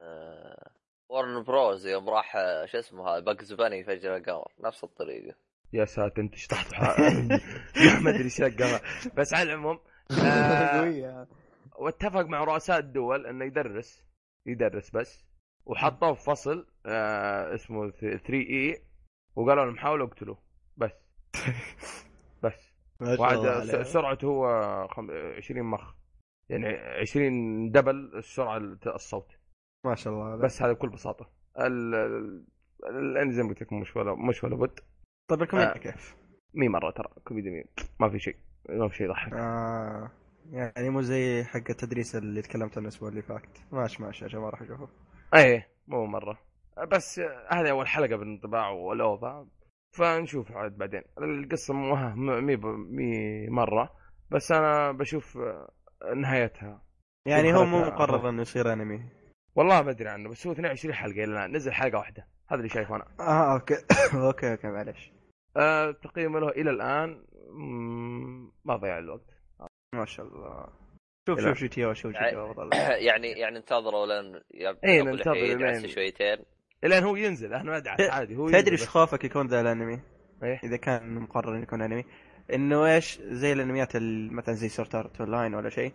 آه 0.00 0.70
ورن 1.08 1.42
بروز 1.42 1.86
يوم 1.86 2.10
راح 2.10 2.32
شو 2.64 2.78
اسمه 2.78 3.08
هذا؟ 3.08 3.20
باكز 3.20 3.52
باني 3.52 3.78
يفجر 3.78 4.16
القمر 4.16 4.52
نفس 4.60 4.84
الطريقة. 4.84 5.34
يا 5.74 5.84
ساتر 5.84 6.22
انت 6.22 6.34
شطحت 6.34 6.74
ما 8.02 8.10
أدري 8.10 8.24
إيش 8.24 8.42
بس 9.16 9.34
على 9.34 9.52
العموم 9.52 9.78
آه 10.24 11.26
واتفق 11.78 12.26
مع 12.26 12.44
رؤساء 12.44 12.78
الدول 12.78 13.26
إنه 13.26 13.44
يدرس 13.44 14.04
يدرس 14.46 14.90
بس. 14.90 15.24
وحطوه 15.66 16.14
في 16.14 16.24
فصل 16.24 16.66
آه 16.86 17.54
اسمه 17.54 17.90
3 17.90 18.34
E 18.34 18.82
وقالوا 19.36 19.64
لهم 19.64 19.76
حاولوا 19.78 20.06
اقتلوه. 20.06 20.38
بس. 20.76 20.92
بس. 22.44 22.72
وعاد 23.00 23.82
سرعته 23.82 24.26
هو 24.26 24.46
20 25.36 25.62
مخ. 25.66 25.94
يعني 26.48 26.66
20 27.00 27.70
double 27.70 28.12
السرعة 28.14 28.58
الصوت 28.86 29.32
ما 29.86 29.94
شاء 29.94 30.12
الله 30.12 30.36
بس 30.36 30.62
هذا 30.62 30.72
بكل 30.72 30.88
بساطة. 30.88 31.30
ال 31.60 33.32
زي 33.32 33.42
ما 33.42 33.48
قلت 33.48 33.62
لكم 33.62 33.80
مش 33.80 33.96
ولا 33.96 34.14
مش 34.14 34.44
ولا 34.44 34.56
بد. 34.56 34.80
طيب 35.28 35.42
الكوميديا 35.42 35.74
آه. 35.74 35.78
كيف؟ 35.78 36.16
مي 36.54 36.68
مرة 36.68 36.90
ترى 36.90 37.08
كوميديا 37.24 37.50
مي 37.50 37.64
ما 38.00 38.10
في 38.10 38.18
شيء 38.18 38.36
ما 38.68 38.88
في 38.88 38.96
شيء 38.96 39.06
يضحك. 39.06 39.32
آه 39.32 40.10
يعني 40.50 40.90
مو 40.90 41.00
زي 41.00 41.44
حق 41.44 41.70
التدريس 41.70 42.16
اللي 42.16 42.42
تكلمت 42.42 42.78
عنه 42.78 42.82
الأسبوع 42.88 43.08
اللي 43.08 43.22
فات. 43.22 43.58
ماشي 43.72 44.02
ماشي 44.02 44.24
عشان 44.24 44.40
ما 44.40 44.50
راح 44.50 44.62
أشوفه. 44.62 44.88
إيه 45.34 45.68
مو 45.86 46.06
مرة. 46.06 46.38
بس 46.92 47.20
هذه 47.50 47.70
أول 47.70 47.88
حلقة 47.88 48.16
بالانطباع 48.16 48.68
وال 48.68 49.00
OVA 49.00 49.48
فنشوف 49.92 50.52
عاد 50.52 50.76
بعدين. 50.78 51.02
القصة 51.18 51.74
مو 51.74 52.14
مي 52.40 52.56
مي 52.56 53.46
مرة. 53.48 53.90
بس 54.30 54.52
أنا 54.52 54.92
بشوف 54.92 55.38
نهايتها. 56.16 56.82
يعني 57.26 57.54
هو 57.54 57.64
مو 57.64 57.80
مقرر 57.80 58.28
إنه 58.28 58.42
يصير 58.42 58.72
أنمي. 58.72 59.08
والله 59.56 59.82
ما 59.82 59.90
أدري 59.90 60.08
عنه 60.08 60.28
بس 60.28 60.46
هو 60.46 60.52
22 60.52 60.94
حلقة 60.94 61.24
إلى 61.24 61.24
الآن 61.24 61.56
نزل 61.56 61.72
حلقة 61.72 61.98
واحدة. 61.98 62.26
هذا 62.48 62.58
اللي 62.58 62.68
شايفه 62.68 62.96
أنا. 62.96 63.04
آه 63.20 63.54
okay. 63.54 63.74
okay 64.26 64.50
okay 64.52 64.66
معلش 64.66 65.12
آه 65.56 65.90
تقييمه 65.90 66.40
له 66.40 66.48
إلى 66.48 66.70
الآن 66.70 67.24
ما 68.64 68.76
ضيع 68.76 68.98
الوقت. 68.98 69.30
ما 69.94 70.04
شاء 70.04 70.26
الله. 70.26 70.66
شوف 71.28 71.40
شوف 71.40 71.58
جي 71.58 71.68
تي 71.68 71.84
أو 71.84 71.92
شوف 71.92 72.12
جي 72.12 72.18
تي 72.18 72.36
أو 72.36 72.70
يعني 73.08 73.28
يعني 73.28 73.58
انتظروا 73.58 74.06
لين 74.06 74.40
اي 74.84 75.02
ننتظر 75.02 75.32
لين 75.34 75.88
شويتين. 75.88 76.36
لين 76.82 77.04
هو 77.04 77.16
ينزل 77.16 77.54
إحنا 77.54 77.76
ادعس 77.76 78.00
عادي 78.00 78.36
هو 78.36 78.48
تدري 78.48 78.72
إيش 78.72 78.88
خوفك 78.88 79.24
يكون 79.24 79.46
ذا 79.46 79.60
الأنمي؟ 79.60 80.00
إيه؟ 80.42 80.60
إذا 80.64 80.76
كان 80.76 81.14
مقرر 81.14 81.54
إنه 81.54 81.62
يكون 81.62 81.82
أنمي. 81.82 82.04
إنه 82.54 82.86
إيش 82.86 83.20
زي 83.20 83.52
الأنميات 83.52 83.92
مثلا 84.30 84.54
زي 84.54 84.68
Sword 84.68 84.94
Art 84.94 85.20
Online 85.20 85.54
ولا 85.54 85.68
شيء. 85.68 85.92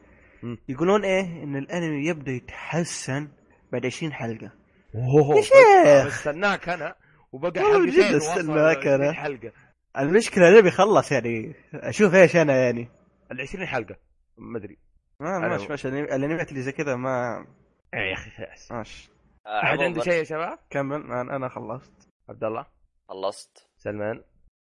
يقولون 0.69 1.05
إيه 1.05 1.43
إن 1.43 1.55
الأنمي 1.55 2.07
يبدأ 2.07 2.31
يتحسن 2.31 3.27
بعد 3.71 3.85
20 3.85 4.13
حلقة. 4.13 4.51
أوه 4.95 5.37
يا 5.37 5.41
شيخ! 5.41 6.07
استناك 6.13 6.69
أنا 6.69 6.95
وبقى 7.31 7.61
حلقتين 7.61 8.15
استناك 8.15 8.87
أنا. 8.87 9.11
حلقة. 9.13 9.51
المشكلة 9.97 10.49
الانمي 10.49 10.71
خلص 10.71 11.11
يعني 11.11 11.55
أشوف 11.73 12.15
إيش 12.15 12.35
أنا 12.35 12.55
يعني. 12.65 12.89
ال 13.31 13.41
20 13.41 13.65
حلقة 13.65 13.95
ما 14.37 14.57
أدري. 14.57 14.77
ما 15.19 15.39
ماشي 15.39 15.67
ماشي 15.69 15.87
الانميات 15.87 16.49
اللي 16.51 16.61
زي 16.61 16.71
كذا 16.71 16.95
ما 16.95 17.45
إيه 17.93 17.99
يا 17.99 18.13
أخي 18.13 18.31
ماشي. 18.71 19.09
آه، 19.45 19.63
أحد 19.63 19.79
عنده 19.79 20.01
شيء 20.01 20.13
يا 20.13 20.23
شباب؟ 20.23 20.59
كمل 20.69 21.11
أنا 21.11 21.49
خلصت. 21.49 22.09
عبد 22.29 22.43
الله 22.43 22.65
خلصت. 23.09 23.69
سلمان. 23.77 24.21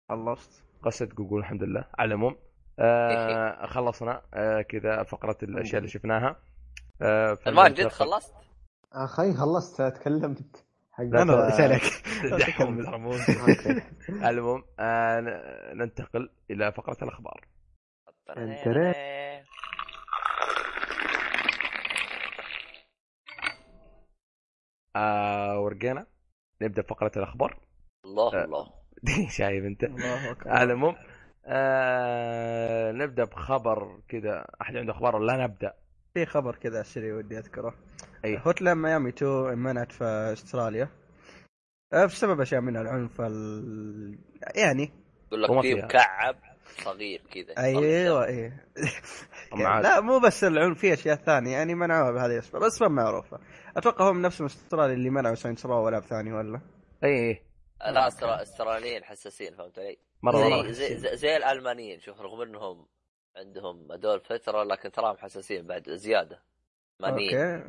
خلصت. 0.10 0.64
قصد 0.84 1.10
جوجل 1.10 1.38
الحمد 1.38 1.64
لله. 1.64 1.86
على 2.00 2.08
العموم 2.08 2.36
آه 2.80 3.66
خلصنا 3.76 4.22
آه 4.34 4.62
كذا 4.62 5.04
فقرة 5.04 5.38
الأشياء 5.44 5.78
اللي 5.78 5.90
شفناها. 5.90 6.36
آه 7.02 7.38
ما 7.48 7.70
جد 7.70 7.88
خلصت؟ 7.88 8.34
أخي 8.94 9.34
خلصت 9.34 9.82
تكلمت. 9.82 10.66
أنا 11.00 11.46
إيش 11.46 11.62
عليك؟ 11.62 11.84
المهم 14.26 14.64
آه 14.80 15.20
ننتقل 15.74 16.30
إلى 16.52 16.72
فقرة 16.72 16.98
الأخبار. 17.04 17.48
آه 24.96 25.60
ورقينا. 25.60 26.06
نبدأ 26.62 26.82
فقره 26.82 27.12
الأخبار. 27.18 27.60
الله 28.06 28.34
آه 28.34 28.46
الله. 28.46 28.74
شايف 29.38 29.66
أنت. 29.66 29.84
الله 29.84 30.32
أكبر. 30.32 30.52
على 30.52 30.64
العموم 30.64 30.96
آه 31.46 32.92
نبدأ 32.92 33.24
بخبر 33.24 34.02
كذا. 34.08 34.46
أحد 34.62 34.76
عنده 34.76 34.94
أخبار 34.94 35.16
ولا 35.16 35.44
نبدأ؟ 35.44 35.74
في 36.14 36.26
خبر 36.26 36.56
كذا 36.56 36.84
سري 36.84 37.12
ودي 37.12 37.38
أذكره. 37.38 37.76
اي 38.26 38.42
Hotline 38.46 38.78
Miami 38.78 39.10
2 39.10 39.58
منعت 39.58 39.92
في 39.92 40.04
أستراليا. 40.34 40.90
آه، 41.94 42.06
بسبب 42.06 42.42
أشياء 42.42 42.62
منها 42.62 42.82
العنف 42.82 43.22
ال... 43.22 44.18
يعني. 44.56 44.92
يقول 45.28 45.44
لك 45.44 45.62
في 45.62 45.74
مكعب 45.74 46.36
صغير 46.84 47.22
كذا. 47.34 47.58
أيوه 47.58 48.26
إيه. 48.26 48.68
لا 49.84 50.00
مو 50.00 50.20
بس 50.20 50.44
العنف 50.44 50.80
في 50.80 50.94
أشياء 50.94 51.16
ثانية. 51.16 51.52
يعني 51.52 51.76
منعوها 51.76 52.12
بهذه 52.12 52.32
الأسباب 52.32 52.64
اسباب 52.64 52.92
معروفة. 52.92 53.40
أتوقع 53.78 54.12
هم 54.12 54.22
نفسهم 54.22 54.46
استرالي 54.46 54.94
اللي 54.94 55.10
منعوا 55.10 55.36
Saints 55.36 55.66
Row 55.66 55.86
وألعاب 55.86 56.04
ثانية 56.04 56.34
ولا؟ 56.34 56.62
اي 57.04 57.30
اي 57.30 57.44
لا 57.92 58.08
أستراليين 58.42 59.04
حساسين 59.04 59.56
فهمت 59.56 59.80
علي؟ 59.80 59.98
مرة 60.24 60.38
زي, 60.38 60.50
مرة 60.50 60.72
زي, 60.72 60.96
زي, 60.98 61.16
زي 61.16 61.38
الألمانيين 61.38 62.00
شوف 62.00 62.22
رغم 62.22 62.42
إنهم 62.42 62.88
عندهم 63.38 63.92
هذول 63.92 64.20
فترة 64.20 64.64
لكن 64.64 64.92
تراهم 64.92 65.18
حساسين 65.18 65.68
بعد 65.68 65.90
زيادة. 65.90 66.40
أوكي. 67.04 67.64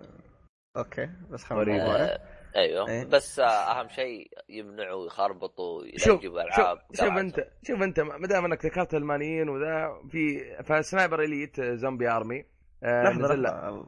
أوكي 0.77 1.11
بس 1.31 1.45
خلينا 1.45 2.18
أيوه. 2.57 2.89
إيه؟ 2.89 3.05
بس 3.05 3.41
أهم 3.41 3.89
شيء 3.89 4.31
يمنعوا 4.49 5.07
يخربطوا 5.07 5.85
يجيبوا 5.85 6.43
العاب 6.43 6.79
شوف, 6.93 7.07
شوف 7.07 7.16
أنت 7.16 7.49
شوف 7.62 7.83
أنت 7.83 8.01
ما 8.01 8.27
دام 8.27 8.45
أنك 8.45 8.66
ذكرت 8.66 8.95
ألمانيين 8.95 9.49
وذا 9.49 10.01
في 10.11 10.45
ف 10.62 10.71
Sniper 10.71 11.22
Elite 11.22 11.61
Zombie 11.61 12.09
Army. 12.09 12.45
آه 12.83 13.03
لحظة 13.03 13.35
لحظة. 13.35 13.87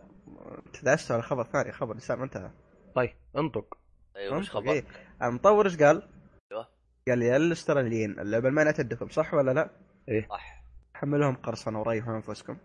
تدعست 0.72 1.12
على 1.12 1.22
خبر 1.22 1.44
ثاني 1.44 1.72
خبر 1.72 1.96
لسه 1.96 2.16
ما 2.16 2.24
انتهى 2.24 2.50
طيب 2.94 3.14
انطق. 3.36 3.78
أيوه 4.16 4.38
وش 4.38 4.50
خبر؟ 4.50 4.72
إيه؟ 4.72 4.84
المطور 5.22 5.66
إيش 5.66 5.82
قال؟ 5.82 6.08
أيوه. 6.52 6.68
قال 7.08 7.22
يا 7.22 7.36
الأستراليين 7.36 8.20
اللعبة 8.20 8.50
ما 8.50 8.74
عندكم 8.78 9.08
صح 9.08 9.34
ولا 9.34 9.50
لا؟ 9.50 9.70
إيه. 10.08 10.28
صح. 10.28 10.64
حملهم 10.94 11.36
قرصنة 11.36 11.80
وريحوا 11.80 12.16
أنفسكم. 12.16 12.58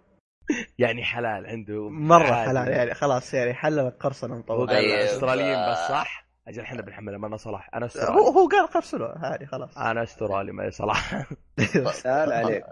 يعني 0.79 1.03
حلال 1.03 1.45
عنده. 1.45 1.89
مرة 1.89 2.33
حلال 2.33 2.67
يعني 2.67 2.93
خلاص 2.93 3.33
يعني 3.33 3.53
حلل 3.53 3.79
القرصنة 3.79 4.37
مطول 4.37 4.69
أيوة. 4.69 5.03
أستراليين 5.03 5.71
بس 5.71 5.77
صح؟ 5.77 6.25
أجل 6.47 6.61
إحنا 6.61 6.81
بنحملها 6.81 7.17
ما 7.17 7.37
صلاح. 7.37 7.69
أنا 7.75 7.85
أسترالي. 7.85 8.19
هو 8.19 8.27
هو 8.27 8.47
قال 8.47 8.67
قرصنة 8.67 9.05
هذه 9.05 9.45
خلاص. 9.45 9.77
أنا 9.77 10.03
أسترالي 10.03 10.51
ما 10.51 10.69
صلاح. 10.69 11.23
سال 12.03 12.31
عليك. 12.33 12.65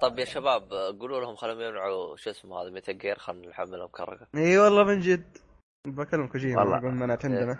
طيب 0.00 0.18
يا 0.18 0.24
شباب 0.24 0.72
قولوا 1.00 1.20
لهم 1.20 1.36
خليهم 1.36 1.60
يمنعوا 1.60 2.16
شو 2.16 2.30
اسمه 2.30 2.62
هذا 2.62 2.70
ميتا 2.70 2.92
جير 2.92 3.18
خلينا 3.18 3.48
نحملهم 3.48 3.88
كرقة. 3.88 4.26
إي 4.34 4.58
والله 4.58 4.84
من 4.84 5.00
جد. 5.00 5.38
بكلم 5.86 6.26
كوجيما 6.26 6.60
والله. 6.62 6.80
منعت 6.80 7.24
عندنا. 7.24 7.58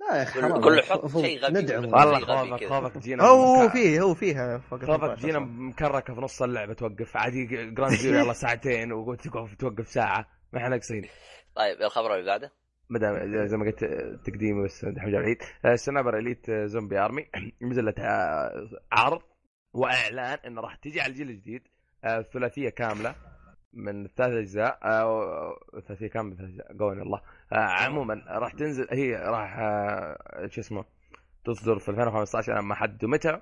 لا 0.00 0.16
يا 0.16 0.22
أخي 0.22 0.40
كل 0.40 0.82
حط 0.82 1.08
شيء 1.18 1.40
غبي 1.40 1.60
ندعم. 1.60 1.84
والله 1.84 2.20
خوفك 2.20 2.64
خوفك 2.68 2.98
جينا 2.98 3.24
هو 3.24 3.68
فيه 3.68 4.00
هو 4.00 4.14
فيها 4.14 4.58
خوفك 4.58 5.18
جينا 5.18 5.38
مكركة 5.38 6.14
في 6.14 6.20
نص 6.20 6.42
اللعبة 6.42 6.74
توقف 6.74 7.16
عادي 7.16 7.44
جراند 7.44 7.94
زيرو 7.94 8.18
يلا 8.18 8.32
ساعتين 8.42 8.92
وقلت 8.92 9.28
توقف 9.28 9.54
توقف 9.54 9.88
ساعة. 9.88 10.26
ما 10.52 10.58
إحنا 10.58 10.68
ناقصين. 10.68 11.08
طيب 11.56 11.82
الخبر 11.82 12.14
اللي 12.14 12.26
بعده. 12.26 12.52
ما 12.88 12.98
دام 12.98 13.46
زي 13.46 13.56
ما 13.56 13.64
قلت 13.64 13.84
تقديمي 14.26 14.64
بس 14.64 14.84
دحين 14.84 15.08
العيد. 15.08 15.38
سنابر 15.74 16.18
اليت 16.18 16.50
زومبي 16.50 16.98
ارمي 16.98 17.26
نزلت 17.62 17.98
آه، 18.00 18.50
عرض 18.92 19.22
وإعلان 19.72 20.38
انه 20.46 20.60
راح 20.60 20.76
تجي 20.76 21.00
على 21.00 21.10
الجيل 21.10 21.30
الجديد. 21.30 21.62
آه، 22.04 22.22
ثلاثيه 22.32 22.68
كاملة. 22.68 23.14
من 23.72 24.08
ثلاث 24.08 24.32
أجزاء 24.32 24.78
آه 24.84 25.58
ثلاثية 25.86 26.06
كاملة 26.06 26.36
ثلاث 26.36 26.50
أجزاء. 26.50 26.76
قولي 26.78 27.02
الله 27.02 27.22
آه 27.52 27.56
عموما 27.56 28.14
راح 28.28 28.52
تنزل 28.52 28.86
هي 28.90 29.14
راح 29.16 29.58
آه 29.58 30.46
شو 30.46 30.60
اسمه 30.60 30.84
تصدر 31.44 31.78
في 31.78 31.88
2015 31.88 32.52
أنا 32.52 32.60
ما 32.60 32.74
حددوا 32.74 33.08
متى. 33.08 33.40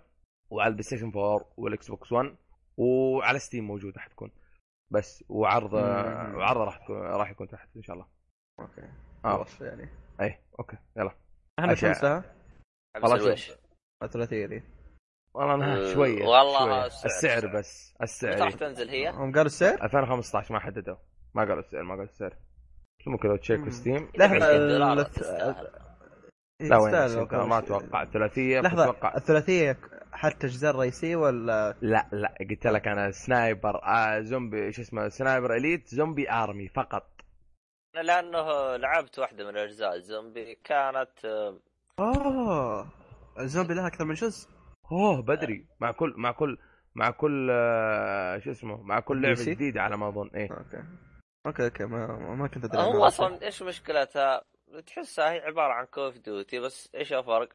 وعلى 0.50 0.68
ال 0.68 0.82
PlayStation 0.82 1.06
4 1.08 1.44
وال 1.56 1.90
Xbox 1.90 2.12
1 2.12 2.36
وعلى 2.76 3.38
Steam 3.38 3.64
موجوده 3.66 4.00
حتكون 4.00 4.30
بس 4.90 5.24
وعرض 5.28 5.72
وعرض 5.72 6.60
راح 6.60 6.76
تكون 6.76 6.96
راح 6.96 7.30
يكون 7.30 7.48
تحت 7.48 7.68
إن 7.76 7.82
شاء 7.82 7.96
الله. 7.96 8.06
okay. 8.60 8.82
آه. 9.24 9.46
يعني. 9.60 9.88
اي 10.20 10.38
okay 10.58 10.76
يلا. 10.96 11.10
إحنا 11.58 11.74
خمسة. 11.74 12.24
خلاص 13.02 13.50
الثلاثية 14.02 14.46
دي. 14.46 14.62
والله 15.38 15.54
انها 15.54 15.94
شوية 15.94 16.24
والله 16.26 16.88
شوية. 16.88 17.04
السعر 17.04 17.46
بس 17.46 17.94
السعر 18.02 18.40
راح 18.40 18.54
تنزل 18.54 18.88
هي؟ 18.88 19.10
هم 19.10 19.32
قالوا 19.32 19.46
السعر؟ 19.46 19.84
2015 19.84 20.54
ما 20.54 20.60
حددوا. 20.60 20.96
ما 21.34 21.42
قالوا 21.42 21.58
السعر 21.58 21.82
ما 21.82 21.90
قالوا 21.90 22.04
السعر. 22.04 22.34
ممكن 23.06 23.28
لو 23.28 23.36
check 23.36 23.68
Steam 23.68 24.10
لا 24.16 24.26
لا 24.26 24.94
ما 27.44 27.58
أتوقع. 27.58 28.02
الثلاثية؟ 28.02 28.60
لحظة 28.60 28.84
أتوقع... 28.84 29.16
الثلاثية 29.16 29.78
حتى 30.12 30.46
اجزاء 30.46 30.70
الرئيسيه 30.70 31.16
ولا؟ 31.16 31.74
لا 31.80 32.08
لا. 32.12 32.34
قلت 32.50 32.66
لك 32.66 32.88
أنا 32.88 33.10
Sniper 33.10 33.84
آه 33.84 34.20
زومبي 34.20 34.72
شو 34.72 34.82
اسمه 34.82 35.08
Sniper 35.08 35.54
Elite 35.56 35.86
Zombie 35.88 36.30
Army 36.30 36.68
فقط. 36.68 37.06
لأنه 37.94 38.76
لعبت 38.76 39.18
واحدة 39.18 39.44
من 39.44 39.50
الأجزاء. 39.50 39.94
الزومبي 39.96 40.54
كانت 40.64 41.24
آه 41.98 42.86
الزومبي 43.38 43.74
لها 43.74 43.86
أكثر 43.86 44.04
من 44.04 44.14
جزء. 44.14 44.57
أوه 44.92 45.22
بدري. 45.22 45.66
مع 45.80 45.92
كل 45.92 46.14
مع 46.16 46.30
كل 46.30 46.58
مع 46.94 47.10
كل 47.10 47.48
آه، 47.50 48.38
شو 48.38 48.50
اسمه 48.50 48.82
مع 48.82 49.00
كل 49.00 49.22
لعبة 49.22 49.44
جديدة 49.44 49.82
على 49.82 49.96
ما 49.96 50.08
أظن. 50.08 50.30
إيه. 50.34 50.48
okay. 50.50 50.82
okay 51.46 51.64
okay. 51.64 51.84
ما 51.84 52.34
ما 52.34 52.48
كنت 52.48 52.64
أدري 52.64 52.82
هو 52.82 53.06
أصلا. 53.06 53.42
إيش 53.42 53.62
مشكلتها؟ 53.62 54.42
تحسها 54.86 55.32
هي 55.32 55.38
عبارة 55.38 55.72
عن 55.72 55.84
Call 55.84 56.07
of 56.07 56.18
Duty 56.18 56.60
بس 56.60 56.90
إيش 56.94 57.12
الفرق؟ 57.12 57.48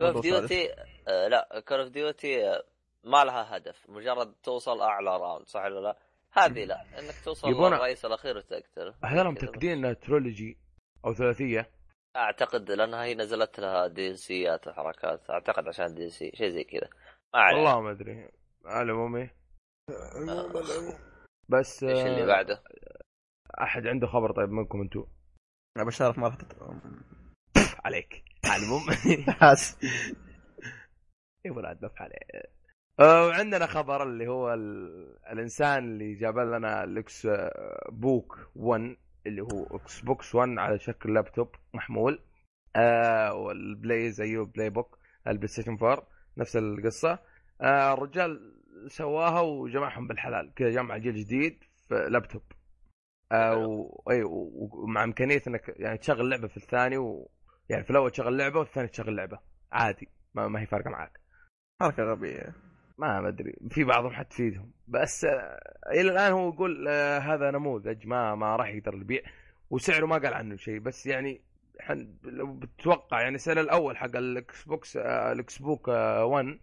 Call 0.00 0.15
of 0.15 0.22
Duty 0.22 0.72
آه 1.08 1.28
لا 1.28 1.62
Call 1.68 1.81
of 1.81 1.88
Duty 1.88 2.60
ما 3.04 3.24
لها 3.24 3.56
هدف. 3.56 3.86
مجرد 3.88 4.34
توصل 4.42 4.80
أعلى 4.80 5.10
round 5.10 5.46
صح 5.46 5.64
ولا 5.64 5.80
لا؟ 5.80 5.96
هذه 6.32 6.64
لا. 6.64 6.82
إنك 6.98 7.14
توصل 7.24 7.48
للرئيس 7.48 8.04
الأخير 8.04 8.36
وتقتله. 8.36 8.94
هذول 9.04 9.32
متاكدين 9.32 9.72
إنها 9.72 9.92
trilogy 9.92 10.58
أو 11.04 11.14
ثلاثية. 11.14 11.70
أعتقد 12.16 12.70
لانها 12.70 13.04
هي 13.04 13.14
نزلت 13.14 13.60
لها 13.60 13.86
DLC 13.86 14.16
ات 14.16 14.68
وحركات 14.68 15.30
أعتقد 15.30 15.68
عشان 15.68 15.94
DLC 15.94 16.30
شيء 16.34 16.48
زي 16.50 16.64
كذا. 16.64 16.88
ما 17.34 17.40
عليك 17.40 17.56
والله 17.56 17.80
ما 17.80 17.90
أدري. 17.90 18.28
على 18.64 18.82
العموم 18.82 19.16
إيه. 19.16 19.34
بس 21.48 21.82
إيش 21.82 22.06
اللي 22.06 22.26
بعده؟ 22.26 22.62
أحد 23.62 23.86
عنده 23.86 24.06
خبر 24.06 24.32
طيب 24.32 24.48
منكم 24.48 24.80
أنتم؟ 24.80 25.06
أبو 25.76 25.90
شرف 25.90 26.18
ما 26.18 26.28
راح 26.28 26.38
عليك. 27.84 28.24
على 28.44 28.62
العموم 28.62 28.82
اي 31.46 31.50
ولاد 31.50 31.80
بف 31.80 32.02
عليه. 32.02 32.16
وعندنا 33.00 33.66
خبر 33.66 34.02
اللي 34.02 34.28
هو 34.28 34.54
الإنسان 35.32 35.84
اللي 35.84 36.14
جاب 36.14 36.38
لنا 36.38 36.84
الاكس 36.84 37.28
بوك 37.88 38.38
1 38.56 38.96
اللي 39.26 39.42
هو 39.42 39.66
إكس 39.76 40.00
بوكس 40.00 40.34
1 40.34 40.58
على 40.58 40.78
شكل 40.78 41.14
لابتوب 41.14 41.54
محمول. 41.74 42.20
آه 42.76 43.34
وال 43.34 43.59
Play 43.59 44.10
زيه 44.10 44.40
PlayBook 44.40 44.98
ال 45.26 45.48
PlayStation 45.48 45.72
4 45.72 46.06
نفس 46.36 46.56
القصة. 46.56 47.18
آه 47.60 47.94
الرجال 47.94 48.56
سواها 48.88 49.40
وجمعهم 49.40 50.06
بالحلال 50.06 50.54
كذا 50.54 50.70
جمع 50.70 50.96
جيل 50.96 51.14
جديد 51.16 51.64
في 51.88 51.94
لابتوب 52.10 52.42
آه 53.32 53.56
و... 53.56 54.02
أي 54.10 54.22
ومع 54.22 55.04
إمكانية 55.04 55.42
إنك 55.46 55.74
يعني 55.76 55.98
تشغل 55.98 56.30
لعبة 56.30 56.48
في 56.48 56.56
الثاني 56.56 56.96
و... 56.98 57.30
يعني 57.68 57.84
في 57.84 57.90
الأول 57.90 58.10
تشغل 58.10 58.38
لعبة 58.38 58.58
والثاني 58.58 58.88
تشغل 58.88 59.16
لعبة. 59.16 59.38
عادي 59.72 60.08
ما, 60.34 60.48
ما 60.48 60.60
هي 60.60 60.66
فارقة 60.66 60.90
معك 60.90 61.20
حركه 61.80 62.02
غبية. 62.02 62.69
ما 63.00 63.28
أدري. 63.28 63.54
في 63.70 63.84
بعضهم 63.84 64.10
حتفيدهم 64.12 64.70
بس 64.88 65.24
آه 65.24 65.60
إلى 65.92 66.10
الآن 66.12 66.32
هو 66.32 66.48
يقول 66.48 66.88
آه 66.88 67.18
هذا 67.18 67.50
نموذج 67.50 68.06
ما 68.06 68.34
ما 68.34 68.56
راح 68.56 68.68
يقدر 68.68 68.94
البيع 68.94 69.20
وسعره 69.70 70.06
ما 70.06 70.18
قال 70.18 70.34
عنه 70.34 70.56
شيء 70.56 70.78
بس 70.78 71.06
يعني 71.06 71.40
لو 72.24 72.54
بتتوقع 72.54 73.20
يعني 73.20 73.34
السنة 73.34 73.60
الأول 73.60 73.96
حق 73.96 74.16
ال 74.16 74.64
Xbox 74.64 74.96
آه 74.96 75.32
ال 75.32 75.58
Xbook 75.58 75.88
1 75.88 76.58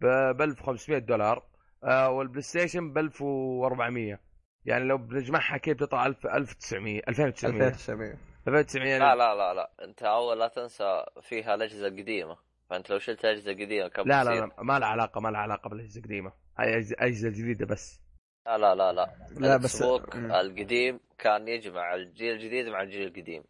ب 0.00 0.42
1500 0.42 0.98
دولار 0.98 1.42
آه 1.84 2.10
وال 2.10 2.42
PlayStation 2.42 2.92
ب 2.92 2.98
1400 2.98 4.18
يعني 4.64 4.84
لو 4.84 4.98
بنجمعها 4.98 5.56
كيف 5.56 5.76
تطلع 5.76 6.06
1000 6.06 6.26
1900 6.26 7.02
2900 7.08 7.68
2900 7.68 8.16
79 8.46 8.86
يعني 8.86 9.04
لا 9.04 9.14
لا 9.14 9.34
لا 9.34 9.54
لا. 9.54 9.70
أنت 9.84 10.02
أول 10.02 10.38
لا 10.38 10.48
تنسى 10.48 11.04
فيها 11.22 11.54
الأجهزة 11.54 11.86
القديمة. 11.86 12.36
فأنت 12.72 12.90
لو 12.90 12.98
شلت 12.98 13.24
الاجهزه 13.24 13.50
القديمه 13.50 13.88
كم 13.88 14.02
لا 14.02 14.24
لا 14.24 14.30
لا 14.30 14.50
ما 14.58 14.78
لها 14.78 14.88
علاقة 14.88 15.20
ما 15.20 15.28
لها 15.28 15.40
علاقة 15.40 15.68
بالأجهزة 15.68 16.00
القديمة. 16.00 16.32
هاي 16.58 16.78
اجهزه 16.78 17.28
جديدة 17.28 17.66
بس. 17.66 18.00
لا 18.46 18.58
لا 18.58 18.74
لا 18.74 18.92
لا. 18.92 19.14
لا 19.30 19.56
بس 19.56 19.82
بوك 19.82 20.16
القديم 20.16 21.00
كان 21.18 21.48
يجمع 21.48 21.94
الجيل 21.94 22.34
الجديد 22.34 22.66
مع 22.68 22.82
الجيل 22.82 23.06
القديم. 23.06 23.44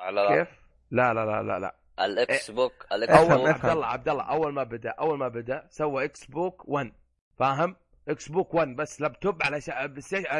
على 0.00 0.20
لا. 0.20 0.44
كيف؟ 0.44 0.48
لا 0.90 1.14
لا 1.14 1.26
لا 1.26 1.42
لا 1.42 1.58
لا. 1.58 1.76
الاكس 2.04 2.50
إيه. 2.50 2.56
بوك 2.56 2.86
الاكس 2.92 3.12
اول 3.12 3.48
عبد 3.48 3.66
الله 3.66 3.86
عبد 3.86 4.08
الله 4.08 4.24
أول 4.24 4.52
ما 4.52 4.62
بدأ 4.62 4.90
أول 4.90 5.18
ما 5.18 5.28
بدأ 5.28 5.66
سوى 5.70 6.04
إكس 6.04 6.24
بوك 6.24 6.68
1 6.68 6.92
فاهم؟ 7.38 7.76
إكس 8.08 8.28
بوك 8.28 8.54
1 8.54 8.68
بس 8.76 9.00
لابتوب 9.00 9.42
على 9.42 9.60
شا... 9.60 9.84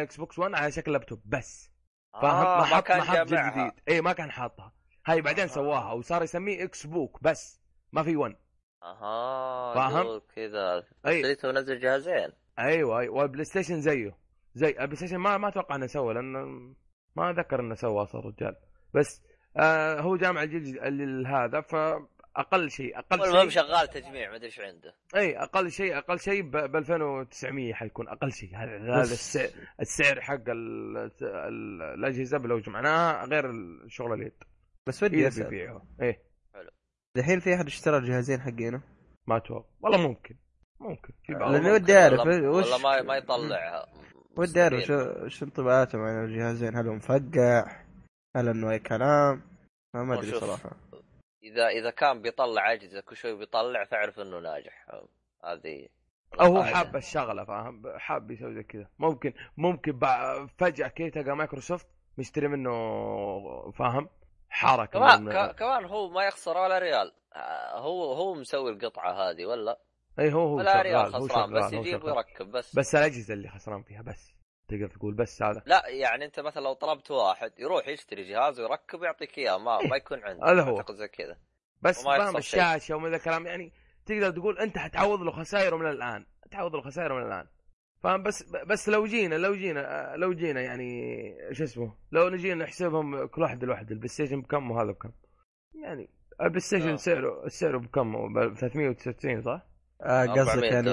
إكس 0.03 0.17
بوكس 0.17 0.39
1 0.39 0.55
على 0.55 0.73
شكل 0.73 0.93
لابتوب 0.93 1.23
بس. 1.25 1.71
فاهم؟ 2.13 2.47
آه 2.47 2.59
ما 2.59 2.65
حط 2.65 2.91
ما 2.91 3.03
حط 3.03 3.27
جيل 3.27 3.51
جديد 3.51 3.73
اي 3.89 4.01
ما 4.01 4.13
كان 4.13 4.31
حاطها. 4.31 4.73
هاي 5.07 5.21
بعدين 5.21 5.45
آه. 5.45 5.49
سواها 5.49 5.93
وصار 5.93 6.23
يسميه 6.23 6.65
إكس 6.65 6.87
بوك 6.87 7.23
بس. 7.23 7.62
ما 7.93 8.03
في 8.03 8.17
1 8.17 8.37
أها 8.83 9.75
فاهم؟ 9.75 10.21
كذا. 10.37 10.85
أي. 11.07 11.23
نزل 11.45 11.81
جهازين. 11.81 12.33
أيوه 12.59 13.01
أيوه. 13.01 13.15
وال 13.15 13.45
PlayStation 13.45 13.81
زيه. 13.81 14.17
زي 14.55 14.69
ال 14.69 14.97
PlayStation 14.97 15.17
ما 15.17 15.39
ما 15.39 15.49
أتوقع 15.49 15.77
إنه 15.77 15.87
سوى 15.87 16.15
لأنه 16.15 16.75
ما 17.17 17.33
ذكر 17.33 17.61
إنه 17.61 17.75
سوى 17.75 18.03
أصلا 18.03 18.21
الرجال 18.21 18.57
بس 18.95 19.23
آه 19.57 20.01
هو 20.01 20.17
جامع 20.17 20.43
الجيل 20.43 21.27
هذا 21.27 21.61
فأقل 21.61 22.71
شيء 22.71 22.99
أقل 22.99 23.33
شيء 23.33 23.49
شغال 23.49 23.89
تجميع 23.89 24.31
ما 24.31 24.37
أدري 24.37 24.47
إيش 24.47 24.61
عنده. 24.61 24.95
أي 25.17 25.39
أقل 25.39 25.71
شيء 25.71 25.99
أقل 25.99 26.19
شيء 26.19 26.43
ب 26.43 26.77
2900 26.77 27.75
حيكون 27.75 28.09
أقل 28.09 28.33
شيء. 28.33 28.57
هذا 28.57 29.03
السعر, 29.03 29.49
السعر 29.81 30.21
حق 30.21 30.43
الأجهزة 30.49 32.39
لو 32.39 32.59
جمعناها 32.59 33.25
غير 33.25 33.51
الشغل 33.51 34.13
اليد. 34.13 34.45
بس 34.87 35.03
ودي 35.03 35.29
أسأل. 35.29 35.81
إيه. 36.03 36.32
الحين 37.17 37.41
في 37.41 37.55
أحد 37.55 37.67
اشترى 37.67 37.97
الجهازين 37.97 38.41
حقينه؟ 38.41 38.83
ما 39.27 39.37
أتوقع. 39.37 39.65
والله 39.81 40.09
ممكن. 40.09 40.37
ممكن. 40.81 41.13
في 41.27 41.35
بعض 41.35 41.53
لأني 41.53 41.71
ودي 41.71 41.99
أعرف. 41.99 42.21
وش 42.21 42.27
والله 42.27 42.79
ما 42.79 43.03
ما 43.03 43.17
يطلعها 43.17 43.87
ودي 44.37 44.63
أعرف 44.63 44.83
شو 44.83 45.29
شو 45.29 45.45
انطباعاتهم 45.45 46.01
عن 46.01 46.25
الجهازين. 46.25 46.77
هل 46.77 46.89
هو 46.89 46.95
مفقع؟ 46.95 47.83
هل 48.37 48.49
إنه 48.49 48.71
أي 48.71 48.79
كلام؟ 48.79 49.43
ما 49.95 50.15
أدري 50.15 50.41
صراحة. 50.41 50.71
اذا 51.43 51.69
إذا 51.69 51.91
كان 51.91 52.23
بيطلع 52.23 52.73
أجهزة 52.73 53.01
كل 53.01 53.17
شوي 53.17 53.37
بيطلع 53.37 53.85
فأعرف 53.85 54.21
إنه 54.21 54.39
ناجح. 54.39 54.87
هذه 55.45 55.89
أو 56.41 56.57
هو 56.57 56.63
حاب 56.63 56.97
الشغلة 56.97 57.45
فاهم؟ 57.45 57.83
حاب 57.99 58.31
يسوي 58.31 58.55
زي 58.55 58.63
كذا. 58.63 58.89
ممكن 58.99 59.33
ممكن 59.57 59.99
فجأة 60.59 60.89
كذا 60.89 61.09
تلقى 61.09 61.37
مايكروسوفت 61.37 61.87
مشتري 62.19 62.49
منه 62.49 62.71
فاهم؟ 63.71 64.09
حركة 64.53 64.99
كمان. 64.99 65.53
كمان 65.53 65.85
هو 65.85 66.09
ما 66.09 66.25
يخسر 66.25 66.59
ولا 66.59 66.79
ريال. 66.79 67.13
آه، 67.33 67.79
هو 67.79 68.13
هو 68.13 68.35
مسوي 68.35 68.71
القطعة 68.71 69.13
هذه 69.13 69.47
ولا؟ 69.47 69.79
أي 70.19 70.33
هو 70.33 70.41
هو 70.41 70.57
ولا 70.57 70.83
ريال 70.83 71.15
خسران 71.15 71.53
بس 71.53 71.73
يجيب 71.73 72.05
ويركب 72.05 72.51
بس. 72.51 72.77
بس 72.77 72.95
الأجهزة 72.95 73.35
اللي 73.35 73.49
خسران 73.49 73.83
فيها 73.83 74.03
بس. 74.03 74.33
تقدر 74.69 74.89
تقول 74.89 75.15
بس 75.15 75.43
هذا. 75.43 75.63
لا 75.67 75.89
يعني 75.89 76.25
أنت 76.25 76.41
مثلا 76.41 76.63
لو 76.63 76.73
طلبت 76.73 77.11
واحد 77.11 77.53
يروح 77.59 77.89
يشتري 77.89 78.25
جهاز 78.25 78.61
ويركب 78.61 79.01
ويعطيك 79.01 79.39
إياه. 79.39 79.59
ما 79.59 79.79
ما 79.83 79.97
يكون 79.97 80.25
عنده 80.25 80.47
هذا 80.47 80.63
هو. 80.63 80.85
زي 80.91 81.09
كذا. 81.09 81.37
بس 81.83 82.05
فاهم 82.05 82.37
الشاشة 82.37 82.97
ومن 82.97 83.11
ذا 83.11 83.17
الكلام 83.17 83.47
يعني 83.47 83.73
تقدر 84.07 84.31
تقول 84.31 84.59
أنت 84.59 84.79
حتعوض 84.79 85.21
له 85.21 85.33
خسائره 85.33 85.77
من 85.77 85.91
الآن. 85.91 86.27
تعوض 86.51 86.77
له 86.77 86.83
خسائره 86.83 87.15
من 87.15 87.23
الآن. 87.23 87.47
فاهم؟ 88.03 88.23
بس 88.23 88.43
بس 88.67 88.89
لو 88.89 89.07
جينا 89.07 89.35
لو 89.35 89.55
جينا 89.55 90.13
لو 90.17 90.33
جينا 90.33 90.61
يعني 90.61 91.35
شو 91.53 91.65
اسمه؟ 91.65 91.95
لو 92.13 92.29
نجينا 92.29 92.65
نحسبهم 92.65 93.27
كل 93.27 93.43
واحد 93.43 93.65
لوحده 93.65 93.91
ال 93.91 94.09
PlayStation 94.09 94.41
بكم 94.41 94.71
وهذا 94.71 94.91
بكم؟ 94.91 95.11
يعني 95.75 96.09
ال 96.41 96.61
PlayStation 96.61 96.89
آه. 96.91 96.97
سعره 96.97 97.49
سعره 97.49 97.79
بكم؟ 97.79 98.33
ب 98.33 98.55
399 98.55 99.43
صح؟ 99.43 99.67
آه 100.03 100.27
قصدك 100.27 100.63
يعني 100.63 100.91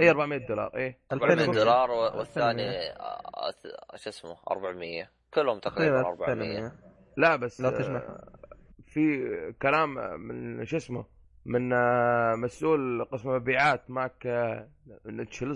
اي 0.00 0.10
400 0.10 0.46
دولار 0.46 0.76
اي 0.76 0.96
400 1.12 1.46
دولار 1.46 1.90
والثاني 1.90 2.90
آه، 2.90 3.54
شو 3.96 4.10
اسمه 4.10 4.36
400 4.50 5.08
كلهم 5.34 5.58
تقريبا 5.58 6.00
400 6.00 6.72
لا 7.16 7.36
بس 7.36 7.60
لا 7.60 7.70
تجمع. 7.70 8.02
في 8.86 9.26
كلام 9.62 10.20
من 10.20 10.64
شو 10.64 10.76
اسمه 10.76 11.04
من 11.44 11.72
آه، 11.72 12.34
مسؤول 12.34 13.04
قسم 13.04 13.30
المبيعات 13.30 13.90
ماك 13.90 14.26
آه، 14.26 14.68
Nichols 15.06 15.50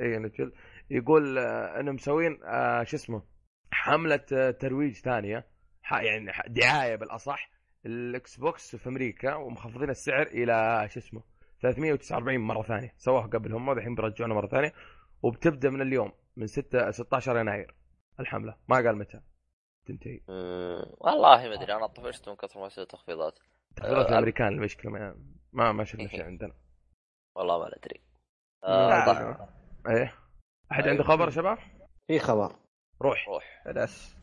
اي 0.00 0.18
Nichols 0.18 0.52
يقول 0.90 1.38
إنهم 1.38 1.94
مسوين 1.94 2.38
شو 2.84 2.96
اسمه 2.96 3.22
حملة 3.70 4.50
ترويج 4.60 4.94
ثانية 4.94 5.46
يعني 5.92 6.32
دعاية 6.48 6.96
بالأصح 6.96 7.50
ال 7.86 8.36
Xbox 8.36 8.76
في 8.76 8.88
أمريكا 8.88 9.34
ومخفضين 9.34 9.90
السعر 9.90 10.26
إلى 10.26 10.88
شو 10.90 11.00
اسمه 11.00 11.22
349 11.62 12.40
مرة 12.40 12.62
ثانية. 12.62 12.94
سووها 12.96 13.26
قبل 13.26 13.52
هم 13.52 13.70
الحين 13.70 13.94
بيرجعونها 13.94 14.36
مرة 14.36 14.46
ثانية 14.46 14.72
وبتبدأ 15.22 15.70
من 15.70 15.82
اليوم 15.82 16.12
من 16.36 16.46
6 16.46 16.90
16 16.90 17.38
يناير 17.38 17.74
الحملة. 18.20 18.56
ما 18.68 18.76
قال 18.76 18.98
متى. 18.98 19.20
تنتهي. 19.86 20.20
والله 20.98 21.48
ما 21.48 21.54
أدري 21.54 21.74
أنا 21.74 21.86
طفشت 21.86 22.28
من 22.28 22.36
كثر 22.36 22.60
ما 22.60 22.66
يصير 22.66 22.84
تخفيضات. 22.84 23.38
تخفيضات 23.76 24.06
أه 24.06 24.08
الأمريكان 24.08 24.48
المشكلة 24.48 24.90
ما 24.92 25.14
ما, 25.52 25.72
ما 25.72 25.84
شفنا 25.84 26.08
شيء 26.08 26.22
عندنا. 26.30 26.52
والله 27.36 27.58
ما 27.58 27.70
ندري. 27.78 28.00
آه 28.64 29.48
إيه؟ 29.88 30.14
أحد 30.72 30.88
عنده 30.88 31.02
خبر 31.04 31.24
يا 31.24 31.30
شباب؟ 31.30 31.58
في 32.06 32.18
خبر. 32.18 32.52
روح. 33.02 33.28
روح. 33.28 33.64
بس 33.76 34.16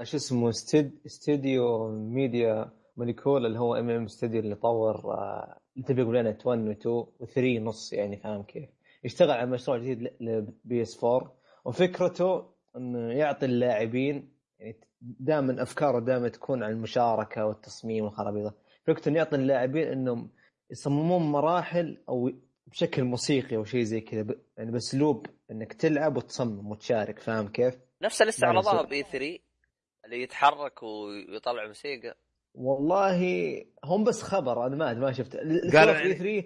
إيش 0.00 0.14
اسمه 0.14 0.48
استد... 0.48 1.00
استديو 1.06 1.88
Media 1.88 2.70
Molecule 2.96 3.46
اللي 3.46 3.58
هو 3.58 3.74
MM 3.74 4.04
استديو 4.04 4.40
اللي 4.40 4.54
طور 4.54 5.14
آه 5.14 5.56
LittleBigPlanet 5.86 6.38
1 6.44 6.58
و 6.60 6.70
2 6.70 6.94
و 7.20 7.26
3 7.26 7.58
نص 7.58 7.92
يعني 7.92 8.16
فاهم 8.16 8.42
كيف؟ 8.42 8.68
يشتغل 9.04 9.30
على 9.30 9.50
مشروع 9.50 9.78
جديد 9.78 10.16
ل 10.20 10.82
PS 10.82 11.04
4 11.04 11.32
وفكرته 11.64 12.54
إنه 12.76 13.12
يعطي 13.12 13.46
اللاعبين 13.46 14.32
يعني 14.58 14.80
دائما 15.00 15.62
أفكاره 15.62 16.00
دائما 16.00 16.28
تكون 16.28 16.62
عن 16.62 16.70
المشاركة 16.70 17.46
والتصميم 17.46 18.04
والخرابيط. 18.04 18.54
انه 19.08 19.16
يعطي 19.16 19.36
اللاعبين 19.36 19.88
إنهم 19.88 20.30
يصممون 20.70 21.22
مراحل 21.22 22.04
أو 22.08 22.30
بشكل 22.66 23.04
موسيقي 23.04 23.56
أو 23.56 23.64
شيء 23.64 23.82
زي 23.82 24.00
كذا 24.00 24.24
يعني 24.56 24.70
باسلوب 24.70 25.26
إنك 25.50 25.72
تلعب 25.72 26.16
وتصمم 26.16 26.70
وتشارك 26.70 27.18
فاهم 27.18 27.48
كيف؟ 27.48 27.78
نفس 28.02 28.22
اللي 28.22 28.28
استعرضوها 28.28 28.82
بي 28.82 29.02
3 29.02 29.38
اللي 30.04 30.22
يتحرك 30.22 30.82
ويطلع 30.82 31.66
موسيقى. 31.66 32.16
والله 32.54 33.20
هم 33.84 34.04
بس 34.04 34.22
خبر 34.22 34.66
أنا 34.66 34.76
ما 34.76 34.94
ما 34.94 35.12
شفت 35.12 35.36
قالوا 35.36 35.94
يعني... 35.94 36.14
3 36.14 36.44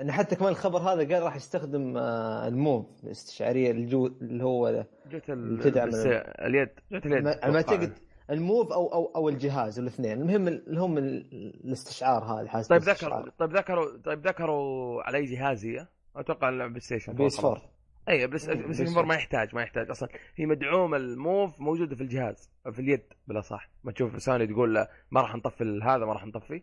إن 0.00 0.12
حتى 0.12 0.36
كمان 0.36 0.52
الخبر 0.52 0.78
هذا 0.78 1.14
قال 1.14 1.22
راح 1.22 1.36
يستخدم 1.36 1.96
آه، 1.96 2.48
الموف 2.48 3.04
الاستشعارية 3.04 3.70
الجو 3.70 4.06
اللي 4.06 4.44
هو 4.44 4.86
جت 5.06 5.24
تدعم 5.62 5.88
اليد 5.94 6.68
جت 6.92 7.06
اليد 7.06 7.22
ما 7.22 7.56
اعتقد 7.56 7.98
ال 8.30 8.38
Move 8.38 8.72
أو 8.72 8.92
أو 8.92 9.12
أو 9.16 9.28
الجهاز 9.28 9.78
الاثنين. 9.78 10.20
المهم 10.20 10.48
اللي 10.48 10.80
هم 10.80 10.98
الاستشعار 10.98 12.24
هذا 12.24 12.48
حاسس 12.48 12.68
طيب 12.68 12.82
ذكروا 12.82 13.30
طيب 13.38 13.56
ذكروا 13.56 13.98
طيب 14.04 14.26
ذكروا 14.26 15.02
على 15.02 15.18
اي 15.18 15.24
جهاز 15.24 15.66
هي؟ 15.66 15.86
أتوقع 16.16 16.48
ال 16.48 16.80
PlayStation. 16.80 17.12
PS 17.12 17.44
4 17.44 17.62
اي 18.08 18.26
بس 18.26 18.48
بس 18.48 18.80
ما 18.80 19.14
يحتاج 19.14 19.54
ما 19.54 19.62
يحتاج. 19.62 19.90
أصلا 19.90 20.08
هي 20.36 20.46
مدعومة 20.46 20.96
ال 20.96 21.09
Move 21.09 21.60
موجودة 21.60 21.96
في 21.96 22.02
الجهاز 22.02 22.50
في 22.72 22.78
اليد 22.78 23.04
بالأصح. 23.26 23.70
ما 23.84 23.92
تشوف 23.92 24.22
سوني 24.22 24.46
تقول 24.46 24.86
ما 25.10 25.20
راح 25.20 25.36
نطفي 25.36 25.80
هذا 25.82 26.04
ما 26.04 26.12
راح 26.12 26.26
نطفي. 26.26 26.62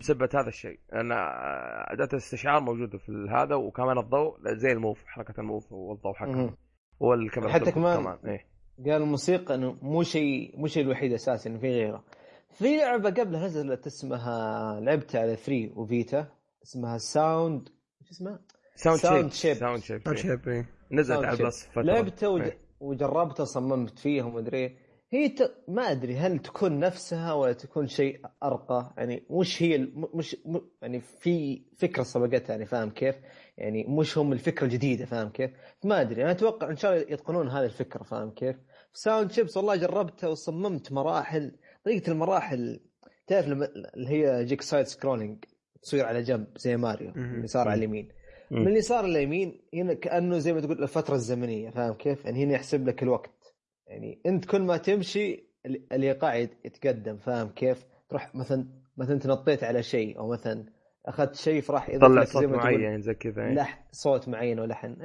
بسبب 0.00 0.36
هذا 0.36 0.48
الشيء. 0.48 0.80
لأن 0.92 1.12
أداة 1.12 2.08
الاستشعار 2.12 2.60
موجودة 2.60 2.98
في 2.98 3.26
هذا 3.30 3.54
وكمان 3.54 3.98
الضوء 3.98 4.54
زي 4.54 4.72
ال 4.72 4.78
Move 4.78 5.04
حركة 5.06 5.40
ال 5.40 5.46
Move 5.46 5.72
والضوء 5.72 6.14
حقه 6.14 6.54
والكاميرا 7.00 7.52
حتى 7.52 7.72
كمان, 7.72 7.96
كمان. 8.02 8.18
إيه؟ 8.24 8.46
قال 8.84 9.02
الموسيقى 9.02 9.54
إنه 9.54 9.76
مو 9.82 10.02
شيء 10.02 10.54
مو 10.56 10.66
شيء 10.66 10.82
الوحيد 10.82 11.12
أساسا 11.12 11.50
إنه 11.50 11.58
في 11.58 11.70
غيره 11.70 12.04
في 12.50 12.76
لعبة 12.76 13.10
قبلها 13.10 13.46
نزلت 13.46 13.86
اسمها 13.86 14.80
لعبتها 14.80 15.20
على 15.20 15.36
3 15.36 15.70
و 15.76 15.86
Vita 15.86 16.26
اسمها 16.62 16.98
Sound 16.98 17.68
شو 18.04 18.10
اسمها؟ 18.10 18.40
Sound, 18.74 19.00
Sound 19.00 19.32
Shapes 19.32 19.56
Sound 19.56 19.82
Shapes 19.82 20.02
Sound 20.04 20.18
Shapes 20.18 20.64
نزلت 20.92 21.24
على 21.24 21.36
ال 21.36 21.42
Plus 21.42 21.66
فترة 21.66 21.82
لعبته 21.82 22.28
وج... 22.28 22.42
إيه. 22.42 22.58
وجربتها 22.80 23.44
صممت 23.44 23.98
فيها 23.98 24.24
وما 24.24 24.38
أدري 24.38 24.76
هي 25.10 25.28
ت... 25.28 25.54
ما 25.68 25.90
أدري 25.90 26.16
هل 26.16 26.38
تكون 26.38 26.78
نفسها 26.78 27.32
ولا 27.32 27.52
تكون 27.52 27.86
شيء 27.86 28.20
أرقى 28.42 28.94
يعني 28.98 29.26
مش 29.30 29.62
هي 29.62 29.78
مش 30.14 30.36
م... 30.44 30.58
يعني 30.82 31.00
في 31.00 31.62
فكرة 31.76 32.02
سبقتها 32.02 32.50
يعني 32.50 32.66
فاهم 32.66 32.90
كيف؟ 32.90 33.16
يعني 33.58 33.84
مش 33.88 34.18
هم 34.18 34.32
الفكرة 34.32 34.64
الجديدة 34.64 35.04
فاهم 35.04 35.28
كيف؟ 35.28 35.50
ما 35.84 36.00
أدري 36.00 36.22
أنا 36.22 36.30
أتوقع 36.30 36.70
إن 36.70 36.76
شاء 36.76 36.92
الله 36.92 37.12
يتقنون 37.12 37.48
هذه 37.48 37.64
الفكرة 37.64 38.02
فاهم 38.02 38.30
كيف؟ 38.30 38.56
Sound 38.98 39.32
Shapes 39.32 39.56
والله 39.56 39.76
جربتها 39.76 40.28
وصممت 40.28 40.92
مراحل. 40.92 41.52
طريقة 41.84 42.12
المراحل 42.12 42.80
تعرف 43.26 43.46
اللي 43.46 44.08
هي 44.08 44.44
جيك 44.44 44.62
side 44.62 44.86
scrolling 44.86 45.44
تصير 45.82 46.04
على 46.04 46.22
جنب 46.22 46.46
زي 46.56 46.76
ماريو 46.76 47.10
اللي 47.10 47.46
صار 47.46 47.68
على 47.68 47.78
اليمين. 47.78 48.08
من 48.50 48.68
اليسار 48.68 49.06
لليمين 49.06 49.60
هنا 49.74 49.94
كأنه 49.94 50.38
زي 50.38 50.52
ما 50.52 50.60
تقول 50.60 50.82
الفترة 50.82 51.14
الزمنية 51.14 51.70
فاهم 51.70 51.94
كيف؟ 51.94 52.24
يعني 52.24 52.44
هنا 52.44 52.52
يحسب 52.54 52.88
لك 52.88 53.02
الوقت. 53.02 53.54
يعني 53.86 54.20
أنت 54.26 54.44
كل 54.44 54.62
ما 54.62 54.76
تمشي 54.76 55.44
الإيقاع 55.66 56.36
يتقدم 56.36 57.16
فاهم 57.16 57.48
كيف؟ 57.48 57.86
تروح 58.08 58.34
مثلا 58.34 58.66
مثلا 58.96 59.14
أنت 59.14 59.26
نطيت 59.26 59.64
على 59.64 59.82
شيء 59.82 60.18
أو 60.18 60.28
مثلا 60.28 60.64
أخذت 61.08 61.34
شيء 61.34 61.60
فراح 61.60 61.88
يطلع 61.88 62.24
صوت 62.24 62.44
معين 62.44 63.00
زي 63.00 63.14
كذا 63.14 63.42
إيه. 63.42 63.54
لح 63.54 63.82
صوت 63.92 64.28
معين 64.28 64.60
ولحن. 64.60 64.96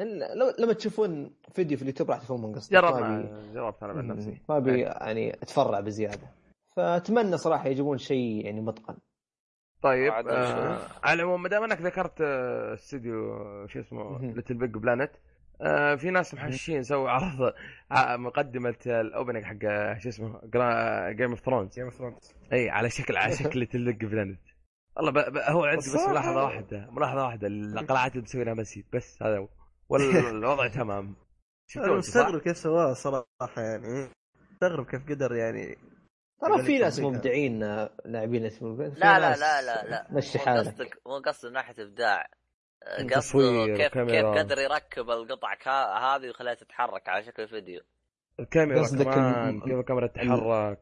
لما 0.60 0.74
تشوفون 0.74 1.32
فيديو 1.52 1.78
في 1.78 1.84
اليوتيوب 1.84 2.12
راح 2.12 2.20
تفهمون 2.20 2.50
من 2.50 2.56
قصدي 2.56 2.76
جربنا 2.76 3.42
جربت 3.54 3.84
أنا 3.84 3.94
بنفسي 3.94 4.42
ما 4.50 4.58
ابي 4.58 4.82
يعني 4.82 5.34
أتفرع 5.34 5.80
بزيادة. 5.80 6.28
فأتمنى 6.76 7.38
صراحة 7.38 7.68
يجيبون 7.68 7.98
شيء 7.98 8.46
يعني 8.46 8.62
متقن. 8.62 8.96
طيب 9.82 10.14
آه 10.14 10.80
على 11.04 11.22
العموم 11.22 11.44
ما 11.44 11.50
دام 11.50 11.64
أنك 11.64 11.82
ذكرت 11.82 12.22
آه، 12.22 12.74
استوديو 12.74 13.38
شو 13.68 13.80
اسمه 13.80 14.22
LittleBigPlanet 14.22 15.12
آه 15.62 15.96
في 15.96 16.12
ناس 16.12 16.34
محشين 16.34 16.84
سووا 16.84 17.10
عرض 17.10 17.54
آه، 17.92 18.16
مقدمة 18.16 18.76
ال 18.88 18.95
opening 18.95 19.44
حق 19.44 19.56
آه، 19.64 19.98
شو 19.98 20.10
اسمه 20.10 20.40
Game 21.12 21.30
of 21.30 21.40
Thrones 21.40 21.76
Game 21.76 21.86
of 21.86 21.94
Thrones 21.94 22.34
اي 22.54 22.70
على 22.70 22.90
شكل 22.90 23.18
على 23.18 23.36
شكل 23.36 23.60
LittleBigPlanet 23.60 24.40
والله 24.98 25.12
ب... 25.12 25.34
ب... 25.34 25.38
هو 25.38 25.64
عندي 25.66 25.78
بس 25.78 26.08
ملاحظة 26.10 26.44
واحدة 26.44 26.88
ملاحظة 26.92 27.24
واحدة. 27.24 27.48
القلعات 27.48 28.12
اللي 28.12 28.24
مسوي 28.24 28.44
لها 28.44 28.54
مسجد 28.54 28.84
بس 28.94 29.24
هذا 29.24 29.38
هو. 29.38 29.48
والوضع 29.90 30.68
تمام. 30.80 31.16
مستغرب 31.78 32.42
كيف 32.42 32.58
سواها 32.58 32.94
صراحة 32.94 33.62
يعني. 33.62 34.10
مستغرب 34.52 34.86
كيف 34.86 35.10
قدر 35.10 35.36
يعني 35.36 35.78
ترى 36.42 36.64
في 36.64 36.78
ناس 36.78 37.00
مبدعين 37.00 37.60
لاعبين 38.06 38.46
اسمه. 38.46 38.76
لا 38.76 39.20
لا 39.20 39.36
لا 39.36 39.62
لا 39.62 39.84
لا. 39.90 40.08
مشي 40.12 40.40
حالك. 40.40 40.68
قصدك 40.68 41.02
مو 41.06 41.18
قصدي 41.18 41.48
من 41.48 41.54
ناحية 41.54 41.84
إبداع. 41.84 42.30
قصده 43.16 43.66
كيف 43.78 43.98
كيف 43.98 44.26
قدر 44.26 44.60
يركب 44.60 45.10
القطع 45.10 45.54
هذه 46.16 46.22
ويخليها 46.22 46.54
تتحرك 46.54 47.10
على 47.10 47.24
شكل 47.24 47.48
فيديو. 47.48 47.82
الكاميرا 48.40 48.88
كمان 48.88 49.62
كيف 49.62 49.80
الكاميرا 49.80 50.08
تتحرك. 50.08 50.80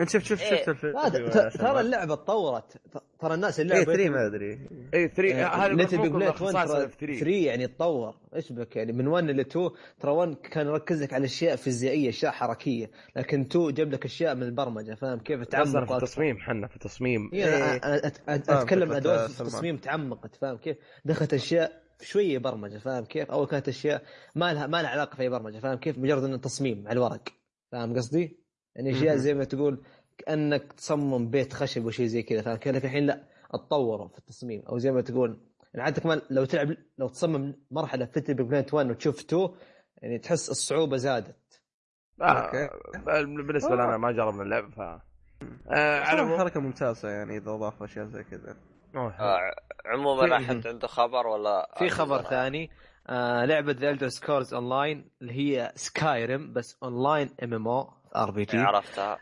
انت 0.00 0.10
شفت 0.10 0.24
شفت 0.24 0.44
شفت 0.44 0.68
الفيديو 0.68 1.28
ترى 1.50 1.80
اللعبة 1.80 2.14
تطورت. 2.14 2.80
ترى 3.20 3.34
الناس 3.34 3.60
اللعبة 3.60 3.92
اي 3.92 3.96
3 3.96 4.10
ما 4.10 4.26
أدري. 4.26 4.68
اي 4.94 5.08
3 5.08 5.46
هذا 5.46 5.72
LittleBigPlanet 5.72 6.42
1 6.42 6.90
3 6.90 7.26
يعني 7.30 7.66
تطور. 7.66 8.14
إيش 8.34 8.52
بك 8.52 8.76
يعني؟ 8.76 8.92
من 8.92 9.06
1 9.06 9.24
ل 9.24 9.40
2 9.40 9.70
ترى 10.00 10.10
1 10.10 10.34
كان 10.34 10.66
يركز 10.66 11.02
لك 11.02 11.12
على 11.12 11.24
أشياء 11.24 11.56
فيزيائية 11.56 12.08
أشياء 12.08 12.32
حركية. 12.32 12.90
لكن 13.16 13.40
2 13.40 13.74
جاب 13.74 13.92
لك 13.92 14.04
أشياء 14.04 14.34
من 14.34 14.42
البرمجة 14.42 14.94
فاهم 14.94 15.18
كيف 15.18 15.44
تعمق 15.44 15.84
في 15.84 15.94
التصميم 15.94 16.38
حنا 16.38 16.66
في 16.66 16.76
التصميم. 16.76 17.30
إيه 17.32 17.74
أنا 17.76 18.12
أتكلم 18.28 18.92
أدوات 18.92 19.30
في 19.30 19.40
التصميم 19.40 19.76
تعمقت 19.76 20.36
فاهم 20.36 20.56
كيف؟ 20.56 20.76
دخلت 21.04 21.34
أشياء 21.34 21.82
شوية 22.00 22.38
برمجة 22.38 22.78
فاهم 22.78 23.04
كيف؟ 23.04 23.30
أول 23.30 23.46
كانت 23.46 23.68
أشياء 23.68 24.02
ما 24.34 24.52
لها 24.52 24.66
ما 24.66 24.82
لها 24.82 24.90
علاقة 24.90 25.16
في 25.16 25.22
أي 25.22 25.28
برمجة 25.28 25.58
فاهم 25.58 25.78
كيف؟ 25.78 25.98
مجرد 25.98 26.24
إنه 26.24 26.36
تصميم 26.36 26.88
على 26.88 26.96
الورق 26.96 27.28
فاهم 27.72 27.96
قصدي؟ 27.96 28.41
يعني 28.76 28.90
أشياء 28.90 29.16
زي 29.16 29.34
ما 29.34 29.44
تقول 29.44 29.82
كأنك 30.18 30.72
تصمم 30.72 31.30
بيت 31.30 31.52
خشب 31.52 31.84
وشيء 31.84 32.06
زي 32.06 32.22
كذا 32.22 32.42
فاهم 32.42 32.56
كيف 32.56 32.84
الحين 32.84 33.06
لا 33.06 33.24
اتطوروا 33.50 34.08
في 34.08 34.18
التصميم. 34.18 34.62
أو 34.68 34.78
زي 34.78 34.92
ما 34.92 35.00
تقول 35.00 35.40
يعني 35.74 35.84
عاد 35.84 35.98
كمان 35.98 36.20
لو 36.30 36.44
تلعب 36.44 36.76
لو 36.98 37.08
تصمم 37.08 37.54
مرحلة 37.70 38.04
في 38.04 38.34
Planet 38.34 38.74
1 38.74 38.90
وتشوف 38.90 39.20
2 39.20 39.48
يعني 39.96 40.18
تحس 40.18 40.50
الصعوبة 40.50 40.96
زادت. 40.96 41.62
آه 42.20 42.24
أوكي. 42.24 42.68
بالنسبة 43.46 43.74
لنا 43.74 43.96
ما 43.96 44.12
جربنا 44.12 44.42
اللعب 44.42 44.72
ف 44.72 44.80
آه 44.80 46.00
على 46.00 46.38
حركة 46.38 46.60
ممتازة 46.60 47.08
يعني 47.08 47.36
إذا 47.36 47.50
أضاف 47.50 47.82
أشياء 47.82 48.06
زي 48.06 48.24
كذا. 48.24 48.56
آه 48.94 49.54
عموما 49.86 50.36
احد 50.36 50.66
عنده 50.66 50.86
خبر 50.86 51.26
ولا 51.26 51.74
في 51.78 51.88
خبر 51.88 52.22
ثاني. 52.22 52.70
آه 53.06 53.44
لعبة 53.44 53.72
The 53.72 53.90
Elder 53.90 54.08
Scrolls 54.08 54.54
Online 54.54 55.10
اللي 55.22 55.32
هي 55.32 55.72
Skyrim 55.74 56.52
بس 56.52 56.78
اون 56.82 57.02
لاين 57.02 57.30
ام 57.42 57.54
ام 57.54 57.68
أو 57.68 58.01
ار 58.16 58.30
بي 58.30 58.44
جي 58.44 58.58
عرفتها 58.58 59.18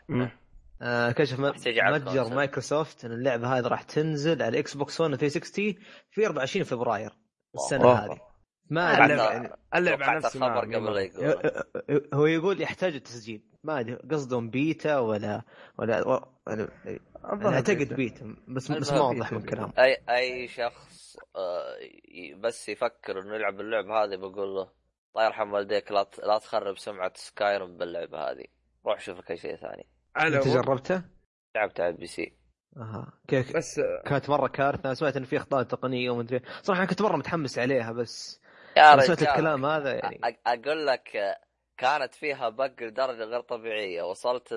آه 0.81 1.11
كشف 1.11 1.39
متجر 1.39 2.33
مايكروسوفت 2.35 3.05
إن 3.05 3.11
اللعبة 3.11 3.57
هذه 3.57 3.67
راح 3.67 3.83
تنزل 3.83 4.43
على 4.43 4.59
إكس 4.59 4.73
بوكس 4.73 5.01
1 5.01 5.15
360 5.15 5.75
في 6.11 6.25
24 6.25 6.63
فبراير 6.63 7.11
السنة 7.55 7.83
أوه. 7.83 8.05
هذه. 8.05 8.21
ما 8.69 9.05
اللعب 9.05 9.57
اللعب 9.75 10.03
على 10.03 10.17
نفسه 10.17 10.47
الخبر 10.47 10.75
قبل 10.75 10.97
يقول. 10.97 11.63
هو 12.13 12.25
يقول 12.25 12.61
يحتاج 12.61 12.95
التسجيل. 12.95 13.43
ما 13.63 13.79
أدري 13.79 13.95
قصدهم 13.95 14.49
بيتا 14.49 14.99
ولا 14.99 15.41
ولا 15.79 16.25
أعتقد 17.45 17.93
بيتا. 17.93 18.35
بس 18.47 18.71
بس 18.71 18.93
ما 18.93 19.01
واضح 19.01 19.31
من 19.31 19.39
الكلام 19.39 19.73
اي 19.79 19.97
أي 20.09 20.47
شخص 20.47 21.17
آه، 21.35 21.77
بس 22.35 22.69
يفكر 22.69 23.21
إنه 23.21 23.35
يلعب 23.35 23.59
اللعبة 23.59 24.03
هذه 24.03 24.15
بقول 24.15 24.55
له 24.55 24.71
الله 25.15 25.25
يرحم 25.25 25.53
والديك 25.53 25.91
لا 25.91 26.07
لا 26.23 26.37
تخرب 26.37 26.77
سمعة 26.77 27.13
Skyrim 27.15 27.77
باللعبة 27.77 28.31
هذه. 28.31 28.45
روح 28.85 28.99
شوف 28.99 29.19
لك 29.19 29.31
أي 29.31 29.37
شيء 29.37 29.55
ثاني. 29.55 29.87
أنت 30.17 30.47
جربته؟ 30.47 31.03
لعبت 31.55 31.79
على 31.79 31.89
ال 31.89 32.07
PC. 32.07 32.37
أها. 32.77 33.13
كيف؟ 33.27 33.57
بس 33.57 33.81
كانت 34.05 34.29
مرة 34.29 34.47
كارثة 34.47 34.85
أنا 34.85 34.93
سمعت 34.93 35.17
إن 35.17 35.23
في 35.23 35.37
أخطاء 35.37 35.63
تقنية 35.63 36.09
ومدري 36.09 36.41
صراحة 36.61 36.85
كنت 36.85 37.01
مرة 37.01 37.17
متحمس 37.17 37.59
عليها 37.59 37.91
بس 37.91 38.41
يا 38.77 38.93
رجال 38.93 39.05
سمعت 39.05 39.21
الكلام 39.21 39.65
هذا 39.65 39.93
يعني. 39.93 40.19
أقول 40.47 40.87
لك 40.87 41.37
كانت 41.77 42.13
فيها 42.13 42.49
بق 42.49 42.83
لدرجة 42.83 43.23
غير 43.23 43.41
طبيعية. 43.41 44.03
وصلت 44.03 44.49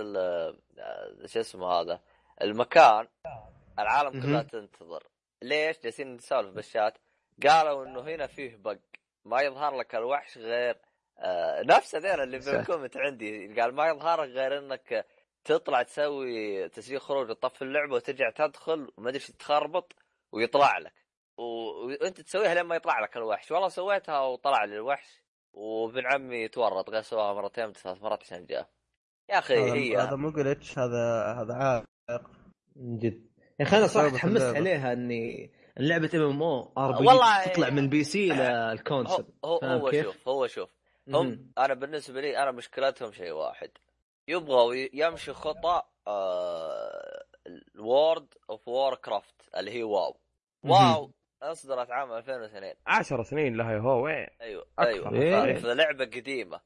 شو 1.27 1.41
اسمه 1.41 1.67
هذا 1.67 2.01
المكان 2.43 3.09
العالم 3.79 4.23
كلها 4.23 4.43
تنتظر. 4.43 5.03
ليش؟ 5.43 5.81
جالسين 5.81 6.15
نسولف 6.15 6.55
بالشات. 6.55 6.99
قالوا 7.49 7.87
إنه 7.87 8.01
هنا 8.01 8.27
فيه 8.27 8.57
بق. 8.57 8.79
ما 9.25 9.41
يظهر 9.41 9.77
لك 9.77 9.95
الوحش 9.95 10.39
غير 10.39 10.75
آه 10.75 10.94
نفس 11.65 11.95
هذول 11.95 12.21
اللي 12.21 12.41
في 12.41 12.51
الكومنت 12.51 12.97
عندي 12.97 13.61
قال 13.61 13.75
ما 13.75 13.89
يظهر 13.89 14.25
غير 14.25 14.59
إنك 14.59 15.07
تطلع 15.45 15.83
تسوي 15.83 16.69
تسجيل 16.69 17.01
خروج 17.01 17.31
وتطفي 17.31 17.63
اللعبة 17.63 17.95
وترجع 17.95 18.31
تدخل 18.31 18.93
وما 18.97 19.11
أدري 19.11 19.21
تخربط 19.39 19.93
ويطلع 20.33 20.79
لك. 20.85 20.93
و... 21.39 21.43
وأنت 21.87 22.21
تسويها 22.21 22.55
لما 22.55 22.77
يطلع 22.77 23.01
لك 23.01 23.17
الوحش. 23.17 23.51
والله 23.51 23.69
سويتها 23.69 24.21
وطلع 24.21 24.65
لي 24.65 24.75
الوحش 24.75 25.23
وابن 25.53 26.07
عمي 26.07 26.49
تورط 26.49 26.91
قال 26.91 27.05
سواها 27.05 27.35
مرتين 27.35 27.73
ثلاث 27.73 28.03
مرات 28.03 28.23
عشان 28.23 28.47
جاء. 28.47 28.69
يا 29.31 29.39
أخي 29.39 29.55
هذا 29.55 29.75
هي. 29.75 29.97
هذا 29.97 30.17
مو 30.17 30.31
glitch 30.31 30.79
هذا 30.79 31.35
هذا 31.39 31.55
عائق 31.55 32.31
من 32.77 32.99
جد. 32.99 33.27
يا 33.61 33.65
أخي 33.65 33.77
أنا 33.77 33.87
صراحة 33.87 34.09
تحمست 34.09 34.57
عليها 34.57 34.93
إني 34.93 35.51
لعبة 35.77 36.11
ام 36.15 36.23
ام 36.23 36.43
أو 36.43 36.73
ار 36.79 36.99
بي 36.99 37.51
تطلع 37.53 37.71
من 37.71 37.79
ال 37.79 37.87
PC 37.87 38.05
لل 38.05 38.29
console 38.29 39.25
هو, 39.45 39.59
هو, 39.59 39.59
هو 39.59 39.93
شوف 39.93 40.29
هو 40.29 40.47
شوف. 40.47 40.71
هم 41.09 41.53
أنا 41.59 41.75
بالنسبة 41.75 42.21
لي 42.21 42.39
أنا 42.43 42.51
مشكلتهم 42.51 43.13
شيء 43.13 43.33
واحد. 43.33 43.71
يبغوا 44.29 44.75
يمشي 44.93 45.33
خطى 45.33 45.83
آه 46.07 47.25
ال 47.47 48.35
World 48.51 48.69
of 48.69 48.95
Warcraft 48.95 49.55
اللي 49.57 49.71
هي 49.71 49.83
WoW. 49.83 50.17
WoW 50.65 51.11
أصدرت 51.43 51.91
عام 51.91 52.13
2002 52.13 52.75
10 52.87 53.23
سنين 53.23 53.57
لها 53.57 53.79
هو 53.79 54.05
وين؟ 54.05 54.27
أيوه 54.41 54.67
أيوه. 54.79 55.13
إيه؟ 55.13 55.59
لعبة 55.75 56.05
قديمة. 56.05 56.61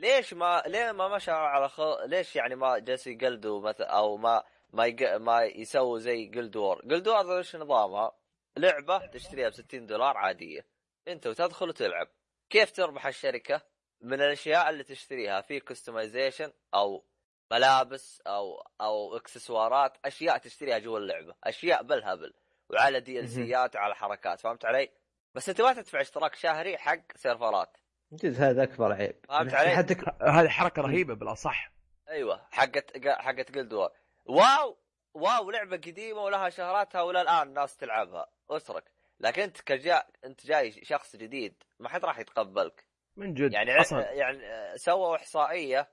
ليش 0.00 0.34
ما 0.34 0.62
ليه 0.66 0.92
ما 0.92 1.08
مشى 1.16 1.30
على 1.30 1.68
خ... 1.68 1.80
ليش 2.06 2.36
يعني 2.36 2.54
ما 2.54 2.78
جالس 2.78 3.06
يقلدوا 3.06 3.60
مثلا 3.60 3.86
أو 3.86 4.16
ما 4.16 4.42
ما 4.72 4.86
يق... 4.86 5.16
ما 5.16 5.42
يسووا 5.42 5.98
زي 5.98 6.24
Guild 6.24 6.56
Wars 6.56 6.80
Guild 6.84 7.08
Wars 7.08 7.38
إيش 7.38 7.56
نظامها؟ 7.56 8.12
لعبة 8.56 9.06
تشتريها 9.06 9.48
ب 9.48 9.52
60 9.52 9.86
دولار 9.86 10.16
عادية. 10.16 10.66
أنت 11.08 11.26
وتدخل 11.26 11.68
وتلعب. 11.68 12.08
كيف 12.50 12.70
تربح 12.70 13.06
الشركة؟ 13.06 13.62
من 14.00 14.22
الأشياء 14.22 14.70
اللي 14.70 14.84
تشتريها 14.84 15.40
في 15.40 15.60
customization 15.60 16.52
أو 16.74 17.04
ملابس 17.52 18.20
أو 18.26 18.66
أو 18.80 19.16
إكسسوارات 19.16 19.96
أشياء 20.04 20.38
تشتريها 20.38 20.78
جوا 20.78 20.98
اللعبة 20.98 21.34
أشياء 21.44 21.82
بالهبل 21.82 22.34
وعلى 22.70 23.00
DLC 23.00 23.28
ات 23.28 23.76
وعلى 23.76 23.94
حركات 23.94 24.40
فهمت 24.40 24.64
علي؟ 24.64 24.90
بس 25.34 25.48
أنت 25.48 25.60
ما 25.60 25.72
تدفع 25.72 26.00
اشتراك 26.00 26.34
شهري 26.34 26.78
حق 26.78 27.16
سيرفرات. 27.16 27.76
جد 28.12 28.40
هذا 28.40 28.62
أكبر 28.62 28.92
عيب. 28.92 29.16
فهمت 29.28 29.54
علي؟ 29.54 29.76
حتى 29.76 29.94
هذه 30.22 30.48
حركة 30.48 30.82
رهيبة 30.82 31.14
بالأصح. 31.14 31.72
أيوه 32.08 32.46
حقت 32.50 33.06
حقت 33.08 33.50
Guild 33.50 33.72
Wars 33.72 33.90
WoW! 34.24 34.78
WoW 35.14 35.50
لعبة 35.50 35.76
قديمة 35.76 36.20
ولها 36.20 36.48
شهراتها 36.48 37.02
ولا 37.02 37.22
الآن 37.22 37.48
الناس 37.48 37.76
تلعبها. 37.76 38.30
أترك. 38.50 38.84
لكن 39.20 39.42
أنت 39.42 39.60
كجاء 39.60 40.10
أنت 40.24 40.46
جاي 40.46 40.84
شخص 40.84 41.16
جديد 41.16 41.62
ما 41.78 41.88
حد 41.88 42.04
راح 42.04 42.18
يتقبلك. 42.18 42.84
من 43.16 43.34
جد 43.34 43.52
يعني 43.52 43.80
أصلاً. 43.80 44.12
يعني 44.12 44.38
سووا 44.76 45.16
إحصائية 45.16 45.88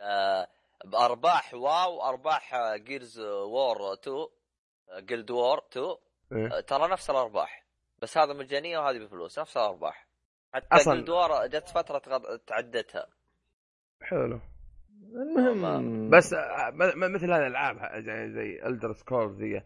آه 0.00 0.48
بأرباح 0.84 1.54
WoW 1.54 2.02
أرباح 2.02 2.54
Guild 2.76 3.20
Wars 3.20 3.92
2 3.92 4.26
Guild 4.98 5.30
Wars 5.30 5.58
2 5.72 5.86
إيه؟ 6.32 6.60
ترى 6.60 6.88
نفس 6.88 7.10
الأرباح 7.10 7.66
بس 7.98 8.18
هذا 8.18 8.32
مجانية 8.32 8.78
وهذه 8.78 8.98
بفلوس 8.98 9.38
نفس 9.38 9.56
الأرباح. 9.56 10.08
حتى 10.54 10.66
أصلاً... 10.72 10.94
Guild 10.94 11.08
Wars 11.10 11.46
جت 11.46 11.68
فترة 11.68 11.98
تعدتها. 12.46 13.06
حلو. 14.02 14.40
المهم 15.14 16.10
بس 16.10 16.32
آه، 16.32 16.70
مثل 16.94 17.32
هذه 17.32 17.46
الألعاب 17.46 17.76
زي 18.02 18.30
زي 18.30 18.66
Elder 18.66 18.92
Scrolls 18.92 19.32
ذي 19.32 19.62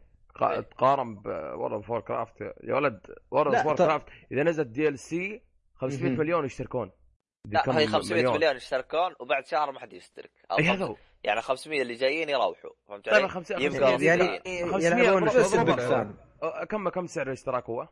تقارن 0.70 1.14
ب 1.14 1.24
World 1.24 1.72
of 1.72 1.93
Warcraft 1.93 2.40
يا 2.40 2.74
ولد 2.74 3.06
World 3.30 3.55
of 3.55 3.78
Warcraft 3.78 4.06
إذا 4.32 4.42
نزل 4.42 4.72
DLC 4.72 5.43
500 5.82 6.10
مليون 6.10 6.44
يشتركون. 6.44 6.90
لا 7.48 7.78
هي 7.78 7.86
500 7.86 8.18
مليون, 8.18 8.34
مليون 8.34 8.56
يشتركون 8.56 9.14
وبعد 9.20 9.46
شهر 9.46 9.72
ما 9.72 9.80
حد 9.80 9.92
يشترك. 9.92 10.30
اي 10.59 10.64
هذا 10.64 10.84
هو. 10.84 10.96
يعني 11.24 11.40
500 11.40 11.82
اللي 11.82 11.94
جايين 11.94 12.28
يروحوا 12.28 12.70
فهمت 12.88 13.04
طيب 13.04 13.14
علي؟ 13.14 13.28
500 13.28 13.64
يبقى 13.64 14.04
يعني 14.04 14.40
500 14.72 15.02
يلعبون 15.02 15.28
اضربها 15.28 16.64
كم 16.64 16.88
كم 16.88 17.06
سعر 17.06 17.26
الاشتراك 17.26 17.64
هو؟ 17.64 17.88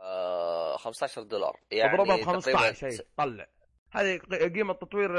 آه 0.00 0.76
15 0.76 1.22
دولار. 1.22 1.60
يعني 1.70 1.94
اضربها 1.94 2.16
ب 2.16 2.20
15 2.20 2.52
تقريباً 2.52 2.72
شيء 2.72 3.06
طلع. 3.16 3.46
هذه 3.90 4.18
قيمة 4.54 4.72
تطوير 4.72 5.10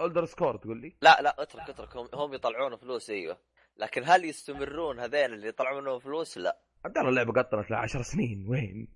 Elder 0.00 0.24
Scrolls 0.24 0.56
تقول 0.56 0.80
لي؟ 0.80 0.96
لا 1.02 1.22
لا 1.22 1.42
اترك 1.42 1.70
اترك. 1.70 1.96
هم, 1.96 2.08
هم 2.14 2.34
يطلعون 2.34 2.76
فلوس 2.76 3.10
أيوه. 3.10 3.38
لكن 3.76 4.02
هل 4.04 4.24
يستمرون 4.24 5.00
هذين 5.00 5.32
اللي 5.32 5.48
يطلعون 5.48 5.84
منهم 5.84 5.98
فلوس؟ 5.98 6.38
لا. 6.38 6.58
عبد 6.84 6.98
الله 6.98 7.10
اللعبة 7.10 7.42
قطرت 7.42 7.70
لها 7.70 7.78
10 7.78 8.02
سنين. 8.02 8.46
وين؟ 8.48 8.88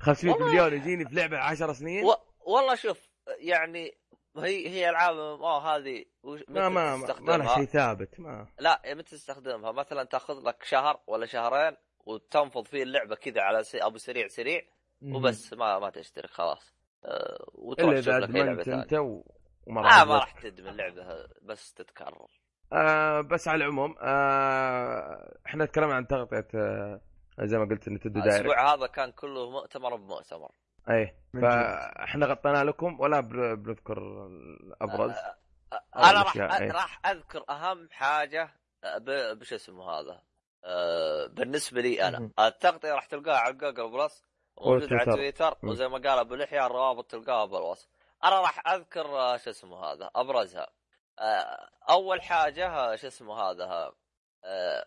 500 0.00 0.34
والله- 0.34 0.48
مليون 0.48 0.72
يجيني 0.72 1.04
في 1.08 1.14
لعبة 1.14 1.38
10 1.38 1.72
سنين؟ 1.72 2.04
و... 2.04 2.14
والله 2.40 2.74
شوف 2.74 3.08
يعني 3.38 3.94
هي 4.36 4.68
هي 4.68 4.90
ألعاب 4.90 5.16
آه 5.16 5.76
هذه 5.76 6.04
ما 6.48 6.68
ما 6.68 6.96
ما؟ 6.96 7.36
لها 7.36 7.54
شيء 7.54 7.64
ثابت 7.64 8.20
ما 8.20 8.46
لا 8.60 8.82
متى 8.86 9.10
تستخدمها 9.16 9.72
مثلا 9.72 10.04
تأخذ 10.04 10.40
لك 10.48 10.62
شهر 10.64 11.00
ولا 11.06 11.26
شهرين 11.26 11.76
وتنفض 12.06 12.66
فيه 12.66 12.82
اللعبة 12.82 13.14
كذا 13.16 13.42
على 13.42 13.62
سي... 13.64 13.78
أبو 13.78 13.98
سريع 13.98 14.28
سريع 14.28 14.62
وبس 15.02 15.52
ما 15.52 15.78
ما 15.78 15.90
تشترك 15.90 16.30
خلاص 16.30 16.74
أه 17.04 17.46
إلا 17.78 17.98
إذا 17.98 18.16
أدمنت 18.24 18.68
أنت 18.68 18.92
و... 18.92 19.22
وما 19.66 19.80
آه 20.00 20.04
ما. 20.04 20.14
راح 20.14 20.32
تدمن 20.40 20.76
لعبه 20.76 21.26
بس 21.42 21.72
تتكرر 21.74 22.28
آه 22.72 23.20
بس 23.20 23.48
على 23.48 23.64
العموم 23.64 23.94
آه 24.00 25.38
إحنا 25.46 25.64
تكلمنا 25.64 25.94
عن 25.94 26.06
تغطية 26.06 26.48
آه 26.54 27.00
زي 27.46 27.58
ما 27.58 27.64
قلت 27.64 27.88
Nintendo 27.88 28.20
Direct 28.20 28.46
الأسبوع 28.46 28.74
هذا 28.74 28.86
كان 28.86 29.12
كله 29.12 29.50
مؤتمر 29.50 29.96
بمؤتمر 29.96 30.50
اي 30.90 31.14
فاحنا 31.42 32.26
غطينا 32.26 32.64
لكم 32.64 33.00
ولا 33.00 33.20
بنذكر 33.54 33.98
الأبرز 34.26 35.10
أه 35.10 35.36
أو 35.96 36.02
أنا 36.04 36.22
راح 36.22 36.36
إيه. 36.36 36.72
راح 36.72 37.06
أذكر 37.06 37.44
أهم 37.50 37.88
حاجة 37.90 38.50
آه، 38.84 38.98
ب- 38.98 39.38
بش 39.38 39.52
اسمه 39.52 39.90
هذا 39.90 40.22
أه 40.64 41.26
بالنسبة 41.26 41.80
لي 41.80 42.08
أنا. 42.08 42.30
التغطية 42.38 42.92
راح 42.92 43.06
تلقاها 43.06 43.36
على 43.38 43.54
Google 43.54 43.90
Plus 43.92 44.24
وموجود 44.56 44.92
على 44.92 45.02
وتويتر. 45.12 45.52
تويتر. 45.52 45.68
وزي 45.68 45.88
ما 45.88 45.98
قال 45.98 46.18
أبو 46.18 46.34
لحية 46.34 46.66
الروابط 46.66 47.10
تلقاها 47.10 47.44
بالوصف 47.44 47.88
أنا 48.24 48.40
راح 48.40 48.68
أذكر 48.68 49.06
آه، 49.06 49.36
شو 49.36 49.50
اسمه 49.50 49.84
هذا 49.84 50.10
أبرزها 50.16 50.66
آه، 51.18 51.68
أول 51.90 52.22
حاجة 52.22 52.68
آه، 52.68 52.96
شو 52.96 53.06
اسمه 53.06 53.34
هذا 53.34 53.64
آه، 53.64 53.92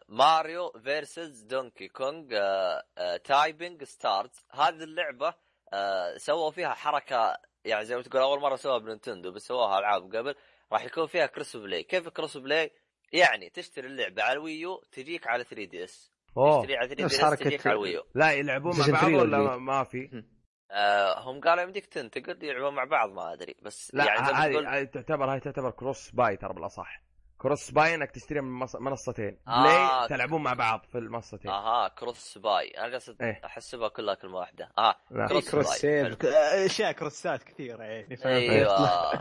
Mario 0.10 0.72
vs. 0.84 1.42
Donkey 1.42 1.88
Kong 1.88 2.34
آه، 2.34 2.84
آه، 2.98 3.18
Tipping 3.18 3.84
Stars 3.84 4.46
هذه 4.52 4.84
اللعبة 4.84 5.34
آه، 5.74 6.18
سووا 6.18 6.52
فيها 6.52 6.74
حركة 6.74 7.38
يعني 7.66 7.86
زي 7.86 7.96
ما 7.96 8.02
تقول 8.02 8.22
أول 8.22 8.40
مرة 8.42 8.56
سووها 8.56 8.78
بنينتندو 8.78 9.32
بس 9.32 9.42
سووها 9.48 9.80
ألعاب 9.80 10.16
قبل 10.16 10.36
راح 10.72 10.86
يكون 10.86 11.08
فيها 11.08 11.26
cross 11.26 11.58
play 11.58 11.84
كيف 11.84 12.10
cross 12.10 12.38
play 12.38 12.72
يعني 13.14 13.50
تشتري 13.50 13.88
اللعبة 13.88 14.24
على 14.24 14.34
ال 14.34 14.44
Wii 14.44 14.74
U 14.74 14.84
تجيك 14.92 15.28
على 15.28 15.44
3 15.44 15.64
DS 15.66 16.12
تشتري 16.60 16.78
على 16.78 16.88
3 16.88 17.04
نفس 17.04 17.16
DS 17.20 17.40
تجيك 17.40 17.68
على 17.68 17.76
ال 17.76 17.80
Wii 17.80 17.94
U. 17.94 18.04
لا 18.16 18.32
يلعبون 18.32 18.72
مع 18.80 18.86
بعض 18.88 19.02
3 19.02 19.18
ولا 19.18 19.38
ما- 19.38 19.58
ما 19.58 19.84
في؟ 19.84 20.24
آه 20.72 21.20
هم 21.20 21.40
قالوا 21.42 21.64
يمديك 21.64 21.86
تنتقل 21.86 22.44
يلعبون 22.44 22.74
مع 22.76 22.84
بعض 22.84 23.10
ما 23.10 23.34
أدري. 23.34 23.56
بس 23.62 23.96
لا 23.96 24.06
يعني 24.06 24.20
هذه 24.20 24.84
تعتبر 24.84 25.34
هاي 25.34 25.40
تعتبر 25.40 25.72
cross 25.72 26.12
buy 26.12 26.38
ترى 26.38 26.54
بالأصح. 26.54 27.02
cross 27.44 27.72
buy 27.72 27.96
انك 27.96 28.12
تشتري 28.12 28.42
من 28.42 28.52
مص- 28.60 28.76
منصتين 28.76 29.38
آه. 29.48 29.64
play 29.64 30.08
تلعبون 30.08 30.44
مع 30.44 30.54
بعض 30.54 30.86
في 30.92 30.98
المنصتين 30.98 31.52
أها 31.52 31.88
cross 31.88 32.38
buy 32.38 32.68
أنا 32.78 32.90
جالس 32.90 33.10
إيه. 33.22 33.42
احسبها 33.46 33.88
كلها 33.88 34.14
كلمة 34.16 34.38
واحدة 34.38 34.70
آه 34.78 34.96
لا. 35.12 35.28
cross 35.28 35.50
cross 35.52 35.68
buy. 35.68 35.78
save. 35.78 36.26
أشياء 36.66 36.92
cross 36.92 37.35
ات 37.35 37.44
كثيرة 37.44 37.84
يعني؟ 37.84 38.18
أيوه 38.26 38.72
آه 38.80 39.20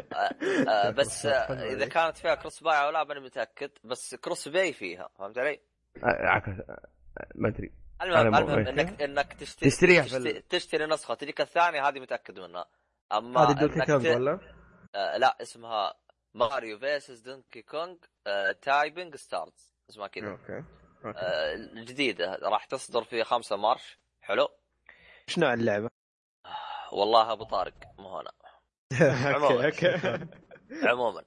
آه 0.69 0.91
بس 0.99 1.27
آه 1.27 1.73
إذا. 1.73 1.87
كانت 1.89 2.17
فيها 2.17 2.35
cross 2.35 2.63
buy 2.63 2.85
أو 2.85 2.91
لا 2.91 3.05
ماني 3.05 3.21
متأكد 3.21 3.71
بس 3.85 4.15
cross 4.15 4.49
buy 4.49 4.73
فيها 4.73 5.09
فهمت 5.19 5.39
علي؟ 5.39 5.61
آه، 5.97 6.27
عكس 6.29 6.49
آه، 6.49 6.87
ما 7.35 7.49
أدري 7.49 7.73
المهم 8.03 8.35
المهم 8.35 8.67
انك 8.69 9.03
إنك 9.03 9.33
تشتري 9.33 9.71
تشتريها 9.71 10.03
تشتري, 10.03 10.31
ال- 10.31 10.49
تشتري 10.49 10.87
نسخة 10.87 11.15
تجيك 11.15 11.41
الثانية 11.41 11.89
هذه 11.89 12.01
متأكد 12.01 12.41
منها 12.41 12.67
أما 13.13 13.41
هذه 13.41 13.67
ت- 13.67 13.91
ولا؟ 14.07 14.39
آه 14.95 15.17
لا 15.17 15.37
اسمها 15.43 15.95
ماريو 16.35 16.79
versus 16.79 17.21
دونكي 17.21 17.63
كونج 17.63 17.97
آه 18.05 18.12
Tipping 18.63 19.17
Stars 19.17 19.75
اسمها 19.91 20.07
كذا. 20.07 20.31
Okay. 20.31 20.65
Okay. 21.05 21.19
آه 21.19 21.55
الجديده 21.55 22.39
راح 22.43 22.65
تصدر 22.65 23.05
في 23.05 23.25
5 23.25 23.57
March. 23.57 23.99
حلو. 24.21 24.49
إيش 25.29 25.39
نوع 25.39 25.55
اللعبة؟ 25.55 25.89
والله 26.93 27.33
أبو 27.33 27.45
طارق 27.45 27.75
مو 27.99 28.19
هنا. 28.19 28.31
عموماً. 29.35 29.73
عموما. 30.91 31.25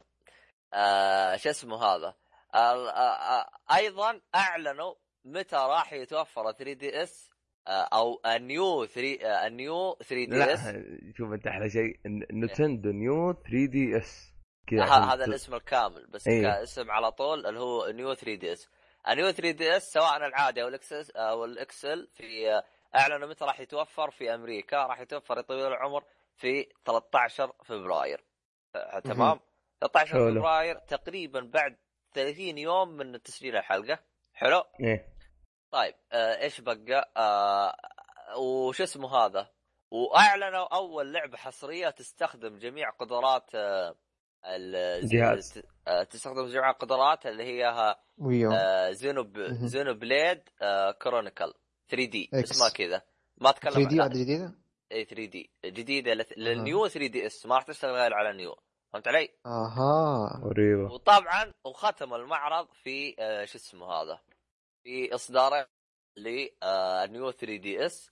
آه 0.73 1.35
شو 1.35 1.49
اسمه 1.49 1.84
هذا؟ 1.84 2.13
آه 2.55 2.89
آه 2.89 3.39
آه 3.39 3.49
أيضا 3.76 4.22
أعلنوا 4.35 4.93
متى 5.26 5.55
راح 5.55 5.93
يتوفر 5.93 6.51
3DS 6.52 7.30
أو 7.68 8.22
ال 8.26 8.40
New 8.40 8.85
3 8.85 9.26
آه 9.26 9.47
ال 9.47 9.93
New 9.95 10.15
3D 10.15 10.26
لا 10.26 10.53
S 10.53 10.60
شوف 11.17 11.31
أنت 11.34 11.47
أحلى 11.47 11.69
شيء. 11.69 11.99
نتندو 12.34 12.91
New 12.91 13.34
3DS 13.34 14.31
هذا 14.73 15.25
الاسم 15.25 15.55
الكامل 15.55 16.07
بس 16.07 16.27
إيه. 16.27 16.43
كاسم 16.43 16.91
على 16.91 17.11
طول 17.11 17.45
اللي 17.45 17.59
هو 17.59 17.87
New 17.88 18.14
3DS 18.14 18.69
ال 19.10 19.15
New 19.15 19.31
3DS 19.31 19.93
سواء 19.93 20.17
العادي 20.17 20.63
أو 20.63 20.67
ال 20.68 20.82
XS 20.82 21.11
أو 21.11 21.45
ال 21.45 21.66
XL 21.66 22.07
في 22.13 22.51
آه، 22.51 22.63
أعلنوا 22.95 23.27
متى 23.27 23.45
راح 23.45 23.59
يتوفر 23.59 24.11
في 24.11 24.33
أمريكا 24.33 24.77
راح 24.85 24.99
يتوفر 24.99 25.41
طويل 25.41 25.67
العمر 25.67 26.03
في 26.35 26.67
13 26.85 27.53
فبراير. 27.63 28.23
آه، 28.75 28.99
تمام؟ 28.99 29.39
13 29.81 30.11
حلو. 30.13 30.31
فبراير 30.33 30.75
تقريبا 30.75 31.39
بعد 31.39 31.77
30 32.13 32.57
يوم 32.57 32.89
من 32.89 33.21
تسجيل 33.23 33.55
الحلقة. 33.55 33.99
حلو؟ 34.33 34.63
إيه. 34.79 35.15
طيب 35.71 35.95
آه 36.11 36.41
إيش 36.41 36.61
بقى؟ 36.61 37.11
آه 37.17 37.75
وش 38.37 38.81
اسمه 38.81 39.15
هذا؟ 39.15 39.51
وأعلنوا 39.91 40.75
أول 40.75 41.13
لعبة 41.13 41.37
حصرية 41.37 41.89
تستخدم 41.89 42.57
جميع 42.57 42.89
قدرات 42.89 43.55
آه 43.55 43.95
الجهاز. 44.45 45.61
آه 45.88 46.03
تستخدم 46.03 46.45
جميع 46.47 46.69
القدرات 46.69 47.26
اللي 47.26 47.43
هي 47.43 47.95
ويو. 48.17 48.51
آه 48.53 48.91
Xenob 48.91 49.38
مهم. 49.38 49.67
Xenoblade 49.68 50.41
آه 50.61 50.91
Chronicle 50.91 51.53
3D. 51.89 52.30
اسمها 52.34 52.69
كذا. 52.69 53.01
ما 53.38 53.49
أتكلم 53.49 53.73
3D 53.73 54.02
عن 54.01 54.09
هذه 54.11 54.22
جديدة؟ 54.23 54.55
اي 54.91 55.05
3D. 55.06 55.49
جديدة 55.65 56.15
لث- 56.15 56.38
لل 56.38 56.57
New 56.57 56.88
3DS. 56.88 57.45
ما 57.45 57.55
راح 57.55 57.63
تشتغل 57.63 57.91
غير 57.91 58.13
على 58.13 58.38
New. 58.38 58.56
فهمت 58.93 59.07
علي؟ 59.07 59.30
أها. 59.45 60.41
غريبة. 60.43 60.93
وطبعا 60.93 61.53
وختم 61.65 62.13
المعرض 62.13 62.67
في 62.73 63.15
آه 63.19 63.45
شو 63.45 63.57
اسمه 63.57 63.85
هذا؟ 63.91 64.19
في 64.84 65.15
اصدار 65.15 65.65
ل 66.18 66.46
New 66.46 67.31
3DS. 67.31 68.11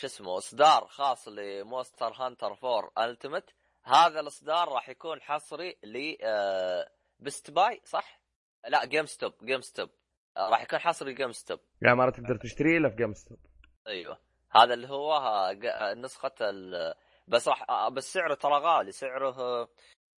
شو 0.00 0.06
اسمه؟ 0.06 0.38
إصدار 0.38 0.86
خاص 0.86 1.28
ل 1.28 1.39
Monster 1.39 2.12
Hunter 2.12 2.46
4 2.64 2.90
Ultimate 2.98 3.44
هذا 3.84 4.20
الإصدار 4.20 4.68
راح 4.68 4.88
يكون 4.88 5.20
حصري 5.20 5.76
ل 5.82 6.16
آه 6.22 6.88
Best 7.20 7.50
Buy 7.50 7.80
صح؟ 7.84 8.20
لا 8.68 8.84
GameStop 8.84 9.32
GameStop 9.44 9.90
آه 10.36 10.48
راح 10.50 10.62
يكون 10.62 10.78
حصري 10.78 11.14
GameStop 11.14 11.60
يعني 11.82 11.96
ما 11.96 12.04
راح 12.04 12.14
تقدر 12.14 12.36
تشتريه 12.36 12.78
إلا 12.78 12.88
في 12.90 12.96
GameStop 12.96 13.38
أيوه. 13.86 14.18
هذا 14.50 14.74
اللي 14.74 14.88
هو 14.88 15.12
ها- 15.12 15.52
ج- 15.52 15.96
نسخة 15.98 16.32
ال... 16.40 16.94
بس 17.28 17.48
راح 17.48 17.70
آه، 17.70 17.88
بس 17.88 18.12
سعره 18.12 18.34
ترى 18.34 18.52
غالي. 18.58 18.92
سعره 18.92 19.28
آه، 19.40 19.68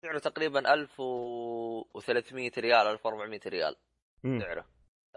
سعره 0.03 0.19
تقريبا 0.19 0.75
1300 0.75 2.51
ريال 2.59 2.87
1400 2.87 3.41
ريال. 3.47 3.77
سعره. 4.41 4.65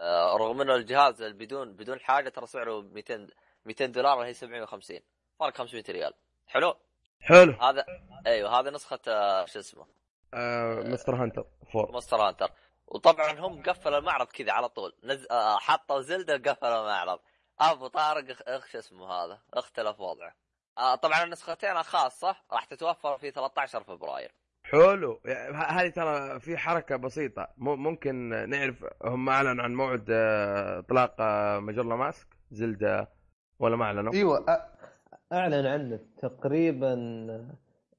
آه، 0.00 0.36
رغم 0.36 0.60
إنه 0.60 0.74
الجهاز 0.74 1.22
بدون 1.22 1.72
بدون 1.72 2.00
حاجة 2.00 2.28
ترى 2.28 2.46
سعره 2.46 2.80
200 2.80 3.26
200 3.64 3.86
دولار 3.86 4.18
وهي 4.18 4.34
750 4.34 5.00
فرق 5.40 5.56
500 5.56 5.84
ريال. 5.88 6.14
حلو؟ 6.46 6.74
حلو. 7.20 7.52
هذا 7.52 7.84
أيوه 8.26 8.60
هذا 8.60 8.70
نسخة 8.70 8.98
آه، 9.08 9.44
شو 9.46 9.58
اسمه؟ 9.58 9.86
آه 10.34 10.74
Monster 10.80 11.14
Hunter 11.14 11.44
Four. 11.72 11.92
Monster 11.92 12.16
Hunter. 12.16 12.50
وطبعا 12.86 13.32
هم 13.32 13.62
قفلوا 13.62 13.98
المعرض 13.98 14.26
كذا 14.26 14.52
على 14.52 14.68
طول. 14.68 14.92
نز... 15.04 15.26
آه، 15.30 15.58
حطوا 15.58 16.00
زلدة 16.00 16.52
قفلوا 16.52 16.80
المعرض. 16.80 17.18
أبو 17.60 17.86
طارق 17.86 18.24
اخ 18.48 18.66
شو 18.66 18.78
اسمه 18.78 19.06
هذا؟ 19.12 19.38
اختلف 19.54 20.00
وضعه. 20.00 20.34
آه 20.78 20.94
طبعا 20.94 21.22
النسختين 21.24 21.70
الخاصه 21.76 22.36
راح 22.52 22.64
تتوفر 22.64 23.18
في 23.18 23.30
13 23.30 23.82
فبراير. 23.84 24.32
حلو. 24.64 25.20
يعني 25.24 25.56
هذه 25.56 25.88
ترى 25.88 26.40
في 26.40 26.56
حركة 26.56 26.96
بسيطة. 26.96 27.48
م- 27.56 27.82
ممكن 27.82 28.14
نعرف 28.50 28.84
هم 29.04 29.28
أعلنوا 29.28 29.64
عن 29.64 29.74
موعد 29.74 30.06
آه، 30.10 30.78
إطلاق 30.78 31.14
آه، 31.20 31.58
مجرة 31.58 31.82
ماسك؟ 31.96 32.26
زلدة 32.50 33.08
ولا 33.58 33.76
ما 33.76 33.84
أعلنوا؟ 33.84 34.12
إيوه 34.12 34.46
أعلن 35.32 35.66
عنه 35.66 36.00
تقريبا 36.22 36.94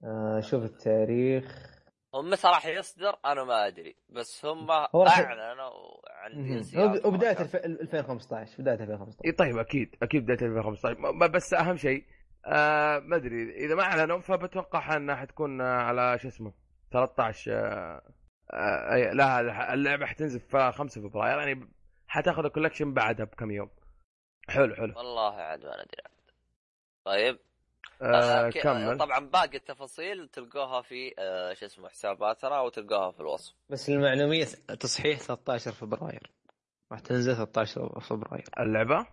آه، 0.03 0.39
شوف 0.39 0.63
التاريخ. 0.63 1.69
هم 2.13 2.29
متى 2.29 2.47
راح 2.47 2.65
يصدر؟ 2.65 3.15
أنا 3.25 3.43
ما 3.43 3.67
أدري 3.67 3.95
بس 4.09 4.45
هم 4.45 4.71
أعلنوا 4.71 5.73
عن 6.09 6.31
مهم. 6.35 6.47
جنسيات 6.47 7.05
هو 7.05 7.11
بداية 7.11 7.35
وماركات. 7.37 7.39
الف- 7.65 7.81
2015 7.81 8.61
بداية 8.61 8.75
2015 8.75 9.19
إي 9.25 9.31
طيب 9.31 9.57
أكيد 9.57 9.95
أكيد 10.03 10.23
بداية 10.23 10.49
2015 10.49 10.97
م- 10.99 11.27
بس 11.31 11.53
أهم 11.53 11.77
شيء 11.77 12.03
آه 12.45 12.99
ما 12.99 13.15
أدري 13.15 13.65
إذا 13.65 13.75
ما 13.75 13.83
أعلنوا 13.83 14.19
فبتوقع 14.19 14.95
إنها 14.97 15.15
حتكون 15.15 15.61
على 15.61 16.17
شو 16.19 16.27
اسمه 16.27 16.53
13 16.91 17.51
آه 17.53 18.01
آه 18.53 19.13
لا 19.13 19.73
اللعبة 19.73 20.05
حتنزل 20.05 20.39
في 20.39 20.71
5 20.71 21.01
فبراير 21.01 21.37
يعني 21.39 21.67
حتاخذ 22.07 22.45
الكولكشن 22.45 22.93
بعدها 22.93 23.25
بكم 23.25 23.51
يوم. 23.51 23.69
حلو 24.49 24.75
حلو. 24.75 24.93
والله 24.97 25.33
عاد 25.35 25.59
ما 25.65 25.73
ندري. 25.73 26.18
طيب. 27.09 27.39
آه, 28.01 28.49
كمل. 28.49 28.97
طبعا 28.97 29.19
باقي 29.19 29.57
التفاصيل 29.57 30.27
تلقوها 30.27 30.81
في 30.81 31.13
آه 31.19 31.53
شو 31.53 31.65
اسمه 31.65 31.89
حساباتنا 31.89 32.61
وتلقوها 32.61 33.11
في 33.11 33.19
الوصف. 33.19 33.55
بس 33.69 33.89
المعلومية 33.89 34.45
تصحيح 34.79 35.19
13 35.19 35.71
فبراير. 35.71 36.31
راح 36.91 36.99
تنزل 36.99 37.35
13 37.35 37.99
فبراير. 37.99 38.49
اللعبة؟ 38.59 39.07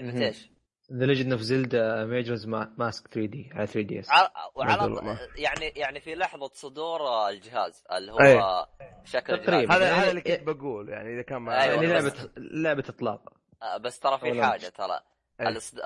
إيش؟ 0.00 0.50
The 0.92 1.06
Legend 1.06 1.32
of 1.32 1.40
Zelda 1.40 2.04
Majora's 2.04 2.46
Mask 2.46 3.08
3D 3.08 3.50
على 3.52 3.66
3DS 3.66 4.08
وعلى 4.54 5.18
يعني 5.36 5.66
يعني 5.76 6.00
في 6.00 6.14
لحظة 6.14 6.50
صدور 6.54 7.28
الجهاز 7.28 7.84
اللي 7.92 8.12
هو 8.12 8.18
أيه. 8.18 8.66
شكل 9.04 9.44
تقريبا. 9.44 9.74
هذا 9.74 9.92
هذا 9.92 10.10
اللي 10.10 10.20
كنت 10.20 10.42
بقول 10.42 10.88
يعني 10.88 11.14
إذا 11.14 11.22
كان 11.22 11.48
أيوة. 11.48 11.74
يعني 11.74 11.86
لعبة 11.86 12.30
لعبة 12.36 12.84
إطلاق. 12.88 13.32
آه، 13.62 13.76
بس 13.76 14.00
ترى 14.00 14.18
في 14.18 14.42
حاجة 14.42 14.68
ترى. 14.68 15.00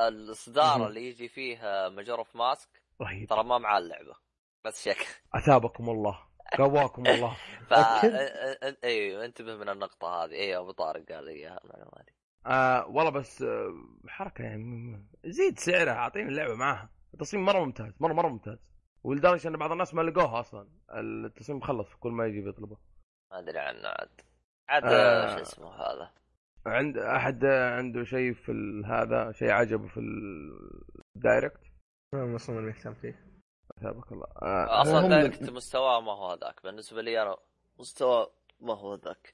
الاصدار 0.09 0.87
اللي 0.87 1.09
يجي 1.09 1.29
فيه 1.29 1.59
Majora 1.89 2.19
of 2.19 2.37
Mask 2.37 2.83
رهيب. 3.03 3.29
ترى 3.29 3.45
ما 3.45 3.59
مع 3.59 3.79
اللعبة. 3.79 4.15
بس 4.65 4.85
شك. 4.89 5.23
أثابكم 5.35 5.91
الله. 5.91 6.19
قواكم 6.59 7.07
الله. 7.13 7.37
ف 7.71 7.73
أيوه 8.85 9.25
انتبه 9.25 9.57
من 9.57 9.69
النقطة 9.69 10.09
هذه. 10.25 10.33
أيوه 10.33 10.63
أبو 10.63 10.71
طارق 10.71 11.13
قال 11.13 11.25
لي 11.25 11.33
إياها 11.33 11.61
المعلومه 11.65 11.91
هذه 11.99 12.17
آه 12.47 12.87
والله 12.87 13.11
بس 13.11 13.43
آه 13.43 13.75
حركة 14.09 14.45
يعني 14.45 15.07
زيد 15.25 15.59
سعرها 15.59 15.93
اعطيني 15.95 16.29
اللعبة 16.29 16.55
معاها. 16.55 16.91
التصميم 17.15 17.45
مرة 17.45 17.65
ممتاز 17.65 17.93
مرة 18.01 18.13
مرة 18.13 18.29
ممتاز. 18.29 18.59
ولدرجة 19.03 19.49
إن 19.49 19.57
بعض 19.57 19.73
الناس 19.73 19.95
ما 19.95 20.03
لقوها 20.03 20.41
أصلا. 20.41 20.69
التصميم 20.95 21.59
مخلص 21.59 21.95
كل 22.01 22.11
ما 22.11 22.27
يجي 22.27 22.41
بيطلبه. 22.41 22.77
ما 23.33 23.39
أدري 23.39 23.59
عنه 23.59 23.89
عاد. 23.89 24.21
عاد 24.69 24.85
آه. 24.85 25.37
شو 25.37 25.43
اسمه 25.43 25.75
هذا؟ 25.75 26.11
عند 26.67 26.99
أحد 26.99 27.45
عنده 27.45 28.05
شيء 28.05 28.33
في 28.33 28.83
هذا 28.87 29.33
شيء 29.33 29.51
عجبه 29.51 29.89
في 29.89 30.01
ال 31.17 31.23
Direct 31.23 31.61
ما 32.13 32.37
أصلا 32.37 32.61
مهتم 32.61 32.95
فيه. 32.95 33.27
ثابك 33.83 34.13
الله. 34.13 34.27
آه. 34.43 34.83
أصلا 34.83 35.09
Direct 35.09 35.51
مستواه 35.51 36.01
ما 36.01 36.13
هو 36.13 36.31
هذاك. 36.31 36.63
بالنسبة 36.65 37.03
لي 37.03 37.23
أنا 37.23 37.37
مستوى 37.79 38.27
ما 38.61 38.75
هو 38.75 38.95
ذاك. 38.95 39.33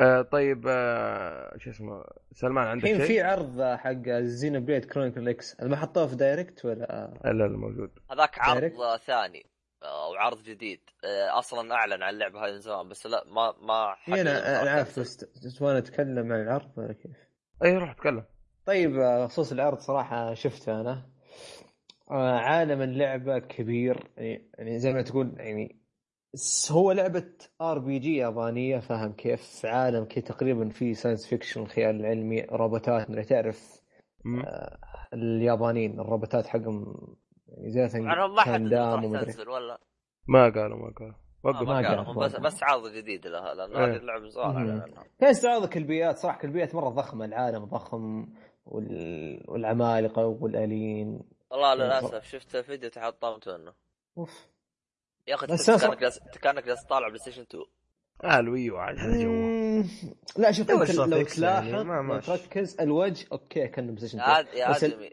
آه 0.00 0.22
طيب 0.22 0.64
آه 0.68 1.56
شو 1.58 1.70
اسمه؟ 1.70 2.04
سلمان 2.32 2.66
عندك 2.66 2.86
شيء؟ 2.86 2.98
في 3.06 3.20
عرض 3.20 3.62
حق 3.62 4.08
زينو 4.20 4.60
بليد 4.60 4.84
كرونيكل 4.84 5.28
إكس 5.28 5.60
ما 5.60 5.76
حطوه 5.76 6.06
في 6.06 6.16
Direct 6.16 6.64
ولا؟ 6.64 7.14
لا 7.24 7.32
لا 7.32 7.48
موجود. 7.48 7.98
هذاك 8.10 8.38
عرض 8.38 8.60
Direct؟ 8.60 9.02
ثاني. 9.04 9.51
أو 9.82 10.14
عرض 10.14 10.42
جديد. 10.42 10.80
آه، 11.04 11.38
أصلا 11.38 11.74
أعلن 11.74 12.02
عن 12.02 12.14
اللعبه 12.14 12.44
هاي 12.44 12.52
من 12.52 12.60
زمان 12.60 12.88
بس 12.88 13.06
لا 13.06 13.24
ما 13.26 13.54
ما 13.62 13.96
أنا 14.08 14.62
أنا 14.62 14.70
عارف 14.70 15.00
بس 15.00 15.26
نتكلم 15.62 16.32
عن 16.32 16.42
العرض 16.42 16.70
ولا 16.76 16.92
كيف؟ 16.92 17.16
اي 17.64 17.76
روح 17.76 17.90
اتكلم. 17.90 18.24
طيب 18.66 18.98
آه، 18.98 19.26
خصوص 19.26 19.52
العرض 19.52 19.78
صراحة 19.78 20.34
شفته 20.34 20.80
أنا. 20.80 21.12
آه، 22.10 22.38
عالم 22.38 22.82
اللعبة 22.82 23.38
كبير 23.38 24.10
يعني, 24.16 24.50
يعني 24.58 24.78
زي 24.78 24.92
ما 24.92 25.02
تقول 25.02 25.34
يعني 25.36 25.82
هو 26.70 26.92
لعبة 26.92 27.32
آر 27.60 27.78
بي 27.78 27.98
جي 27.98 28.16
يابانية 28.16 28.78
فاهم 28.78 29.12
كيف؟ 29.12 29.66
عالم 29.66 30.04
كي 30.04 30.20
تقريبا 30.20 30.68
في 30.68 30.94
ساينس 30.94 31.26
فيكشن 31.26 31.66
خيال 31.66 31.96
العلمي 31.96 32.40
روبوتات 32.40 33.10
من 33.10 33.26
تعرف؟ 33.26 33.82
آه 34.26 34.78
اليابانيين 35.14 36.00
الروبوتات 36.00 36.46
حقهم 36.46 36.94
يعني 37.56 37.88
زي 37.88 38.00
ما 38.00 38.10
حد 38.42 38.72
راح 38.72 39.22
تنزل 39.22 39.48
ولا؟ 39.48 39.80
ما 40.28 40.42
قالوا 40.42 40.78
ما 40.78 40.92
قالوا. 40.98 41.14
وقف. 41.44 41.62
ما 41.62 41.88
قالوا. 41.88 42.24
بس 42.24 42.36
بس 42.36 42.62
عرض 42.62 42.88
جديد 42.88 43.26
لها 43.26 43.54
لأن 43.54 43.76
هذه 43.76 43.96
اللعبه 43.96 44.28
زمان 44.28 44.80
كان 45.20 45.30
استعراض 45.30 45.68
كلبيات 45.68 46.18
صراحة 46.18 46.38
كلبيات 46.38 46.74
مرة 46.74 46.88
ضخمة. 46.88 47.24
العالم 47.24 47.64
ضخم 47.64 48.26
وال... 48.66 49.44
والعمالقة 49.48 50.26
والالين 50.26 51.20
والله 51.50 51.74
للأسف 51.74 52.24
شفت 52.24 52.56
فيديو 52.56 52.90
تحطمت 52.90 53.48
منه. 53.48 53.72
أوف. 54.18 54.52
يا 55.26 55.34
أخي 55.34 55.46
كانك 55.46 56.00
جالس 56.00 56.18
كانك 56.42 56.64
جالس 56.64 56.84
طالع 56.84 57.08
بلاي 57.08 57.18
ستيشن 57.18 57.42
2 57.42 57.64
آه 58.24 58.38
ال 58.38 58.46
Wii 58.46 58.68
U 58.68 58.76
عاد 58.76 58.96
هذا 58.98 59.22
جو 59.22 59.32
لا 60.36 60.52
شوف 60.52 60.70
أنت 60.70 60.94
لو 60.94 61.22
تلاحظ 61.22 61.86
يعني 61.86 62.20
تركز 62.20 62.80
الوجه 62.80 63.26
okay 63.32 63.68
كان 63.68 63.86
بلاي 63.86 64.08
ستيشن 64.08 64.20
2 64.20 64.46
يا 64.56 64.76
ادمي 64.76 65.10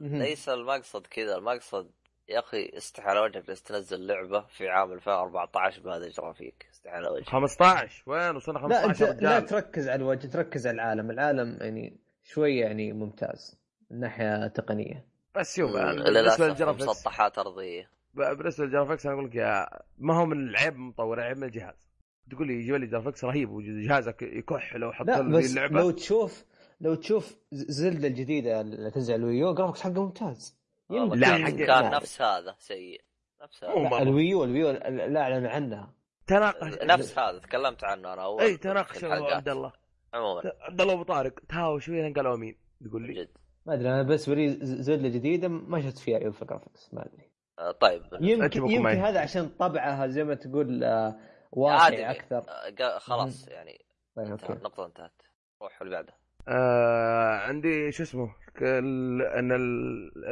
ليس 0.00 0.48
المقصد 0.48 1.06
كذا. 1.06 1.36
المقصد 1.36 1.90
يا 2.28 2.38
أخي 2.38 2.70
استحال 2.76 3.18
وجهك 3.18 3.50
بس 3.50 3.62
تنزل 3.62 4.06
لعبة 4.06 4.40
في 4.40 4.68
عام 4.68 4.92
2014 4.92 5.82
بهذا 5.82 6.06
الجرافيك 6.06 6.66
استحال 6.72 7.08
وجهك. 7.08 7.28
15 7.28 8.02
وين 8.06 8.36
وصلنا 8.36 8.58
15 8.58 9.04
لا 9.04 9.10
أنت 9.10 9.22
لا 9.22 9.40
تركز 9.40 9.88
على 9.88 10.02
الوجه 10.02 10.26
تركز 10.26 10.66
على 10.66 10.74
العالم. 10.74 11.10
العالم 11.10 11.58
يعني 11.60 11.96
شوي 12.24 12.56
يعني 12.56 12.92
ممتاز 12.92 13.58
من 13.90 14.00
ناحية 14.00 14.46
تقنية. 14.46 15.04
بس 15.36 15.56
شوف 15.56 15.72
بالنسبة 15.72 16.48
لل 16.48 16.56
graphics 16.56 16.88
مسطحات 16.88 17.38
أرضية. 17.38 17.90
بالنسبة 18.14 18.64
لل 18.64 18.72
graphics 18.72 19.06
أنا 19.06 19.14
أقول 19.14 19.26
لك 19.26 19.34
يا 19.34 19.68
ما 19.98 20.16
هو 20.16 20.26
من 20.26 20.48
العيب 20.48 20.76
مطور 20.76 21.20
عيب 21.20 21.36
من 21.36 21.44
الجهاز. 21.44 21.92
تقول 22.30 22.46
لي 22.46 22.54
يجيب 22.54 22.74
لي 22.74 22.86
graphics 22.86 23.24
رهيب 23.24 23.50
وجهازك 23.50 24.22
يكح 24.22 24.76
لو 24.76 24.92
حط 24.92 25.06
لا 25.06 25.20
بس 25.20 25.50
اللعبة. 25.50 25.80
لو 25.80 25.90
تشوف 25.90 26.44
لو 26.82 26.94
تشوف 26.94 27.36
زلدة 27.52 28.08
الجديدة 28.08 28.60
اللي 28.60 28.90
تنزل 28.90 29.14
على 29.14 29.20
ال 29.22 29.54
Wii 29.54 29.60
U 29.60 29.63
graphics 29.63 29.80
حقه 29.80 30.04
ممتاز. 30.04 30.58
يمكن 30.90 31.18
لا 31.18 31.26
حق 31.26 31.50
كان 31.50 31.90
نفس 31.90 32.22
هذا 32.22 32.54
سيء. 32.58 33.00
نفس 33.42 33.64
هذا. 33.64 34.02
الويو 34.02 34.44
الويو 34.44 34.70
لا 34.70 35.20
أعلن 35.20 35.46
عنها. 35.46 35.94
تناقش 36.26 36.78
نفس 36.82 37.18
هذا 37.18 37.38
تكلمت 37.38 37.84
عنه 37.84 38.12
أنا 38.12 38.24
أول 38.24 38.42
اي 38.42 38.56
تناقش 38.56 39.04
عبد 39.04 39.48
الله. 39.48 39.72
عموما. 40.14 40.52
عبد 40.60 40.80
الله 40.80 40.94
أبو 40.94 41.02
طارق 41.02 41.40
تهاوش 41.48 41.86
شوي 41.86 42.12
قالوا 42.12 42.36
مين 42.36 42.56
تقول 42.84 43.06
لي. 43.06 43.14
جد. 43.14 43.28
ما 43.66 43.74
أدري 43.74 43.88
أنا 43.88 44.02
بس 44.02 44.28
لي 44.28 44.48
زلدة 44.62 45.08
جديدة 45.08 45.48
ما 45.48 45.80
شفت 45.80 45.98
فيها 45.98 46.18
عيوب 46.18 46.34
في 46.34 46.42
ال 46.42 46.48
graphics 46.48 46.94
ما 46.94 47.06
أدري. 47.06 47.30
آه، 47.58 47.72
طيب. 47.72 48.02
يمكن 48.20 48.70
يمكن 48.70 48.98
هذا 48.98 49.20
عشان 49.20 49.48
طبعها 49.48 50.06
زي 50.06 50.24
ما 50.24 50.34
تقول 50.34 50.84
آه، 50.84 51.16
واقعي 51.52 52.10
أكثر. 52.10 52.44
آه، 52.48 52.98
خلاص 52.98 53.48
يعني 53.48 53.84
طيب 54.16 54.30
okay. 54.30 54.52
النقطة 54.52 54.86
انتهت. 54.86 55.22
روح 55.62 55.82
اللي 55.82 55.94
بعده. 55.94 56.21
آه 56.48 57.36
عندي 57.38 57.92
شو 57.92 58.02
اسمه 58.02 58.34
أن 58.62 59.52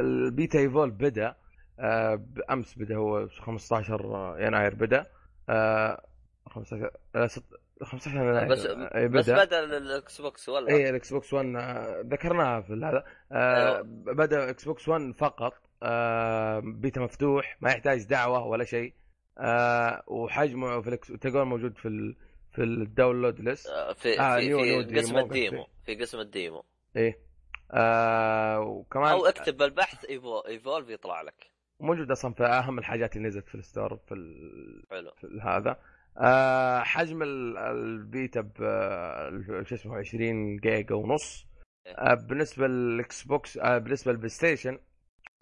ال 0.00 0.12
beta 0.12 0.58
Evolve 0.58 0.90
بدأ 0.90 1.34
آه 1.78 2.14
بأمس 2.14 2.78
بدأ 2.78 2.96
هو 2.96 3.28
15 3.28 4.36
يناير 4.40 4.74
بدأ 4.74 5.06
آه 5.48 6.06
15 6.46 6.90
15 7.82 8.16
يناير 8.16 8.48
بس 8.48 8.66
بدا 8.66 9.06
بس 9.06 9.30
بدأ. 9.30 9.64
ال 9.64 10.20
Xbox 10.20 10.48
ولا؟ 10.48 10.68
إي 10.70 10.90
ال 10.90 11.12
Xbox 11.12 11.34
1 11.34 11.46
ذكرناها 12.12 12.60
في 12.60 12.72
هذا. 12.72 13.04
آه 13.32 13.74
أيوه. 13.76 13.82
بدأ 14.14 14.50
Xbox 14.50 14.88
1 14.88 15.12
فقط 15.18 15.52
آه 15.82 16.60
بيتا 16.64 17.00
مفتوح 17.00 17.56
ما 17.60 17.70
يحتاج 17.70 18.04
دعوة 18.04 18.44
ولا 18.46 18.64
شيء 18.64 18.94
آه 19.38 20.02
وحجمه 20.06 20.80
في 20.80 20.96
تلقون 20.96 21.42
موجود 21.46 21.78
في 21.78 21.88
ال... 21.88 22.16
في 22.60 22.64
ال 22.64 22.73
download 22.73 23.40
list. 23.40 23.66
آه 23.66 23.92
في 23.92 24.20
آه 24.20 24.36
في, 24.38 24.84
في 24.84 24.98
قسم 24.98 25.18
ال 25.18 25.26
demo. 25.26 25.66
في 25.86 25.94
قسم 25.94 26.20
ال 26.20 26.28
demo. 26.28 26.64
إيه. 26.96 27.18
آه 27.72 28.60
وكمان 28.60 29.10
أو 29.12 29.26
اكتب 29.26 29.56
بالبحث 29.56 30.04
Evo 30.04 30.38
Evolve 30.38 30.88
يطلع 30.88 31.22
لك. 31.22 31.50
موجود 31.80 32.10
أصلا 32.10 32.34
في 32.34 32.44
أهم 32.44 32.78
الحاجات 32.78 33.16
اللي 33.16 33.28
نزلت 33.28 33.48
في 33.48 33.54
ال 33.54 33.61
store 33.61 33.96
في, 33.96 34.14
ال... 34.14 34.82
حلو. 34.90 35.10
في 35.20 35.40
هذا. 35.42 35.76
آه 36.18 36.80
حجم 36.80 37.22
البيتا 37.22 38.40
ب 38.40 38.54
شو 39.64 39.74
اسمه 39.74 39.96
20 39.96 40.56
جيجا 40.56 40.94
ونص. 40.94 41.46
إيه. 41.86 41.92
آه 41.92 42.14
بالنسبة 42.14 42.66
لل 42.66 43.22
Xbox 43.22 43.58
آه 43.58 43.78
بالنسبة 43.78 44.12
لل 44.12 44.28
PlayStation 44.28 44.78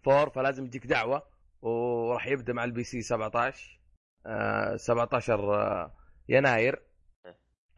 4 0.08 0.30
فلازم 0.30 0.64
يجيك 0.64 0.86
دعوة 0.86 1.22
وراح 1.62 2.26
يبدأ 2.26 2.52
مع 2.52 2.64
ال 2.64 2.84
PC 2.84 3.02
17 3.02 3.80
آه 4.26 4.76
17 4.76 5.54
آه 5.54 5.94
يناير. 6.28 6.87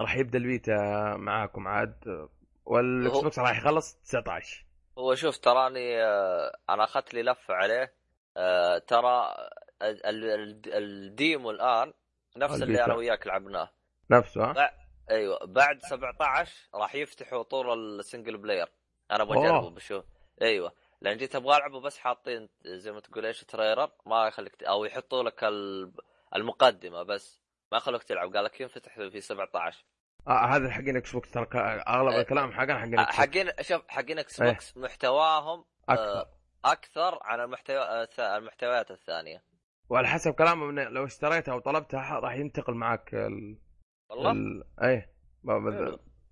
راح 0.01 0.17
يبدأ 0.17 0.39
البيتا 0.39 0.77
معاكم 1.17 1.69
عاد. 1.69 2.29
وال 2.65 3.19
Xbox 3.19 3.39
راح 3.39 3.59
يخلص 3.59 3.95
19 3.95 4.65
هو 4.99 5.15
شوف 5.15 5.39
تراني 5.39 6.03
آه 6.03 6.57
أنا 6.71 6.85
أخذت 6.85 7.15
لي 7.15 7.23
لفه 7.23 7.55
عليه. 7.55 7.95
آه 8.37 8.79
ترى 8.79 9.35
ال 10.67 10.83
demo 10.83 11.51
الآن 11.51 11.93
نفس 12.37 12.55
البيتا. 12.55 12.65
اللي 12.65 12.85
أنا 12.85 12.95
وياك 12.95 13.27
لعبناه. 13.27 13.71
نفسه 14.11 14.45
ها؟ 14.45 14.71
أيوه 15.11 15.47
بعد 15.47 15.83
17 15.83 16.69
راح 16.75 16.95
يفتحوا 16.95 17.43
طور 17.43 17.75
ال 17.75 17.84
single 17.84 18.37
player. 18.37 18.69
أنا 19.11 19.23
أبغى 19.23 19.39
أجربه 19.39 19.71
بشوف. 19.71 20.05
أيوه 20.43 20.73
لأن 21.01 21.17
جيت 21.17 21.37
أبغى 21.37 21.57
ألعبه 21.57 21.81
بس 21.81 21.99
حاطين 21.99 22.49
زي 22.65 22.93
ما 22.93 23.01
تقول 23.01 23.27
إيش 23.27 23.45
trailer 23.45 23.91
ما 24.07 24.27
يخليك 24.27 24.65
أو 24.65 24.85
يحطوا 24.85 25.23
لك 25.23 25.45
المقدمة 26.37 27.03
بس. 27.03 27.41
ما 27.73 27.79
يخلوك 27.79 28.03
تلعب 28.03 28.37
قال 28.37 28.45
لك 28.45 28.61
ينفتح 28.61 28.95
في 28.95 29.21
17 29.21 29.85
آه 30.29 30.45
هذا 30.45 30.71
حقين 30.71 30.97
Xbox 30.97 31.31
ترى 31.31 31.47
أغلب 31.55 32.13
آه 32.13 32.21
الكلام 32.21 32.53
حقنا 32.53 32.79
حقين 32.79 32.99
X 32.99 33.17
حقين 33.17 33.51
شوف 33.61 33.83
حقين 33.89 34.19
Xbox 34.19 34.77
إيه. 34.77 34.83
محتواهم 34.83 35.65
آه، 35.89 35.93
أكثر. 35.93 36.31
أكثر 36.65 37.19
عن 37.23 37.41
المحتوى 37.41 37.79
آه، 37.79 38.37
المحتويات 38.37 38.91
الثانية. 38.91 39.43
وعلى 39.89 40.09
حسب 40.09 40.33
كلامه 40.33 40.67
من 40.67 40.83
لو 40.85 41.05
اشتريتها 41.05 41.53
أو 41.53 41.59
طلبتها 41.59 42.19
راح 42.19 42.35
ينتقل 42.35 42.75
معك 42.75 43.13
والله؟ 44.11 44.33
ال... 44.33 44.65
إيه. 44.83 45.11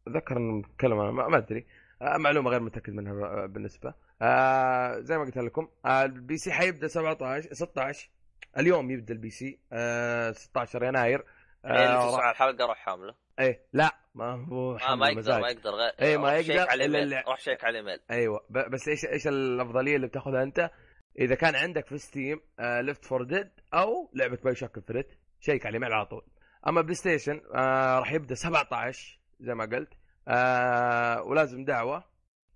اتذكر 0.06 0.36
انه 0.36 0.58
نتكلم 0.58 1.16
ما, 1.16 1.28
ما 1.28 1.38
أدري. 1.38 1.66
آه، 2.02 2.16
معلومة 2.16 2.50
غير 2.50 2.60
متأكد 2.60 2.92
منها 2.92 3.46
بالنسبة. 3.46 3.94
آه 4.22 4.98
زي 5.00 5.18
ما 5.18 5.24
قلت 5.24 5.38
لكم 5.38 5.68
آه 5.84 6.04
ال 6.04 6.36
PC 6.36 6.52
حيبدأ 6.52 6.88
17 6.88 7.54
16 7.54 8.10
اليوم 8.58 8.90
يبدا 8.90 9.14
ال 9.14 9.30
PC 9.30 9.60
آه 9.72 10.30
16 10.32 10.84
يناير. 10.84 11.24
يعني 11.64 11.86
اللي 11.86 12.08
تسمع 12.08 12.30
الحلقة 12.30 12.66
روح 12.66 12.78
حمله. 12.78 13.14
إيه 13.38 13.66
لا 13.72 13.96
ما 14.14 14.46
هو 14.48 14.76
آه 14.76 14.94
ما 14.94 15.08
يقدر 15.08 15.40
ما 15.40 15.48
يقدر 15.48 15.70
غير 15.70 15.92
إيه 16.00 16.16
ما 16.16 16.36
يقدر 16.36 16.72
إلا 16.74 16.84
اللي 16.84 17.24
روح 17.28 17.38
شيك 17.38 17.64
على 17.64 17.78
الايميل 17.78 18.00
أيوه 18.10 18.46
بس 18.50 18.88
إيش 18.88 19.04
إيش 19.04 19.26
الأفضلية 19.28 19.96
اللي 19.96 20.06
بتاخذها 20.06 20.42
أنت؟ 20.42 20.70
إذا 21.18 21.34
كان 21.34 21.54
عندك 21.56 21.86
في 21.86 21.98
Steam 21.98 22.40
Left 22.60 23.04
4 23.04 23.22
Dead 23.22 23.50
أو 23.74 24.10
لعبة 24.14 24.38
BioShock 24.44 24.76
Infinite 24.76 25.06
شيك 25.40 25.66
على 25.66 25.76
الايميل 25.76 25.92
على 25.96 26.06
طول. 26.06 26.22
أما 26.66 26.80
PlayStation 26.80 27.40
آه 27.54 27.98
راح 27.98 28.12
يبدأ 28.12 28.34
17 28.34 29.20
زي 29.40 29.54
ما 29.54 29.64
قلت. 29.64 29.92
آه 30.28 31.22
ولازم 31.22 31.64
دعوة 31.64 32.04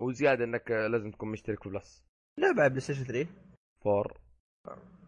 وزيادة 0.00 0.44
إنك 0.44 0.70
لازم 0.70 1.10
تكون 1.10 1.30
مشترك 1.30 1.62
في 1.62 1.68
Plus. 1.68 2.04
لا 2.38 2.52
بعد 2.56 2.70
PlayStation 2.70 3.04
3 3.04 3.30
4 3.86 4.04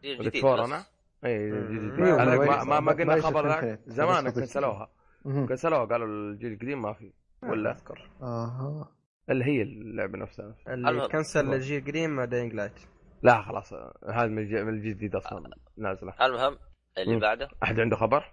جديد 0.05 0.43
فور 0.43 0.65
أنا 0.65 0.85
اي 1.25 1.51
جديد 1.51 2.01
ما, 2.01 2.65
ما, 2.65 2.81
ما 2.81 2.93
قلنا 2.93 3.21
خبر 3.21 3.79
زمان 3.87 4.31
كنسلوها 4.31 4.91
كنسلوها 5.25 5.85
قالوا 5.85 6.07
الجيل 6.07 6.53
القديم 6.53 6.83
ما 6.83 6.93
في 6.93 7.13
ولا 7.43 7.71
أذكر. 7.71 8.11
آها. 8.23 8.89
اللي 9.31 9.45
هي 9.45 9.63
اللعبة 9.63 10.19
نفسها. 10.19 10.55
اللي 10.69 11.09
كنسل 11.09 11.55
الجيل 11.55 11.83
القديم 11.83 12.25
داينج 12.25 12.55
لايت. 12.55 12.81
لا 13.23 13.43
خلاص. 13.43 13.73
هذا 14.09 14.27
من 14.27 14.69
الجديد 14.69 15.17
أصلا 15.17 15.51
نازلة. 15.77 16.15
المهم 16.21 16.59
اللي 16.99 17.21
بعده؟ 17.21 17.49
أحد 17.63 17.81
عنده 17.81 17.97
خبر؟ 17.97 18.33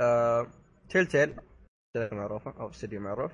آه... 0.00 0.46
تيل 0.88 1.06
تيل 1.06 1.36
معروفة 2.12 2.60
أو 2.60 2.68
استديو 2.68 3.00
معروف. 3.00 3.32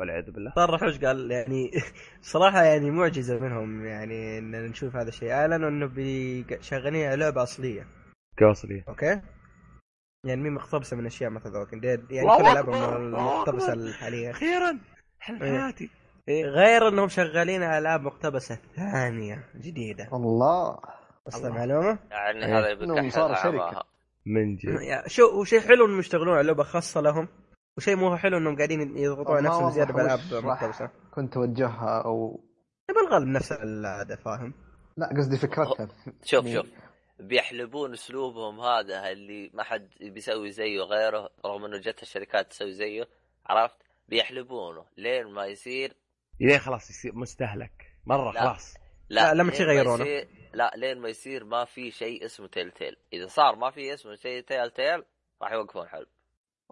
والعياذ 0.00 0.30
بالله. 0.30 0.52
طرح 0.56 0.82
وش 0.82 0.98
قال 0.98 1.30
يعني 1.30 1.70
صراحة 2.32 2.62
يعني 2.62 2.90
معجزة 2.90 3.38
منهم 3.38 3.86
يعني 3.86 4.38
إن 4.38 4.64
نشوف 4.64 4.96
هذا 4.96 5.08
الشيء. 5.08 5.32
اعلنوا 5.32 5.68
انه 5.68 5.90
شغالين 6.60 7.14
لعبة 7.14 7.42
أصلية. 7.42 7.86
كاصليه 8.36 8.84
okay؟ 8.88 9.20
يعني 10.26 10.42
مين 10.42 10.52
مقتبسة 10.52 10.96
من 10.96 11.06
أشياء 11.06 11.30
مثل 11.30 11.50
The 11.52 11.66
Dead 11.72 12.10
يعني 12.10 12.28
كل 12.28 12.46
الالعاب 12.46 12.68
المقتبسه 12.96 13.72
الحالية. 13.72 14.30
أخيرا 14.30 14.78
حلم 15.20 15.42
إيه. 15.42 15.60
حياتي 15.60 15.90
إيه؟ 16.28 16.44
غير 16.44 16.88
إنهم 16.88 17.08
شغالين 17.08 17.62
على 17.62 17.78
العاب 17.78 18.00
مقتبسة 18.00 18.58
ثانية 18.76 19.44
جديدة. 19.56 20.08
الله. 20.12 20.78
أصلا 21.28 21.50
معلومة؟ 21.50 21.98
يعني 22.10 22.44
هذا 22.44 22.68
يبقى 22.68 23.10
صار 23.10 23.34
شركة. 23.34 23.82
من 24.26 24.56
جد. 24.56 24.78
شو 25.06 25.40
وشيء 25.40 25.60
حلو 25.60 25.86
انهم 25.86 25.98
يشتغلون 25.98 26.36
على 26.36 26.46
لعبة 26.46 26.62
خاصة 26.62 27.00
لهم. 27.00 27.28
وشيء 27.76 27.96
مو 27.96 28.16
حلو 28.16 28.36
إنهم 28.36 28.56
قاعدين 28.56 28.96
يضغطون 28.96 29.36
على 29.36 29.48
نفسهم 29.48 29.70
زيادة 29.70 29.94
بألعاب 29.94 30.20
مقتبسه 30.32 30.90
كنت 31.14 31.34
توجهها 31.34 32.02
أو 32.04 32.44
بالغالب 32.88 33.28
نفس 33.28 33.52
العادة 33.52 34.16
فاهم؟ 34.16 34.54
لا 34.96 35.06
قصدي 35.16 35.36
فكرتها. 35.36 35.88
شوف 36.24 36.48
شوف. 36.48 36.66
بيحلبون 37.20 37.92
أسلوبهم 37.92 38.60
هذا 38.60 39.10
اللي 39.10 39.50
ما 39.54 39.62
حد 39.62 39.88
بيسوي 40.00 40.50
زيه 40.50 40.80
غيره 40.80 41.30
رغم 41.44 41.64
إنه 41.64 41.78
جت 41.78 42.02
الشركات 42.02 42.50
تسوي 42.50 42.72
زيه 42.72 43.08
عرفت؟ 43.46 43.76
بيحلبونه 44.08 44.84
لين 44.96 45.26
ما 45.26 45.46
يصير 45.46 45.92
لين 46.40 46.58
خلاص 46.58 46.90
يصير 46.90 47.14
مستهلك. 47.14 47.72
مرة 48.06 48.32
لا. 48.32 48.40
خلاص. 48.40 48.74
لا, 49.08 49.34
لا 49.34 49.42
لما 49.42 49.50
تغيرونه 49.50 50.04
لا 50.54 50.72
لين 50.76 50.98
ما 50.98 51.08
يصير 51.08 51.44
ما 51.44 51.64
في 51.64 51.90
شيء 51.90 52.24
اسمه 52.24 52.46
تيل 52.46 52.70
تيل. 52.70 52.96
إذا 53.12 53.26
صار 53.26 53.56
ما 53.56 53.70
في 53.70 53.94
اسمه 53.94 54.14
شيء 54.14 54.42
تيل 54.42 54.70
تيل 54.70 55.04
راح 55.42 55.52
يوقفون 55.52 55.88
حلب. 55.88 56.06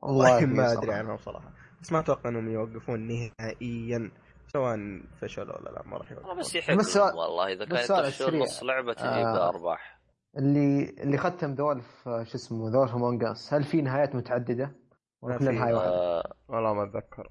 والله 0.02 0.46
ما 0.46 0.72
أدري 0.72 0.92
عنهم 0.92 1.16
صراحة. 1.16 1.52
بس 1.82 1.92
ما 1.92 1.98
أتوقع 1.98 2.30
إنهم 2.30 2.48
يوقفون 2.48 3.08
نهائيا 3.08 4.10
سواء 4.46 4.76
فشل 5.20 5.50
ولا 5.50 5.70
لا 5.70 5.82
ما 5.86 5.96
راح 5.96 6.12
يوقفون. 6.12 6.38
بس 6.38 6.54
يحب 6.54 6.78
والله 7.14 7.52
إذا 7.52 7.64
كانت 7.64 7.92
تفشل 7.92 8.38
نص 8.38 8.62
لعبة 8.62 8.92
تجيب 8.92 9.08
آه 9.08 9.48
أرباح. 9.48 9.98
اللي 10.38 10.94
اللي 10.98 11.18
ختم 11.18 11.54
ذول 11.54 11.80
في 11.80 12.24
شو 12.26 12.34
اسمه 12.34 12.70
The 12.70 12.78
Wolf 12.78 12.88
Among 12.88 13.24
Us 13.24 13.54
هل 13.54 13.64
في 13.64 13.82
نهايات 13.82 14.14
متعددة؟ 14.14 14.74
ولا 15.22 15.38
كلها 15.38 15.52
نهايه 15.52 15.74
واحدة؟ 15.74 15.90
آه 15.90 16.32
والله 16.48 16.74
ما 16.74 16.84
أتذكر. 16.84 17.28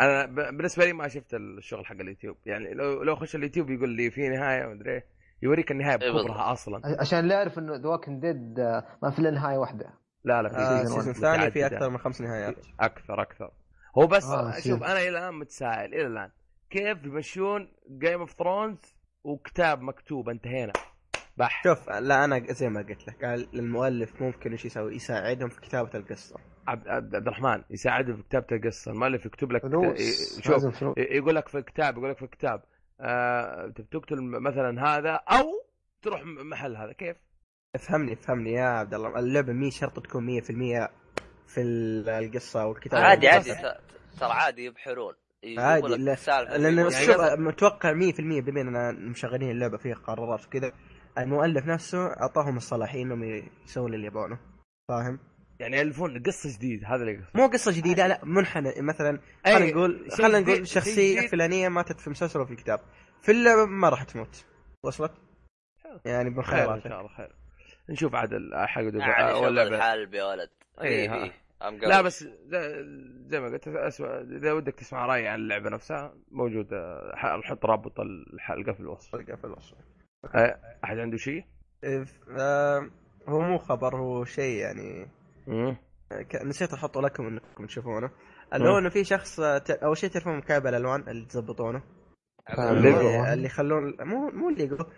أنا 0.00 0.26
بالنسبة 0.50 0.84
لي 0.84 0.92
ما 0.92 1.08
شفت 1.08 1.34
الشغل 1.34 1.86
حق 1.86 1.96
اليوتيوب. 1.96 2.36
يعني 2.46 2.74
لو 2.74 3.02
لو 3.02 3.14
اخش 3.14 3.36
اليوتيوب 3.36 3.70
يقول 3.70 3.88
لي 3.88 4.10
في 4.10 4.28
نهاية 4.28 4.66
ما 4.66 4.72
أدري 4.72 5.02
يوريك 5.42 5.70
النهاية 5.70 5.98
إيه، 6.02 6.12
بكبرها 6.12 6.52
أصلا. 6.52 6.80
عشان 7.00 7.18
اللي 7.18 7.34
يعرف 7.34 7.58
انه 7.58 7.76
The 7.76 7.88
Walking 7.88 8.20
Dead 8.20 8.60
ما 9.02 9.10
في 9.10 9.18
إلا 9.18 9.30
نهاية 9.30 9.58
واحدة. 9.58 9.94
لا 10.24 10.42
لا 10.42 10.48
في 10.48 10.56
آه 10.56 10.84
season 10.84 11.12
ثاني 11.12 11.50
في 11.50 11.66
أكثر 11.66 11.90
من 11.90 11.98
خمس 11.98 12.20
نهايات. 12.20 12.56
أكثر 12.80 13.22
أكثر. 13.22 13.50
هو 13.98 14.06
بس 14.06 14.24
آه 14.24 14.60
شوف 14.60 14.82
أنا 14.82 14.98
إلى 15.00 15.08
الآن 15.08 15.34
متسائل 15.34 15.94
إلى 15.94 16.06
الآن. 16.06 16.30
كيف 16.70 17.04
يمشون 17.04 17.72
Game 17.88 18.20
of 18.20 18.32
Thrones 18.32 18.78
وكتاب 19.24 19.82
مكتوب؟ 19.82 20.28
انتهينا. 20.28 20.72
بح. 21.36 21.62
شوف 21.64 21.90
لا 21.90 22.24
أنا 22.24 22.52
زي 22.52 22.68
ما 22.68 22.80
قلت 22.80 23.08
لك 23.08 23.24
قال 23.24 23.48
المؤلف 23.54 24.22
ممكن 24.22 24.52
إيش 24.52 24.64
يسوي؟ 24.64 24.94
يساعدهم 24.94 25.48
في 25.48 25.60
كتابة 25.60 25.90
القصة. 25.94 26.36
عبد, 26.66 26.88
عبد 26.88 27.14
الرحمن 27.14 27.62
يساعدهم 27.70 28.16
في 28.16 28.22
كتابة 28.22 28.46
القصة. 28.52 28.92
المؤلف 28.92 29.26
يكتب 29.26 29.52
لك 29.52 29.62
شوف 30.40 30.82
يقول 30.96 31.34
لك 31.34 31.48
في 31.48 31.58
الكتاب 31.58 31.96
يقول 31.96 32.10
لك 32.10 32.16
في 32.16 32.24
الكتاب 32.24 32.62
آه 33.00 33.72
تقتل 33.90 34.16
مثلا 34.20 34.86
هذا 34.88 35.10
أو 35.10 35.44
تروح 36.02 36.22
محل 36.24 36.76
هذا. 36.76 36.92
كيف؟ 36.92 37.16
افهمني 37.74 38.12
افهمني 38.12 38.52
يا 38.52 38.64
عبد 38.64 38.94
الله. 38.94 39.18
اللعبة 39.18 39.52
مي 39.52 39.70
شرط 39.70 40.00
تكون 40.00 40.26
100% 40.26 40.90
في 41.46 41.60
القصة 41.60 42.66
والكتابة 42.66 43.02
عادي 43.02 43.28
عادي 43.28 43.54
ترى 44.20 44.32
عادي 44.32 44.64
يبحرون. 44.64 45.14
عادي 45.58 45.88
لا 45.88 46.16
لأن 46.58 46.90
شوف 46.90 47.20
متوقع 47.20 47.92
100% 47.92 48.20
بما 48.20 48.60
إننا 48.60 48.92
مشغلين 48.92 49.50
اللعبة 49.50 49.76
فيها 49.76 49.94
قرارات 49.94 50.46
وكذا. 50.46 50.72
المؤلف 51.18 51.66
نفسه 51.66 52.06
أعطاهم 52.06 52.56
الصلاحية 52.56 53.02
إنهم 53.02 53.24
يسوون 53.64 53.94
اللي 53.94 54.06
يبغونه. 54.06 54.38
فاهم؟ 54.88 55.18
يعني 55.60 55.76
يألفون 55.76 56.22
قصة 56.22 56.56
جديدة 56.56 56.88
هذا 56.88 57.02
اللي 57.02 57.24
مو 57.34 57.46
قصة 57.46 57.72
جديدة 57.72 58.06
لا 58.06 58.20
منحنى. 58.24 58.72
مثلا 58.78 59.20
خلينا 59.44 59.70
نقول 59.70 60.10
خلينا 60.10 60.40
نقول 60.40 60.68
شخصية 60.68 61.28
فلانية 61.28 61.68
ماتت 61.68 62.00
في 62.00 62.10
مسلسل 62.10 62.40
وفي 62.40 62.56
كتاب. 62.56 62.80
في 63.22 63.32
اللعبة 63.32 63.64
ما 63.64 63.88
راح 63.88 64.02
تموت. 64.02 64.44
وصلت؟ 64.82 65.12
يعني 66.04 66.30
بخير. 66.30 66.74
إن 66.74 66.80
شاء 66.80 67.00
الله 67.00 67.08
خير. 67.16 67.39
نشوف 67.88 68.14
عاد 68.14 68.30
حق 68.54 68.82
يعني 68.82 69.32
ولا 69.32 69.62
الحال 69.62 70.14
يا 70.14 70.24
ولد. 70.24 70.50
اي 70.82 70.88
إيه. 70.88 71.32
لا 71.82 72.02
بس 72.02 72.24
زي 73.26 73.40
ما 73.40 73.46
قلت 73.46 73.68
أسمع 73.68 74.20
إذا 74.20 74.52
ودك 74.52 74.74
تسمع 74.74 75.06
رأيي 75.06 75.28
عن 75.28 75.38
اللعبة 75.38 75.70
نفسها 75.70 76.14
موجوده 76.30 77.12
نحط 77.38 77.66
رابط 77.66 78.00
الحلقة 78.00 78.72
في 78.72 78.80
الوصف. 78.80 79.14
الحلقة 79.14 79.36
في 79.36 79.44
الوصف 79.44 79.76
أحد 80.84 80.98
عنده 80.98 81.16
شيء؟ 81.16 81.44
آه 82.38 82.90
هو 83.28 83.40
مو 83.40 83.58
خبر 83.58 83.96
هو 83.96 84.24
شيء 84.24 84.56
يعني. 84.56 85.08
نسيت 86.44 86.72
أحطه 86.72 87.02
لكم 87.02 87.26
إنكم 87.26 87.66
تشوفونه. 87.66 88.10
اللي 88.54 88.68
هو 88.68 88.78
إنه 88.78 88.88
في 88.88 89.04
شخص 89.04 89.40
أول 89.70 89.96
شيء 89.96 90.10
تعرفون 90.10 90.36
مكعب 90.36 90.66
الالوان 90.66 91.08
اللي 91.08 91.26
تظبطونه 91.26 91.82
اللي 92.58 93.44
يخلون 93.44 93.96
مو 94.00 94.30
مو 94.30 94.48
اللي 94.48 94.64
يقولوا 94.64 94.86
آه 94.86 94.90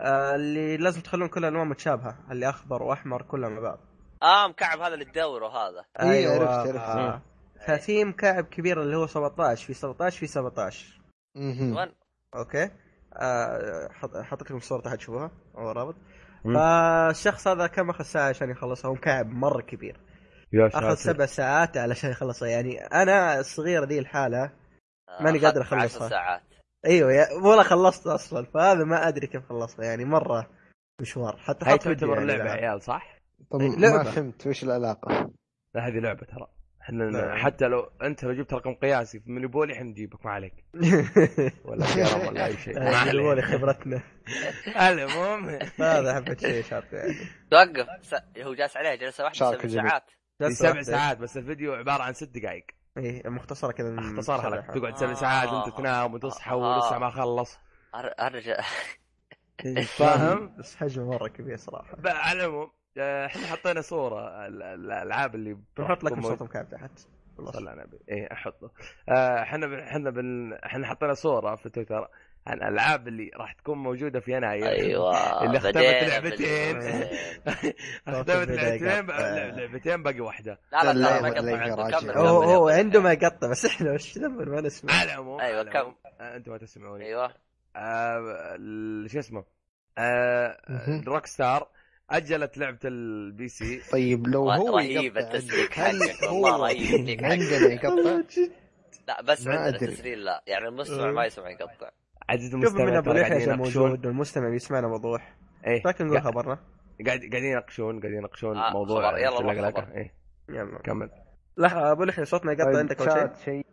اللي 0.00 0.76
لازم 0.76 1.00
تخلون 1.00 1.28
كل 1.28 1.44
الالوان 1.44 1.68
متشابهة 1.68 2.18
اللي 2.30 2.48
أخضر 2.48 2.82
وأحمر 2.82 3.22
كلها 3.22 3.48
مع 3.48 3.60
بعض. 3.60 3.78
آه 4.22 4.48
مكعب 4.48 4.80
هذا 4.80 4.94
اللي 4.94 5.04
تدوره 5.04 5.48
هذا. 5.48 5.84
أيوه 6.00 6.34
عرفت 6.34 6.68
عرفت. 6.68 6.76
آه. 6.76 7.22
ففي 7.66 8.04
مكعب 8.04 8.44
كبير 8.44 8.82
اللي 8.82 8.96
هو 8.96 9.06
17 9.06 9.66
في 9.66 9.74
17 9.74 10.18
في 10.18 10.26
17 10.26 11.00
أها 11.36 11.92
أوكي. 12.36 12.70
آه 13.16 13.88
حط 14.22 14.42
لكم 14.42 14.56
الصورة 14.56 14.80
تحت 14.80 14.96
تشوفوها 14.96 15.30
أو 15.58 15.70
رابط. 15.72 15.94
فالشخص 16.44 17.48
هذا 17.48 17.66
كم 17.66 17.90
اخذ 17.90 18.04
ساعة 18.04 18.28
عشان 18.28 18.50
يخلصها 18.50 18.88
هو 18.88 18.94
مكعب 18.94 19.26
مرة 19.26 19.62
كبير. 19.62 19.96
أخذ 20.54 20.94
سبع 20.94 21.26
ساعات 21.26 21.76
علشان 21.76 22.10
يخلصها. 22.10 22.48
يعني 22.48 22.80
أنا 22.86 23.40
الصغيره 23.40 23.84
ذي 23.84 23.98
الحالة 23.98 24.42
آه، 24.44 25.22
ماني 25.22 25.38
قادر 25.38 25.62
أخلصها. 25.62 26.08
ساعات. 26.08 26.42
أيوه 26.86 27.44
ولا 27.44 27.62
خلصت 27.62 28.06
أصلا. 28.06 28.46
فهذا 28.54 28.84
ما 28.84 29.08
أدري 29.08 29.26
كيف 29.26 29.48
خلصها 29.48 29.84
يعني 29.84 30.04
مرة 30.04 30.50
مشوار. 31.00 31.36
حتى 31.36 31.64
هاي 31.64 31.78
تعتبر 31.78 32.14
يعني 32.14 32.26
لعبة 32.26 32.50
عيال 32.50 32.82
صح؟ 32.82 33.20
طب 33.50 33.62
ما 33.62 34.02
فهمت 34.02 34.46
وش 34.46 34.64
العلاقة؟ 34.64 35.30
لا 35.74 35.88
هذه 35.88 35.98
لعبة 35.98 36.26
ترى. 36.26 36.46
إحنا 36.82 37.34
حتى 37.36 37.64
لو 37.64 37.90
أنت 38.02 38.24
لو 38.24 38.32
جبت 38.32 38.54
رقم 38.54 38.74
قياسي 38.74 39.20
في 39.20 39.30
Monopoly 39.30 39.72
إحنا 39.72 39.84
نجيبك 39.84 40.26
ما 40.26 40.32
عليك. 40.32 40.64
ولا 41.68 41.86
كرم 41.94 42.28
ولا 42.28 42.46
أي 42.46 42.56
شيء. 42.56 42.80
Monopoly 43.04 43.42
خبرتنا. 43.42 44.02
المهم. 44.88 45.58
هذا 45.80 46.14
حبه 46.14 46.34
شيء 46.34 46.62
شاط 46.62 46.92
يعني. 46.92 47.14
توقف. 47.50 48.14
هو 48.38 48.54
جالس 48.54 48.76
عليها 48.76 48.94
جلسة 48.94 49.24
واحدة 49.24 49.38
سبع 49.38 49.68
ساعات. 49.68 50.04
سبع 50.48 50.82
ساعات 50.82 51.18
بس 51.18 51.36
الفيديو 51.36 51.74
عبارة 51.74 52.02
عن 52.02 52.12
ست 52.12 52.28
دقائق. 52.34 52.64
إيه 52.96 53.28
مختصرة 53.28 53.72
كذا 53.72 53.90
مختصرها 53.90 54.50
لك 54.50 54.66
تقعد 54.66 54.96
سبع 54.96 55.14
ساعات 55.14 55.48
وأنت 55.48 55.76
تنام 55.76 56.14
وتصحى 56.14 56.54
ولسه 56.54 56.98
ما 56.98 57.10
خلص. 57.10 57.58
أرجع. 57.94 58.60
فاهم؟ 59.98 60.56
بس 60.58 60.76
حجمه 60.76 61.04
مرة 61.04 61.28
كبير 61.28 61.56
صراحة. 61.56 61.96
على 62.04 62.40
العموم 62.44 62.70
آه، 62.98 63.26
إحنا 63.26 63.46
حطينا 63.46 63.80
صورة 63.80 64.46
الألعاب 64.46 65.34
اللي 65.34 65.58
بحط 65.76 66.04
لك 66.04 66.20
صوت 66.20 66.42
مكعب 66.42 66.68
تحت. 66.68 66.90
صلى 67.52 67.70
على 67.70 67.82
النبي. 67.82 67.98
اي 68.10 68.28
أحطه. 68.32 68.70
آه، 69.08 69.42
إحنا 69.42 69.88
إحنا 69.88 70.10
بن... 70.10 70.52
إحنا 70.52 70.86
حطينا 70.86 71.14
صورة 71.14 71.56
في 71.56 71.68
تويتر. 71.68 72.08
عن 72.46 72.56
الألعاب 72.56 73.08
اللي 73.08 73.30
راح 73.36 73.52
تكون 73.52 73.78
موجودة 73.78 74.20
في 74.20 74.36
يناير. 74.36 74.68
أيوه 74.68 75.42
اللي 75.44 75.58
اختفت 75.58 75.76
لعبتين. 75.76 76.76
اختفت 78.08 78.48
لعبتين 78.50 79.06
لعبتين 79.56 80.02
باقي 80.02 80.20
واحدة. 80.20 80.60
لا 80.72 80.84
لا 80.84 80.92
لا 80.92 81.22
ما 81.22 81.74
قطع 81.96 82.12
هو 82.20 82.42
هو 82.42 82.68
عنده 82.68 83.00
ما 83.00 83.10
قطع 83.10 83.50
بس 83.50 83.64
إحنا 83.64 83.92
وش 83.92 84.18
ما 84.18 84.60
نسمع. 84.60 84.92
على 84.92 85.12
العموم 85.12 85.40
أيوه 85.40 85.64
كم؟ 85.64 85.94
آه، 86.20 86.36
أنتم 86.36 86.52
ما 86.52 86.58
تسمعوني. 86.58 87.04
أيوه. 87.04 87.34
آه 87.76 88.56
شو 89.06 89.18
اسمه؟ 89.18 89.44
آه 89.98 90.56
روك 91.06 91.26
ستار 91.26 91.68
أجلت 92.10 92.58
لعبة 92.58 92.78
البي 92.84 93.48
سي. 93.48 93.82
طيب 93.92 94.26
لو 94.26 94.50
هو 94.50 94.78
رهيب 94.78 95.18
التسليك 95.18 95.72
حقك. 95.72 96.32
والله 96.32 96.68
رهيب 96.68 97.24
عندنا 97.24 97.72
يقطع؟ 97.72 98.22
لا 99.08 99.22
بس 99.22 99.46
عندنا 99.46 99.78
تسليل 99.78 100.24
لا. 100.24 100.42
يعني 100.46 100.68
المستمع 100.68 101.10
ما 101.10 101.24
يسمع 101.24 101.50
يقطع. 101.50 101.90
عزيزي 102.30 102.56
المستمع 102.56 102.84
من 102.84 102.96
ابو 102.96 103.12
ليحيى 103.12 103.56
موجود 103.56 104.06
والمستمع 104.06 104.48
بيسمعنا 104.48 104.86
وضوح 104.86 105.36
إيه 105.66 105.82
لكن 105.86 106.06
نقول 106.06 106.22
خبرنا. 106.22 106.58
قاعد 107.06 107.20
قاعدين 107.20 107.44
يناقشون 107.44 108.00
قاعدين 108.00 108.18
يناقشون 108.18 108.58
آه 108.58 108.72
موضوع 108.72 109.18
يلا 109.18 109.70
خبر. 109.70 109.88
إيه. 109.94 110.14
يلا. 110.48 110.78
كمل. 110.78 111.10
لحظه 111.56 111.92
ابو 111.92 112.04
لحية 112.04 112.24
صوتنا 112.24 112.52
يقطع 112.52 112.64
طيب 112.64 112.76
عندك 112.76 113.00
أول 113.08 113.30
شيء؟ 113.44 113.66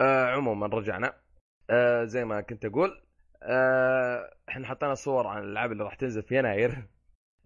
آه 0.00 0.26
عموما 0.26 0.66
رجعنا. 0.66 1.12
آه 1.70 2.04
زي 2.04 2.24
ما 2.24 2.40
كنت 2.40 2.64
أقول 2.64 3.02
آه 3.42 4.30
إحنا 4.48 4.66
حطينا 4.66 4.94
صور 4.94 5.26
عن 5.26 5.42
الألعاب 5.42 5.72
اللي 5.72 5.84
راح 5.84 5.94
تنزل 5.94 6.22
في 6.22 6.38
يناير. 6.38 6.86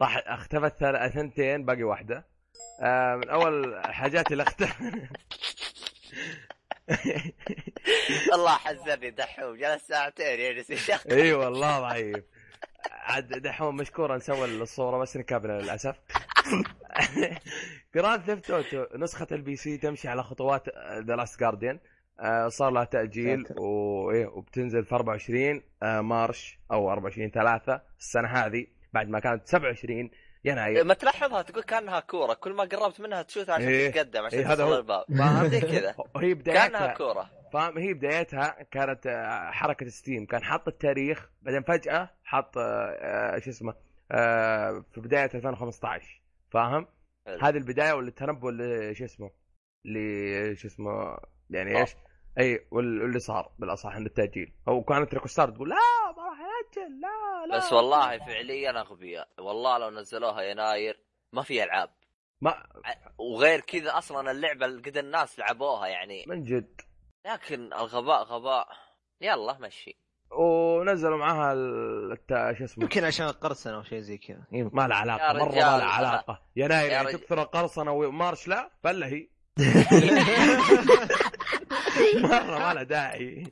راح 0.00 0.22
اختفت 0.26 0.84
ثنتين 1.14 1.64
باقي 1.64 1.82
واحدة. 1.82 2.26
آه 2.82 3.16
من 3.16 3.28
أول 3.28 3.74
الحاجات 3.74 4.32
اللي 4.32 4.42
اختفت 4.42 4.74
والله 8.32 8.50
حزني 8.56 9.10
دحوم 9.10 9.56
جلس 9.56 9.82
ساعتين 9.88 10.40
يجلس 10.40 10.70
يشغل 10.70 11.12
إي 11.18 11.32
والله 11.32 11.80
ضعيف 11.80 12.24
عاد 12.90 13.28
دحوم 13.28 13.76
مشكورا 13.76 14.16
نسوي 14.16 14.44
الصورة 14.44 14.98
بس 14.98 15.16
نكابنا 15.16 15.52
للأسف. 15.52 15.96
جراند 17.94 18.22
ثيفت 18.22 18.50
اوتو 18.50 18.84
نسخة 18.96 19.26
البي 19.32 19.56
سي 19.56 19.76
تمشي 19.78 20.08
على 20.08 20.22
خطوات 20.22 20.68
ذا 21.06 21.16
لاست 21.16 21.40
جارديان 21.40 21.78
صار 22.48 22.70
لها 22.70 22.84
تأجيل 22.84 23.44
وايه 23.56 24.26
وبتنزل 24.26 24.84
في 24.84 24.94
24 24.94 25.62
آه، 25.82 26.00
مارش 26.00 26.58
أو 26.72 26.90
24 26.92 27.30
3 27.30 27.80
السنة 27.98 28.28
هذه 28.28 28.66
بعد 28.92 29.08
ما 29.08 29.20
كانت 29.20 29.46
27 29.48 30.10
يناير 30.44 30.84
ما 30.84 30.94
تلاحظها 30.94 31.42
تقول 31.42 31.62
كأنها 31.62 32.00
كورة 32.00 32.34
كل 32.34 32.52
ما 32.52 32.64
قربت 32.64 33.00
منها 33.00 33.22
تشوتها 33.22 33.54
عشان 33.54 33.68
إيه؟ 33.68 33.90
تتقدم 33.90 34.24
عشان 34.24 34.38
إيه 34.38 34.52
هذا 34.52 34.64
هو. 34.64 34.76
الباب 34.76 35.04
كذا. 35.50 35.94
هي 36.16 36.34
بدايتها 36.34 36.68
كأنها 36.68 36.94
كورة. 36.94 37.30
فاهم؟ 37.52 37.78
هي 37.78 37.94
بدايتها 37.94 38.62
كانت 38.70 39.06
آه، 39.06 39.50
حركة 39.50 39.88
ستيم. 39.88 40.26
كان 40.26 40.42
حط 40.44 40.68
التاريخ 40.68 41.30
بعدين 41.42 41.62
فجأة 41.62 42.10
حط 42.24 42.58
آه، 42.58 43.38
شو 43.38 43.50
اسمه 43.50 43.74
في 44.92 45.00
بداية 45.00 45.30
2015 45.34 46.22
فاهم؟ 46.50 46.86
هذه 47.42 47.56
البداية 47.56 47.92
والتنبؤ 47.92 48.48
اللي 48.48 48.94
شو 48.94 49.04
اسمه 49.04 49.30
اللي 49.86 50.56
شو 50.56 50.68
اسمه 50.68 51.18
يعني 51.50 51.80
إيش؟ 51.80 51.90
أي 52.38 52.66
واللي 52.70 53.18
صار 53.18 53.52
بالأصح 53.58 53.90
عند 53.90 54.06
التأجيل. 54.06 54.52
أو 54.68 54.84
كانت 54.84 55.14
ريكوستار 55.14 55.50
تقول 55.50 55.68
لا 55.68 55.76
ما 56.16 56.22
راح 56.22 56.38
ناجل 56.38 57.00
لا 57.00 57.46
لا 57.46 57.56
بس 57.56 57.72
والله 57.72 58.18
فعليا 58.18 58.80
أغبياء. 58.80 59.28
والله 59.38 59.78
لو 59.78 59.90
نزلوها 59.90 60.42
يناير 60.42 61.00
ما 61.32 61.42
في 61.42 61.64
ألعاب. 61.64 61.90
ما 62.40 62.66
وغير 63.18 63.60
كذا 63.60 63.98
أصلا 63.98 64.30
اللعبة 64.30 64.66
اللي 64.66 64.82
قد 64.82 64.96
الناس 64.96 65.38
لعبوها 65.38 65.86
يعني. 65.86 66.24
من 66.28 66.42
جد. 66.42 66.80
لكن 67.26 67.72
الغباء 67.72 68.22
غباء. 68.22 68.68
يلا 69.20 69.58
مشي. 69.58 69.98
ونزلوا 70.30 71.16
معاها 71.16 71.52
الت... 71.52 72.54
شو 72.58 72.64
اسمه؟ 72.64 72.84
يمكن 72.84 73.04
عشان 73.04 73.26
القرصنة 73.26 73.76
أو 73.76 73.82
شيء 73.82 74.00
زي 74.00 74.18
كذا. 74.18 74.44
ما 74.52 74.88
لها 74.88 74.96
علاقة 74.96 75.32
مرة 75.32 75.52
ما 75.52 75.54
لها 75.54 75.84
علاقة. 75.84 76.42
يناير 76.56 76.90
يعني 76.90 77.12
تكثر 77.12 77.42
القرصنة 77.42 77.92
و 77.92 78.01
March 78.01 78.48
لا 78.48 78.70
فلا 78.82 79.06
هي. 79.06 79.28
مرة 82.22 82.58
ما 82.68 82.74
له 82.74 82.82
داعي. 82.82 83.46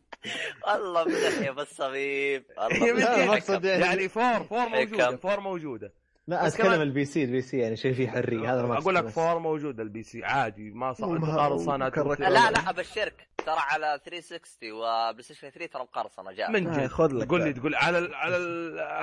والله 0.66 1.04
مدح 1.04 1.40
يا 1.46 1.50
بالصميم 1.50 2.44
الله 2.58 3.68
يعني 3.68 4.08
four 4.08 4.44
four 4.44 4.68
موجودة 4.68 5.16
four 5.16 5.40
موجودة. 5.40 5.92
لا 6.28 6.46
أتكلم 6.46 6.82
ال 6.82 7.04
PC 7.04 7.24
ال 7.24 7.42
PC 7.42 7.58
يعني 7.58 7.76
شيء 7.76 7.94
فيه 7.94 8.08
حرية 8.08 8.54
هذا 8.54 8.62
ما 8.62 8.78
أقول 8.78 8.94
لك 8.94 9.08
four 9.08 9.38
موجود 9.38 9.80
ال 9.80 10.02
PC 10.02 10.24
عادي 10.24 10.70
ما 10.70 10.92
صار 10.92 11.18
قرصنة 11.18 11.88
لا 12.18 12.50
لا 12.50 12.70
ابشرك 12.70 13.28
ترى 13.46 13.58
على 13.58 14.00
360 14.04 14.72
وبلاي 14.72 15.22
ستيشن 15.22 15.50
3 15.50 15.72
ترى 15.72 15.82
مقرصنة 15.82 16.32
جاء. 16.32 16.50
من 16.50 16.72
جد. 16.72 16.86
خذ 16.86 17.12
لك 17.12 17.28
قول 17.28 17.44
لي 17.44 17.52
تقول 17.52 17.74
على 17.74 17.98
ال 17.98 18.14
على 18.14 18.36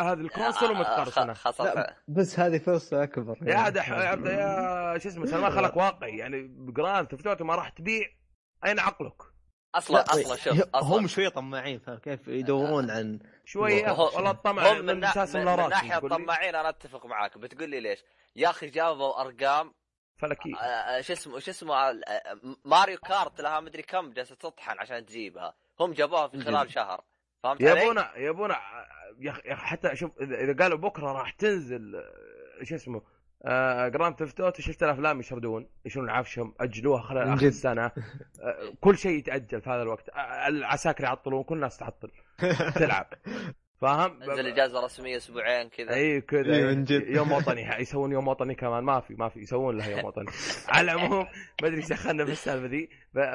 هذا 0.04 0.22
الكونسول 0.22 0.72
ومتقرصنه 0.72 1.36
بس 2.08 2.40
هذه 2.40 2.58
فرصة 2.58 3.04
أكبر. 3.04 3.38
يا 3.42 3.70
دح 3.70 3.90
يا 3.90 4.98
شو 4.98 5.10
اسمه 5.10 5.26
سلمان 5.26 5.52
خلق 5.52 5.78
واقعي. 5.78 6.18
يعني 6.18 6.42
بجراند 6.42 7.08
تفتوته 7.08 7.46
ما 7.46 7.56
راح 7.56 7.70
تبيع. 7.70 8.08
أين 8.66 8.80
عقلك؟ 8.80 9.33
أصلا 9.76 10.02
أصلا 10.02 10.36
شوف 10.36 10.62
أصلاً. 10.76 10.98
هم 11.00 11.08
شوية 11.08 11.30
طماعين 11.30 11.80
فاهم 11.80 11.98
كيف 11.98 12.28
يدورون 12.28 12.92
عن 12.92 13.20
شوية 13.46 13.92
والله 13.92 14.32
الطمع 14.32 14.72
هم 14.72 14.76
من, 14.78 14.86
من, 14.86 14.94
من 14.94 15.00
ناحية 15.00 15.98
الطماعين 15.98 16.56
أنا 16.56 16.70
أتفق 16.70 17.06
معاك. 17.06 17.38
بتقول 17.38 17.70
لي 17.70 17.80
ليش؟ 17.80 18.04
يا 18.36 18.50
أخي 18.50 18.68
جابوا 18.68 19.22
أرقام 19.22 19.74
فلكي 20.18 20.54
آه، 20.56 20.64
آه، 20.64 21.02
شو 21.02 21.14
اسمه 21.14 21.40
شو 21.40 21.52
اسمه 21.52 21.76
آه، 21.76 21.94
ماريو 22.66 22.98
كارت 22.98 23.42
لها 23.42 23.60
مدري 23.60 23.84
كم 23.84 24.12
جالسة 24.14 24.36
تطحن 24.36 24.80
عشان 24.80 25.06
تجيبها. 25.06 25.54
هم 25.80 25.92
جابوها 25.94 26.28
في 26.28 26.40
خلال 26.40 26.72
شهر. 26.72 27.04
فهمت 27.44 27.64
علي؟ 27.64 27.82
يبونا 27.82 28.12
يبونا. 28.18 28.58
يا 29.20 29.56
حتى 29.56 29.96
شوف 29.96 30.12
اذا 30.22 30.64
قالوا 30.64 30.78
بكرة 30.78 31.12
راح 31.12 31.32
تنزل 31.32 32.04
شو 32.64 32.76
اسمه 32.76 33.02
آه 33.46 33.88
Grand 33.88 34.16
Theft 34.16 34.42
Auto 34.42 34.62
شفت 34.62 34.84
الأفلام 34.84 35.20
يشردون 35.20 35.68
يشيلون 35.86 36.10
عفشهم 36.10 36.54
أجلوها 36.60 37.02
خلال 37.02 37.28
آخر 37.28 37.46
السنة. 37.46 37.86
آه 37.86 37.92
كل 38.82 38.98
شيء 38.98 39.18
يتأجل 39.18 39.62
في 39.62 39.70
هذا 39.70 39.82
الوقت. 39.82 40.10
آه 40.10 40.48
العساكر 40.48 41.04
يعطلون 41.04 41.44
كل 41.44 41.56
الناس 41.56 41.78
تعطل 41.78 42.12
تلعب. 42.76 43.08
فاهم؟ 43.82 44.24
انزل 44.24 44.48
إجازة 44.48 44.86
رسمية 44.86 45.18
أسبوعين 45.18 45.70
كذا. 45.70 45.94
أي 45.94 46.22
كذا 46.22 46.74
من 46.74 46.84
جد. 46.84 47.08
يوم 47.08 47.32
وطني. 47.32 47.62
يسوون 47.80 48.12
يوم 48.12 48.28
وطني 48.28 48.56
كمان. 48.56 48.84
ما 48.84 49.00
في 49.00 49.14
ما 49.14 49.30
في 49.30 49.40
يسوون 49.40 49.78
له 49.78 49.88
يوم 49.88 50.06
وطني. 50.06 50.26
على 50.74 50.92
العموم 50.92 51.26
ما 51.62 51.68
أدري 51.68 51.78
إيش 51.78 51.90
دخلنا 51.90 52.26
في 52.26 52.32
السالفة 52.32 52.68
ذي. 52.68 52.90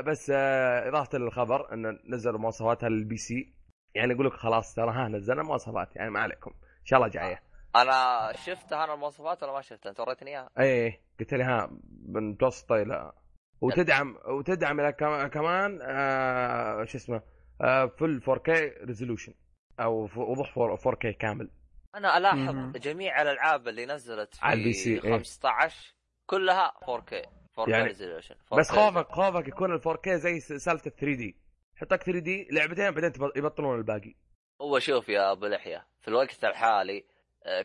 بس 0.06 0.32
آه 0.34 0.88
إضافة 0.88 1.18
للخبر 1.18 1.72
انه 1.72 1.98
نزلوا 2.08 2.38
مواصفاتها 2.38 2.88
للبي 2.88 3.16
سي. 3.16 3.54
يعني 3.94 4.12
يقول 4.12 4.26
لك 4.26 4.32
خلاص 4.32 4.74
ترى 4.74 4.90
ها 4.90 5.08
نزلنا 5.08 5.42
مواصفات. 5.42 5.96
يعني 5.96 6.10
ما 6.10 6.20
عليكم. 6.20 6.50
إن 6.50 6.84
شاء 6.84 6.98
الله 6.98 7.10
جاية. 7.10 7.47
أنا 7.76 8.32
شفتها 8.44 8.84
أنا 8.84 8.94
المواصفات 8.94 9.42
ولا 9.42 9.52
ما 9.52 9.60
شفتها. 9.60 9.90
أنت 9.90 10.00
وريتني 10.00 10.30
إياها؟ 10.30 10.50
اي 10.58 11.00
قلت 11.20 11.34
لي 11.34 11.44
ها 11.44 11.70
متوسطه 12.08 12.82
إلى 12.82 13.12
وتدعم 13.60 14.18
وتدعم 14.28 14.80
إلى 14.80 14.92
كمان 15.32 15.78
آه 15.82 16.84
شو 16.84 16.98
اسمه 16.98 17.22
آه 17.60 17.86
full 17.86 18.22
4K 18.22 18.48
resolution 18.86 19.34
أو 19.80 20.08
وضوح 20.16 20.54
4K 20.78 21.08
كامل. 21.08 21.50
أنا 21.94 22.18
ألاحظ 22.18 22.38
م- 22.54 22.72
جميع 22.72 23.22
الألعاب 23.22 23.68
اللي 23.68 23.86
نزلت 23.86 24.34
في 24.34 24.44
على 24.46 24.58
ال 24.58 24.72
PC 24.72 25.00
15 25.00 25.76
إيه؟ 25.86 25.92
كلها 26.26 26.72
4K 26.84 27.14
4K 27.60 27.68
يعني 27.68 27.84
resolution 27.84 28.34
بس 28.58 28.70
خوفك 28.70 29.08
خوفك 29.08 29.48
يكون 29.48 29.72
ال 29.74 29.80
4K 29.82 30.08
زي 30.08 30.40
سالفة 30.40 30.86
ال 30.90 30.96
3D 30.96 31.36
حطك 31.76 32.02
3D 32.02 32.48
لعبتين 32.52 32.90
بعدين 32.90 33.12
يبطلون 33.36 33.78
الباقي. 33.78 34.14
هو 34.62 34.78
شوف 34.78 35.08
يا 35.08 35.32
أبو 35.32 35.46
لحية 35.46 35.86
في 36.00 36.08
الوقت 36.08 36.44
الحالي 36.44 37.04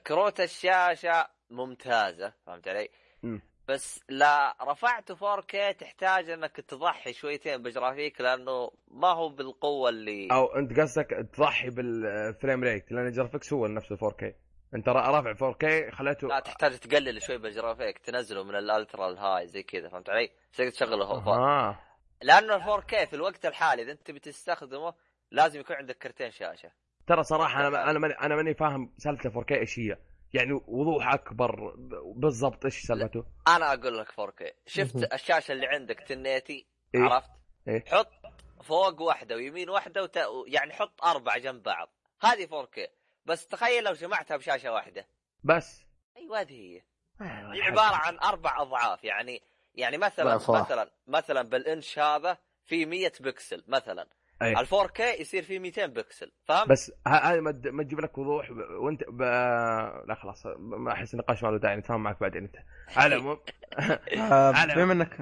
كروت 0.08 0.40
الشاشة 0.40 1.28
ممتازة 1.50 2.34
فهمت 2.46 2.68
علي؟ 2.68 2.90
م. 3.24 3.40
بس 3.68 4.04
لا 4.10 4.56
رفعته 4.62 5.16
4K 5.16 5.76
تحتاج 5.78 6.30
إنك 6.30 6.56
تضحي 6.56 7.14
شويتين 7.14 7.64
بجرافيك 7.64 8.22
لأنه 8.22 8.72
ما 8.88 9.08
هو 9.08 9.30
بالقوة 9.30 9.90
اللي 9.90 10.28
أو 10.32 10.46
أنت 10.56 10.80
قصدك 10.80 11.28
تضحي 11.34 11.70
بال 11.70 11.97
frame 11.97 12.64
rate 12.64 12.92
لأن 12.92 13.08
ال 13.08 13.13
graphics 13.13 13.54
هو 13.54 13.68
نفسه 13.68 13.96
4K 13.96 14.24
أنت 14.76 14.90
رافع 14.90 15.34
4K 15.34 15.94
خليته 15.96 16.28
لا 16.28 16.40
تحتاج 16.40 16.78
تقلل 16.78 17.22
شوي 17.22 17.38
بالجرافيك 17.38 17.98
تنزله 17.98 18.44
من 18.44 18.56
ال 18.56 18.65
ultra 18.65 19.10
ال 19.10 19.17
high 19.17 19.48
زي 19.48 19.64
كذا 19.64 19.90
فهمت 19.90 20.10
علي؟ 20.10 20.30
تقدر 20.54 20.70
تشغله 20.70 21.06
هو 21.06 21.34
آه. 21.34 21.80
لأنه 22.22 22.56
ال 22.56 22.82
4K 22.82 23.08
في 23.08 23.14
الوقت 23.14 23.46
الحالي 23.46 23.82
إذا 23.82 23.92
أنت 23.92 24.12
بتستخدمه 24.12 24.94
لازم 25.32 25.60
يكون 25.60 25.76
عندك 25.76 25.98
كرتين 25.98 26.32
شاشة 26.32 26.72
ترى 27.08 27.24
صراحة 27.24 27.68
أنا 27.68 27.90
أنا 27.90 28.26
أنا 28.26 28.36
ماني 28.36 28.54
فاهم 28.54 28.94
سالفة 28.98 29.42
4K 29.42 29.52
إيش 29.52 29.80
هي. 29.80 29.98
يعني 30.34 30.54
وضوح 30.68 31.14
أكبر 31.14 31.76
بالضبط 32.16 32.66
إيش 32.66 32.82
سالفته؟ 32.82 33.26
أنا 33.48 33.74
أقول 33.74 33.98
لك 33.98 34.12
4K 34.12 34.54
شفت 34.66 35.14
الشاشة 35.14 35.52
اللي 35.52 35.68
عندك 35.68 36.00
تنيتي؟ 36.00 36.68
إيه؟ 36.96 37.02
عرفت؟ 37.02 37.30
إيه؟ 37.68 37.86
حط 37.88 38.12
فوق 38.64 39.02
واحدة 39.02 39.36
ويمين 39.36 39.70
واحدة 39.70 40.04
وت... 40.04 40.20
يعني 40.48 40.74
حط 40.74 41.04
أربع 41.04 41.38
جنب 41.38 41.64
بعض. 41.64 41.90
هذه 42.22 42.48
4K 42.48 42.90
بس 43.26 43.48
تخيل 43.48 43.84
لو 43.84 43.94
جمعتها 43.94 44.38
بشاشة 44.38 44.72
واحدة. 44.72 45.08
بس. 45.44 45.84
أيوه 46.18 46.42
هذه 46.42 46.54
هي. 46.54 46.82
هي 47.22 47.62
عبارة 47.62 47.96
عن 47.96 48.20
أربع 48.20 48.62
أضعاف. 48.62 49.04
يعني 49.04 49.42
يعني 49.76 49.98
مثلا 49.98 50.36
مثلا 50.36 50.92
مثلا 51.08 51.42
بالإنش 51.42 52.00
هذا 52.00 52.38
في 52.66 52.86
100 52.86 53.12
بكسل 53.20 53.64
مثلا. 53.68 54.08
أيه. 54.42 54.60
ال 54.60 54.68
4K 54.74 55.22
يصير 55.22 55.44
فيه 55.44 55.60
200 55.60 55.86
بكسل 55.86 56.32
فهمت؟ 56.46 56.70
بس 56.70 56.92
هذه 57.08 57.40
ما 57.72 57.84
تجيب 57.84 58.00
لك 58.00 58.18
وضوح 58.18 58.50
وانت 58.82 59.04
ب... 59.10 59.22
لا 60.08 60.16
خلاص 60.22 60.46
ما 60.58 60.92
أحس 60.92 61.14
النقاش 61.14 61.44
ما 61.44 61.50
له 61.50 61.58
داعي 61.58 61.76
نتفاهم 61.76 62.04
معك 62.04 62.20
بعدين 62.22 62.44
أنت. 62.44 62.56
على 62.98 63.16
العموم 63.16 63.38
آه، 64.18 64.52
بما 64.76 64.94
إنك 64.94 65.18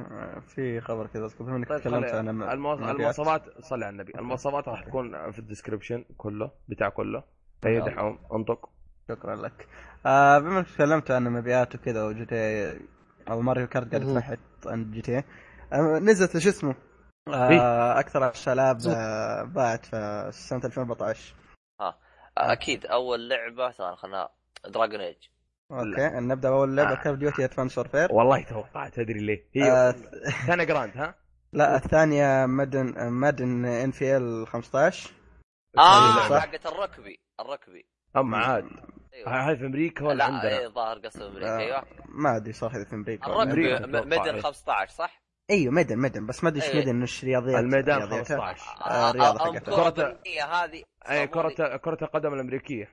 في 0.47 0.81
خبر 0.81 1.07
كذا 1.07 1.29
بما 1.39 1.55
إنك 1.55 1.69
طيب، 1.69 1.79
تكلمت 1.79 2.13
عن 2.13 2.29
المواصفات 2.29 3.43
صلي 3.59 3.85
على 3.85 3.93
النبي. 3.93 4.13
المواصفات 4.15 4.67
راح 4.67 4.83
تكون 4.83 5.31
في 5.31 5.39
ال 5.39 5.45
description 5.45 6.05
كله 6.17 6.51
بتاع 6.69 6.89
كله. 6.89 7.23
أي 7.65 7.81
دحوم 7.81 8.19
أنطق. 8.33 8.69
شكرا 9.09 9.35
لك. 9.35 9.67
آه 10.05 10.39
بما 10.39 10.59
إنك 10.59 10.67
تكلمت 10.69 11.11
عن 11.11 11.23
مبيعات 11.23 11.75
وكذا 11.75 12.03
و 12.03 12.25
GTA 12.25 12.79
وماريو 13.29 13.67
كارت 13.67 13.95
قاعد 13.95 14.17
يفحط 14.17 14.67
عند 14.67 14.91
GTA 14.91 15.99
نزلت 15.99 16.37
شو 16.37 16.49
اسمه؟ 16.49 16.75
أكثر 17.99 18.29
الشلاب 18.29 18.77
آه 18.87 19.43
باعت 19.43 19.85
في 19.85 20.29
سنة 20.31 20.61
2014 20.65 21.35
آه 21.79 21.97
أكيد 22.37 22.85
أول 22.85 23.29
لعبة 23.29 23.71
ثواني 23.71 23.95
خلنا 23.95 24.29
دراجون 24.65 24.99
ايج 25.01 25.17
أوكي 25.71 26.09
نبدأ 26.19 26.49
بأول 26.49 26.75
لعبة 26.75 26.95
كاف 26.95 27.15
ديوتي 27.15 27.45
ادفانس 27.45 27.77
وورفير 27.77 28.07
والله 28.11 28.43
توقعت 28.43 28.93
تدري 28.93 29.19
ليه. 29.19 29.49
هي 29.55 29.71
آه 29.71 29.91
ثانية 30.47 30.63
جراند 30.63 30.97
ها؟ 30.97 31.15
لا 31.53 31.75
الثانية 31.75 32.45
مدن 32.45 33.11
مدن 33.11 33.65
ان 33.65 33.91
في 33.91 34.17
ال 34.17 34.47
15 34.47 35.11
آه 35.77 36.39
حقت 36.39 36.65
الركبي 36.65 37.19
الركبي. 37.39 37.85
اما 38.17 38.37
عاد. 38.37 38.65
أيوة. 39.13 39.49
هاي 39.49 39.57
في 39.57 39.65
أمريكا 39.65 40.05
ولا 40.05 40.23
عندنا؟ 40.23 40.49
لا 40.49 40.69
ظاهر 40.69 40.97
قصده 40.97 41.27
أمريكا 41.27 41.57
أيوه. 41.57 41.77
آه 41.77 41.85
ما 42.05 42.35
أدري 42.35 42.53
اذا 42.53 42.69
في 42.83 42.95
أمريكا. 42.95 43.27
الركبي 43.27 44.09
مدن 44.09 44.41
15 44.41 44.91
صح؟ 44.93 45.20
أيوه 45.51 45.73
ميدن 45.73 45.97
ميدن 45.97 46.25
بس 46.25 46.43
ما 46.43 46.49
أدري 46.49 46.63
إيش 46.63 46.75
ميدن 46.75 47.01
إيش 47.01 47.23
رياضيات 47.23 47.59
الميدان 47.59 48.01
15 48.01 48.61
آه 48.85 49.09
الرياضه 49.09 49.39
حقتها. 49.39 49.91
كرة 49.91 50.17
هذه 50.49 50.83
اي 51.09 51.27
كرة 51.27 51.77
كرة 51.77 51.97
القدم 52.01 52.33
الأمريكية. 52.33 52.89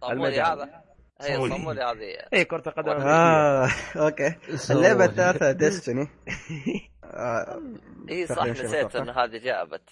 صامولي. 0.00 0.40
هذا. 0.40 0.82
هي 1.20 1.48
صامولي. 1.48 1.82
هذه. 1.82 2.28
اي 2.34 2.44
كرة 2.44 2.62
القدم 2.66 2.90
آه 2.90 3.68
أوكي. 3.96 4.34
اللعبة 4.70 5.04
الثالثة 5.04 5.52
ديستني 5.52 6.08
اي 8.08 8.26
صح 8.26 8.46
نسيت 8.46 8.96
إن 8.96 9.10
هذه 9.10 9.38
جابت. 9.38 9.90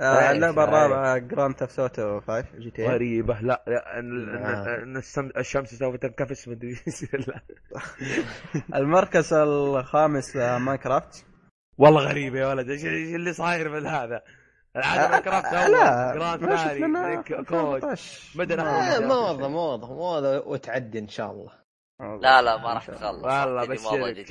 آه 0.00 0.30
اللعبة 0.30 0.64
الرابعة 0.64 1.18
جراند 1.18 1.56
ثيفت 1.56 1.72
سوتو 1.72 2.20
5 2.20 2.44
جي 2.58 2.70
تي 2.70 2.86
غريبة. 2.86 3.40
لا, 3.40 3.64
لا 3.66 5.40
الشمس 5.40 5.74
سوف 5.74 5.96
تنكفس 5.96 6.48
مدري 6.48 6.76
المركز 8.74 9.32
الخامس 9.32 10.36
ماينكرافت 10.36 11.24
والله 11.78 12.02
غريبة 12.02 12.38
يا 12.38 12.46
ولد. 12.46 12.70
إيش 12.70 12.84
اللي 12.84 13.32
صاير 13.32 13.68
من 13.68 13.86
هذا؟ 13.86 14.22
العاده 14.76 15.08
ماينكرافت 15.08 15.54
أول 15.54 15.72
جراند 16.18 16.54
ثاني 16.54 17.22
كود 17.22 17.98
مدن 18.34 18.56
ما 18.56 19.16
واضح 19.16 19.46
ما 19.48 19.60
واضح 19.60 19.88
ما 19.88 19.96
واضح 19.96 20.46
وتعدي 20.46 20.98
إن 20.98 21.08
شاء 21.08 21.30
الله. 21.30 21.52
لا 22.00 22.42
لا 22.42 22.56
ما 22.56 22.74
راح 22.74 22.86
تخلص. 22.86 23.24
والله 23.24 23.64
بشرك 23.66 24.30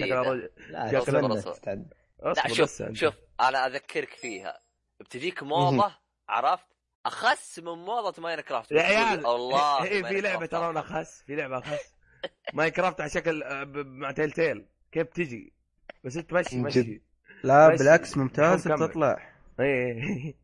لا 0.70 1.86
لا 2.24 2.48
شوف 2.54 2.84
شوف 2.94 3.14
أنا 3.40 3.66
أذكرك 3.66 4.14
فيها. 4.14 4.60
بتجيك 5.00 5.44
موضة 5.44 5.96
عرفت؟ 6.30 6.68
أخس 7.06 7.60
من 7.60 7.74
موضة 7.74 8.22
ماين 8.22 8.42
كرافت 8.42 8.72
يا 8.72 8.82
عيال 8.82 9.26
والله 9.26 9.84
هي 9.86 10.04
في 10.04 10.22
لعبة 10.22 10.46
ترى 10.46 10.80
أخس 10.80 11.22
في 11.22 11.36
لعبة 11.36 11.58
أخس. 11.58 11.94
Minecraft 12.54 13.02
على 13.02 13.10
شكل 13.10 13.44
آه، 13.44 13.64
مع 13.74 14.12
Telltale 14.12 14.66
كيف 14.92 15.08
تجي؟ 15.08 15.54
بس 16.04 16.18
أنت 16.18 16.34
مشي 16.34 16.58
مشي. 16.58 17.02
لا 17.44 17.68
بالعكس 17.68 18.18
ممتاز 18.18 18.68
بتطلع 18.68 19.34
اي 19.60 20.36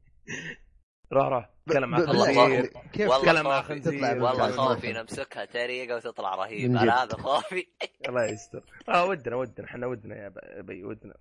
روح 1.14 1.28
روح. 1.28 1.50
تكلم 1.68 1.90
مع 1.90 2.06
خنزير. 2.06 2.66
كيف 2.94 3.12
تكلم 3.22 3.44
مع 3.44 3.62
خنزير. 3.62 4.24
والله 4.24 4.52
خوفي 4.52 4.94
نمسكها 4.94 5.46
تريقه 5.46 5.96
وتطلع 5.96 6.36
رهيب. 6.36 6.72
أنا 6.72 7.04
هذا 7.04 7.18
خوفي. 7.18 7.68
الله 8.10 8.26
يستر. 8.26 8.64
آه 8.90 9.06
ودنا 9.06 9.36
ودنا 9.36 9.68
إحنا 9.68 9.88
ودنا 9.88 10.16
يا 10.16 10.62
بي 10.62 10.84
ودنا. 10.84 11.14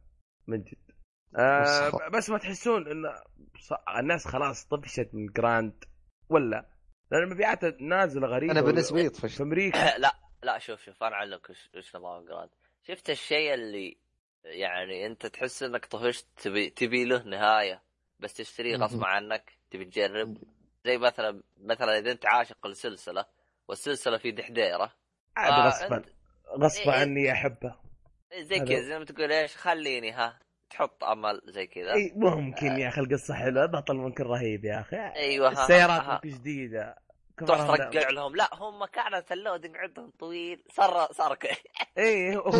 من 0.46 0.62
جد. 0.62 0.92
آه 1.36 2.08
بس 2.08 2.30
ما 2.30 2.38
تحسون 2.38 2.88
إن 2.88 3.14
الناس 3.98 4.28
خلاص 4.28 4.66
طفشت 4.66 5.08
من 5.12 5.26
Grand 5.26 5.84
ولا؟ 6.28 6.66
لأن 7.10 7.22
المبيعات 7.22 7.64
نازلة 7.80 8.26
غريبة 8.26 8.52
أنا 8.52 8.60
بالنسبة 8.60 9.02
لي 9.02 9.08
طفشت. 9.08 9.36
في 9.36 9.42
أمريكا. 9.42 9.78
لا 9.98 10.14
لا 10.42 10.58
شوف 10.58 10.82
شوف 10.82 11.02
أنا 11.02 11.14
أعلمك 11.14 11.50
إيش 11.74 11.96
نظام 11.96 12.24
Grand. 12.24 12.50
شفت 12.82 13.10
الشيء 13.10 13.54
اللي 13.54 13.96
يعني 14.44 15.06
أنت 15.06 15.26
تحس 15.26 15.62
إنك 15.62 15.86
طفشت 15.86 16.26
تبي 16.36 16.70
تبي 16.70 17.04
له 17.04 17.22
نهاية 17.22 17.82
بس 18.20 18.34
تشتريه 18.34 18.76
غصب 18.76 19.04
عنك 19.04 19.52
تبي 19.70 19.84
تجرب. 19.84 20.38
زي 20.84 20.98
مثلا 20.98 21.42
مثلا 21.60 21.98
إذا 21.98 22.12
أنت 22.12 22.26
عاشق 22.26 22.66
السلسلة 22.66 23.24
والسلسلة 23.68 24.18
في 24.18 24.30
دحديرة 24.30 24.92
عاد 25.36 25.66
غصبا. 25.66 26.02
غصبا 26.58 26.94
إيه 26.94 27.00
عني 27.00 27.32
احبها 27.32 27.80
زي 28.40 28.60
كذا 28.60 28.80
زي 28.80 28.98
ما 28.98 29.04
تقول 29.04 29.32
إيش 29.32 29.56
خليني 29.56 30.12
ها 30.12 30.38
تحط 30.70 31.04
أمل 31.04 31.40
زي 31.44 31.66
كذا. 31.66 31.92
إي 31.92 32.12
ممكن 32.16 32.70
آه. 32.70 32.78
يا 32.78 32.88
أخي 32.88 33.00
القصة 33.00 33.34
حلوة 33.34 33.66
بطل 33.66 33.96
ممكن 33.96 34.24
رهيب 34.24 34.64
يا 34.64 34.80
أخي. 34.80 34.96
أيوه 34.96 35.52
السيارات 35.52 36.02
ممكن 36.08 36.38
جديدة. 36.38 36.96
تروح 37.38 37.76
ترجع 37.76 38.10
لهم. 38.10 38.36
لا 38.36 38.50
هم 38.54 38.84
كانت 38.84 39.32
ال 39.32 39.38
loading 39.38 39.76
عندهم 39.76 40.10
طويل. 40.18 40.64
صار 40.70 41.12
صار 41.12 41.38
إي 41.98 42.36
هو, 42.36 42.50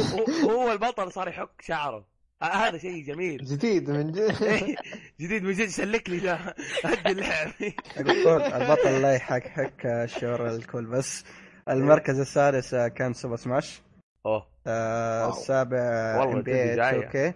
هو 0.51 0.73
البطل 0.73 1.13
صار 1.13 1.29
يحك 1.29 1.63
شعره. 1.63 2.07
آه، 2.43 2.45
هذا 2.45 2.79
شيء 2.79 3.05
جميل. 3.05 3.45
جديد 3.45 3.91
من 3.91 4.13
جد. 4.13 4.33
جديد 5.21 5.43
من 5.43 5.53
جد. 5.53 5.69
سلك 5.69 6.11
لي 6.11 6.19
ذا 6.19 6.55
هدي 6.85 7.13
اللعب. 7.13 7.53
البطل 8.63 9.03
لا 9.03 9.15
يحك 9.15 9.49
حك 9.49 9.87
الشعور 9.87 10.49
الكل. 10.49 10.87
بس 10.87 11.25
المركز 11.69 12.21
السادس 12.21 12.75
كان 12.75 13.13
Super 13.13 13.37
Smash. 13.37 13.83
أوه. 14.27 14.52
آه 14.67 15.29
السابع 15.29 15.79
ام 16.25 16.43
بي 16.43 16.53
اي 16.53 16.75
2 16.75 17.09
كي 17.09 17.35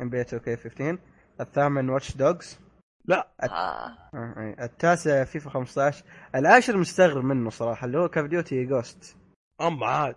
ام 0.00 0.10
بي 0.10 0.16
اي 0.16 0.22
2 0.22 0.42
كي 0.42 0.56
15 0.56 0.98
الثامن 1.40 1.88
Watch 1.90 2.16
Dogs 2.16 2.58
لا. 3.04 3.28
الت... 3.42 3.52
آه. 3.52 3.96
آه. 4.14 4.56
التاسع 4.60 5.24
فيفا 5.24 5.50
15 5.50 6.04
العاشر 6.34 6.76
مستغرب 6.76 7.24
منه 7.24 7.50
صراحة 7.50 7.84
اللي 7.84 7.98
هو 7.98 8.08
Call 8.08 8.20
of 8.20 8.26
Duty 8.26 8.64
Ghosts 8.64 9.16
أم 9.60 9.84
عاد. 9.84 10.16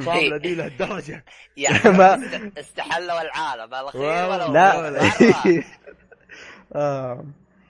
صار 0.00 0.36
ذي 0.36 0.54
لهالدرجة. 0.54 1.24
يعني 1.56 1.90
ما 1.98 2.14
استحلوا 2.58 3.22
العالم 3.22 3.74
الاخير 3.74 4.00
ولا 4.02 4.48
لا. 4.48 4.90
آه. 6.74 7.24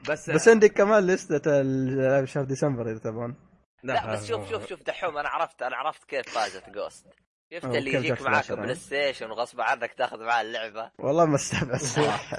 بس 0.08 0.30
بس 0.30 0.48
عندك 0.48 0.72
كمان 0.72 1.06
لستة 1.06 1.38
شهر 2.24 2.44
ديسمبر 2.44 2.90
إذا 2.90 2.98
تبغون 2.98 3.34
لا 3.82 4.12
بس 4.12 4.26
شوف 4.26 4.50
شوف 4.50 4.66
شوف 4.66 4.82
دحوم 4.82 5.18
أنا 5.18 5.28
عرفت 5.28 5.62
أنا 5.62 5.76
عرفت 5.76 6.04
كيف 6.04 6.28
فازت 6.28 6.70
Ghosts 6.70 7.06
شفت 7.52 7.64
اللي 7.64 7.94
يجيك 7.94 8.22
معاك 8.22 8.52
بلاي 8.52 8.74
ستيشن 8.74 9.30
وغصب 9.30 9.60
عنك 9.60 9.92
تاخذ 9.92 10.24
معاه 10.24 10.42
اللعبة؟ 10.42 10.90
والله 10.98 11.24
ما 11.24 11.34
استبعد 11.34 11.80
صراحة. 11.80 12.38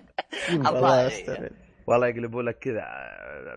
والله 0.64 1.06
استبعد. 1.06 1.52
والله 1.86 2.06
يقلبوا 2.06 2.42
لك 2.42 2.58
كذا 2.58 2.84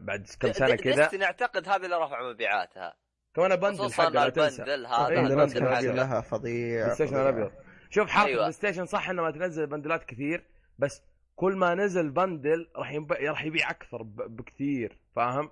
بعد 0.01 0.27
كم 0.39 0.51
سنة 0.51 0.75
كذا. 0.75 1.17
نعتقد 1.17 1.69
هذه 1.69 1.85
اللي 1.85 1.95
رفعوا 1.95 2.33
مبيعاتها. 2.33 2.95
كمان 3.35 3.55
bundle 3.55 3.93
حقها 3.93 4.09
لا 4.09 4.29
تنسى. 4.29 4.61
ال 4.61 4.65
bundle 4.65 4.85
هذا 4.85 5.07
إيه، 5.07 5.19
ال 5.19 5.30
bundle 5.30 5.95
لها 5.95 6.21
فظيع 6.21 6.83
بلاي 6.83 6.95
ستيشن 6.95 7.15
الابيض 7.15 7.51
شوف 7.89 8.09
حركه 8.09 8.27
أيوة. 8.27 8.39
بلاي 8.39 8.51
ستيشن 8.51 8.85
صح 8.85 9.09
إنه 9.09 9.21
ما 9.21 9.31
تنزل 9.31 9.67
بندلات 9.67 10.03
كثير 10.03 10.45
بس 10.79 11.01
كل 11.35 11.55
ما 11.55 11.75
نزل 11.75 12.09
bundle 12.09 12.69
راح 12.75 12.91
ينب... 12.91 13.13
راح 13.13 13.45
يبيع 13.45 13.69
أكثر 13.69 14.03
بكثير. 14.03 14.97
فاهم؟ 15.15 15.49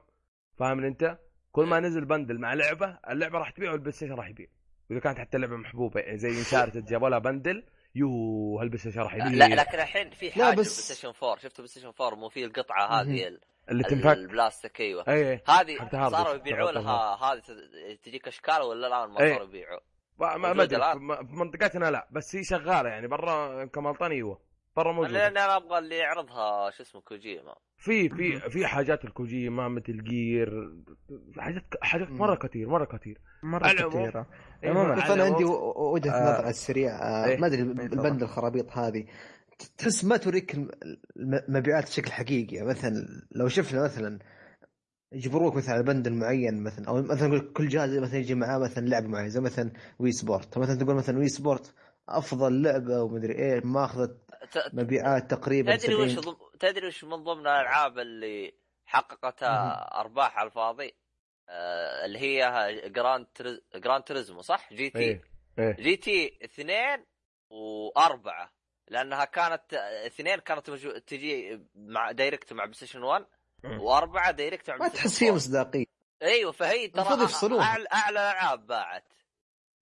فاهم 0.60 0.84
أنت؟ 0.84 1.18
كل 1.52 1.66
ما 1.66 1.80
نزل 1.80 2.06
bundle 2.06 2.40
مع 2.40 2.54
لعبة 2.54 2.98
اللعبة 3.10 3.40
راح 3.40 3.50
تبيع 3.50 3.72
والبلاي 3.72 3.92
ستيشن 3.92 4.14
راح 4.14 4.30
يبيع. 4.30 4.48
وإذا 4.90 5.00
كانت 5.00 5.20
حتى 5.20 5.38
لعبة 5.38 5.56
محبوبة 5.58 6.00
يعني 6.00 6.18
زي 6.18 6.30
Uncharted 6.30 6.86
جابوا 6.92 7.10
لها 7.10 7.20
bundle 7.20 7.64
يو 7.96 8.60
هالبلاي 8.60 8.80
ستيشن 8.80 9.02
راح 9.02 9.14
يبيع 9.14 9.28
لا 9.28 9.56
لكن 9.56 9.80
الحين 9.80 10.10
في 10.10 10.32
حاجة 10.32 10.44
بس... 10.44 10.54
بلاي 10.54 10.66
ستيشن 10.66 11.14
4 11.24 11.38
شفت 11.38 11.58
بلاي 11.58 11.68
ستيشن 11.68 11.92
4 12.02 12.20
مو 12.20 12.30
في 12.30 12.46
القطعة 12.46 13.02
هذه 13.02 13.38
اللي 13.70 13.84
تنفك؟ 13.84 14.18
البلاستيك 14.18 14.82
أيوه. 14.82 15.04
أي 15.08 15.42
هذه 15.48 15.90
صاروا 16.10 16.34
يبيعوا 16.34 16.72
لها 16.72 17.16
هذه 17.16 17.42
تجيك 18.04 18.28
أشكال 18.28 18.62
ولا 18.62 18.88
الان 18.88 19.10
ما 19.10 19.18
صاروا 19.18 19.48
يبيعوا. 19.48 19.80
ما 20.18 20.64
أدري 20.64 20.80
في 20.80 21.36
منطقتنا 21.36 21.92
لا 21.92 22.08
بس 22.12 22.36
هي 22.36 22.44
شغالة 22.44 22.90
يعني 22.90 23.08
برا 23.08 23.66
كمالطان 23.66 24.12
أيوه 24.12 24.53
برا 24.76 24.94
موجودة. 24.94 25.14
لأن 25.14 25.38
أنا 25.38 25.56
أبغى 25.56 25.80
اللي 25.80 25.98
يعرضها 25.98 26.70
شو 26.70 26.84
اسمه 26.84 27.02
كوجيما. 27.02 27.56
في 27.78 28.10
في 28.10 28.40
في 28.40 28.68
حاجات 28.68 29.06
الكوجيما 29.06 29.68
مثل 29.68 30.04
جير 30.04 30.74
حاجات 31.38 31.64
حاجات 31.82 32.10
مرة 32.10 32.36
كثير 32.36 32.70
مرة 32.70 32.86
كثير. 32.86 33.22
مرة 33.44 33.74
كثيرة. 33.74 34.28
عموما 34.64 35.14
أنا 35.14 35.24
عندي 35.24 35.44
وجهة 35.44 36.12
آه. 36.12 36.34
نظر 36.34 36.48
السريع. 36.48 36.92
آه 36.92 37.26
إيه؟ 37.26 37.38
ما 37.38 37.48
أدري 37.48 37.62
ال 37.62 37.71
bundle 37.71 38.24
الخرابيط 38.24 38.72
هذه. 38.72 39.06
تحس 39.78 40.06
ما 40.06 40.18
توريك 40.18 40.56
المبيعات 41.18 41.84
بشكل 41.84 42.12
حقيقي. 42.12 42.62
مثلا 42.62 42.94
لو 43.32 43.48
شفنا 43.48 43.84
مثلا 43.84 44.20
يجبروك 45.14 45.56
مثلا 45.56 45.74
على 45.74 45.84
bundle 45.84 46.08
معين 46.08 46.64
مثلا 46.64 46.88
أو 46.88 47.02
مثلا 47.02 47.40
كل 47.40 47.68
جهاز 47.68 47.98
مثلا 47.98 48.20
يجي 48.20 48.36
معاه 48.36 48.58
مثلا 48.58 48.88
لعبة 48.88 49.08
معينة 49.08 49.28
زي 49.28 49.42
مثلا 49.42 49.72
Wii 50.00 50.12
Sports 50.12 50.58
مثلا 50.58 50.76
تقول 50.76 50.96
مثلا 50.96 51.20
Wii 51.20 51.28
Sports 51.28 51.74
أفضل 52.10 52.62
لعبة 52.62 53.02
ومدري 53.02 53.34
إيه 53.34 53.62
ماخذت 53.66 54.24
مبيعات 54.74 55.32
تقريبا 55.32 55.76
تدري 55.76 55.96
وش 55.96 56.20
ضم... 56.20 56.36
تدري 56.60 56.88
وش 56.88 57.04
من 57.04 57.24
ضمن 57.24 57.48
الألعاب 57.48 58.00
اللي 58.00 58.54
حققت 58.86 59.44
أرباح 59.94 60.38
على 60.38 60.48
الفاضي؟ 60.48 60.96
آه 61.50 62.06
اللي 62.06 62.20
هي 62.20 62.72
جراند 62.90 63.26
تريز... 63.36 63.62
جراند 63.76 64.04
تريزمو 64.04 64.42
صح؟ 64.42 64.74
جي 64.74 64.90
تي 64.90 65.00
إيه. 65.00 65.22
إيه؟ 65.60 65.76
جي 65.76 65.96
تي 65.96 66.40
اثنين 66.44 67.06
وأربعة 67.50 68.54
لأنها 68.88 69.26
كانت 69.26 69.74
اثنين 70.06 70.40
كانت 70.40 70.70
مجو... 70.70 70.92
تجي 70.92 71.62
مع 71.76 72.12
دايركت 72.12 72.54
مع 72.54 72.64
بلايستيشن 72.64 73.04
1 73.04 73.26
وأربعة 73.64 74.32
دايركت 74.32 74.70
مع 74.70 74.78
ما 74.78 74.88
تحس 74.88 75.20
فيها 75.20 75.32
مصداقيه 75.32 75.86
أيوه 76.22 76.52
فهي 76.52 76.88
ترى 76.88 77.02
المفروض 77.02 77.22
يفصلوها 77.22 77.64
اعلى 77.64 77.88
أعلى 77.94 78.20
ألعاب 78.32 78.68
باعت. 78.68 79.14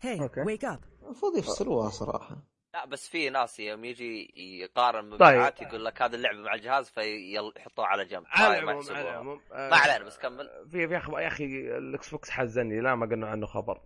هي 0.02 0.30
ويك 0.46 0.66
اب 0.66 0.84
المفروض 1.04 1.38
يفصلوها 1.38 1.90
صراحة. 1.90 2.51
لا 2.74 2.86
بس 2.86 3.10
في 3.10 3.30
ناس 3.30 3.60
يوم 3.60 3.86
يجي 3.86 4.34
يقارن 4.62 5.10
مبيعات 5.10 5.60
طيب. 5.60 5.68
يقول 5.68 5.86
لك 5.86 6.02
هذه 6.02 6.16
اللعبة 6.16 6.40
مع 6.40 6.54
الجهاز 6.54 6.90
فيحطوها 6.90 7.88
على 7.88 8.06
جنب. 8.06 8.24
على 8.28 8.60
العموم 8.60 8.84
على 8.90 9.10
العموم. 9.10 9.42
ما 9.52 9.76
علينا 9.76 10.06
بس 10.06 10.18
كمل. 10.18 10.50
في 10.72 10.88
في 10.88 10.94
يا 10.94 11.28
أخي 11.28 11.46
الإكس 11.78 12.10
بوكس 12.10 12.30
حزني 12.30 12.82
لا 12.82 12.96
ما 12.96 13.06
قلنا 13.06 13.28
عنه 13.28 13.46
خبر. 13.46 13.82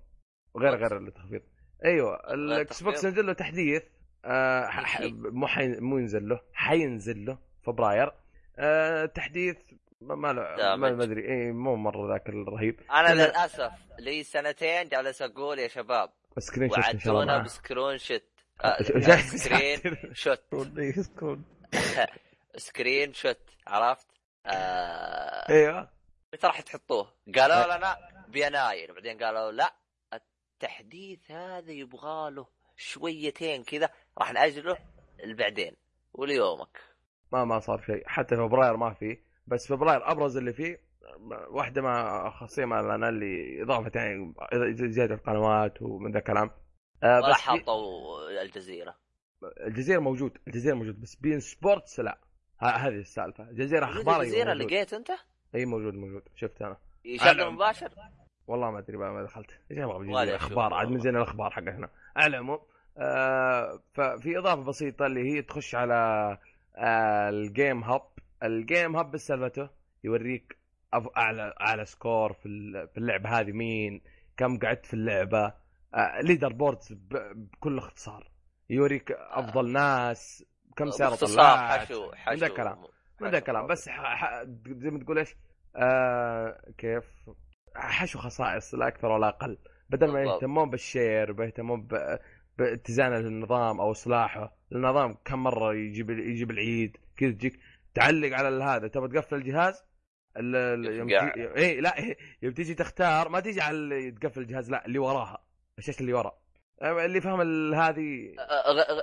غير 0.58 0.76
غير 0.76 0.98
التخفيض. 0.98 1.42
أيوه 1.86 2.34
الإكس 2.34 2.84
بوكس 2.84 3.06
نزل 3.06 3.26
له 3.26 3.34
تحديث 3.34 3.84
آه 4.26 4.70
مو. 5.12 5.48
مو 5.60 5.98
ينزل 5.98 6.30
له 6.30 6.42
حينزل 6.54 7.26
له 7.26 7.38
فبراير. 7.64 8.12
آه 8.58 9.06
تحديث 9.06 9.58
ما 10.02 10.34
له 10.34 10.76
ما 10.76 11.04
أدري. 11.04 11.28
اي 11.28 11.52
مو 11.52 11.76
مرة 11.76 12.14
ذاك 12.14 12.30
الرهيب. 12.30 12.80
أنا 12.92 13.14
للأسف 13.14 13.72
لي 14.00 14.24
سنتين 14.24 14.90
جالس 14.90 15.22
أقول 15.22 15.60
يا 15.60 15.68
شباب 15.68 16.10
screenshot 16.38 17.08
الله 17.08 17.44
ب 17.44 17.49
screenshot 17.49 17.98
screenshot 17.98 20.42
screenshot 22.58 23.40
عرفت؟ 23.68 24.08
آه... 24.46 25.50
أيوه 25.50 25.90
متى 26.34 26.48
راح 26.48 26.62
تحطوه؟ 26.62 27.14
قالوا 27.36 27.78
لنا 27.78 27.98
بيناير. 28.28 28.94
بعدين 28.94 29.24
قالوا 29.24 29.52
لا 29.52 29.76
التحديث 30.14 31.32
هذا 31.32 31.72
يبغى 31.72 32.32
له 32.32 32.48
شويتين 32.78 33.64
كذا 33.64 33.90
راح 34.18 34.34
نأجله 34.34 34.78
لبعدين 35.24 35.76
وليومك. 36.14 36.82
ما 37.32 37.46
ما 37.46 37.60
صار 37.60 37.82
شيء. 37.82 38.04
حتى 38.08 38.36
فبراير 38.36 38.78
ما 38.78 38.94
في. 38.94 39.18
بس 39.48 39.68
فبراير 39.68 40.12
أبرز 40.12 40.38
اللي 40.38 40.54
فيه 40.54 40.82
واحدة 41.50 41.82
ما 41.82 42.34
مع 42.58 42.80
الاعلان 42.80 43.10
اللي 43.10 43.64
إضافة 43.64 43.92
يعني 43.96 44.34
زياده 44.92 45.16
القنوات 45.16 45.82
ومن 45.82 46.12
ذا 46.12 46.20
الكلام. 46.20 46.52
آه 47.06 47.30
بس 47.30 47.36
حطوا 47.36 48.42
الجزيرة. 48.42 48.96
الجزيرة 49.68 50.00
موجود 50.00 50.38
الجزيرة 50.48 50.74
موجود 50.76 51.02
بس 51.02 51.16
beIN 51.16 51.40
Sports 51.40 52.00
لا. 52.00 52.18
هذه 52.60 52.88
السالفة. 52.88 53.50
الجزيرة 53.50 53.86
أخبار 53.86 54.22
الجزيرة 54.22 54.54
لقيت 54.54 54.94
أنت؟ 54.94 55.12
إي 55.56 55.66
موجود 55.66 55.94
موجود. 55.94 56.22
شفت 56.36 56.62
أنا. 56.62 56.78
يشغل 57.06 57.52
مباشر؟ 57.54 57.92
والله 58.48 58.72
ما 58.72 58.80
أدري 58.80 58.98
ما 58.98 59.24
دخلت. 59.24 59.52
إيش 59.72 59.80
أبغى 59.80 60.36
أخبار 60.36 60.74
عاد 60.74 60.88
من 60.88 61.00
زين 61.00 61.16
الأخبار 61.16 61.52
حقتنا 61.52 61.90
على 62.16 62.28
العموم 62.28 62.60
آه 62.98 63.80
ففي 63.94 64.38
إضافة 64.38 64.62
بسيطة 64.64 65.06
اللي 65.06 65.34
هي 65.34 65.42
تخش 65.42 65.76
على 65.76 65.94
آه 66.76 67.30
ال 67.30 67.41
Game 67.41 67.84
Hub. 67.84 68.02
ال 68.44 68.54
Game 68.54 68.96
Hub 68.96 69.12
بسالفته 69.12 69.70
يوريك 70.04 70.58
أعلى 71.18 71.54
أعلى 71.62 71.86
score 71.86 72.34
في 72.34 72.46
اللعبة. 72.98 73.30
هذه 73.30 73.52
مين؟ 73.52 74.02
كم 74.38 74.60
قعدت 74.60 74.86
في 74.86 74.94
اللعبة؟ 74.94 75.54
leaderboards 76.24 76.94
بكل 76.94 77.78
اختصار. 77.78 78.32
يوريك 78.70 79.12
أفضل 79.12 79.72
ناس 79.72 80.46
كم 80.76 80.90
سعر 80.90 81.16
طلعت 81.16 81.80
حشو 81.80 82.12
حشو 82.12 82.32
من 82.32 82.38
ذا 82.38 82.48
الكلام 82.48 82.84
من 83.22 83.30
ذا 83.30 83.38
الكلام 83.38 83.68
بس 83.68 83.90
زي 84.68 84.90
ما 84.90 85.00
تقول 85.00 85.18
إيش؟ 85.18 85.36
آه 85.76 86.62
كيف؟ 86.78 87.30
حشو 87.76 88.20
خصائص 88.20 88.76
لا 88.76 88.88
أكثر 88.88 89.08
ولا 89.08 89.28
أقل. 89.28 89.58
بدل 89.90 90.12
ما 90.12 90.22
يهتمون 90.22 90.70
بال 90.70 90.88
share 90.88 91.32
بيهتمون 91.32 91.88
باتزان 92.58 93.14
النظام 93.14 93.82
أو 93.82 93.92
إصلاحه 93.92 94.56
النظام 94.72 95.18
كم 95.26 95.44
مرة 95.44 95.74
يجيب 95.74 96.10
يجيب 96.10 96.52
العيد 96.52 96.98
كذا 97.18 97.32
تجيك 97.32 97.60
تعلق 97.94 98.38
على 98.38 98.64
هذا. 98.64 98.88
تبغى 98.88 99.08
تقفل 99.08 99.36
الجهاز؟ 99.36 99.84
يوم 100.38 101.10
اي 101.58 101.82
لا 101.82 102.16
يوم 102.42 102.54
تيجي 102.54 102.74
تختار 102.74 103.30
ما 103.30 103.40
تيجي 103.40 103.62
على 103.62 104.12
تقفل 104.12 104.42
الجهاز 104.42 104.72
لا 104.72 104.86
اللي 104.86 105.00
وراها. 105.00 105.45
الشاشه 105.80 106.02
اللي 106.02 106.14
ورا. 106.14 106.32
اللي 106.82 107.22
فهم 107.22 107.42
هذه. 107.74 108.36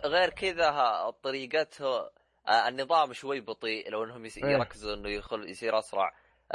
غير 0.05 0.31
كذا 0.31 1.11
طريقته 1.23 2.11
النظام 2.69 3.13
شوي 3.13 3.41
بطيء 3.41 3.91
لو 3.91 4.05
إنهم 4.05 4.25
إيه. 4.25 4.45
يركزوا 4.45 4.95
إنه 4.95 5.09
يدخل 5.09 5.49
يصير 5.49 5.79
أسرع. 5.79 6.15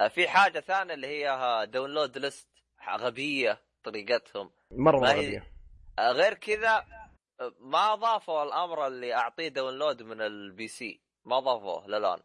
في 0.10 0.28
حاجة 0.28 0.60
ثانية 0.60 0.94
اللي 0.94 1.08
هي 1.08 1.66
داونلود 1.72 2.18
ليست 2.18 2.50
غبية 2.98 3.62
طريقتهم. 3.84 4.52
مرة 4.72 5.00
غبية. 5.00 5.52
غير 6.00 6.34
كذا 6.34 6.86
ما 7.60 7.96
ضافوا 7.96 8.44
الأمر 8.44 8.88
اللي 8.88 9.14
أعطيه 9.14 9.48
download 9.48 10.04
من 10.04 10.22
ال 10.22 10.68
PC. 10.68 11.02
ما 11.26 11.40
ضافوه 11.40 11.88
للآن. 11.88 12.20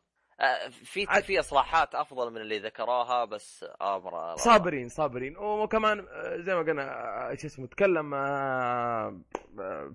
في 0.71 1.07
في 1.07 1.39
اصلاحات 1.39 1.95
افضل 1.95 2.31
من 2.31 2.41
اللي 2.41 2.59
ذكروها 2.59 3.25
بس 3.25 3.67
أمر 3.83 4.37
صابرين 4.37 4.89
صابرين. 4.89 5.37
وكمان 5.37 6.07
زي 6.37 6.55
ما 6.55 6.61
قلنا 6.61 7.35
شو 7.35 7.47
اسمه 7.47 7.67
تكلم 7.67 8.11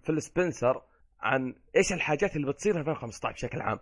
فيل 0.03 0.19
سبنسر 0.19 0.81
عن 1.19 1.55
إيش 1.75 1.93
الحاجات 1.93 2.35
اللي 2.35 2.47
بتصير 2.47 2.73
في 2.73 2.79
2015 2.79 3.33
بشكل 3.33 3.61
عام. 3.61 3.79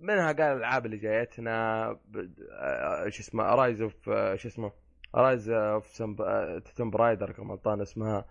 منها 0.00 0.32
قال 0.32 0.40
الألعاب 0.42 0.86
اللي 0.86 0.96
جايتنا 0.96 1.86
شو 3.08 3.20
اسمه 3.20 3.44
Rise 3.44 3.82
of 3.82 4.04
شو 4.34 4.48
اسمه 4.48 4.72
Rise 5.14 5.50
of 5.50 6.02
Tomb 6.76 6.90
Raider 6.90 7.32
كما 7.32 7.82
اسمها. 7.82 8.24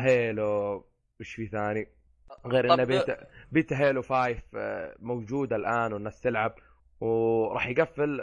Halo 0.00 0.76
وش 1.20 1.34
في 1.34 1.46
ثاني. 1.46 1.88
غير 2.46 2.74
انه 2.74 2.84
beta, 2.84 3.26
beta 3.52 3.78
Halo 3.78 4.02
5 4.02 4.36
موجوده 4.98 5.56
الآن 5.56 5.92
والناس 5.92 6.20
تلعب 6.20 6.54
وراح 7.00 7.68
يقفل 7.68 8.20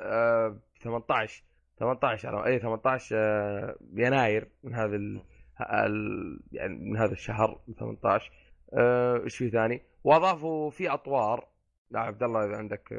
18 0.81 1.43
18 1.79 2.45
اي 2.45 2.59
18 2.59 3.75
يناير 3.93 4.47
من 4.63 4.75
هذا 4.75 4.95
ال... 4.95 5.21
يعني 6.51 6.75
من 6.75 6.97
هذا 6.97 7.11
الشهر 7.11 7.59
18 7.79 8.31
إيش 9.23 9.37
في 9.37 9.49
ثاني؟ 9.49 9.81
وأضافوا 10.03 10.69
في 10.69 10.89
أطوار. 10.89 11.47
لا 11.91 11.99
عبد 11.99 12.23
الله 12.23 12.45
إذا 12.45 12.57
عندك 12.57 12.93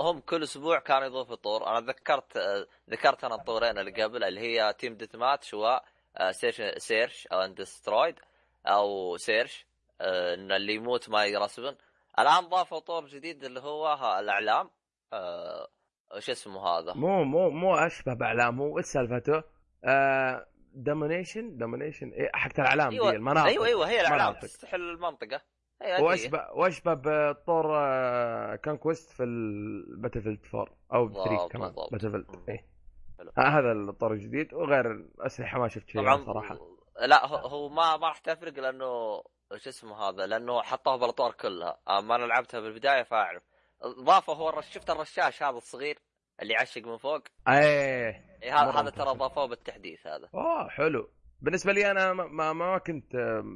هم 0.00 0.20
كل 0.20 0.42
أسبوع 0.42 0.78
كانوا 0.78 1.06
يضيفوا 1.06 1.36
طور. 1.36 1.66
أنا 1.66 1.86
ذكرت 1.86 2.38
ذكرت 2.90 3.24
أنا 3.24 3.34
الطورين 3.34 3.78
اللي 3.78 4.02
قبل 4.02 4.24
اللي 4.24 4.40
هي 4.40 4.74
team 4.78 4.94
deathmatch 4.94 5.54
و 5.54 5.78
search 6.30 6.62
search 6.76 7.28
and 7.32 7.54
destroy 7.54 8.14
أو 8.66 9.16
search 9.16 9.66
آه، 9.66 9.69
ان 10.00 10.52
اللي 10.52 10.74
يموت 10.74 11.10
ما 11.10 11.24
يرسبن 11.24 11.76
الآن 12.18 12.48
ضافوا 12.48 12.78
طور 12.78 13.06
جديد 13.06 13.44
اللي 13.44 13.60
هو 13.60 13.92
الأعلام. 14.18 14.70
آه، 15.12 15.68
شو 16.18 16.32
اسمه 16.32 16.66
هذا؟ 16.66 16.92
مو 16.94 17.24
مو 17.24 17.50
مو 17.50 17.74
أشبه 17.74 18.14
بأعلام 18.14 18.60
هو 18.60 18.78
إيش 18.78 18.86
سالفته؟ 18.86 19.42
آه 19.84 20.46
domination 20.74 21.56
domination 21.56 22.08
إيه 22.08 22.30
حقت 22.34 22.60
الأعلام 22.60 22.90
أيوة 22.90 23.10
دي 23.10 23.16
المناطق. 23.16 23.46
أيوه 23.46 23.66
أيوه 23.66 23.88
هي 23.88 24.00
الأعلام 24.00 24.34
تستحل 24.34 24.80
المنطقة. 24.80 25.40
وأشبه 26.00 26.46
وأشبه 26.54 26.94
بطور 26.94 27.78
آه 27.78 28.56
conquest 28.56 29.10
في 29.10 29.22
ال 29.22 30.22
Battlefield 30.22 30.46
4 30.54 30.66
أو 30.94 31.24
3 31.24 31.48
كمان 31.48 31.72
Battlefield 31.92 32.48
إيه. 32.48 32.66
هذا 33.38 33.72
الطور 33.72 34.12
الجديد 34.12 34.54
وغير 34.54 35.08
اسلحه 35.20 35.58
ما 35.58 35.68
شفت 35.68 35.88
شيء 35.88 36.24
صراحة. 36.24 36.58
لا 37.00 37.26
هو 37.26 37.68
ما 37.68 37.96
ما 37.96 38.08
راح 38.08 38.18
تفرق 38.18 38.58
لأنه 38.58 39.22
شو 39.56 39.70
اسمه 39.70 39.96
هذا 39.96 40.26
لأنه 40.26 40.62
حطوها 40.62 40.96
بالأطوار 40.96 41.32
كلها. 41.32 41.78
ما 41.88 42.16
أنا 42.16 42.24
لعبتها 42.24 42.60
بالبداية 42.60 43.02
فأعرف. 43.02 43.42
ضافه 43.84 44.32
هو 44.32 44.48
الرش... 44.48 44.70
شفت 44.70 44.90
الرشاش 44.90 45.42
هذا 45.42 45.56
الصغير 45.56 45.98
اللي 46.42 46.54
يعشق 46.54 46.82
من 46.82 46.98
فوق؟ 46.98 47.22
إيه, 47.48 48.38
إيه 48.42 48.62
هذا 48.62 48.70
هذا 48.70 48.90
ترى 48.90 49.14
ضافوه 49.14 49.46
بالتحديث 49.46 50.06
هذا. 50.06 50.28
اوه 50.34 50.68
حلو. 50.68 51.10
بالنسبة 51.40 51.72
لي 51.72 51.90
أنا 51.90 52.12
ما 52.12 52.52
ما 52.52 52.78
كنت 52.78 53.14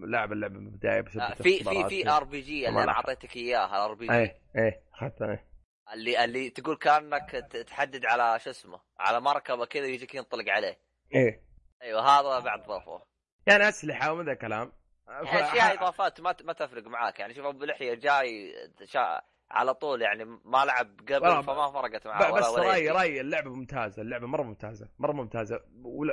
لاعب 0.08 0.32
اللعبة 0.32 0.58
من 0.58 0.66
البدايه 0.66 1.00
بس 1.00 1.16
آه 1.16 1.34
في 1.34 1.64
في 1.64 1.88
في 1.88 2.10
RPG 2.10 2.68
اللي 2.68 2.82
أنا 2.82 2.92
أعطيتك 2.92 3.36
اياه 3.36 3.66
ال 3.66 3.94
RPG 3.94 4.12
إيه 4.12 4.40
إيه 4.56 4.82
إيه. 5.22 5.46
اللي 5.92 6.24
اللي 6.24 6.50
تقول 6.50 6.76
كأنك 6.76 7.30
تحدد 7.66 8.06
على 8.06 8.38
شو 8.38 8.50
اسمه 8.50 8.80
على 8.98 9.20
مركبة 9.20 9.66
كذا 9.66 9.86
يجيك 9.86 10.14
ينطلق 10.14 10.48
عليه. 10.48 10.78
إيه. 11.14 11.42
أيوه 11.82 12.00
هذا 12.00 12.38
بعد 12.38 12.62
ضافوه. 12.62 13.06
يعني 13.46 13.68
أسلحة 13.68 14.12
ومن 14.12 14.24
ذا 14.24 14.32
الكلام. 14.32 14.72
اشياء 15.08 15.74
إضافات 15.74 16.20
ما 16.20 16.34
ما 16.44 16.52
تفرق 16.52 16.86
معاك. 16.86 17.20
يعني 17.20 17.34
شوف 17.34 17.46
أبو 17.46 17.64
لحية 17.64 17.94
جاي 17.94 18.54
شا... 18.84 19.20
على 19.50 19.74
طول 19.74 20.02
يعني 20.02 20.24
ما 20.24 20.64
لعب 20.64 21.00
قبل 21.08 21.42
فما 21.42 21.72
فرقت 21.72 22.06
معاه 22.06 22.30
بس 22.32 22.58
رايي 22.58 22.90
رأيي 22.90 23.20
اللعبة 23.20 23.50
ممتازة 23.50 24.02
اللعبة 24.02 24.26
مرة 24.26 24.42
ممتازة 24.42 24.88
مرة 24.98 25.12
ممتازة. 25.12 25.60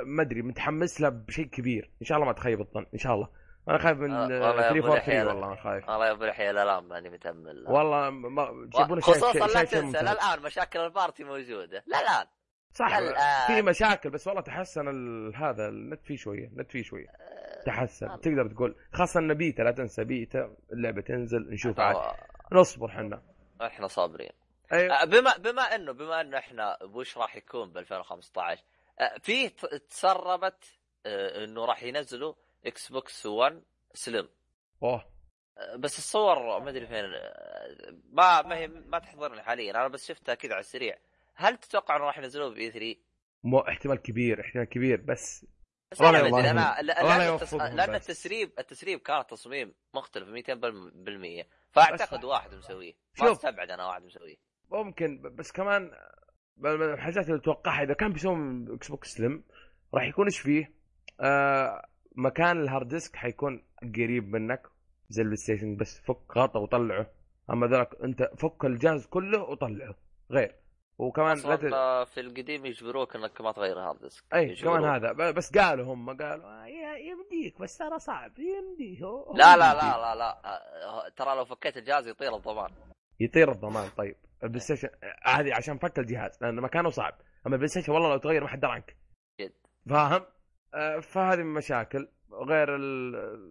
ما 0.06 0.22
أدري 0.22 0.42
متحمس 0.42 1.00
لها 1.00 1.10
بشيء 1.10 1.46
كبير. 1.46 1.90
إن 2.02 2.06
شاء 2.06 2.16
الله 2.18 2.26
ما 2.26 2.32
تخيب 2.32 2.60
الظن 2.60 2.86
إن 2.94 2.98
شاء 2.98 3.14
الله. 3.14 3.28
أنا 3.68 3.78
خايف 3.78 3.98
من 3.98 4.28
343 4.28 5.26
والله 5.26 5.46
أنا 5.46 5.56
خايف. 5.56 5.88
والله 5.88 6.06
يا 6.06 6.12
أبو 6.12 6.24
لحية 6.24 6.50
الان 6.50 6.84
ماني 6.84 7.10
متأمل. 7.10 7.64
والله 7.68 8.10
ما 8.10 8.68
جيبون 8.76 9.00
خصوصا 9.00 9.46
لا 9.46 9.64
تنسى 9.64 10.00
الان 10.00 10.42
مشاكل 10.42 10.80
ال 10.80 10.87
party 10.87 11.24
موجودة. 11.24 11.84
لا 11.86 12.00
الان 12.00 12.26
صح 12.72 12.98
في 13.46 13.62
مشاكل 13.62 14.10
بس 14.10 14.26
والله 14.26 14.42
تحسن 14.42 14.88
هذا 15.34 15.68
النت 15.68 16.04
فيه 16.04 16.16
شوية 16.16 16.46
النت 16.46 16.70
فيه 16.70 16.82
شوية. 16.82 17.06
أه، 17.62 17.66
تحسن. 17.66 18.08
أه. 18.08 18.16
تقدر 18.16 18.48
تقول 18.48 18.76
خاصة 18.92 19.20
ان 19.20 19.34
بيتا 19.34 19.62
لا 19.62 19.70
تنسى 19.70 20.04
بيتا 20.04 20.56
اللعبة 20.72 21.00
تنزل 21.00 21.50
نشوف 21.50 21.80
عاد. 21.80 22.16
نصبر 22.52 22.88
إحنا. 22.88 23.22
إحنا 23.62 23.86
صابرين. 23.86 24.30
أيوه. 24.72 24.94
أه، 25.02 25.04
بما 25.04 25.36
بما 25.36 25.62
إنه 25.62 25.92
بما 25.92 26.20
إنه 26.20 26.38
إحنا 26.38 26.78
وش 26.82 27.18
راح 27.18 27.36
يكون 27.36 27.72
ب 27.72 27.78
2015 27.78 28.62
في 29.22 29.48
تسربت 29.88 30.78
إنه 31.06 31.64
راح 31.64 31.82
ينزلوا 31.82 32.34
Xbox 32.66 33.26
1 33.26 33.62
slim 33.94 34.28
اوه 34.82 35.12
بس 35.76 35.98
الصور 35.98 36.60
ما 36.60 36.70
أدري 36.70 36.86
فين 36.86 37.04
ما 38.12 38.42
ما 38.42 38.56
هي 38.56 38.68
ما 38.68 38.98
تحضرني 38.98 39.42
حاليا. 39.42 39.70
أنا 39.70 39.88
بس 39.88 40.08
شفتها 40.08 40.34
كذا 40.34 40.52
على 40.52 40.60
السريع. 40.60 40.98
هل 41.34 41.56
تتوقع 41.56 41.96
إنه 41.96 42.04
راح 42.04 42.18
ينزلوه 42.18 42.54
ب 42.54 42.70
E3 42.70 42.96
مو 43.44 43.58
احتمال 43.60 44.02
كبير 44.02 44.40
احتمال 44.40 44.64
كبير 44.64 45.00
بس 45.00 45.46
بس 45.92 46.02
أنا 46.02 46.18
ادري 46.26 46.50
أنا 46.50 46.76
لأن, 46.82 47.34
التس... 47.34 47.54
لأن 47.54 47.94
التسريب 47.94 48.52
التسريب 48.58 48.98
كان 48.98 49.26
تصميم 49.26 49.74
مختلف 49.94 50.28
200% 50.28 51.46
فأعتقد 51.70 52.24
واحد 52.24 52.54
مسويه. 52.54 52.92
ما 53.20 53.32
أستبعد 53.32 53.70
أنا 53.70 53.86
واحد 53.86 54.02
مسويه. 54.04 54.36
ممكن 54.70 55.34
بس 55.34 55.52
كمان 55.52 55.90
من 56.56 56.82
الحاجات 56.92 57.26
اللي 57.26 57.36
اتوقعها 57.36 57.82
إذا 57.82 57.94
كان 57.94 58.12
بيسوون 58.12 58.74
Xbox 58.74 59.08
slim 59.08 59.44
راح 59.94 60.04
يكون 60.04 60.24
إيش 60.24 60.38
فيه؟ 60.38 60.72
آه 61.20 61.88
مكان 62.16 62.60
ال 62.60 62.66
hard 62.66 62.88
disk 62.88 63.16
حيكون 63.16 63.64
قريب 63.94 64.28
منك 64.28 64.62
زي 65.08 65.22
ال 65.22 65.36
PlayStation 65.36 65.76
بس 65.76 66.00
فك 66.00 66.36
غطا 66.36 66.60
وطلعه. 66.60 67.10
أما 67.50 67.66
ذاك 67.66 67.88
أنت 68.04 68.30
فك 68.38 68.64
الجهاز 68.64 69.06
كله 69.06 69.42
وطلعه. 69.42 69.94
غير. 70.30 70.61
وكمان 70.98 71.32
أصلا 71.32 72.04
في 72.04 72.20
القديم 72.20 72.66
يجبروك 72.66 73.16
إنك 73.16 73.40
ما 73.40 73.52
تغير 73.52 73.78
hard 73.78 74.00
disk 74.02 74.24
أي 74.34 74.54
كمان 74.54 74.84
هذا. 74.84 75.12
بس 75.12 75.58
قالوا 75.58 75.94
هم 75.94 76.16
قالوا 76.16 76.44
آه، 76.44 76.66
يمديك 76.96 77.60
بس 77.60 77.78
ترى 77.78 77.98
صعب 77.98 78.32
يمديه 78.38 79.24
لا 79.34 79.56
لا 79.56 79.74
لا 79.74 79.96
لا 79.98 80.14
لا. 80.14 80.40
آه، 80.44 81.08
ترى 81.16 81.36
لو 81.36 81.44
فكيت 81.44 81.76
الجهاز 81.76 82.08
يطير 82.08 82.36
الضمان. 82.36 82.70
يطير 83.20 83.52
الضمان 83.52 83.88
طيب. 83.96 84.16
ال 84.42 84.60
PlayStation 84.60 84.88
هذه 85.24 85.54
عشان 85.54 85.78
فك 85.78 85.98
الجهاز 85.98 86.38
لأن 86.42 86.60
مكانه 86.60 86.90
صعب. 86.90 87.14
أما 87.46 87.54
ال 87.54 87.68
PlayStation 87.68 87.92
والله 87.92 88.08
لو 88.08 88.16
تغير 88.16 88.42
ما 88.42 88.48
حد 88.48 88.64
عنك. 88.64 88.96
جد. 89.40 89.52
فاهم؟ 89.90 90.22
آه، 90.74 90.98
فهذه 91.00 91.38
من 91.38 91.54
مشاكل. 91.54 92.08
غير 92.32 92.68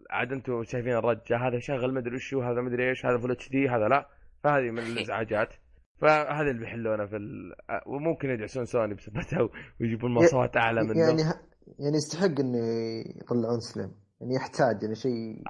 عاد 0.09 0.31
أنتم 0.31 0.63
شايفين 0.63 0.93
الرجة 0.93 1.37
هذا 1.47 1.59
شغل 1.59 1.93
مدري 1.93 2.15
وش 2.15 2.33
هذا 2.33 2.61
مدري 2.61 2.89
إيش 2.89 3.05
هذا 3.05 3.17
full 3.17 3.31
HD 3.31 3.69
هذا 3.69 3.87
لا. 3.87 4.09
فهذه 4.43 4.71
من 4.71 4.79
الإزعاجات. 4.91 5.53
فهذا 6.01 6.49
اللي 6.49 6.59
بيحلونه 6.59 7.05
في 7.05 7.15
ال... 7.15 7.53
وممكن 7.85 8.29
يدعسون 8.29 8.65
سوني 8.65 8.93
بسببها 8.93 9.49
ويجيبون 9.81 10.13
مواصفات 10.13 10.57
أعلى 10.57 10.83
منه. 10.83 10.99
يعني 10.99 11.21
يعني 11.79 11.95
يستحق 11.95 12.39
إنه 12.39 12.57
يطلعون 13.21 13.59
slim. 13.59 13.95
يعني 14.21 14.35
يحتاج 14.35 14.83
يعني 14.83 14.95
شيء 14.95 15.43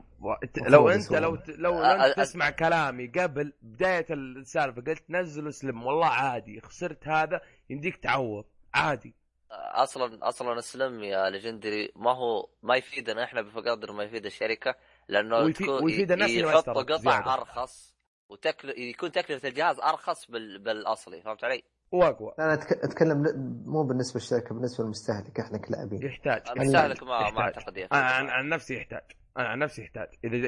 لو 0.70 0.90
أنت 0.90 1.12
لو 1.12 1.36
ت... 1.36 1.50
لو, 1.50 1.72
لو 1.72 1.80
أنت 1.80 2.18
تسمع 2.18 2.50
كلامي 2.50 3.08
قبل 3.08 3.54
بداية 3.62 4.06
السالفة 4.10 4.82
قلت 4.82 5.04
نزلوا 5.10 5.52
slim 5.52 5.84
والله 5.84 6.08
عادي 6.08 6.62
خسرت 6.62 7.08
هذا 7.08 7.42
يمديك 7.70 7.98
تعوض 7.98 8.46
عادي. 8.74 9.16
أصلا 9.52 10.28
أصلا 10.28 10.54
ال 10.54 10.64
slim 10.64 11.04
يا 11.04 11.30
Legendary 11.30 11.92
ما 11.96 12.12
هو 12.12 12.50
ما 12.64 12.76
يفيدنا 12.76 13.24
إحنا 13.24 13.42
بقدر 13.42 13.92
ما 13.92 14.04
يفيد 14.04 14.26
الشركة 14.26 14.76
لأنه 15.08 15.38
ويفيد, 15.38 15.70
ويفيد 15.70 16.12
الناس 16.12 16.32
يحط 16.32 16.70
قطع 16.70 17.34
أرخص. 17.34 17.91
وتكل... 18.32 18.70
يكون 18.70 19.12
تكلفة 19.12 19.50
الجهاز 19.50 19.80
أرخص 19.80 20.32
بال... 20.32 20.60
بالأصلي 20.60 21.22
فهمت 21.22 21.44
علي؟ 21.44 21.64
واقوى. 21.92 22.34
أنا 22.40 22.54
أتكلم 22.54 23.24
مو 23.66 23.84
بالنسبة 23.84 24.20
للشركة 24.20 24.56
بالنسبة 24.56 24.84
للمستهلك 24.84 25.40
إحنا 25.40 25.58
كلاعبين. 25.58 26.06
يحتاج. 26.06 26.42
المستهلك 26.50 27.04
ما 27.04 27.20
يحتاج. 27.20 27.34
ما 27.34 27.42
اعتقد 27.42 27.78
يحتاج 27.78 28.00
أنا 28.00 28.32
عن 28.32 28.50
نفسي 28.50 28.76
يحتاج. 28.76 29.04
أنا 29.38 29.48
عن 29.48 29.60
نفسي 29.60 29.82
يحتاج. 29.82 30.08
إذا 30.24 30.48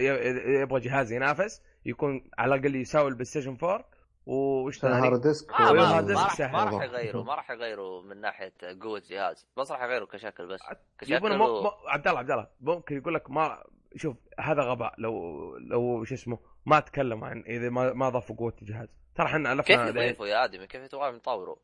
يبغى 0.61 0.79
جهاز 0.79 1.11
ينافس 1.11 1.61
يكون 1.85 2.29
على 2.37 2.55
الأقل 2.55 2.75
يساوي 2.75 3.07
ال 3.07 3.25
PlayStation 3.25 3.57
4 3.63 3.85
وش 4.25 4.79
ثاني؟ 4.79 5.07
hard 5.07 5.21
disk 5.21 5.51
ما, 5.51 5.71
ما, 5.71 6.01
ما, 6.01 6.13
راح 6.13 6.39
ما 6.51 6.63
راح 6.63 6.83
يغيروا 6.83 7.23
ما 7.23 7.35
راح 7.35 7.51
يغيروا 7.51 8.01
من 8.01 8.21
ناحية 8.21 8.53
قوة 8.81 9.01
جهاز. 9.09 9.47
بس 9.57 9.71
راح 9.71 9.83
يغيروا 9.83 10.07
كشكل 10.07 10.47
بس. 10.47 10.59
كشكل 10.99 11.41
و... 11.41 11.67
عبد 11.87 12.07
الله 12.07 12.19
عبد 12.19 12.31
الله 12.31 12.47
ممكن 12.61 12.97
يقول 12.97 13.13
لك 13.13 13.29
ما 13.29 13.63
شوف 13.95 14.17
هذا 14.39 14.61
غباء. 14.61 14.93
لو 14.97 15.57
لو 15.57 16.03
شو 16.03 16.15
اسمه 16.15 16.39
ما 16.65 16.79
تكلم 16.79 17.23
عن 17.23 17.43
إذا 17.47 17.69
ما 17.69 17.93
ما 17.93 18.09
ضافوا 18.09 18.35
قوة 18.35 18.53
الجهاز. 18.61 18.87
ترى 19.15 19.25
إحنا 19.25 19.53
ألفنا 19.53 19.85
كيف 19.85 19.95
يضيفوا 19.95 20.27
يا 20.27 20.45
آدمي؟ 20.45 20.67
كيف 20.67 20.87
تبغاهم 20.87 21.15
يطوروا؟ 21.15 21.55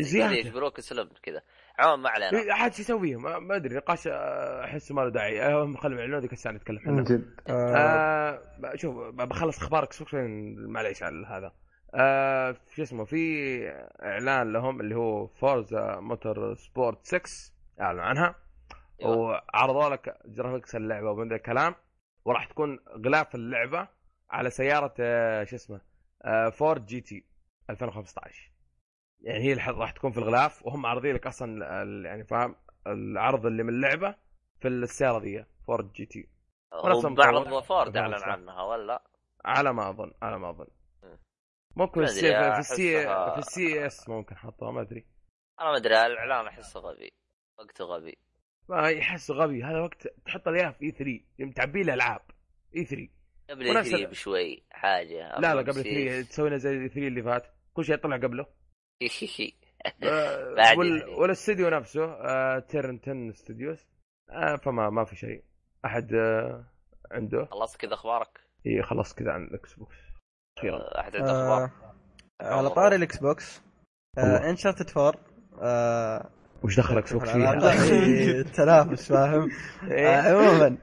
زيادة. 0.00 0.34
يجبروك 0.34 0.80
slim 0.80 1.08
كذا. 1.22 1.42
عموما 1.78 2.02
ما 2.02 2.08
علينا. 2.10 2.54
عاد 2.54 2.74
شو 2.74 2.82
يسويه 2.82 3.16
ما 3.16 3.56
أدري. 3.56 3.76
نقاش 3.76 4.08
أحس 4.08 4.92
ما 4.92 5.00
له 5.00 5.08
داعي. 5.08 5.54
هم 5.54 5.76
خلوا 5.76 5.98
يعلنون 5.98 6.20
ذيك 6.20 6.32
الساعة 6.32 6.52
نتكلم 6.52 6.80
عنه 6.86 7.04
جد. 7.04 7.40
آه. 7.48 7.76
آه. 7.76 8.74
شوف 8.74 8.96
بخلص 8.96 9.58
أخبارك 9.58 9.92
سوق 9.92 10.08
معليش 10.14 11.02
على 11.02 11.26
هذا. 11.26 11.52
آه 11.94 12.56
شو 12.74 12.82
اسمه 12.82 13.04
في 13.04 13.58
إعلان 14.02 14.52
لهم 14.52 14.80
اللي 14.80 14.96
هو 14.96 15.26
فورزا 15.26 16.00
موتور 16.00 16.54
سبورت 16.54 16.98
6 17.06 17.52
أعلنوا 17.80 18.04
عنها. 18.04 18.34
أيوة. 19.00 19.16
وعرضوا 19.16 19.88
لك 19.88 20.18
graphics 20.24 20.76
اللعبة 20.76 21.10
ومن 21.10 21.28
ذا 21.28 21.36
الكلام 21.36 21.74
وراح 22.24 22.44
تكون 22.44 22.78
غلاف 23.04 23.34
اللعبة 23.34 23.88
على 24.30 24.50
سيارة 24.50 24.94
آه، 25.00 25.44
شو 25.44 25.56
اسمه 25.56 25.80
Ford 26.50 26.86
GT 26.86 27.24
2015 27.70 28.50
يعني 29.20 29.44
هي 29.44 29.54
راح 29.54 29.90
تكون 29.90 30.10
في 30.12 30.18
الغلاف 30.18 30.66
وهم 30.66 30.86
عارضين 30.86 31.14
لك 31.14 31.26
أصلا 31.26 31.82
يعني 32.04 32.24
فاهم 32.24 32.56
العرض 32.86 33.46
اللي 33.46 33.62
من 33.62 33.68
اللعبة 33.68 34.14
في 34.60 34.68
السيارة 34.68 35.18
ذي 35.18 35.46
Ford 35.66 35.92
GT. 35.92 36.28
بعرض 37.14 37.62
فورد 37.62 37.96
أعلن 37.96 38.14
عنها 38.22 38.62
ولا 38.62 39.02
على 39.44 39.72
ما 39.72 39.90
أظن 39.90 40.12
على 40.22 40.38
ما 40.38 40.50
أظن. 40.50 40.66
ممكن 41.76 42.00
في 42.00 42.06
ال 42.06 42.19
C 42.19 42.32
في 42.52 42.58
ال 42.58 42.80
C 42.80 43.02
في 43.32 43.38
ال 43.38 43.86
CES 43.86 44.08
ممكن 44.08 44.36
حطوها 44.36 44.70
ما 44.70 44.80
أدري. 44.80 45.06
أنا 45.60 45.70
ما 45.70 45.76
أدري 45.76 46.06
الإعلان 46.06 46.46
أحسه 46.46 46.80
غبي 46.80 47.12
وقته 47.58 47.84
غبي. 47.84 48.18
ما 48.68 48.88
يحسه 48.90 49.34
غبي. 49.34 49.64
هذا 49.64 49.80
وقت 49.80 50.08
تحط 50.26 50.48
إياه 50.48 50.70
في 50.70 50.84
E3 50.84 51.20
يوم 51.38 51.50
تعبي 51.50 51.82
له 51.82 51.94
العاب 51.94 52.20
E3 52.76 53.08
قبل 53.50 53.76
E3 53.76 54.06
بشوي. 54.06 54.64
حاجة. 54.70 55.38
لا 55.38 55.54
لا 55.54 55.60
قبل 55.60 55.82
3 55.82 56.22
تسوي 56.22 56.48
لنا 56.48 56.58
زي 56.58 56.70
E3 56.70 57.06
اللي 57.06 57.22
فات. 57.22 57.46
كل 57.74 57.84
شيء 57.84 57.96
طلع 57.96 58.16
قبله. 58.16 58.46
آه 60.02 60.78
وال... 60.78 61.08
والاستديو 61.08 61.68
نفسه 61.68 62.04
آه 62.04 62.58
Turn 62.58 63.32
10 63.32 63.44
Studios 63.44 63.86
آه 64.30 64.56
فما 64.56 64.90
ما 64.90 65.04
في 65.04 65.16
شيء. 65.16 65.44
أحد 65.84 66.14
آه 66.14 66.64
عنده؟ 67.10 67.44
خلصت 67.44 67.76
كذا 67.80 67.94
أخبارك؟ 67.94 68.40
إي 68.66 68.82
خلصت 68.82 69.18
كذا 69.18 69.32
عن 69.32 69.44
ال 69.44 69.74
Xbox 69.74 69.96
أخيرا 70.58 71.00
أحد 71.00 71.16
عنده 71.16 71.30
أخبار؟ 71.30 71.70
على 72.40 72.70
طاري 72.70 72.96
ال 72.96 73.18
Xbox 73.18 73.62
Uncharted 74.18 74.98
4 74.98 75.14
آه 75.62 76.30
وش 76.64 76.76
دخل 76.76 76.98
Xbox 76.98 77.30
فيها؟ 77.30 78.42
تنافس 78.42 79.08
فاهم؟ 79.12 79.50
إيه. 79.90 80.08
عموما 80.08 80.76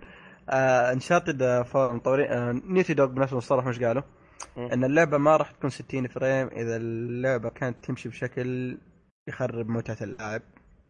Uncharted 0.94 1.62
four 1.62 1.94
مطورين 1.94 2.62
Naughty 2.74 2.94
Dog 2.94 3.06
بنفس 3.08 3.32
المصطلح 3.32 3.66
مش 3.66 3.80
قالوا؟ 3.80 4.04
إن 4.58 4.84
اللعبة 4.84 5.18
ما 5.18 5.38
راح 5.38 5.52
تكون 5.52 5.70
60 5.70 6.08
frame 6.08 6.48
إذا 6.48 6.76
اللعبة 6.78 7.50
كانت 7.50 7.86
تمشي 7.86 8.10
بشكل 8.10 8.78
يخرب 9.28 9.70
متعة 9.70 9.98
اللاعب 10.02 10.42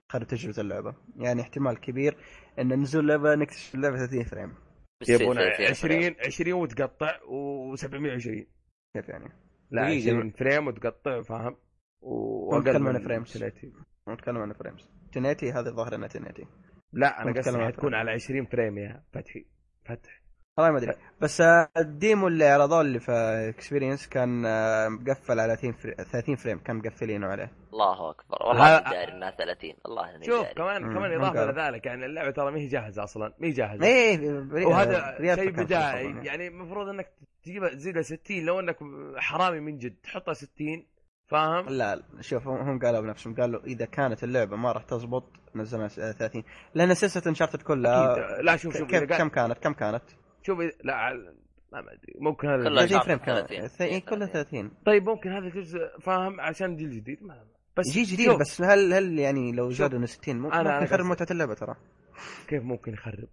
يخرب 0.10 0.28
تجربة 0.28 0.62
اللعبة. 0.62 0.96
يعني 1.16 1.42
احتمال 1.42 1.80
كبير 1.80 2.18
إن 2.60 2.82
نزول 2.82 3.04
اللعبه 3.04 3.36
نكتشف 3.36 3.76
اللعبة 3.76 3.98
30 3.98 4.24
frame. 4.24 4.54
يبون 5.10 5.38
20 5.70 6.16
20 6.26 6.54
وتقطع 6.54 7.18
و720 7.76 8.46
كيف 8.94 9.10
يعني؟ 9.10 9.30
لا 9.72 9.82
20 9.82 10.32
frame 10.32 10.68
وتقطع 10.68 11.22
فاهم؟ 11.22 11.56
وأقل 12.02 12.80
من 12.80 13.00
frames 13.00 13.44
نتكلم 14.10 14.38
عن 14.38 14.54
frames 14.54 14.90
1080 15.18 15.54
هذا 15.54 15.72
ظاهر 15.72 15.96
إنها 15.96 16.06
1080 16.06 16.48
لا 16.94 17.22
أنا 17.22 17.32
قصدي 17.32 17.66
حتكون 17.66 17.94
على 17.94 18.12
20 18.12 18.46
frame 18.46 18.78
يا 18.78 19.04
فتحي. 19.14 19.46
فتح 19.86 20.22
والله 20.58 20.72
ما 20.72 20.78
أدري. 20.78 20.94
بس 21.22 21.42
آه، 21.42 21.70
ال 21.78 21.88
demo 21.88 22.28
اللي 22.28 22.46
عرضوه 22.46 22.82
اللي 22.82 23.00
في 23.00 23.12
experience 23.50 24.08
كان 24.08 24.46
آه، 24.46 24.88
مقفل 24.88 25.40
على 25.40 25.56
30 26.12 26.36
frame. 26.36 26.60
كان 26.60 26.76
مقفلينه 26.76 27.28
عليه. 27.28 27.52
الله 27.74 28.10
أكبر. 28.10 28.48
والله 28.48 28.78
اني 28.78 28.90
داري 28.90 29.12
انها 29.12 29.32
30 29.32 29.74
والله 29.86 30.16
إني 30.16 30.26
شوف 30.26 30.48
كمان 30.48 30.94
كمان 30.94 31.12
إضافة 31.12 31.52
لذلك 31.52 31.86
يعني 31.86 32.06
اللعبة 32.06 32.32
ترى 32.32 32.52
ما 32.52 32.58
هي 32.58 32.68
جاهزة 32.68 33.04
أصلا. 33.04 33.34
ما 33.40 33.48
هي 33.48 33.52
جاهزة. 33.52 33.86
إيه 33.86 34.66
وهذا 34.66 35.36
شيء 35.36 35.52
بدائي 35.52 36.26
يعني 36.26 36.48
المفروض 36.48 36.90
إنك 36.90 37.12
تجيبها 37.44 37.70
تزيدها 37.70 38.02
60 38.02 38.46
لو 38.46 38.60
إنك 38.60 38.78
حرامي 39.18 39.60
من 39.60 39.78
جد 39.78 39.96
تحطها 40.04 40.34
60 40.34 40.86
فاهم؟ 41.32 41.70
لا 41.70 42.02
شوف 42.22 42.48
هم 42.48 42.80
قالوا 42.80 43.02
بنفسهم 43.02 43.36
قالوا 43.36 43.64
إذا 43.64 43.86
كانت 43.86 44.24
اللعبة 44.24 44.56
ما 44.58 44.72
راح 44.72 44.84
تزبط 44.84 45.24
نزلنا 45.56 45.88
30 45.88 46.44
لأن 46.74 46.94
سلسله 46.94 47.24
انشارتد 47.28 47.62
كلها 47.62 48.42
لا 48.42 48.56
شوف 48.56 48.78
شوف 48.78 48.88
كيف 48.88 49.04
كم 49.04 49.30
كانت؟ 49.30 49.58
كم 49.58 49.74
كانت؟ 49.74 50.04
شوف 50.44 50.60
لا 50.60 51.14
ما 51.74 51.80
أدري 51.80 52.14
ممكن 52.20 52.48
هذا 52.48 52.64
كلها 52.64 52.86
30 52.86 53.00
فريم 53.00 53.18
كانت؟ 53.18 54.10
كلها 54.10 54.28
30 54.28 54.72
طيب 54.86 55.10
ممكن 55.10 55.30
هذا 55.30 55.50
جزء 55.50 55.80
فاهم؟ 56.02 56.42
عشان 56.42 56.76
جيل 56.76 56.92
جديد 56.92 57.24
ما 57.24 57.44
بس 57.78 57.90
جيل 57.90 58.06
جديد 58.06 58.30
بس 58.30 58.62
هل 58.62 58.94
هل 58.94 59.20
يعني 59.20 59.52
لو 59.52 59.72
زادوا 59.72 60.06
60 60.06 60.36
ممكن, 60.36 60.58
ممكن 60.58 60.84
يخرب 60.84 61.06
متعة 61.06 61.28
اللعبة 61.32 61.54
ترى. 61.54 61.76
كيف 62.48 62.64
ممكن 62.64 62.94
يخرب؟ 62.94 63.30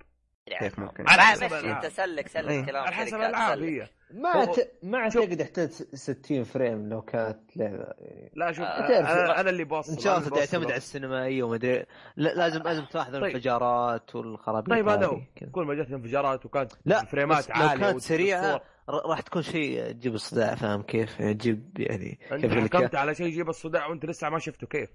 كيف 0.57 0.79
ممكن؟ 0.79 1.09
على 1.09 1.23
حسب 1.23 1.53
انت 1.53 1.87
سلك 1.87 2.29
سلك 2.29 2.51
إيه. 2.51 2.65
كلام 2.65 2.85
على 2.85 2.95
حسب 2.95 3.15
الألعاب 3.15 3.63
هي. 3.63 3.89
ما 4.11 4.45
ت... 4.45 4.73
ما 4.83 4.99
أعتقد 4.99 5.41
يحتاج 5.41 5.71
60 5.71 6.45
فريم 6.45 6.89
لو 6.89 7.03
كانت 7.03 7.57
لعبة 7.57 7.87
لا 8.35 8.53
شوف 8.53 8.65
آه. 8.65 9.41
أنا 9.41 9.51
اللي 9.51 9.65
بوصل 9.65 9.93
ان 9.93 9.99
شاء 9.99 10.19
الله 10.19 10.29
تعتمد 10.29 10.65
على 10.67 10.77
السينمائيه 10.77 11.43
وما 11.43 11.55
أدري. 11.55 11.85
لازم 12.17 12.63
لازم 12.63 12.85
تلاحظ 12.85 13.13
طيب. 13.13 13.25
الانفجارات 13.25 14.17
والخرابيط 14.17 14.71
طيب 14.71 14.89
هذا 14.89 15.07
هو. 15.07 15.21
كل 15.53 15.63
ما 15.63 15.75
جت 15.75 15.93
انفجارات 15.93 16.47
وكانت 16.47 16.73
لا 16.85 17.05
فريمات 17.05 17.51
عاليه 17.51 17.75
لو 17.75 17.81
كانت 17.81 18.01
سريعة 18.01 18.61
راح 18.89 19.21
تكون 19.21 19.43
شيء 19.43 19.93
تجيب 19.93 20.15
الصداع 20.15 20.55
فاهم 20.55 20.83
كيف؟ 20.83 21.23
تجيب 21.23 21.79
يعني 21.79 22.19
كيف 22.31 22.53
انت 22.53 22.75
حكمت 22.75 22.95
على 22.95 23.15
شيء 23.15 23.27
يجيب 23.27 23.49
الصداع 23.49 23.87
وأنت 23.87 24.07
لسه 24.07 24.29
ما 24.29 24.39
شفته 24.39 24.67
كيف؟ 24.67 24.91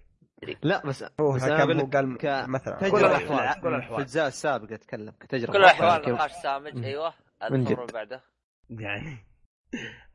لا 0.64 0.86
بس 0.86 1.06
هو 1.20 1.32
بس 1.32 1.44
هو 1.44 1.86
قال 1.86 2.18
ك... 2.18 2.26
مثلا. 2.48 2.90
كل 2.90 2.98
الأحوال 3.06 3.62
كل 3.62 3.68
الأحوال. 3.68 3.82
في 3.82 3.96
الأجزاء 3.96 4.28
السابقة 4.28 4.76
اتكلم 4.76 5.14
كتجربة 5.20 5.54
كل 5.54 5.60
الأحوال 5.60 6.14
نقاش 6.14 6.32
سامج 6.32 6.86
أيوه. 6.86 7.14
اللي 7.44 7.76
بعده. 7.94 8.24
يعني 8.70 9.18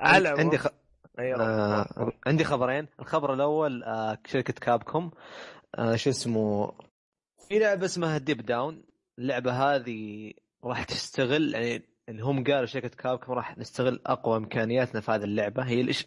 على 0.01 0.29
عندي 0.29 0.59
خ... 0.59 0.67
آه... 1.19 2.13
عندي 2.27 2.45
خبرين. 2.45 2.89
الخبر 3.01 3.35
الأول 3.35 3.85
آه 3.85 4.19
شركة 4.27 4.53
Capcom. 4.53 5.11
آه 5.75 5.97
شو 5.97 6.11
اسمه؟ 6.11 6.73
في 7.49 7.59
لعبة 7.59 7.85
اسمها 7.85 8.19
Deep 8.19 8.47
Down 8.47 8.85
اللعبة 9.19 9.53
هذه 9.53 10.33
راح 10.65 10.85
تستغل 10.85 11.55
يعني 11.55 11.83
اللي 12.09 12.23
هم 12.23 12.45
قالوا 12.45 12.67
شركة 12.67 12.89
Capcom 12.89 13.35
راح 13.35 13.59
نستغل 13.59 14.01
أقوى 14.07 14.37
إمكانياتنا 14.37 15.01
في 15.01 15.11
هذه 15.11 15.25
اللعبة. 15.25 15.63
هي 15.63 15.81
الإش... 15.81 16.07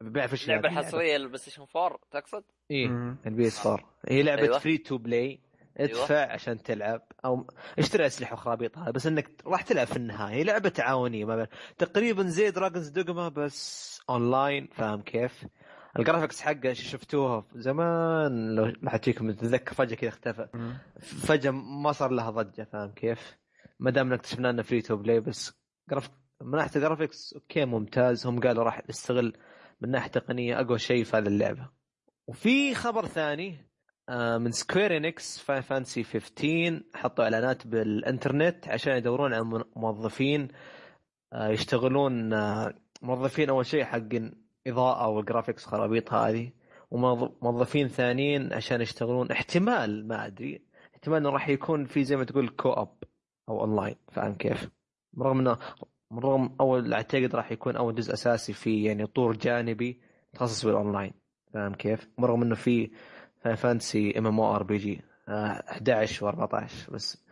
بيعرف 0.00 0.32
إيش 0.32 0.44
اللعبة 0.44 0.68
الحصرية 0.68 1.16
لل 1.16 1.38
PlayStation 1.38 1.66
4 1.76 1.98
تقصد؟ 2.10 2.44
إيه 2.70 3.16
ال 3.26 3.46
PS 3.46 3.66
4 3.66 3.90
هي 4.08 4.22
لعبة 4.22 4.42
أيوة. 4.42 4.58
free 4.58 4.78
to 4.78 4.98
play 4.98 5.40
ادفع 5.76 6.22
أيوة. 6.22 6.32
عشان 6.32 6.62
تلعب 6.62 7.02
أو 7.24 7.46
اشتري 7.78 8.06
أسلحة 8.06 8.34
وخرابيط 8.34 8.78
هذا 8.78 8.90
بس 8.90 9.06
إنك 9.06 9.30
راح 9.46 9.62
تلعب 9.62 9.86
في 9.86 9.96
النهاية 9.96 10.34
هي 10.34 10.44
لعبة 10.44 10.68
تعاونية 10.68 11.24
ما 11.24 11.36
بين 11.36 11.46
تقريبا 11.78 12.22
زي 12.22 12.50
Dragon's 12.50 12.88
Dogma 12.88 13.28
بس 13.28 14.00
اونلاين 14.10 14.68
فاهم 14.72 15.02
كيف؟ 15.02 15.46
ال 15.98 16.03
graphics 16.03 16.40
حقه 16.40 16.72
شفتوها 16.72 17.44
زمان 17.54 18.54
لو 18.54 18.72
ما 18.82 18.90
حد 18.90 19.04
فيكم 19.04 19.30
يتذكر 19.30 19.74
فجأة 19.74 19.96
كذا 19.96 20.08
اختفى 20.08 20.48
فجأة 21.00 21.50
ما 21.50 21.92
صار 21.92 22.10
لها 22.10 22.30
ضجة 22.30 22.68
فاهم 22.72 22.90
كيف؟ 22.90 23.38
ما 23.78 23.90
دام 23.90 24.12
اكتشفنا 24.12 24.50
انه 24.50 24.62
free 24.62 24.82
to 24.82 24.96
play 24.96 25.20
بس 25.20 25.52
جرافيك 25.90 26.12
من 26.40 26.58
ناحيه 26.58 26.70
ال 26.76 26.82
graphics 26.82 27.32
okay 27.34 27.64
ممتاز 27.64 28.26
هم 28.26 28.40
قالوا 28.40 28.64
راح 28.64 28.82
نستغل 28.88 29.32
من 29.80 29.90
ناحية 29.90 30.10
تقنية 30.10 30.60
أقوى 30.60 30.78
شيء 30.78 31.04
في 31.04 31.16
هذه 31.16 31.26
اللعبة. 31.26 31.68
وفي 32.26 32.74
خبر 32.74 33.06
ثاني 33.06 33.70
آه، 34.08 34.38
من 34.38 34.52
Square 34.52 34.96
Enix 34.96 35.38
Final 35.38 35.60
Fantasy 35.60 36.04
15 36.04 36.82
حطوا 36.94 37.24
إعلانات 37.24 37.66
بالإنترنت 37.66 38.68
عشان 38.68 38.96
يدورون 38.96 39.34
على 39.34 39.64
موظفين 39.76 40.48
آه، 41.32 41.48
يشتغلون 41.48 42.32
آه، 42.32 42.74
موظفين 43.02 43.48
أول 43.48 43.66
شيء 43.66 43.84
حق 43.84 44.08
إضاءة 44.66 45.08
وال 45.08 45.20
graphics 45.20 45.66
خرابيط 45.66 46.12
هذه 46.12 46.50
وموظفين 46.90 47.88
ثانيين 47.88 48.52
عشان 48.52 48.80
يشتغلون. 48.80 49.30
احتمال 49.30 50.08
ما 50.08 50.26
أدري. 50.26 50.62
احتمال 50.94 51.16
إنه 51.16 51.30
راح 51.30 51.48
يكون 51.48 51.84
في 51.84 52.04
زي 52.04 52.16
ما 52.16 52.24
تقول 52.24 52.48
co-op 52.48 52.96
أو 53.48 53.60
اونلاين 53.60 53.96
فاهم 54.08 54.34
كيف؟ 54.34 54.70
رغم 55.18 55.38
إنه 55.38 55.58
رغم 56.12 56.56
أول 56.60 56.94
أعتقد 56.94 57.34
راح 57.34 57.52
يكون 57.52 57.76
أول 57.76 57.94
جزء 57.94 58.12
أساسي 58.12 58.52
في 58.52 58.84
يعني 58.84 59.06
طور 59.06 59.36
جانبي 59.36 60.00
متخصص 60.34 60.66
بالأونلاين 60.66 61.12
فاهم 61.52 61.74
كيف؟ 61.74 62.08
رغم 62.20 62.42
إنه 62.42 62.54
في 62.54 62.90
فانتسي 63.40 64.18
ام 64.18 64.26
ام 64.26 64.40
أو 64.40 64.56
ار 64.56 64.62
بي 64.62 64.76
جي 64.76 65.00
11 65.28 66.32
و14 66.32 66.92
بس 66.92 67.26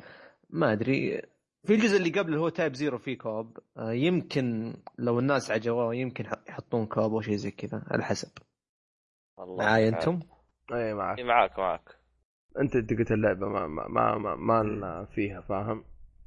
ما 0.50 0.72
أدري 0.72 1.22
في 1.64 1.74
الجزء 1.74 1.96
اللي 1.96 2.10
قبل 2.10 2.28
اللي 2.28 2.40
هو 2.40 2.48
Type-0 2.48 2.98
في 2.98 3.16
co-op 3.16 3.58
آه، 3.76 3.92
يمكن 3.92 4.76
لو 4.98 5.18
الناس 5.18 5.50
عجبوه 5.50 5.94
يمكن 5.94 6.24
يحطون 6.48 6.86
co-op 6.86 7.12
أو 7.12 7.20
شيء 7.20 7.36
زي 7.36 7.50
كذا 7.50 7.82
على 7.90 8.04
حسب 8.04 8.28
والله 9.36 9.64
معاي 9.64 9.88
أنتم؟ 9.88 10.20
إي 10.72 10.94
معك 10.94 11.20
معك 11.20 11.58
معك 11.58 11.98
انت 12.60 12.76
أنت 12.76 12.92
قلت 12.92 13.12
اللعبة 13.12 13.48
ما 13.48 13.66
ما 13.66 13.88
ما, 13.88 14.34
ما, 14.36 14.62
ما 14.62 15.04
فيها 15.04 15.40
فاهم؟ 15.40 15.84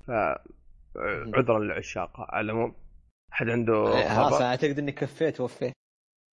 ف 0.07 0.11
عذرا 1.35 1.59
للعشاق 1.59 2.11
على 2.19 2.45
العموم 2.45 2.75
أحد 3.33 3.49
عنده 3.49 3.97
إيه، 3.97 4.15
خلاص 4.15 4.41
اعتقد 4.41 4.79
إني 4.79 4.91
كفيت 4.91 5.41
ووفيت 5.41 5.73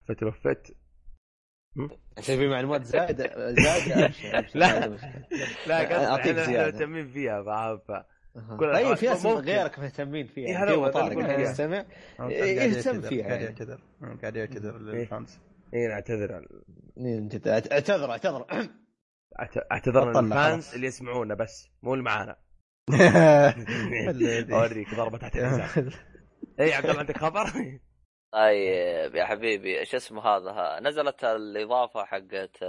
كفيت 0.05 0.23
ووفيت 0.23 0.69
تبي 2.17 2.49
معلومات 2.49 2.83
زايدة؟ 2.83 3.53
زايدة؟ 3.53 4.15
لا. 4.55 4.97
لا 5.67 6.11
أعطيك 6.11 6.37
زيادة. 6.37 6.73
مهتمين 6.73 7.09
فيها 7.09 7.43
فاهم 7.43 7.81
طيب 8.59 8.95
في 8.95 9.07
ناس 9.07 9.27
غيرك 9.27 9.79
مهتمين 9.79 10.27
فيها. 10.27 10.47
إيه 10.47 10.65
هذا 10.65 10.75
هو 10.75 10.89
طارق 10.89 11.41
يستمع 11.41 11.85
يهتم 12.21 13.01
فيها. 13.01 13.27
قاعد 13.27 13.41
يعتذر 13.43 13.81
قاعد 14.23 14.37
يعتذر 14.37 14.79
للفانس 14.79 15.41
اي 15.75 15.87
نعتذر 15.87 16.35
أعتذر. 16.35 18.11
أعتذر 18.13 18.13
أعتذر. 19.73 20.21
للفانس 20.21 20.75
اللي 20.75 20.87
يسمعونا 20.87 21.35
بس 21.35 21.71
مو 21.83 21.95
اللي 21.95 22.05
معانا. 22.05 22.37
اوريك 24.53 24.95
ضربة 24.95 25.19
تحت 25.19 25.37
الحزام 25.37 25.91
اي 26.61 26.73
عبد 26.73 26.87
الله 26.87 26.99
عندك 27.01 27.17
خبر؟ 27.19 27.47
طيب 28.35 29.15
يا 29.15 29.25
حبيبي 29.25 29.79
إيش 29.79 29.95
اسمه 29.95 30.23
هذا؟ 30.23 30.81
نزلت 30.81 31.25
الإضافة 31.25 32.05
حقت 32.05 32.65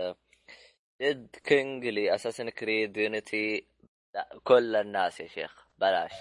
Dead 1.01 1.35
Kings 1.43 1.85
ل 1.85 1.91
Assassin's 1.91 2.49
Creed 2.49 2.97
Unity 2.97 3.67
لا 4.15 4.39
كل 4.43 4.75
الناس 4.75 5.19
يا 5.19 5.27
شيخ 5.27 5.67
بلاش. 5.77 6.13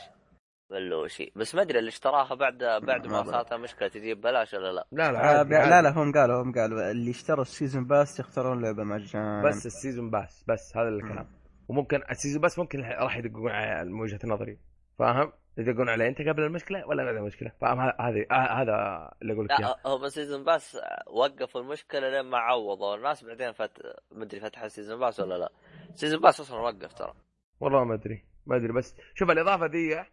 بلوشي 0.70 1.32
بس 1.36 1.54
ما 1.54 1.62
أدري 1.62 1.78
اللي 1.78 1.88
اشتراها 1.88 2.34
بعد 2.34 2.58
بعد 2.58 3.06
ما 3.06 3.24
صارت 3.24 3.54
مشكلة 3.54 3.88
تجيب 3.88 4.20
بلاش 4.20 4.54
ولا 4.54 4.72
لا؟ 4.72 4.86
لا 4.92 5.12
لا, 5.12 5.40
آه 5.40 5.42
لا 5.42 5.82
لا 5.82 5.90
هم 5.90 6.12
قالوا 6.12 6.42
هم 6.42 6.52
قالوا 6.52 6.90
اللي 6.90 7.10
اشتروا 7.10 7.42
ال 7.42 7.48
season 7.48 7.84
pass 7.84 8.20
يختارون 8.20 8.62
لعبة 8.62 8.84
مجانا. 8.84 9.42
بس 9.42 9.66
ال 9.66 9.73
season 9.73 10.10
pass 10.10 10.44
بس 10.48 10.76
هذا 10.76 10.88
الكلام. 10.88 11.38
وممكن 11.68 12.02
ال 12.10 12.15
season 12.15 12.42
pass 12.42 12.59
ممكن 12.58 12.80
راح 12.80 13.16
يدقون 13.16 13.50
على 13.50 13.92
وجهة 13.92 14.20
نظري. 14.24 14.58
فاهم؟ 14.98 15.32
يدقون 15.58 15.88
عليه. 15.88 16.08
أنت 16.08 16.22
قبل 16.22 16.42
المشكلة 16.42 16.86
ولا 16.86 17.04
بعد 17.04 17.16
المشكلة؟ 17.16 17.52
فاهم؟ 17.60 17.80
هذه 17.80 18.26
هذا 18.32 19.10
اللي 19.22 19.32
أقول 19.32 19.44
لك 19.44 19.60
لا 19.60 19.76
هو 19.86 20.08
season 20.09 20.44
pass 20.44 20.78
وقفوا 21.06 21.60
المشكلة 21.60 22.10
لين 22.10 22.30
ما 22.30 22.38
عوضوا. 22.38 22.96
الناس 22.96 23.24
بعدين 23.24 23.52
فت 23.52 23.82
مدري 24.12 24.40
فتح 24.40 24.62
ال 24.62 24.68
season 24.68 25.00
pass 25.00 25.20
ولا 25.20 25.34
لا. 25.34 25.52
season 25.94 26.20
pass 26.20 26.40
أصلا 26.40 26.60
وقف 26.60 26.92
ترى. 26.92 27.14
والله 27.60 27.84
ما 27.84 27.94
أدري 27.94 28.24
ما 28.46 28.56
أدري. 28.56 28.72
بس 28.72 28.96
شوف 29.14 29.30
الإضافة 29.30 29.66
ذي 29.66 30.04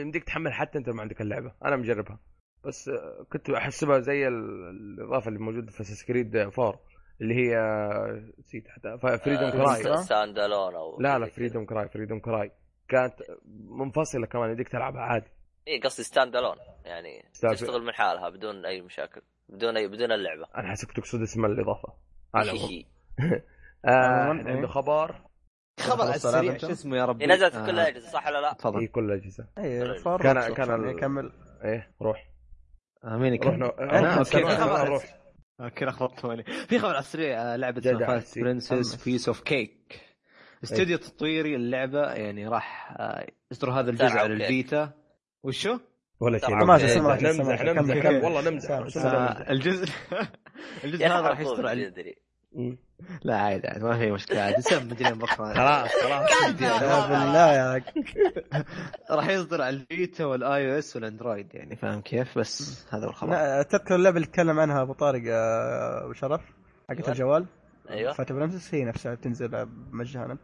يمديك 0.00 0.24
تحمل 0.24 0.52
حتى 0.52 0.78
أنت 0.78 0.88
ما 0.88 1.02
عندك 1.02 1.20
اللعبة. 1.20 1.52
أنا 1.64 1.76
مجربها. 1.76 2.20
بس 2.64 2.88
آه، 2.88 3.26
كنت 3.32 3.50
أحسبها 3.50 3.98
زي 3.98 4.28
الإضافة 4.28 5.28
اللي 5.28 5.38
موجودة 5.38 5.70
في 5.70 5.84
Assassin's 5.84 6.19
Creed 6.19 6.36
4 6.36 6.80
اللي 7.20 7.34
هي 7.34 7.56
نسيت 8.38 8.68
حتى 8.68 8.98
Freedom 8.98 9.50
Cry 9.50 9.96
stand 9.96 10.38
alone 10.38 10.74
أو 10.74 11.00
لا 11.00 11.18
لا 11.18 11.26
Freedom 11.26 11.66
Cry 11.66 11.88
Freedom 11.88 12.20
Cry 12.20 12.52
كانت 12.88 13.14
منفصلة 13.68 14.26
كمان 14.26 14.50
يديك 14.50 14.68
تلعبها 14.68 15.00
عادي. 15.00 15.26
اي 15.68 15.80
قصدي 15.80 16.02
stand 16.02 16.36
alone 16.36 16.56
يعني 16.84 17.24
تشتغل 17.32 17.82
من 17.82 17.92
حالها 17.92 18.28
بدون 18.28 18.66
أي 18.66 18.80
مشاكل 18.80 19.22
بدون 19.48 19.76
أي 19.76 19.88
بدون 19.88 20.12
اللعبة. 20.12 20.46
أنا 20.56 20.70
حسبت 20.70 20.96
تقصد 20.96 21.22
اسم 21.22 21.44
الإضافة. 21.44 21.92
على 22.34 22.50
آه 23.84 23.88
عنده 23.88 24.68
خبر؟ 24.68 25.14
خبر 25.80 26.02
على 26.02 26.14
السريع 26.14 26.56
شو 26.56 26.70
اسمه 26.70 26.96
يا 26.96 27.04
ربي؟ 27.04 27.26
نزلت 27.26 27.56
في 27.56 27.66
كل 27.66 27.70
الاجهزه 27.70 28.08
صح 28.08 28.26
ولا 28.26 28.40
لا؟ 28.40 28.52
تفضل. 28.52 28.80
اي 28.80 28.86
كل 28.86 29.04
الاجهزه 29.04 29.46
اي 29.58 30.02
كان 30.18 30.54
كان 30.54 30.88
يكمل 30.88 31.32
إيه 31.64 31.90
روح. 32.02 32.30
مين 33.04 33.34
يكمل؟ 33.34 33.62
روح 33.62 34.18
okay 34.18 34.40
روح. 34.88 35.25
okay 35.60 35.84
لخبطتوني 35.84 36.42
في 36.42 36.78
خبر 36.78 36.88
على 36.90 36.98
السريع 36.98 37.42
آه، 37.42 37.56
لعبة 37.56 37.80
Fat 38.06 38.38
Princess 38.38 39.04
Piece 39.04 39.28
of 39.28 39.40
Cake 39.40 40.00
استوديو 40.64 40.98
تطويري 40.98 41.56
اللعبه 41.56 42.12
يعني 42.12 42.48
راح 42.48 42.92
آه، 42.98 43.26
يصدر 43.50 43.70
هذا 43.70 43.90
الجزء 43.90 44.18
على 44.18 44.34
ال 44.34 44.44
Vita. 44.44 44.92
وشو؟ 45.42 45.78
ولا 46.20 46.38
شيء. 46.38 46.54
ما 46.54 46.78
في 46.78 46.88
سمعت 46.88 47.22
نمزح 47.22 47.62
نمزح 47.62 48.24
والله 48.24 48.50
نمزح. 48.50 48.78
الجزء 49.50 49.88
الجزء 50.84 51.06
هذا 51.06 51.20
راح 51.20 51.40
يصدر 51.40 51.66
على 51.66 51.92
لا 53.24 53.36
عادي 53.36 53.68
عادي 53.68 53.84
ما 53.84 53.98
في 53.98 54.10
مشكلة 54.10 54.40
عادي. 54.40 54.62
سب 54.62 54.86
مدري 54.86 55.12
بكرة. 55.12 55.52
خلاص 55.54 55.90
خلاص. 56.04 57.08
بالله 57.08 57.52
يا 57.52 57.82
راح 59.16 59.28
يصدر 59.28 59.62
على 59.62 59.76
الفيتا 59.76 60.24
والآي 60.24 60.72
أو 60.72 60.78
إس 60.78 60.96
والأندرويد 60.96 61.54
يعني 61.54 61.76
فاهم 61.76 62.00
كيف؟ 62.00 62.38
بس 62.38 62.86
هذا 62.94 63.06
هو 63.06 63.10
الخبر. 63.10 63.62
تذكر 63.62 63.94
اللعبة 63.94 64.16
اللي 64.16 64.26
تكلم 64.26 64.60
عنها 64.60 64.82
أبو 64.82 64.92
طارق 64.92 65.22
أبو 66.02 66.12
شرف 66.12 66.40
حقت 66.88 66.98
أيوة. 66.98 67.08
الجوال. 67.08 67.46
أيوه. 67.90 68.12
فاتا 68.12 68.50
هي 68.72 68.84
نفسها 68.84 69.14
تنزل 69.14 69.68
مجانا. 69.92 70.38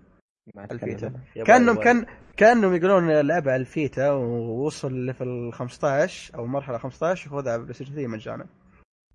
الفيتا. 0.70 1.12
كأنهم 1.46 1.76
كان 1.76 2.06
كأنهم 2.36 2.74
يقولون 2.74 3.20
لعبة 3.20 3.52
على 3.52 3.60
ال 3.60 3.70
Vita 3.70 4.10
ووصل 4.10 4.92
level 4.94 5.52
15 5.52 6.34
أو 6.34 6.46
مرحلة 6.46 6.78
15 6.78 7.34
وخذها 7.34 7.52
على 7.52 7.62
PlayStation 7.62 7.92
3 7.94 8.06
مجانا. 8.08 8.46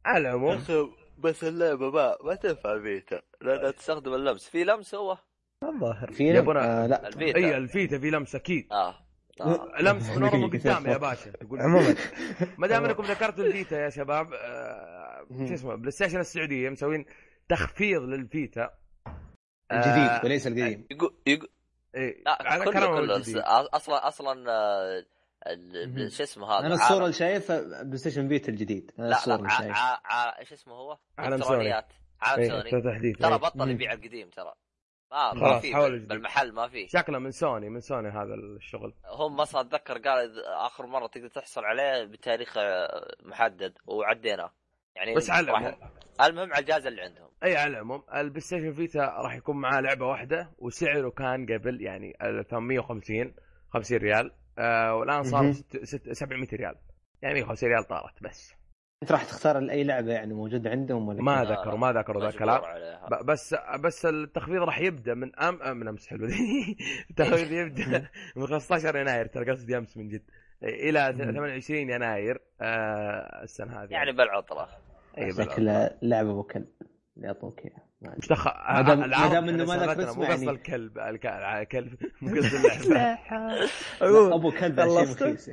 على 0.06 0.30
العموم 0.30 0.60
بس 1.18 1.44
اللعبة 1.44 1.92
ما 1.92 2.18
ما 2.24 2.36
تنفع 2.36 2.82
Vita 2.82 3.22
لانها 3.42 3.72
تستخدم 3.72 4.14
اللمس. 4.14 4.50
في 4.50 4.64
لمس 4.64 4.96
هو؟ 4.96 5.18
الظاهر. 5.64 6.12
في 6.12 6.32
لمس 6.32 6.48
آه 6.58 6.88
لا. 6.88 7.08
ال 7.08 7.13
Vita. 7.13 7.38
أي 7.38 7.58
ال 7.58 7.66
Vita 7.66 8.00
في 8.00 8.10
لمس 8.10 8.36
أكيد. 8.36 8.68
آه. 8.72 8.96
آه. 9.42 9.82
لمس 9.82 10.10
من 10.10 10.24
ورا 10.24 10.48
قدام 10.48 10.86
يا 10.88 10.98
باشا 10.98 11.32
تقول. 11.32 11.62
عموما. 11.62 11.96
ما 12.58 12.68
دام 12.68 12.86
إنكم 12.86 13.04
ذكرتوا 13.04 13.46
ال 13.46 13.53
Vita 13.53 13.80
يا 13.80 13.90
شباب 13.90 14.34
آه 14.34 15.28
شو 15.48 15.54
اسمه 15.54 15.76
PlayStation 15.76 16.20
السعودية 16.20 16.70
مسوين 16.70 17.06
تخفيض 17.50 18.02
لل 18.02 18.21
Vita. 18.21 18.70
الجديد 19.72 20.10
آه 20.10 20.22
وليس 20.26 20.48
القديم. 20.48 20.88
يقول 20.92 21.16
يقول 21.28 21.50
إيه 21.96 22.24
على 22.28 22.66
كله 22.66 22.88
كله 22.88 23.18
أصلا 23.76 24.08
أصلا 24.08 24.52
آه، 24.52 25.06
شو 26.10 26.24
اسمه 26.24 26.48
هذا؟ 26.48 26.66
أنا 26.66 26.74
الصورة 26.74 27.02
اللي 27.02 27.14
شايفها 27.14 27.84
PlayStation 27.84 28.28
Vita 28.28 28.52
الجديد. 28.52 28.92
أنا 29.00 29.08
لا 29.08 29.18
الصورة 29.18 29.36
اللي 29.36 29.50
شايفها. 29.50 30.02
إيش 30.40 30.54
اسمه 30.54 30.74
هو؟ 30.74 30.98
عالم 31.18 31.42
سوني. 31.42 31.74
عالم 32.22 32.42
إيه، 32.42 32.50
سوني. 32.50 33.14
ترى 33.14 33.38
بطل 33.38 33.70
يبيع 33.70 33.94
القديم 33.94 34.30
ترى. 34.30 34.54
ما 35.12 35.34
ما 35.34 35.60
في 35.60 35.72
بالمحل 36.00 36.52
ما 36.52 36.68
في. 36.68 36.88
شكله 36.88 37.20
من 37.20 37.32
سوني 37.32 37.70
من 37.70 37.80
سوني 37.80 38.10
هذا 38.10 38.34
الشغل. 38.34 38.94
هم 39.06 39.42
أصلا 39.42 39.62
اتذكر 39.62 39.98
قال 39.98 40.46
آخر 40.46 40.86
مرة 40.86 41.08
تقدر 41.08 41.28
تحصل 41.28 41.66
عليه 41.66 42.04
بتاريخ 42.04 42.58
آه، 42.58 43.16
محدد 43.24 43.78
وعدينا. 43.86 44.52
يعني 44.96 45.16
بس 45.16 45.30
على 45.30 45.52
العموم 45.52 45.76
المهم 46.22 46.54
على 46.54 46.62
الجهاز 46.62 46.88
اللي 46.88 47.02
عندهم. 47.02 47.30
اي 47.44 47.58
على 47.58 47.72
العموم 47.72 48.04
ال 48.16 48.42
PlayStation 48.42 48.74
Vita 48.74 49.00
راح 49.00 49.36
يكون 49.36 49.58
معاه 49.58 49.82
لعبة 49.82 50.06
واحدة 50.06 50.52
وسعره 50.58 51.10
كان 51.10 51.46
قبل 51.46 51.82
يعني 51.82 52.14
850 52.50 53.36
50 53.74 53.98
ريال. 53.98 54.32
آه 54.58 54.96
والآن 54.96 55.24
صار 55.24 55.54
700 56.12 56.48
ريال. 56.54 56.76
يعني 57.22 57.34
150 57.34 57.70
ريال 57.70 57.84
طارت 57.84 58.24
بس. 58.24 58.54
أنت 59.04 59.12
راح 59.12 59.24
تختار 59.24 59.58
أي 59.58 59.84
لعبة 59.84 60.12
يعني 60.14 60.34
موجوده 60.34 60.70
عندهم 60.70 61.08
ولا 61.08 61.22
ما 61.22 61.44
ذكروا 61.44 61.78
ما 61.78 61.92
ذكروا 61.92 62.22
ذا 62.22 62.30
الكلام. 62.30 62.62
بس 63.26 63.56
بس 63.80 64.06
التخفيض 64.06 64.62
راح 64.62 64.80
يبدأ 64.80 65.14
من 65.14 65.36
أم 65.36 65.78
من 65.78 65.88
امس 65.88 66.08
حلو. 66.08 66.28
التخفيض 67.10 67.52
يبدأ 67.52 68.10
من 68.36 68.48
15 68.48 68.98
يناير 68.98 69.26
ترى 69.26 69.52
قصدي 69.52 69.78
أمس 69.78 69.98
من 69.98 70.08
جد. 70.08 70.24
إلى 70.64 71.16
28 71.18 71.80
يناير 71.90 72.42
آه 72.62 73.44
السنة 73.44 73.84
هذه. 73.84 73.92
يعني 73.92 74.12
بالعطلة. 74.12 74.68
إي 75.18 75.32
شكله 75.32 75.98
لعبة 76.02 76.32
ابو 76.32 76.44
كلب 76.44 76.68
يعطوك 77.18 77.60
إياها. 77.60 77.87
مش 78.02 78.28
دخل 78.28 78.52
ما 78.70 78.82
دام 79.28 79.50
إنه 79.50 79.66
ما 79.66 80.10
اسمه 80.10 80.24
يعني 80.26 80.46
مو 80.46 80.52
الكلب 80.52 80.98
الكلب. 81.00 81.98
مو 82.22 82.36
قصد 82.36 82.56
أبو 84.34 84.52
كلب 84.52 84.82
شيء 84.82 85.12
مخيس 85.12 85.50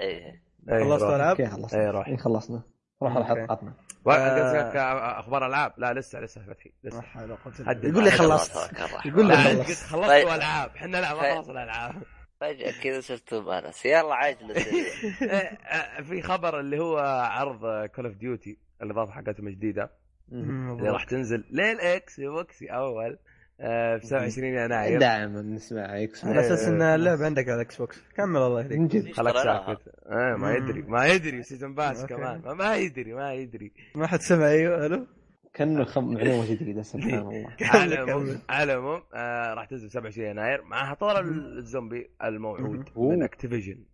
إيه 0.00 0.42
خلصت 0.68 1.02
العاب؟ 1.02 1.40
أوكي 1.40 1.46
خلصنا. 1.46 1.80
اي 1.80 1.90
روح. 1.90 2.14
خلصنا. 2.14 2.62
روح 3.02 3.16
على 3.16 3.24
حلقاتنا. 3.24 3.74
قصدك 4.06 4.76
أخبار 4.76 5.46
ألعاب. 5.46 5.72
لا 5.76 5.92
لسه 5.92 6.20
لسه 6.20 6.40
فتحي 6.46 6.72
لسه. 6.84 7.02
يقول 7.68 8.04
لي 8.04 8.10
خلصت. 8.10 8.70
يقول 9.04 9.28
لي 9.28 9.36
خلصت. 9.36 9.86
خلصت 9.86 10.10
العاب 10.10 10.70
إحنا 10.76 10.96
لا 10.96 11.14
ما 11.14 11.34
خلص 11.34 11.48
الألعاب. 11.48 12.02
فجأة 12.40 12.72
كذا 12.82 13.00
صرت 13.00 13.34
بانس 13.34 13.86
يلا 13.86 14.14
عاجل 14.14 14.54
في 16.08 16.22
خبر 16.22 16.60
اللي 16.60 16.78
هو 16.78 16.98
عرض 17.30 17.86
Call 17.86 18.06
of 18.06 18.14
Duty 18.14 18.58
الإضافة 18.82 19.12
حقتهم 19.12 19.48
الجديده 19.48 19.90
اللي 20.32 20.90
راح 20.90 21.04
تنزل 21.04 21.44
لل 21.50 22.20
Xbox 22.20 22.62
أول. 22.62 23.18
آه، 23.62 23.96
في 23.96 24.06
27 24.06 24.48
يناير 24.48 25.00
دائما 25.00 25.42
نسمع 25.42 26.02
إكس. 26.02 26.24
على 26.24 26.40
أساس 26.40 26.68
إن 26.68 26.82
اللعبة 26.82 27.24
عندك 27.24 27.44
على 27.48 27.54
ال 27.54 27.76
Xbox. 27.78 28.02
كمل 28.16 28.36
الله 28.36 28.60
يهديك. 28.60 28.78
من 28.78 28.88
جد. 28.88 29.12
خلاك 29.12 29.34
ساكت. 29.36 29.88
آه 30.06 30.36
ما 30.38 30.54
يدري 30.54 30.82
ما 30.82 31.06
يدري 31.06 31.42
season 31.42 31.74
pass 31.74 32.06
كمان. 32.06 32.42
ما 32.56 32.76
يدري 32.76 33.12
ما 33.14 33.34
يدري. 33.34 33.72
ما 33.94 34.06
حد 34.06 34.20
سمع 34.20 34.46
أيوه 34.48 34.86
ألو. 34.86 35.06
كأنه 35.54 35.84
خم 35.84 36.14
معلومة 36.14 36.50
جديدة 36.50 36.82
سبحان 36.82 37.14
الله. 37.18 37.46
على 37.62 37.94
العموم 37.94 38.38
على 38.48 38.72
العموم 38.72 39.02
آه 39.14 39.54
راح 39.54 39.64
تنزل 39.64 39.90
27 39.90 40.28
يناير 40.30 40.62
معها 40.62 40.94
طور 40.94 41.20
الزومبي 41.20 42.10
الموعود 42.24 42.84
من 42.96 43.22
أكتيفيجن. 43.22 43.84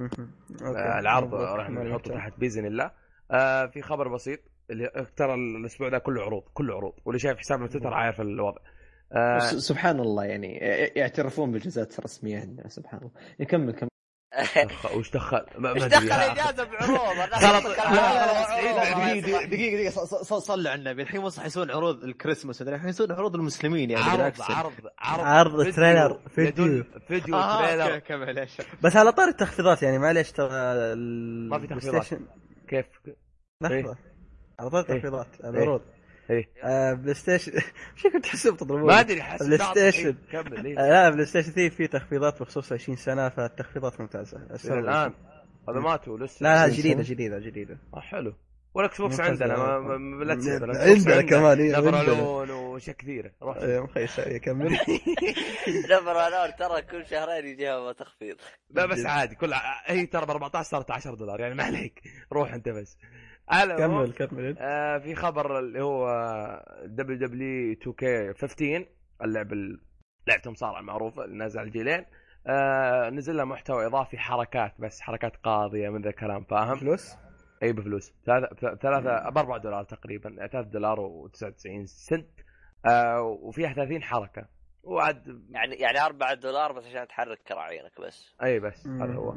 آه 0.00 0.98
العرض 0.98 1.34
راح 1.34 1.70
نحطه 1.70 2.14
تحت 2.14 2.32
بإذن 2.40 2.66
الله. 2.66 2.90
آه 3.30 3.66
في 3.66 3.82
خبر 3.82 4.08
بسيط. 4.08 4.40
اللي 4.70 5.06
ترى 5.16 5.34
الأسبوع 5.34 5.88
ده 5.88 5.98
كله 5.98 6.22
عروض 6.22 6.42
كله 6.54 6.74
عروض 6.74 6.92
واللي 7.04 7.18
شايف 7.18 7.38
حسابنا 7.38 7.66
تويتر 7.66 7.94
عارف 7.94 8.20
الوضع. 8.20 8.60
آه 9.12 9.38
سبحان 9.38 10.00
الله 10.00 10.24
يعني 10.24 10.56
يعترفون 10.96 11.52
بالجزات 11.52 11.98
الرسميه 11.98 12.40
عندنا 12.40 12.68
سبحان 12.68 13.00
الله. 13.00 13.10
يكمل 13.40 13.72
كم 13.72 13.88
وش 14.96 15.10
دخل؟ 15.10 15.44
وش 15.76 15.82
دخل؟ 15.82 16.12
اجازه 16.12 16.64
بعروض؟ 16.64 17.16
دقيقة 19.22 19.44
دقيقة 19.44 19.76
دقيقة. 19.76 19.90
صلوا 20.38 20.70
على 20.70 20.78
النبي. 20.78 21.02
الحين 21.02 21.20
مو 21.20 21.26
يسوون 21.26 21.70
عروض 21.70 22.04
الكريسماس 22.04 22.62
الحين 22.62 22.88
يسوون 22.88 23.12
عروض 23.12 23.34
المسلمين 23.34 23.90
يعني 23.90 24.04
عرض 24.04 24.32
عرض 24.40 24.72
عرض. 24.98 25.24
عرض 25.24 25.72
trailer 25.74 26.20
فيديو. 26.34 26.84
فيديو 27.08 27.42
trailer. 27.42 28.02
بس 28.82 28.96
على 28.96 29.12
طار 29.12 29.28
التخفيضات 29.28 29.82
يعني 29.82 29.98
معليش 29.98 30.32
ترى 30.32 30.48
ما 30.48 31.58
في 31.58 31.66
تخفيضات. 31.66 32.06
كيف؟ 32.68 32.86
لحظه 33.62 33.96
على 34.60 34.70
طار 34.70 34.80
التخفيضات 34.80 35.26
العروض 35.44 35.82
إيه. 36.30 36.48
آه 36.64 36.92
PlayStation. 36.92 37.52
شو 37.96 38.10
كنت 38.10 38.24
تحسب 38.24 38.56
تضربون؟ 38.56 38.86
ما 38.86 39.00
أدري 39.00 39.22
حسب 39.22 39.46
PlayStation. 39.46 40.16
كمل 40.32 40.66
إيه؟ 40.66 40.78
آه 40.78 40.88
لا 40.90 41.10
PlayStation 41.10 41.52
3 41.52 41.76
في 41.76 41.86
تخفيضات 41.86 42.40
بخصوص 42.42 42.72
20 42.72 42.96
سنة 42.96 43.28
فالتخفيضات 43.28 44.00
ممتازة. 44.00 44.38
الآن. 44.64 45.12
هذا 45.68 45.80
ماتوا 45.80 46.18
لسه. 46.18 46.44
لا 46.44 46.66
لا 46.66 46.72
جديدة 46.74 47.02
جديدة 47.02 47.38
جديدة. 47.38 47.78
آه 47.94 48.00
حلو. 48.00 48.34
والاكس 48.74 49.00
بوكس 49.00 49.20
عندنا 49.20 49.56
ما 49.56 50.24
لا 50.24 50.32
عندنا 50.82 51.22
كمان 51.22 51.60
اي 51.60 51.72
نبرالون 51.72 52.50
واشياء 52.50 52.96
كثيرة. 52.96 53.30
روح 53.42 53.56
إيه 53.56 53.80
مخيس 53.80 54.20
كمل 54.20 54.78
نبرالون 55.90 56.56
ترى 56.58 56.82
كل 56.82 57.06
شهرين 57.06 57.46
يجيها 57.46 57.92
تخفيض. 57.92 58.36
لا 58.70 58.86
بس 58.86 59.06
عادي 59.06 59.34
كل 59.34 59.54
هي 59.84 60.06
ترى 60.06 60.26
ب 60.26 60.30
14 60.30 60.68
صارت 60.70 60.90
10 60.90 61.14
دولار 61.14 61.40
يعني 61.40 61.54
ما 61.54 61.64
عليك. 61.64 62.02
روح 62.32 62.54
أنت 62.54 62.68
بس. 62.68 62.98
على 63.48 63.76
كمل 63.76 64.12
كمل 64.12 64.56
آه 64.58 64.98
في 64.98 65.14
خبر 65.14 65.58
اللي 65.58 65.82
هو 65.82 66.08
دبليو 66.84 67.18
دبليو 67.18 67.72
2 67.72 67.94
كي 67.94 68.34
15 68.34 68.86
اللعبه 69.24 69.56
لعبه 70.26 70.42
المصارعه 70.46 70.80
المعروفة 70.80 71.24
اللي 71.24 71.36
نازله 71.36 71.60
على 71.60 71.68
الجيلين 71.68 72.04
آه 72.46 73.10
نزل 73.10 73.36
لها 73.36 73.44
محتوى 73.44 73.86
إضافي 73.86 74.18
حركات 74.18 74.74
بس 74.78 75.00
حركات 75.00 75.36
قاضية 75.36 75.88
من 75.88 76.02
ذا 76.02 76.10
الكلام 76.10 76.44
فاهم؟ 76.44 76.76
فلوس؟ 76.76 77.16
إي 77.62 77.72
بفلوس. 77.72 78.12
ثلاثة 78.26 78.74
ثلاثة 78.74 79.30
ب 79.30 79.38
4 79.38 79.58
دولار 79.58 79.84
تقريبا 79.84 80.36
3 80.36 80.60
دولار 80.60 80.98
و99 80.98 81.84
سنت. 81.84 82.28
آه 82.86 83.22
وفيها 83.22 83.72
30 83.72 84.02
حركة. 84.02 84.46
وعد 84.82 85.42
يعني 85.50 85.74
يعني 85.74 86.00
4 86.00 86.34
دولار 86.34 86.72
بس 86.72 86.86
عشان 86.86 87.08
تحرك 87.08 87.38
كراعينك 87.48 88.00
بس. 88.00 88.34
إي 88.42 88.60
بس 88.60 88.86
هذا 88.86 89.14
هو. 89.14 89.34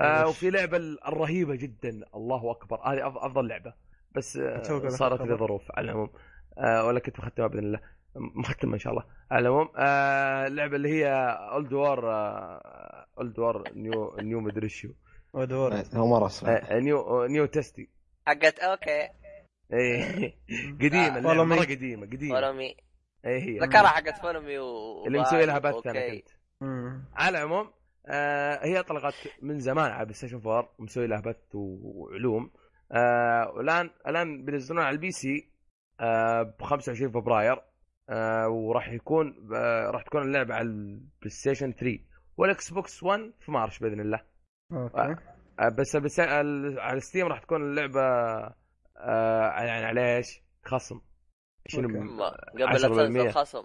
آه 0.00 0.28
وفي 0.28 0.50
لعبة 0.50 0.76
الرهيبة 0.76 1.54
جدا. 1.54 2.00
الله 2.14 2.50
أكبر. 2.50 2.80
هذه 2.80 3.06
أفضل 3.06 3.48
لعبة. 3.48 3.74
بس 4.14 4.36
آه 4.36 4.88
صارت 4.88 5.20
لي 5.20 5.36
ظروف 5.36 5.62
على 5.70 5.84
العموم. 5.84 6.10
آه 6.58 6.86
ولا 6.86 7.00
كنت 7.00 7.20
مختمها 7.20 7.48
بإذن 7.48 7.64
الله. 7.64 7.80
مختمها 8.16 8.74
إن 8.74 8.78
شاء 8.78 8.92
الله. 8.92 9.04
على 9.30 9.48
العموم 9.48 9.68
آه 9.76 10.46
اللعبه 10.46 10.76
اللي 10.76 10.88
هي 10.88 11.06
Oddworld 11.52 11.72
Oddworld 11.72 13.38
New 13.38 13.64
New 13.74 14.40
مدري 14.40 14.68
شو 14.68 14.88
اولد 15.34 15.52
وور 15.52 15.74
هو 15.94 16.06
مرة 16.06 16.30
آه 16.46 16.78
New 16.78 17.24
'n' 17.26 17.46
Tasty 17.46 17.88
حقت 18.26 18.58
أوكي. 18.58 19.08
إيه. 19.72 20.34
قديمة 20.80 21.18
اللعبة 21.18 21.44
مرة 21.44 21.60
قديمة 21.60 22.06
قديمة. 22.06 22.34
follow 22.34 22.66
me 22.66 22.76
اي 23.26 23.40
هي. 23.42 23.58
ذكرها 23.58 23.88
حقت 23.88 24.18
follow 24.18 24.48
me 24.48 24.58
و 24.58 25.06
اللي 25.06 25.18
مسوي 25.18 25.46
لها 25.46 25.58
بث 25.58 25.86
أنا 25.86 26.10
كنت. 26.10 26.28
على 27.16 27.38
العموم 27.38 27.70
آه 28.06 28.66
هي 28.66 28.82
طلقت 28.82 29.14
من 29.42 29.58
زمان 29.60 29.90
على 29.90 30.04
PlayStation 30.04 30.36
4 30.36 30.74
ومسوي 30.78 31.06
لها 31.06 31.20
بث 31.20 31.54
وعلوم. 31.54 32.50
آه 32.92 33.52
والان 33.56 33.90
الآن 34.06 34.44
بينزلونها 34.44 34.84
على 34.84 34.94
ال 34.94 35.10
PC 35.10 35.50
آه 36.00 36.42
ب 36.42 36.62
25 36.62 37.12
فبراير. 37.12 37.62
آه 38.10 38.48
وراح 38.48 38.88
يكون 38.92 39.48
آه 39.54 39.90
راح 39.90 40.02
تكون 40.02 40.22
اللعبة 40.22 40.54
على 40.54 40.68
ال 40.68 41.28
PlayStation 41.30 41.72
3 41.72 41.98
وال 42.36 42.70
Xbox 42.72 43.02
1 43.02 43.32
في 43.40 43.52
March 43.52 43.78
بإذن 43.78 44.00
الله. 44.00 44.20
أوكي. 44.72 45.16
آه، 45.60 45.68
بس 45.78 45.96
بس 45.96 46.20
على 46.20 47.00
Steam 47.00 47.26
راح 47.26 47.38
تكون 47.38 47.62
اللعبة 47.62 48.00
آه 48.96 49.50
يعني 49.62 49.84
على 49.86 50.16
إيش؟ 50.16 50.42
خصم. 50.64 51.00
شنو 51.66 51.88
قبل 51.88 52.16
لا 52.54 52.66
تنزل 52.88 53.30
خصم. 53.30 53.64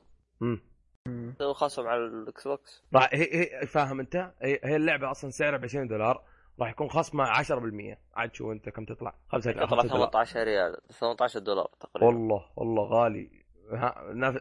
تسوي 1.35 1.53
خصم 1.53 1.87
على 1.87 2.05
ال 2.05 2.47
Xbox. 2.47 2.83
راح 2.95 3.09
هي, 3.13 3.61
هي 3.61 3.67
فاهم 3.67 3.99
أنت؟ 3.99 4.15
هي, 4.41 4.59
هي 4.63 4.75
اللعبة 4.75 5.11
أصلا 5.11 5.29
سعرها 5.29 5.57
ب 5.57 5.63
20 5.63 5.87
دولار 5.87 6.23
راح 6.59 6.69
يكون 6.69 6.89
خصمها 6.89 7.43
10% 7.43 7.97
عاد 8.15 8.33
شو 8.33 8.51
أنت 8.51 8.69
كم 8.69 8.85
تطلع؟ 8.85 9.13
5 9.27 9.51
تطلع 9.51 9.83
18 9.83 10.43
ريال. 10.43 10.77
18 10.91 11.39
دولار 11.39 11.69
تقريبا. 11.79 12.07
والله 12.07 12.45
والله 12.55 12.83
غالي. 12.83 13.39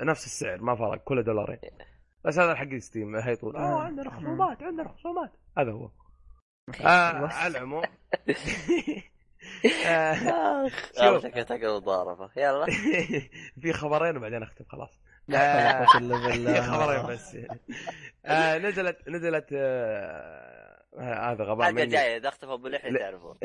نفس 0.02 0.26
السعر 0.26 0.60
ما 0.60 0.76
فرق 0.76 1.04
كله 1.04 1.22
دولارين. 1.22 1.58
بس 2.24 2.38
هذا 2.38 2.54
حق 2.54 2.74
ستيم 2.78 3.16
هي 3.16 3.36
طول. 3.36 3.56
آه. 3.56 3.80
عندنا 3.80 4.10
خصومات 4.10 4.62
عندنا 4.62 4.88
خصومات 4.88 5.32
هذا 5.58 5.72
هو. 5.72 5.90
آه 6.80 7.26
على 7.26 7.58
العموم. 7.58 7.82
آه 9.86 10.68
شوف. 10.68 11.26
مضاربه 11.62 12.30
يلا. 12.36 12.66
في 13.62 13.72
خبرين 13.72 14.16
وبعدين 14.16 14.42
أختم 14.42 14.64
خلاص. 14.64 14.90
آه 15.34 15.84
خبرين 16.70 17.06
بس. 17.06 17.36
آه 18.26 18.58
نزلت 18.58 19.08
نزلت 19.08 19.46
آه 19.52 21.32
هذا 21.32 21.44
غباء 21.44 21.72
مني. 21.72 21.86
جاية 21.86 22.16
اذا 22.16 22.28
اختفى 22.28 22.52
ابو 22.52 22.68
لحيه 22.68 22.98
تعرفون 22.98 23.36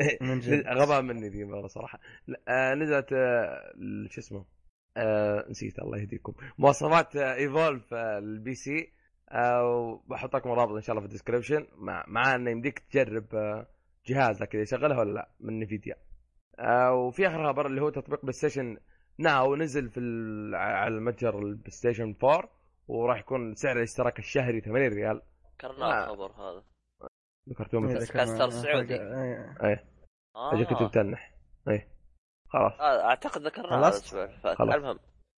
غباء 0.82 1.02
مني 1.02 1.28
ذي 1.28 1.44
والله 1.44 1.68
صراحة. 1.68 1.98
آه 2.48 2.74
نزلت 2.74 3.12
آه 3.12 3.72
شو 4.10 4.20
اسمه؟ 4.20 4.44
آه 4.96 5.44
نسيت 5.50 5.78
الله 5.78 5.98
يهديكم. 5.98 6.34
مواصفات 6.58 7.16
آه 7.16 7.34
Evolve 7.34 7.94
آه 7.94 8.18
ال 8.18 8.54
PC. 8.54 8.92
آه 9.32 10.02
بحط 10.06 10.36
لكم 10.36 10.50
رابط 10.50 10.72
إن 10.74 10.80
شاء 10.82 10.90
الله 10.90 11.00
في 11.00 11.06
ال 11.06 11.11
description 11.11 11.66
مع, 11.76 12.04
مع 12.08 12.34
إنه 12.34 12.50
يمديك 12.50 12.78
تجرب 12.78 13.34
آه 13.34 13.66
جهازك 14.06 14.54
إذا 14.54 14.62
يشغلها 14.62 14.98
ولا 14.98 15.12
لا 15.12 15.28
من 15.40 15.60
Nvidia. 15.60 15.96
آه 16.58 16.92
وفي 16.92 17.26
آخر 17.26 17.52
خبر 17.52 17.66
اللي 17.66 17.80
هو 17.82 17.90
تطبيق 17.90 18.20
PlayStation 18.22 18.76
Now 19.18 19.56
نزل 19.56 19.90
في 19.90 20.00
على 20.54 20.94
المتجر 20.94 21.38
ال 21.38 21.70
PlayStation 21.70 22.16
4 22.24 22.50
وراح 22.88 23.18
يكون 23.18 23.54
سعر 23.54 23.76
الاشتراك 23.76 24.18
الشهري 24.18 24.60
80 24.60 24.88
ريال. 24.88 25.22
ذكرناه 25.54 26.04
الخبر 26.04 26.32
هذا. 26.32 26.62
ذكرتوه 27.48 27.80
متى؟ 27.80 28.06
كاستر 28.06 28.50
سعودي. 28.50 28.94
إيه. 28.94 29.84
أجل 30.36 30.64
كنت 30.64 30.82
متنح 30.82 31.34
إيه. 31.68 31.88
خلاص. 32.48 32.72
آه 32.80 33.04
أعتقد 33.04 33.42
ذكرناه 33.42 33.78
الأسبوع. 33.78 34.28
المهم. 34.60 34.98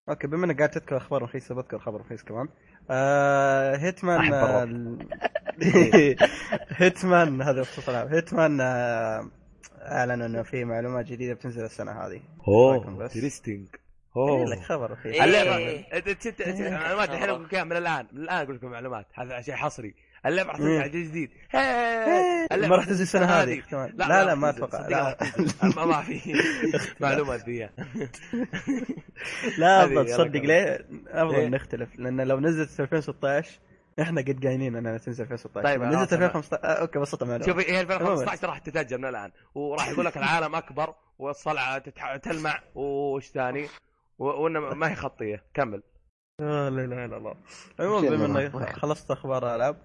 أوكي 0.09 0.27
بما 0.27 0.45
إنك 0.45 0.57
قاعد 0.57 0.69
تذكر 0.69 0.97
أخبار 0.97 1.21
رخيصة 1.21 1.55
بذكر 1.55 1.79
خبر 1.79 2.01
رخيص 2.01 2.23
كمان. 2.23 2.49
آه 2.89 3.75
Hitman 3.75 4.33
آه 4.33 4.97
Hitman 6.79 7.41
هذا 7.41 7.61
بخصوص 7.61 7.89
Hitman 7.89 8.61
آه 8.61 9.31
اعلن 9.91 10.21
إنه 10.21 10.43
في 10.43 10.65
معلومات 10.65 11.05
جديدة 11.05 11.33
بتنزل 11.33 11.65
السنة 11.65 11.91
هذه. 11.91 12.21
أوه 12.47 13.03
interesting 13.03 13.67
أوه. 14.17 14.45
لك 14.45 14.59
خبر 14.59 14.91
رخيص 14.91 15.21
اللعبه 15.21 15.85
انت 15.93 16.61
معلومات 16.61 17.09
الحين 17.09 17.29
أقول 17.29 17.43
لك 17.43 17.53
من 17.53 17.77
الآن 17.77 18.07
من 18.11 18.21
الآن 18.21 18.43
أقول 18.43 18.55
لكم 18.55 18.67
معلومات. 18.67 19.05
هذا 19.13 19.41
شيء 19.41 19.55
حصري. 19.55 19.93
اللعبة 20.25 20.49
راح 20.49 20.57
تنزل 20.57 20.81
على 20.81 20.89
جديد. 20.89 21.29
ما 22.69 22.75
راح 22.75 22.85
تنزل 22.85 23.01
السنة 23.01 23.25
هذه. 23.25 23.63
لا 23.71 23.87
لا, 23.95 24.25
لا 24.25 24.35
ما 24.35 24.49
أتوقع. 24.49 24.87
لا. 24.87 25.17
ما 25.63 26.01
في 26.01 26.33
معلومات 27.01 27.41
فيها 27.41 27.69
لا 29.57 29.85
أفضل 29.85 30.05
تصدق 30.05 30.41
ليه؟ 30.41 30.87
أفضل 31.07 31.35
إيه؟ 31.35 31.47
نختلف 31.47 31.89
لأن 31.95 32.21
لو 32.21 32.39
نزلت 32.39 32.69
في 32.69 32.81
2016 32.81 33.59
إحنا 34.01 34.21
قد 34.21 34.45
قايلين 34.45 34.75
انها 34.75 34.97
تنزل 34.97 35.23
2016 35.23 35.63
طيب 35.63 35.81
نزلت 35.83 36.13
2015 36.13 36.63
آه 36.63 36.67
أوكي 36.67 36.99
بسيطه 36.99 37.25
معلومه 37.25 37.45
شوفي 37.45 37.71
هي 37.71 37.81
2015 37.81 38.47
راح 38.47 38.57
تتاجل 38.57 38.97
من 38.97 39.05
الآن. 39.05 39.31
وراح 39.55 39.89
يقول 39.89 40.05
لك 40.05 40.17
العالم 40.17 40.55
أكبر 40.55 40.95
والصلعة 41.19 41.77
تلمع 42.17 42.59
وش 42.75 43.27
ثاني؟ 43.27 43.67
وإنه 44.19 44.59
ما 44.59 44.91
هي 44.91 44.95
خطية. 44.95 45.43
كمل. 45.53 45.83
لا 46.39 46.67
إله 46.67 47.05
إلا 47.05 47.17
الله. 47.17 47.35
المهم 47.79 48.09
بما 48.09 48.71
خلصت 48.73 49.11
أخبار 49.11 49.47
الألعاب. 49.47 49.77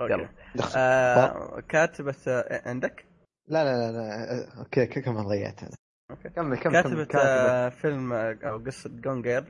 يلا. 0.00 0.28
آه 0.76 1.60
كاتبة 1.60 2.14
آه، 2.28 2.68
عندك؟ 2.68 3.04
لا 3.48 3.64
لا 3.64 3.92
لا, 3.92 3.92
لا. 3.92 4.58
أوكي 4.58 4.86
كم 4.86 5.22
ضيعت. 5.28 5.62
أنا 5.62 5.76
أوكي. 6.10 6.28
كمل 6.28 6.58
كمل 6.58 6.82
كاتبة. 6.82 7.08
آه 7.20 7.68
فيلم 7.68 8.12
آه، 8.12 8.38
أو 8.44 8.58
قصة 8.58 8.90
Gone 8.90 9.14
Girl. 9.14 9.44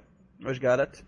وش 0.46 0.60
قالت؟ 0.66 1.04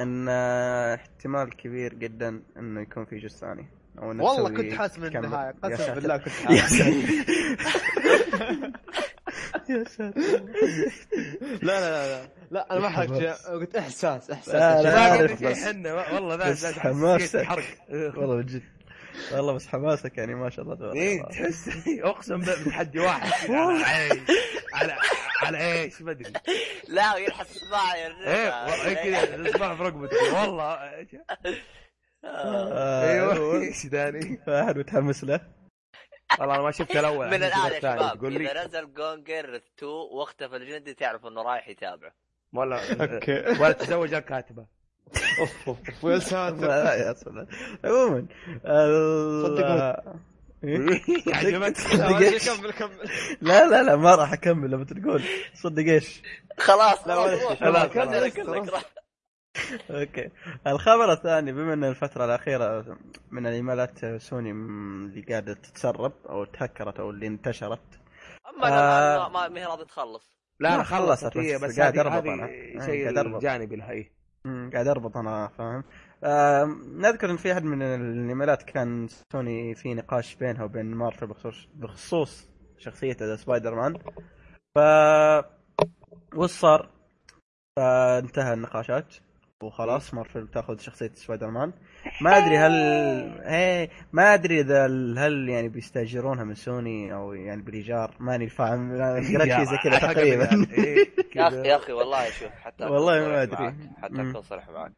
إن 0.00 0.28
احتمال 0.28 1.56
كبير 1.56 1.94
جدا 1.94 2.42
إنه 2.56 2.80
يكون 2.80 3.04
في 3.04 3.18
جزء 3.18 3.38
ثاني. 3.38 3.66
أو 3.98 4.08
والله 4.08 4.50
كنت 4.50 4.72
حاسس 4.72 4.98
من 4.98 5.16
النهاية 5.16 5.54
قسم 5.62 5.94
بالله 5.94 6.16
كنت 6.16 6.32
حاسس. 6.32 6.80
يا 9.68 9.84
ساتر. 9.84 10.20
لا 11.62 11.80
لا 11.80 11.90
لا 11.90 12.28
لا. 12.50 12.72
أنا 12.72 12.80
ما 12.80 12.88
حرقت 12.88 13.46
قلت 13.46 13.76
إحساس 13.76 14.30
إحساس. 14.30 14.54
لا 14.54 14.82
لا 14.82 15.52
إحنا 15.52 16.12
والله 16.14 16.50
ذا 16.50 16.72
حماس 16.80 17.36
حرق 17.36 17.64
والله 17.90 18.36
بجد. 18.42 18.62
والله 19.32 19.52
بس 19.52 19.66
حماسك 19.66 20.18
يعني 20.18 20.34
ما 20.34 20.50
شاء 20.50 20.64
الله 20.64 20.92
إيه 20.92 21.22
تحس 21.22 21.70
أقسم 21.88 22.40
بتحدي 22.40 22.98
واحد. 23.00 23.50
على 24.74 24.96
على 25.44 25.82
إيش 25.82 26.00
ما 26.02 26.10
أدري. 26.10 26.32
لا 26.88 27.16
يلحس 27.16 27.56
اصبعي 27.62 28.06
إيه 28.06 28.94
كذا 28.94 29.34
الاصبع 29.34 29.76
في 29.76 29.82
رقبتك 29.82 30.12
والله. 30.34 30.74
أيوه. 32.24 33.60
إيش 33.62 33.86
ثاني 33.86 34.40
واحد 34.48 34.78
متحمس 34.78 35.24
له. 35.24 35.40
والله 36.40 36.54
أنا 36.54 36.62
ما 36.62 36.70
شفت 36.70 36.96
الأول 36.96 37.26
من 37.26 37.34
الآن 37.34 37.72
يا 37.72 37.78
شباب 37.80 38.24
إذا 38.24 38.64
نزل 38.66 38.94
Gone 38.94 39.25
Girl 39.25 39.56
2 39.56 39.92
واختفى 40.12 40.56
الجندي 40.56 40.94
تعرف 40.94 41.26
إنه 41.26 41.42
رايح 41.42 41.68
يتابعه. 41.68 42.12
ولا 42.52 42.80
ولا 43.60 43.72
تزوج 43.72 44.14
الكاتبة. 44.14 44.66
أوف 45.40 45.68
أوف 45.68 46.04
ويا 46.04 46.18
ساتر. 46.18 46.64
يا 46.70 47.12
سلام 47.12 47.46
عموما 47.84 48.26
صدق 49.42 50.04
عجبك 51.34 51.76
كمل 52.46 52.72
كمل. 52.72 53.10
لا 53.40 53.68
لا 53.70 53.82
لا 53.82 53.96
ما 53.96 54.14
راح 54.14 54.32
أكمل 54.32 54.70
لما 54.70 54.84
تقول. 54.84 55.22
صدق 55.54 55.82
إيش؟ 55.92 56.22
خلاص 56.58 57.08
لا 57.08 57.14
خلاص 57.54 57.94
أوكي. 59.90 60.30
الخبر 60.66 61.12
الثاني 61.12 61.52
بما 61.52 61.72
إن 61.72 61.84
الفترة 61.84 62.24
الأخيرة 62.24 62.98
من 63.30 63.46
الإيميلات 63.46 64.16
سوني 64.16 64.50
اللي 64.50 65.20
قاعدة 65.22 65.54
تتسرب 65.54 66.12
أو 66.28 66.44
تهكرت 66.44 67.00
أو 67.00 67.10
اللي 67.10 67.26
انتشرت. 67.26 68.00
أما 68.56 68.68
آه 68.68 69.28
ما 69.28 69.48
ما 69.48 69.60
هي 69.60 69.64
راضية 69.64 69.84
تخلص. 69.84 70.34
لا 70.60 70.74
أنا 70.74 70.82
خلصت 70.82 71.36
هي 71.36 71.58
بس 71.58 71.80
قاعد 71.80 71.98
أربط 71.98 72.26
أنا. 72.26 72.46
شيء 72.86 73.38
جانبي 73.38 73.76
لها 73.76 73.90
اي 73.90 74.12
قاعد 74.72 74.88
أربط 74.88 75.16
أنا 75.16 75.50
فاهم؟ 75.58 75.84
آه 76.24 76.64
نذكر 76.94 77.30
إن 77.30 77.36
في 77.36 77.52
أحد 77.52 77.64
من 77.64 77.82
الإيميلات 77.82 78.62
كان 78.62 79.08
سوني 79.32 79.74
في 79.74 79.94
نقاش 79.94 80.34
بينها 80.34 80.64
وبين 80.64 80.86
مارفل 80.86 81.26
بخصوص 81.26 81.68
بخصوص 81.74 82.48
شخصية 82.78 83.36
سبايدر 83.36 83.74
مان 83.74 83.98
ف 84.74 84.78
وش 86.36 86.50
صار؟ 86.50 86.90
فانتهى 87.78 88.52
النقاشات 88.52 89.14
وخلاص 89.62 90.14
مارفل 90.14 90.48
تاخذ 90.48 90.78
شخصية 90.78 91.10
سبايدر 91.14 91.50
مان 91.50 91.72
ما 92.20 92.36
أدري 92.36 92.58
هل 92.58 92.72
إيه 93.42 93.90
ما 94.12 94.34
أدري 94.34 94.60
إذا 94.60 94.84
هل 95.18 95.48
يعني 95.48 95.68
بيستاجرونها 95.68 96.44
من 96.44 96.54
سوني 96.54 97.14
أو 97.14 97.32
يعني 97.32 97.62
بالإيجار. 97.62 98.16
ماني 98.20 98.48
فاهم. 98.48 98.92
قريت 99.02 99.52
شيء 99.52 99.64
زي 99.64 99.76
كذا 99.76 99.98
تقريبا. 99.98 100.66
إيه، 100.72 101.10
يا 101.36 101.48
أخي 101.48 101.68
يا 101.68 101.76
أخي 101.76 101.92
والله 101.92 102.30
شوف 102.30 102.50
حتى 102.50 102.84
والله 102.84 103.28
ما 103.28 103.42
أدري. 103.42 103.74
حتى 104.02 104.14
أكون 104.14 104.42
صريح 104.42 104.68
معك. 104.68 104.92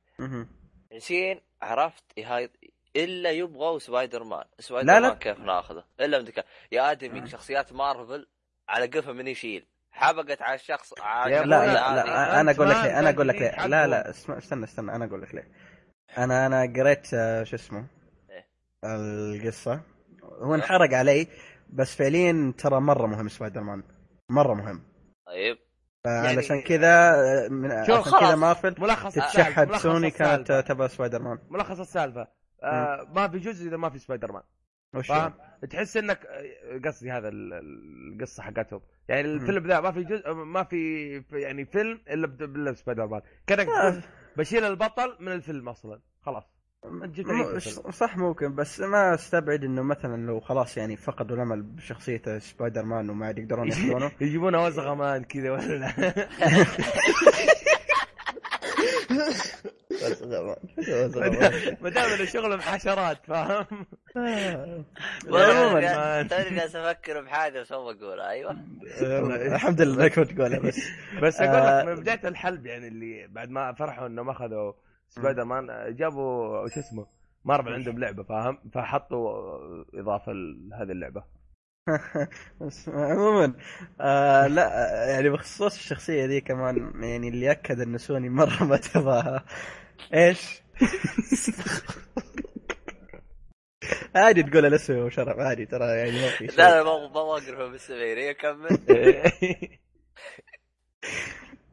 حسين 0.96 1.40
عرفت؟ 1.62 2.04
هاي 2.18 2.50
إلا 2.96 3.30
يبغوا 3.30 3.78
سبايدر 3.78 4.24
مان 4.24 4.44
سبايدر 4.58 4.86
لا 4.92 5.00
لا. 5.00 5.08
مان 5.08 5.18
كيف 5.18 5.38
ناخذه؟ 5.38 5.84
إلا 6.00 6.18
من 6.18 6.32
يا 6.72 6.90
آدمي 6.92 7.26
شخصيات 7.26 7.72
مارفل 7.72 8.26
على 8.68 8.86
قفا 8.86 9.12
من 9.12 9.26
يشيل. 9.28 9.66
حبقت 9.92 10.42
على 10.42 10.54
الشخص 10.54 11.00
على 11.00 11.34
لا 11.34 11.44
لا, 11.44 11.66
لا 11.66 12.40
أنا 12.40 12.50
أقول 12.50 12.68
لك 12.70 12.76
ليه 12.76 12.98
أنا 12.98 13.10
أقول 13.10 13.28
لك 13.28 13.34
ليه. 13.34 13.66
لا 13.66 13.86
لا 13.86 14.10
اسمع 14.10 14.38
استنى 14.38 14.64
استنى 14.64 14.94
أنا 14.96 15.04
أقول 15.04 15.22
لك 15.22 15.34
ليه. 15.34 15.48
أنا 16.18 16.46
أنا 16.46 16.72
قريت 16.76 17.14
آه، 17.14 17.44
شو 17.44 17.56
اسمه؟ 17.56 17.86
إيه؟ 18.30 18.46
القصة. 18.84 19.80
هو 20.22 20.54
انحرق 20.54 20.94
علي 20.94 21.26
بس 21.70 21.94
فعليا 21.96 22.54
ترى 22.58 22.80
مرة 22.80 23.06
مهم 23.06 23.28
سبايدر 23.28 23.60
مان 23.60 23.82
مرة 24.30 24.54
مهم. 24.54 24.82
طيب. 25.26 25.58
علشان 26.06 26.56
يعني 26.56 26.68
كذا 26.68 27.14
آه، 27.14 27.48
من 27.48 27.72
عشان 27.72 28.02
كذا 28.02 28.34
مارفل 28.34 28.74
ملخص 28.78 29.14
تتشحد 29.14 29.74
سوني 29.74 30.10
كانت 30.10 30.52
تبغى 30.52 30.88
سبايدر 30.88 31.22
مان 31.22 31.38
ملخص 31.50 31.80
السالفة. 31.80 32.28
آه 32.62 33.06
ما 33.14 33.28
في 33.28 33.38
جزء 33.38 33.68
إذا 33.68 33.76
ما 33.76 33.90
في 33.90 33.98
سبايدر 33.98 34.32
مان 34.32 34.42
فاهم؟ 35.02 35.34
تحس 35.70 35.96
إنك 35.96 36.26
قصدي 36.84 37.10
هذا 37.10 37.28
القصة 37.32 38.42
حقتهم. 38.42 38.80
يعني 39.08 39.20
الفيلم 39.20 39.66
ذا 39.66 39.80
ما 39.80 39.92
في 39.92 40.04
جزء 40.04 40.32
ما 40.32 40.64
في 40.64 41.12
يعني 41.32 41.64
فيلم 41.64 42.00
إلا 42.08 42.26
الا 42.44 42.72
سبايدر 42.74 43.06
مان 43.06 43.20
كأنك 43.46 43.68
آه. 43.68 44.02
بشيل 44.36 44.64
البطل 44.64 45.16
من 45.20 45.32
الفيلم 45.32 45.68
أصلا. 45.68 46.00
خلاص. 46.20 46.55
صح 47.90 48.16
ممكن 48.16 48.54
بس 48.54 48.80
ما 48.80 49.14
استبعد 49.14 49.64
إنه 49.64 49.82
مثلا 49.82 50.26
لو 50.26 50.40
خلاص 50.40 50.76
يعني 50.76 50.96
فقدوا 50.96 51.36
الأمل 51.36 51.62
بشخصية 51.62 52.38
سبايدر 52.38 52.82
مان 52.84 53.10
وما 53.10 53.26
عاد 53.26 53.38
يقدرون 53.38 53.68
ياخذونه 53.72 54.10
يجيبونه 54.20 54.64
وزغه 54.64 54.94
man 54.94 55.24
كذا 55.24 55.50
ولا 55.50 55.92
ما 61.80 61.90
دام 61.90 62.10
إنه 62.10 62.24
شغله 62.24 62.56
بحشرات 62.56 63.26
فاهم؟ 63.26 63.66
عموما 65.26 66.22
توني 66.22 66.50
جالس 66.56 66.76
أفكر 66.76 67.20
بحاجه 67.22 67.60
بس 67.60 67.72
ما 67.72 67.92
بقولها 67.92 68.30
أيوه. 68.30 68.56
الحمد 69.54 69.80
لله 69.80 70.04
انك 70.04 70.14
تقولها 70.14 70.58
بس. 70.58 70.80
بس 71.22 71.40
أقول 71.40 71.66
لك 71.66 71.96
من 71.96 72.02
بداية 72.02 72.28
الحلب 72.28 72.66
يعني 72.66 72.88
اللي 72.88 73.26
بعد 73.26 73.50
ما 73.50 73.72
فرحوا 73.72 74.06
انه 74.06 74.22
ما 74.22 74.32
أخذوا 74.32 74.72
سبايدر 75.08 75.44
مان 75.44 75.96
جابوا 75.96 76.68
شو 76.68 76.80
اسمه 76.80 77.06
مارفل 77.44 77.72
عندهم 77.72 77.98
لعبة 77.98 78.22
فاهم؟ 78.22 78.58
فحطوا 78.72 79.30
إضافة 79.94 80.32
لهذه 80.32 80.92
اللعبة. 80.92 81.24
بس 82.60 82.88
عموما 82.88 83.54
آه 84.00 84.46
لا 84.46 84.68
يعني 85.10 85.30
بخصوص 85.30 85.74
الشخصية 85.74 86.24
ذي 86.24 86.40
كمان 86.40 87.04
يعني 87.04 87.28
اللي 87.28 87.50
أكد 87.50 87.80
ان 87.80 87.98
سوني 87.98 88.28
مرة 88.28 88.64
ما 88.64 88.76
تبغاها 88.76 89.44
إيش؟ 90.14 90.62
عادي 94.14 94.42
تقول 94.42 94.66
الاسم 94.66 94.98
وشرف 94.98 95.38
عادي 95.38 95.66
ترى 95.66 95.84
يعني 95.84 96.10
ما 96.10 96.28
في 96.28 96.48
شيء. 96.48 96.58
لا 96.58 96.82
لا 96.82 96.82
ما 96.82 97.08
ما 97.08 97.20
أقرفه 97.20 97.66
بالسمير. 97.68 98.32
كمل 98.32 98.78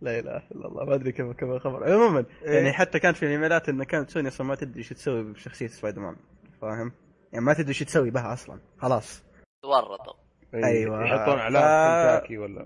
لا 0.04 0.20
إله 0.20 0.42
إلا 0.52 0.68
الله 0.68 0.86
ما 0.86 0.96
أدري 0.96 1.12
كيف 1.12 1.32
كيف 1.32 1.50
الخبر. 1.50 1.94
عموما 1.94 2.26
يعني 2.42 2.68
إيه. 2.68 2.72
حتى 2.72 3.00
كان 3.00 3.14
في 3.14 3.24
الايميلات 3.24 3.70
انه 3.70 3.84
كانت 3.84 4.10
سوني 4.10 4.28
أصلا 4.28 4.48
ما 4.48 4.56
تدري 4.56 4.78
إيش 4.80 4.90
تسوي 4.90 5.24
بشخصية 5.24 5.68
سبايدر 5.68 6.02
مان 6.02 6.16
فاهم؟ 6.62 6.92
يعني 7.34 7.46
ما 7.46 7.54
تدري 7.54 7.70
إيش 7.70 7.80
تسوي 7.80 8.10
بها 8.10 8.34
أصلا 8.34 8.60
خلاص. 8.80 9.24
تورطوا. 9.64 10.14
أيوه. 10.54 11.04
يحطون 11.04 11.40
علامه 11.40 12.16
كنتاكي 12.16 12.38
ولا 12.38 12.66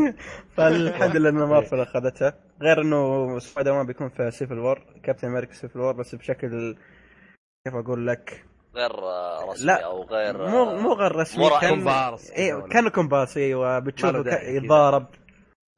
فالحمد 0.56 1.16
لله 1.16 1.28
انه 1.28 1.46
مارفل 1.46 1.80
أخذتها. 1.80 2.34
غير 2.62 2.82
إنه 2.82 3.38
سبايدر 3.38 3.72
مان 3.72 3.86
بيكون 3.86 4.08
في 4.08 4.30
Civil 4.30 4.58
War 4.58 4.82
كابتن 5.02 5.28
أمريكا 5.28 5.52
Civil 5.52 5.80
War 5.80 5.92
بس 5.92 6.14
بشكل 6.14 6.76
كيف 7.64 7.74
أقول 7.74 8.06
لك؟ 8.06 8.44
غير 8.74 8.90
رسمي 9.48 9.66
لا 9.66 9.84
أو 9.84 10.02
غير 10.02 10.48
مو 10.48 10.64
مو 10.64 10.92
غير 10.92 11.16
رسمي 11.16 11.50
كان 11.60 11.70
كومبارس. 11.70 12.30
أيوه 12.30 12.68
كان 12.68 12.88
كومبارس 12.88 13.36
أيوه 13.36 13.78
بتشوفه 13.78 14.42
يتضارب. 14.42 15.06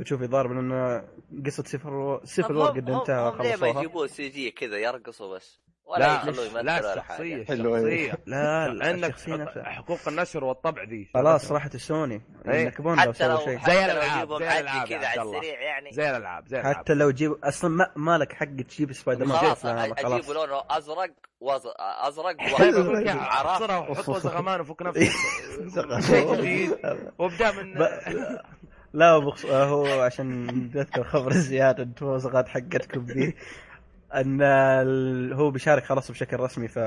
بتشوف 0.01 0.23
يضارب 0.23 0.53
لأنه 0.53 1.09
قصة 1.47 1.63
Civil 1.63 2.21
Civil 2.25 2.57
War 2.57 2.69
قد 2.69 2.91
انتهى 2.91 3.31
خلصوها 3.33 3.57
ليه 3.57 3.73
ما 3.73 3.81
يجيبوه 3.81 4.07
CG 4.07 4.51
كذا 4.51 4.77
يرقصوا 4.77 5.37
بس؟ 5.37 5.61
ولا 5.87 6.25
لا 6.25 6.63
لا 6.63 6.93
الشخصية 6.93 7.43
الشخصية. 7.43 8.19
لا 8.27 8.79
عندك 8.81 9.15
حقوق 9.65 9.99
النشر 10.09 10.45
والطبع 10.45 10.83
ذي 10.83 11.11
خلاص 11.15 11.53
راحت 11.53 11.77
سوني 11.77 12.23
إيه. 12.49 12.71
حتى 12.71 13.29
لو 13.29 13.39
شيء. 13.39 13.61
زي 13.67 13.85
الألعاب 13.85 14.29
زي 14.39 14.59
الألعاب 14.59 14.89
كذا 14.89 15.07
على 15.09 15.23
السريع 15.23 15.61
يعني. 15.61 15.91
زي 15.93 16.11
الألعاب 16.11 16.49
زي 16.49 16.57
الألعاب. 16.61 16.77
حتى 16.77 16.95
لو 16.95 17.11
تجيب 17.11 17.33
أصلا 17.45 17.71
ما 17.71 17.93
مالك 17.97 18.33
حق 18.33 18.45
تجيب 18.47 18.93
سبايدر 18.93 19.25
مان. 19.25 19.39
خلاص 19.39 19.65
أجيب 19.67 20.31
لونه 20.35 20.63
أزرق 20.71 21.11
وز... 21.41 21.63
أزرق 21.79 22.37
وحط 23.91 24.09
وزغمان 24.17 24.61
وفك 24.61 24.83
نفسك. 24.83 25.13
وابدأ 27.19 27.53
من 27.53 27.75
لا 28.97 29.19
بخص... 29.19 29.47
هو 29.47 29.87
عشان 29.87 30.71
تذكر 30.75 31.05
خبر 31.05 31.33
زياده 31.33 31.83
أنتم 31.83 32.07
وزغات 32.07 32.49
حقتكم 32.49 33.05
ذي 33.05 33.35
أن 34.15 34.43
هو 35.33 35.51
بيشارك 35.51 35.85
خلاص 35.85 36.11
بشكل 36.11 36.41
رسمي 36.41 36.69
في 36.69 36.81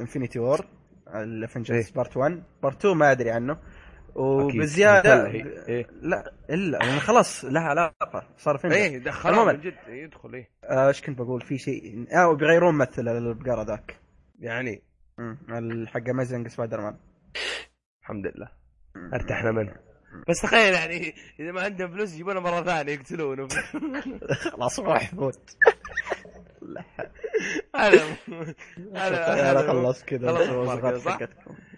Infinity 0.00 0.38
War 0.38 0.66
ال 1.14 1.22
Avengers 1.22 1.90
part 1.90 2.16
1 2.16 2.42
part 2.62 2.76
2 2.76 2.96
ما 2.96 3.12
أدري 3.12 3.30
عنه. 3.30 3.58
وبزياده 4.14 5.26
إيه؟ 5.26 5.86
لا 6.00 6.32
إلا 6.50 6.84
يعني 6.84 7.00
خلاص 7.00 7.44
لها 7.44 7.62
علاقة. 7.62 8.28
صار 8.36 8.58
فيلم. 8.58 8.72
إيه 8.72 8.98
دخلوه 8.98 9.44
من 9.44 9.60
جد. 9.60 9.74
يدخل 9.88 10.34
إيه. 10.34 10.50
آه، 10.64 10.88
إيش 10.88 11.02
كنت 11.02 11.18
بقول؟ 11.18 11.40
في 11.40 11.58
شيء. 11.58 12.06
آه 12.12 12.34
بيغيرون 12.34 12.74
ممثل 12.74 13.08
البقرة 13.08 13.62
ذاك. 13.62 13.96
يعني؟ 14.38 14.82
حق 15.86 16.08
Amazing 16.08 16.48
Spider-Man 16.48 16.96
الحمد 18.02 18.26
لله. 18.26 18.48
أرتحنا 19.14 19.52
منه. 19.52 19.91
بس 20.28 20.40
تخيل 20.40 20.74
يعني 20.74 21.14
إذا 21.40 21.52
ما 21.52 21.62
عندهم 21.62 21.90
فلوس 21.90 22.12
يجيبونه 22.12 22.40
مرة 22.40 22.62
ثانية 22.62 22.92
يقتلونه. 22.92 23.48
خلاص 24.52 24.80
روح 24.80 25.14
فوت 25.14 25.56
أنا 27.74 28.04
أنا 28.90 29.50
أنا 29.50 29.62
خلصت 29.62 30.04
كذا. 30.04 30.34
خلص 30.34 31.04
صح؟ 31.04 31.18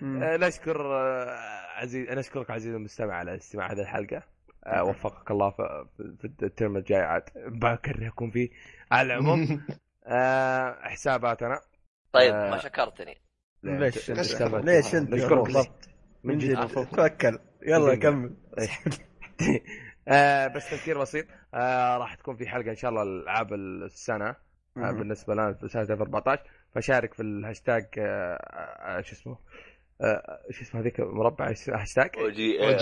آه، 0.02 0.36
نشكر 0.36 0.94
آه، 0.94 1.36
عزيز 1.77 2.11
نشكرك 2.11 2.51
عزيزي 2.51 2.77
المستمع 2.77 3.15
على 3.15 3.36
استماع 3.36 3.73
هذه 3.73 3.81
الحلقة. 3.81 4.23
آه، 4.66 4.85
وفقك 4.89 5.31
الله 5.31 5.51
في 5.51 6.32
الترم 6.43 6.77
الجاي. 6.77 7.01
عاد 7.01 7.23
باكر 7.47 8.02
يكون 8.02 8.31
فيه 8.31 8.48
على 8.93 9.06
العموم. 9.06 9.66
حساباتنا. 10.82 11.61
طيب 12.12 12.35
ما 12.35 12.59
شكرتني. 12.59 13.19
ليش 13.62 14.11
ليش 14.11 14.94
أنت؟ 14.94 15.11
نشكرك 15.15 15.70
من 16.25 16.39
جد 16.39 16.69
توكل 16.69 17.39
يلا 17.67 17.95
كمل. 17.95 18.37
بس 20.57 20.71
تذكير 20.71 20.99
بسيط. 20.99 21.27
راح 21.99 22.15
تكون 22.15 22.37
في 22.37 22.47
حلقة 22.47 22.71
إن 22.71 22.77
شاء 22.77 22.91
الله 22.91 23.03
العاب 23.03 23.55
السنة. 23.55 24.37
آه، 24.77 24.91
بالنسبة 24.91 25.35
لنا 25.35 25.53
في 25.53 25.69
سنة 25.69 25.83
2014 25.83 26.43
فشارك 26.75 27.15
في 27.15 27.23
الهاشتاج 27.23 27.87
آه، 27.99 28.35
آه، 28.99 29.01
شو 29.01 29.13
اسمه؟ 29.13 29.39
شو 30.51 30.63
اسمه 30.63 30.81
هذيك؟ 30.81 31.01
مربع 31.01 31.55
هاشتاج؟ 31.69 32.11
أو 32.19 32.29
جي 32.29 32.61
اي 32.61 32.77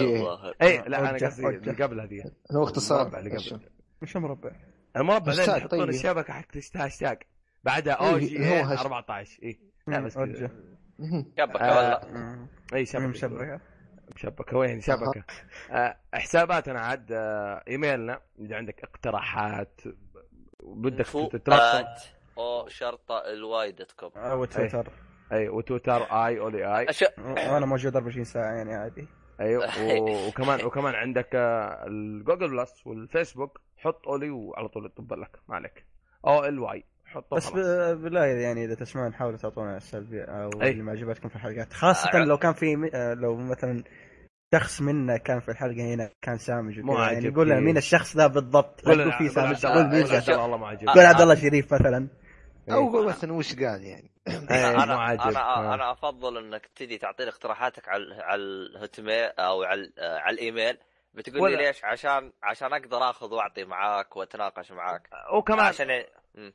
اي 0.63 0.83
لا 0.89 1.01
أنا 1.01 1.27
قصدي 1.27 1.49
اللي 1.49 1.73
قبل 1.73 2.01
هذه 2.01 2.25
هو 2.53 2.63
اختصار. 2.63 3.01
المربع 3.01 3.19
اللي 3.19 3.31
قبل. 3.31 3.61
وش 4.03 4.17
المربع؟ 4.17 4.51
المربع 4.97 5.33
اللي 5.33 5.43
يحطون 5.43 5.81
طيب. 5.81 5.89
الشبكة 5.89 6.33
حق 6.33 6.47
هاشتاج. 6.77 7.19
بعدها 7.65 7.95
أو 7.95 8.19
جي 8.19 8.39
اي 8.39 8.63
14 8.63 9.39
اي 9.43 9.59
لا 9.87 10.01
بس 10.01 10.19
شبكة 11.39 11.77
ولا 11.77 12.01
أي 12.75 12.87
شبكة. 12.87 13.07
مشبكه 13.07 13.61
مشبكه 14.15 14.57
وين 14.57 14.81
شبكة. 14.81 15.25
حساباتنا 16.15 16.81
عاد 16.81 17.07
إيميلنا. 17.69 18.21
إذا 18.39 18.57
عندك 18.57 18.85
اقتراحات 18.85 19.81
بدك 20.63 21.07
تترقم 21.33 21.85
أو 22.39 22.69
شرطة 22.69 23.19
الواي 23.19 23.73
دوت 23.73 23.93
كوم 23.93 24.11
أو 24.17 24.45
تويتر. 24.45 24.93
أي 25.33 25.49
وتويتر 25.49 26.03
اي 26.03 26.39
اولي 26.41 26.79
اي 26.79 26.91
أش... 26.91 27.05
أنا 27.19 27.67
موجود 27.67 27.97
24 27.97 28.25
ساعة 28.25 28.53
يعني 28.53 28.75
عادي. 28.75 29.09
أيوه 29.41 29.69
وكمان 30.29 30.65
وكمان 30.65 30.95
عندك 30.95 31.35
آه، 31.35 31.87
الجوجل 31.87 32.51
بلس 32.57 32.87
والفيسبوك 32.87 33.61
حط 33.77 34.09
اولي 34.09 34.31
وعلى 34.31 34.69
طول 34.69 34.87
يطب 34.87 35.13
لك. 35.13 35.39
ما 35.49 35.55
عليك. 35.55 35.87
أو 36.27 36.45
ال 36.45 36.59
واي 36.59 36.85
حطه 37.13 37.37
بس 37.37 37.51
بالله 38.03 38.25
يعني 38.25 38.65
إذا 38.65 38.75
تسمعون 38.75 39.15
حاولوا 39.15 39.39
تعطونا 39.39 39.77
السلبي 39.77 40.23
أو 40.23 40.51
أي. 40.63 40.71
اللي 40.71 40.83
ما 40.83 40.93
عجبتكم 40.93 41.29
في 41.29 41.37
الحلقات. 41.37 41.73
خاصة 41.73 42.19
لو 42.19 42.39
كان 42.39 42.53
في 42.53 42.91
آه، 42.95 43.15
لو 43.15 43.37
مثلا 43.37 43.85
شخص 44.55 44.81
منا 44.81 45.17
كان 45.17 45.41
في 45.41 45.49
الحلقة 45.49 45.95
هنا 45.95 46.11
كان 46.23 46.39
سامج 46.39 46.81
مو 46.81 46.99
يعني 46.99 47.27
يقول 47.27 47.47
لنا 47.49 47.61
مين 47.61 47.77
الشخص 47.77 48.17
ذا 48.17 48.27
بالضبط؟ 48.27 48.81
قول 48.81 49.13
فيه 49.13 49.29
سامج؟ 49.29 49.67
قول 49.67 49.87
مين 49.87 50.07
والله 50.41 50.57
ما 50.57 50.69
عجبني. 50.69 50.93
قول 50.93 51.05
عبد 51.05 51.21
الله 51.21 51.35
شريف 51.35 51.75
مثلا. 51.75 52.09
أو 52.71 52.89
قول 52.89 53.07
مثلا 53.07 53.33
وش 53.33 53.55
قال 53.55 53.85
يعني؟ 53.85 54.11
أنا 54.51 54.83
أنا 54.83 55.13
أنا, 55.13 55.75
أنا 55.75 55.93
أفضل 55.93 56.39
إنك 56.39 56.67
تجي 56.67 56.99
تعطيني 56.99 57.29
اقتراحاتك 57.31 57.89
على 57.89 58.15
على 58.15 58.43
الهوتميل 58.43 59.31
أو 59.39 59.63
على 59.63 59.93
على 59.99 60.35
الإيميل. 60.35 60.79
بتقول 61.15 61.51
لي 61.51 61.57
ليش؟ 61.57 61.85
عشان 61.85 62.33
عشان 62.43 62.73
أقدر 62.73 63.11
آخذ 63.11 63.35
وأعطي 63.35 63.65
معاك 63.65 64.17
وأتناقش 64.17 64.73
معاك. 64.73 65.09
وكمان 65.35 65.67
عشان 65.67 65.91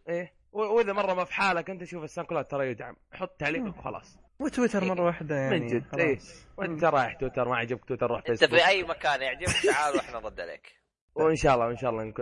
إيه. 0.09 0.36
وإذا 0.51 0.93
مرة 0.93 1.13
ما 1.13 1.23
في 1.25 1.33
حالك 1.33 1.69
أنت 1.69 1.83
شوف 1.83 2.03
السنة 2.03 2.25
كلها 2.25 2.41
ترى 2.41 2.67
يدعم. 2.71 2.95
حط 3.13 3.39
تعليقك 3.39 3.77
وخلاص. 3.77 4.19
وتويتر 4.39 4.83
مرة 4.83 5.05
واحدة 5.05 5.35
يعني 5.35 5.59
من 5.59 5.67
جد 5.67 5.99
إيه. 5.99 6.19
وإنت 6.57 6.83
رايح 6.83 7.13
تويتر 7.13 7.49
ما 7.49 7.57
عجبك 7.57 7.85
تويتر 7.85 8.07
روح 8.07 8.23
أنت 8.29 8.43
في 8.43 8.67
أي 8.67 8.83
مكان 8.83 9.21
يعجبك 9.21 9.63
تعال 9.63 9.95
وإحنا 9.95 10.19
نرد 10.19 10.39
عليك. 10.39 10.75
وإن 11.15 11.35
شاء 11.35 11.55
الله 11.55 11.67
وان 11.67 11.77
شاء 11.77 11.89
الله 11.89 12.13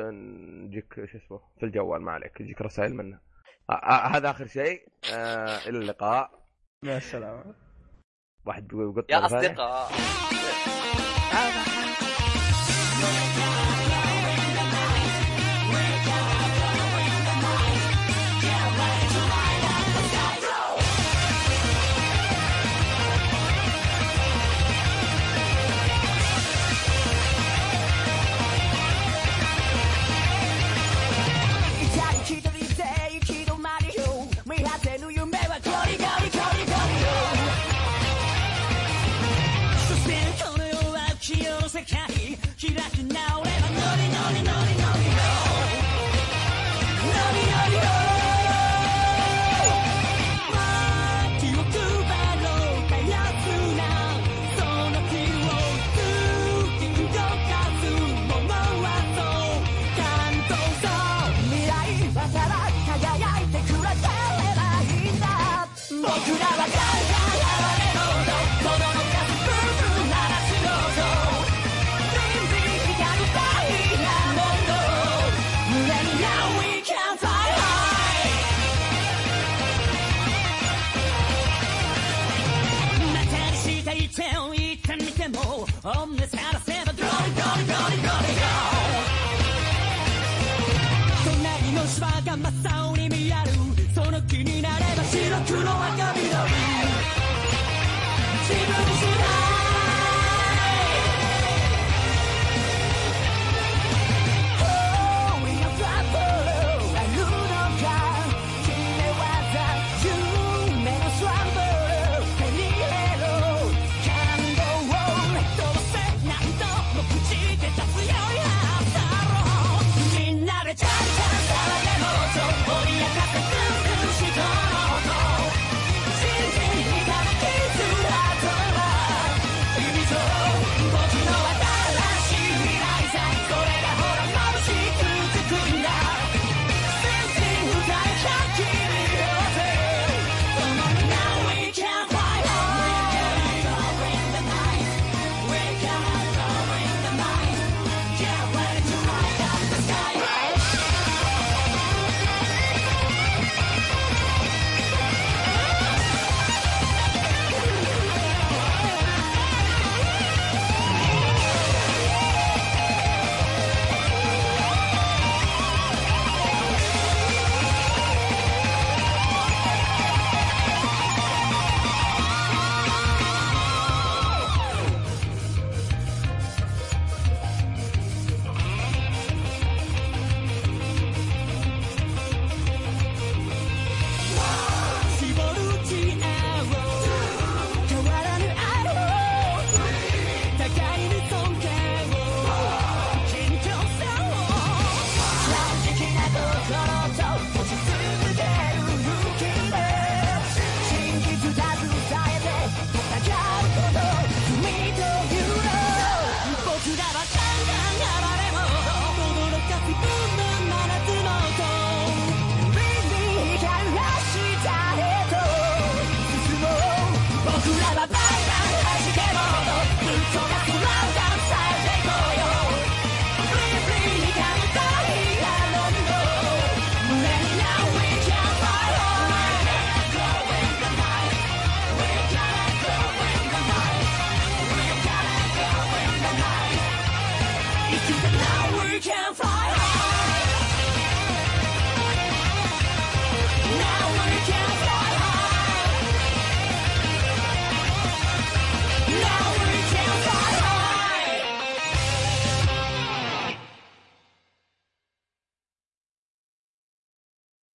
نجيك 0.65 0.93
شو 0.95 1.17
اسمه 1.17 1.39
في 1.59 1.65
الجوال 1.65 2.01
ما 2.01 2.11
عليك. 2.11 2.41
يجيك 2.41 2.61
رسائل 2.61 2.95
منه. 2.95 3.19
هذا 4.13 4.29
آخر 4.29 4.47
شيء. 4.47 4.87
آه 5.13 5.57
إلى 5.57 5.77
اللقاء. 5.77 6.31
مع 6.83 6.97
السلامة. 6.97 7.55
واحد 8.45 8.67
بيقول 8.67 9.05
يا 9.09 9.25
أصدقاء. 9.25 9.91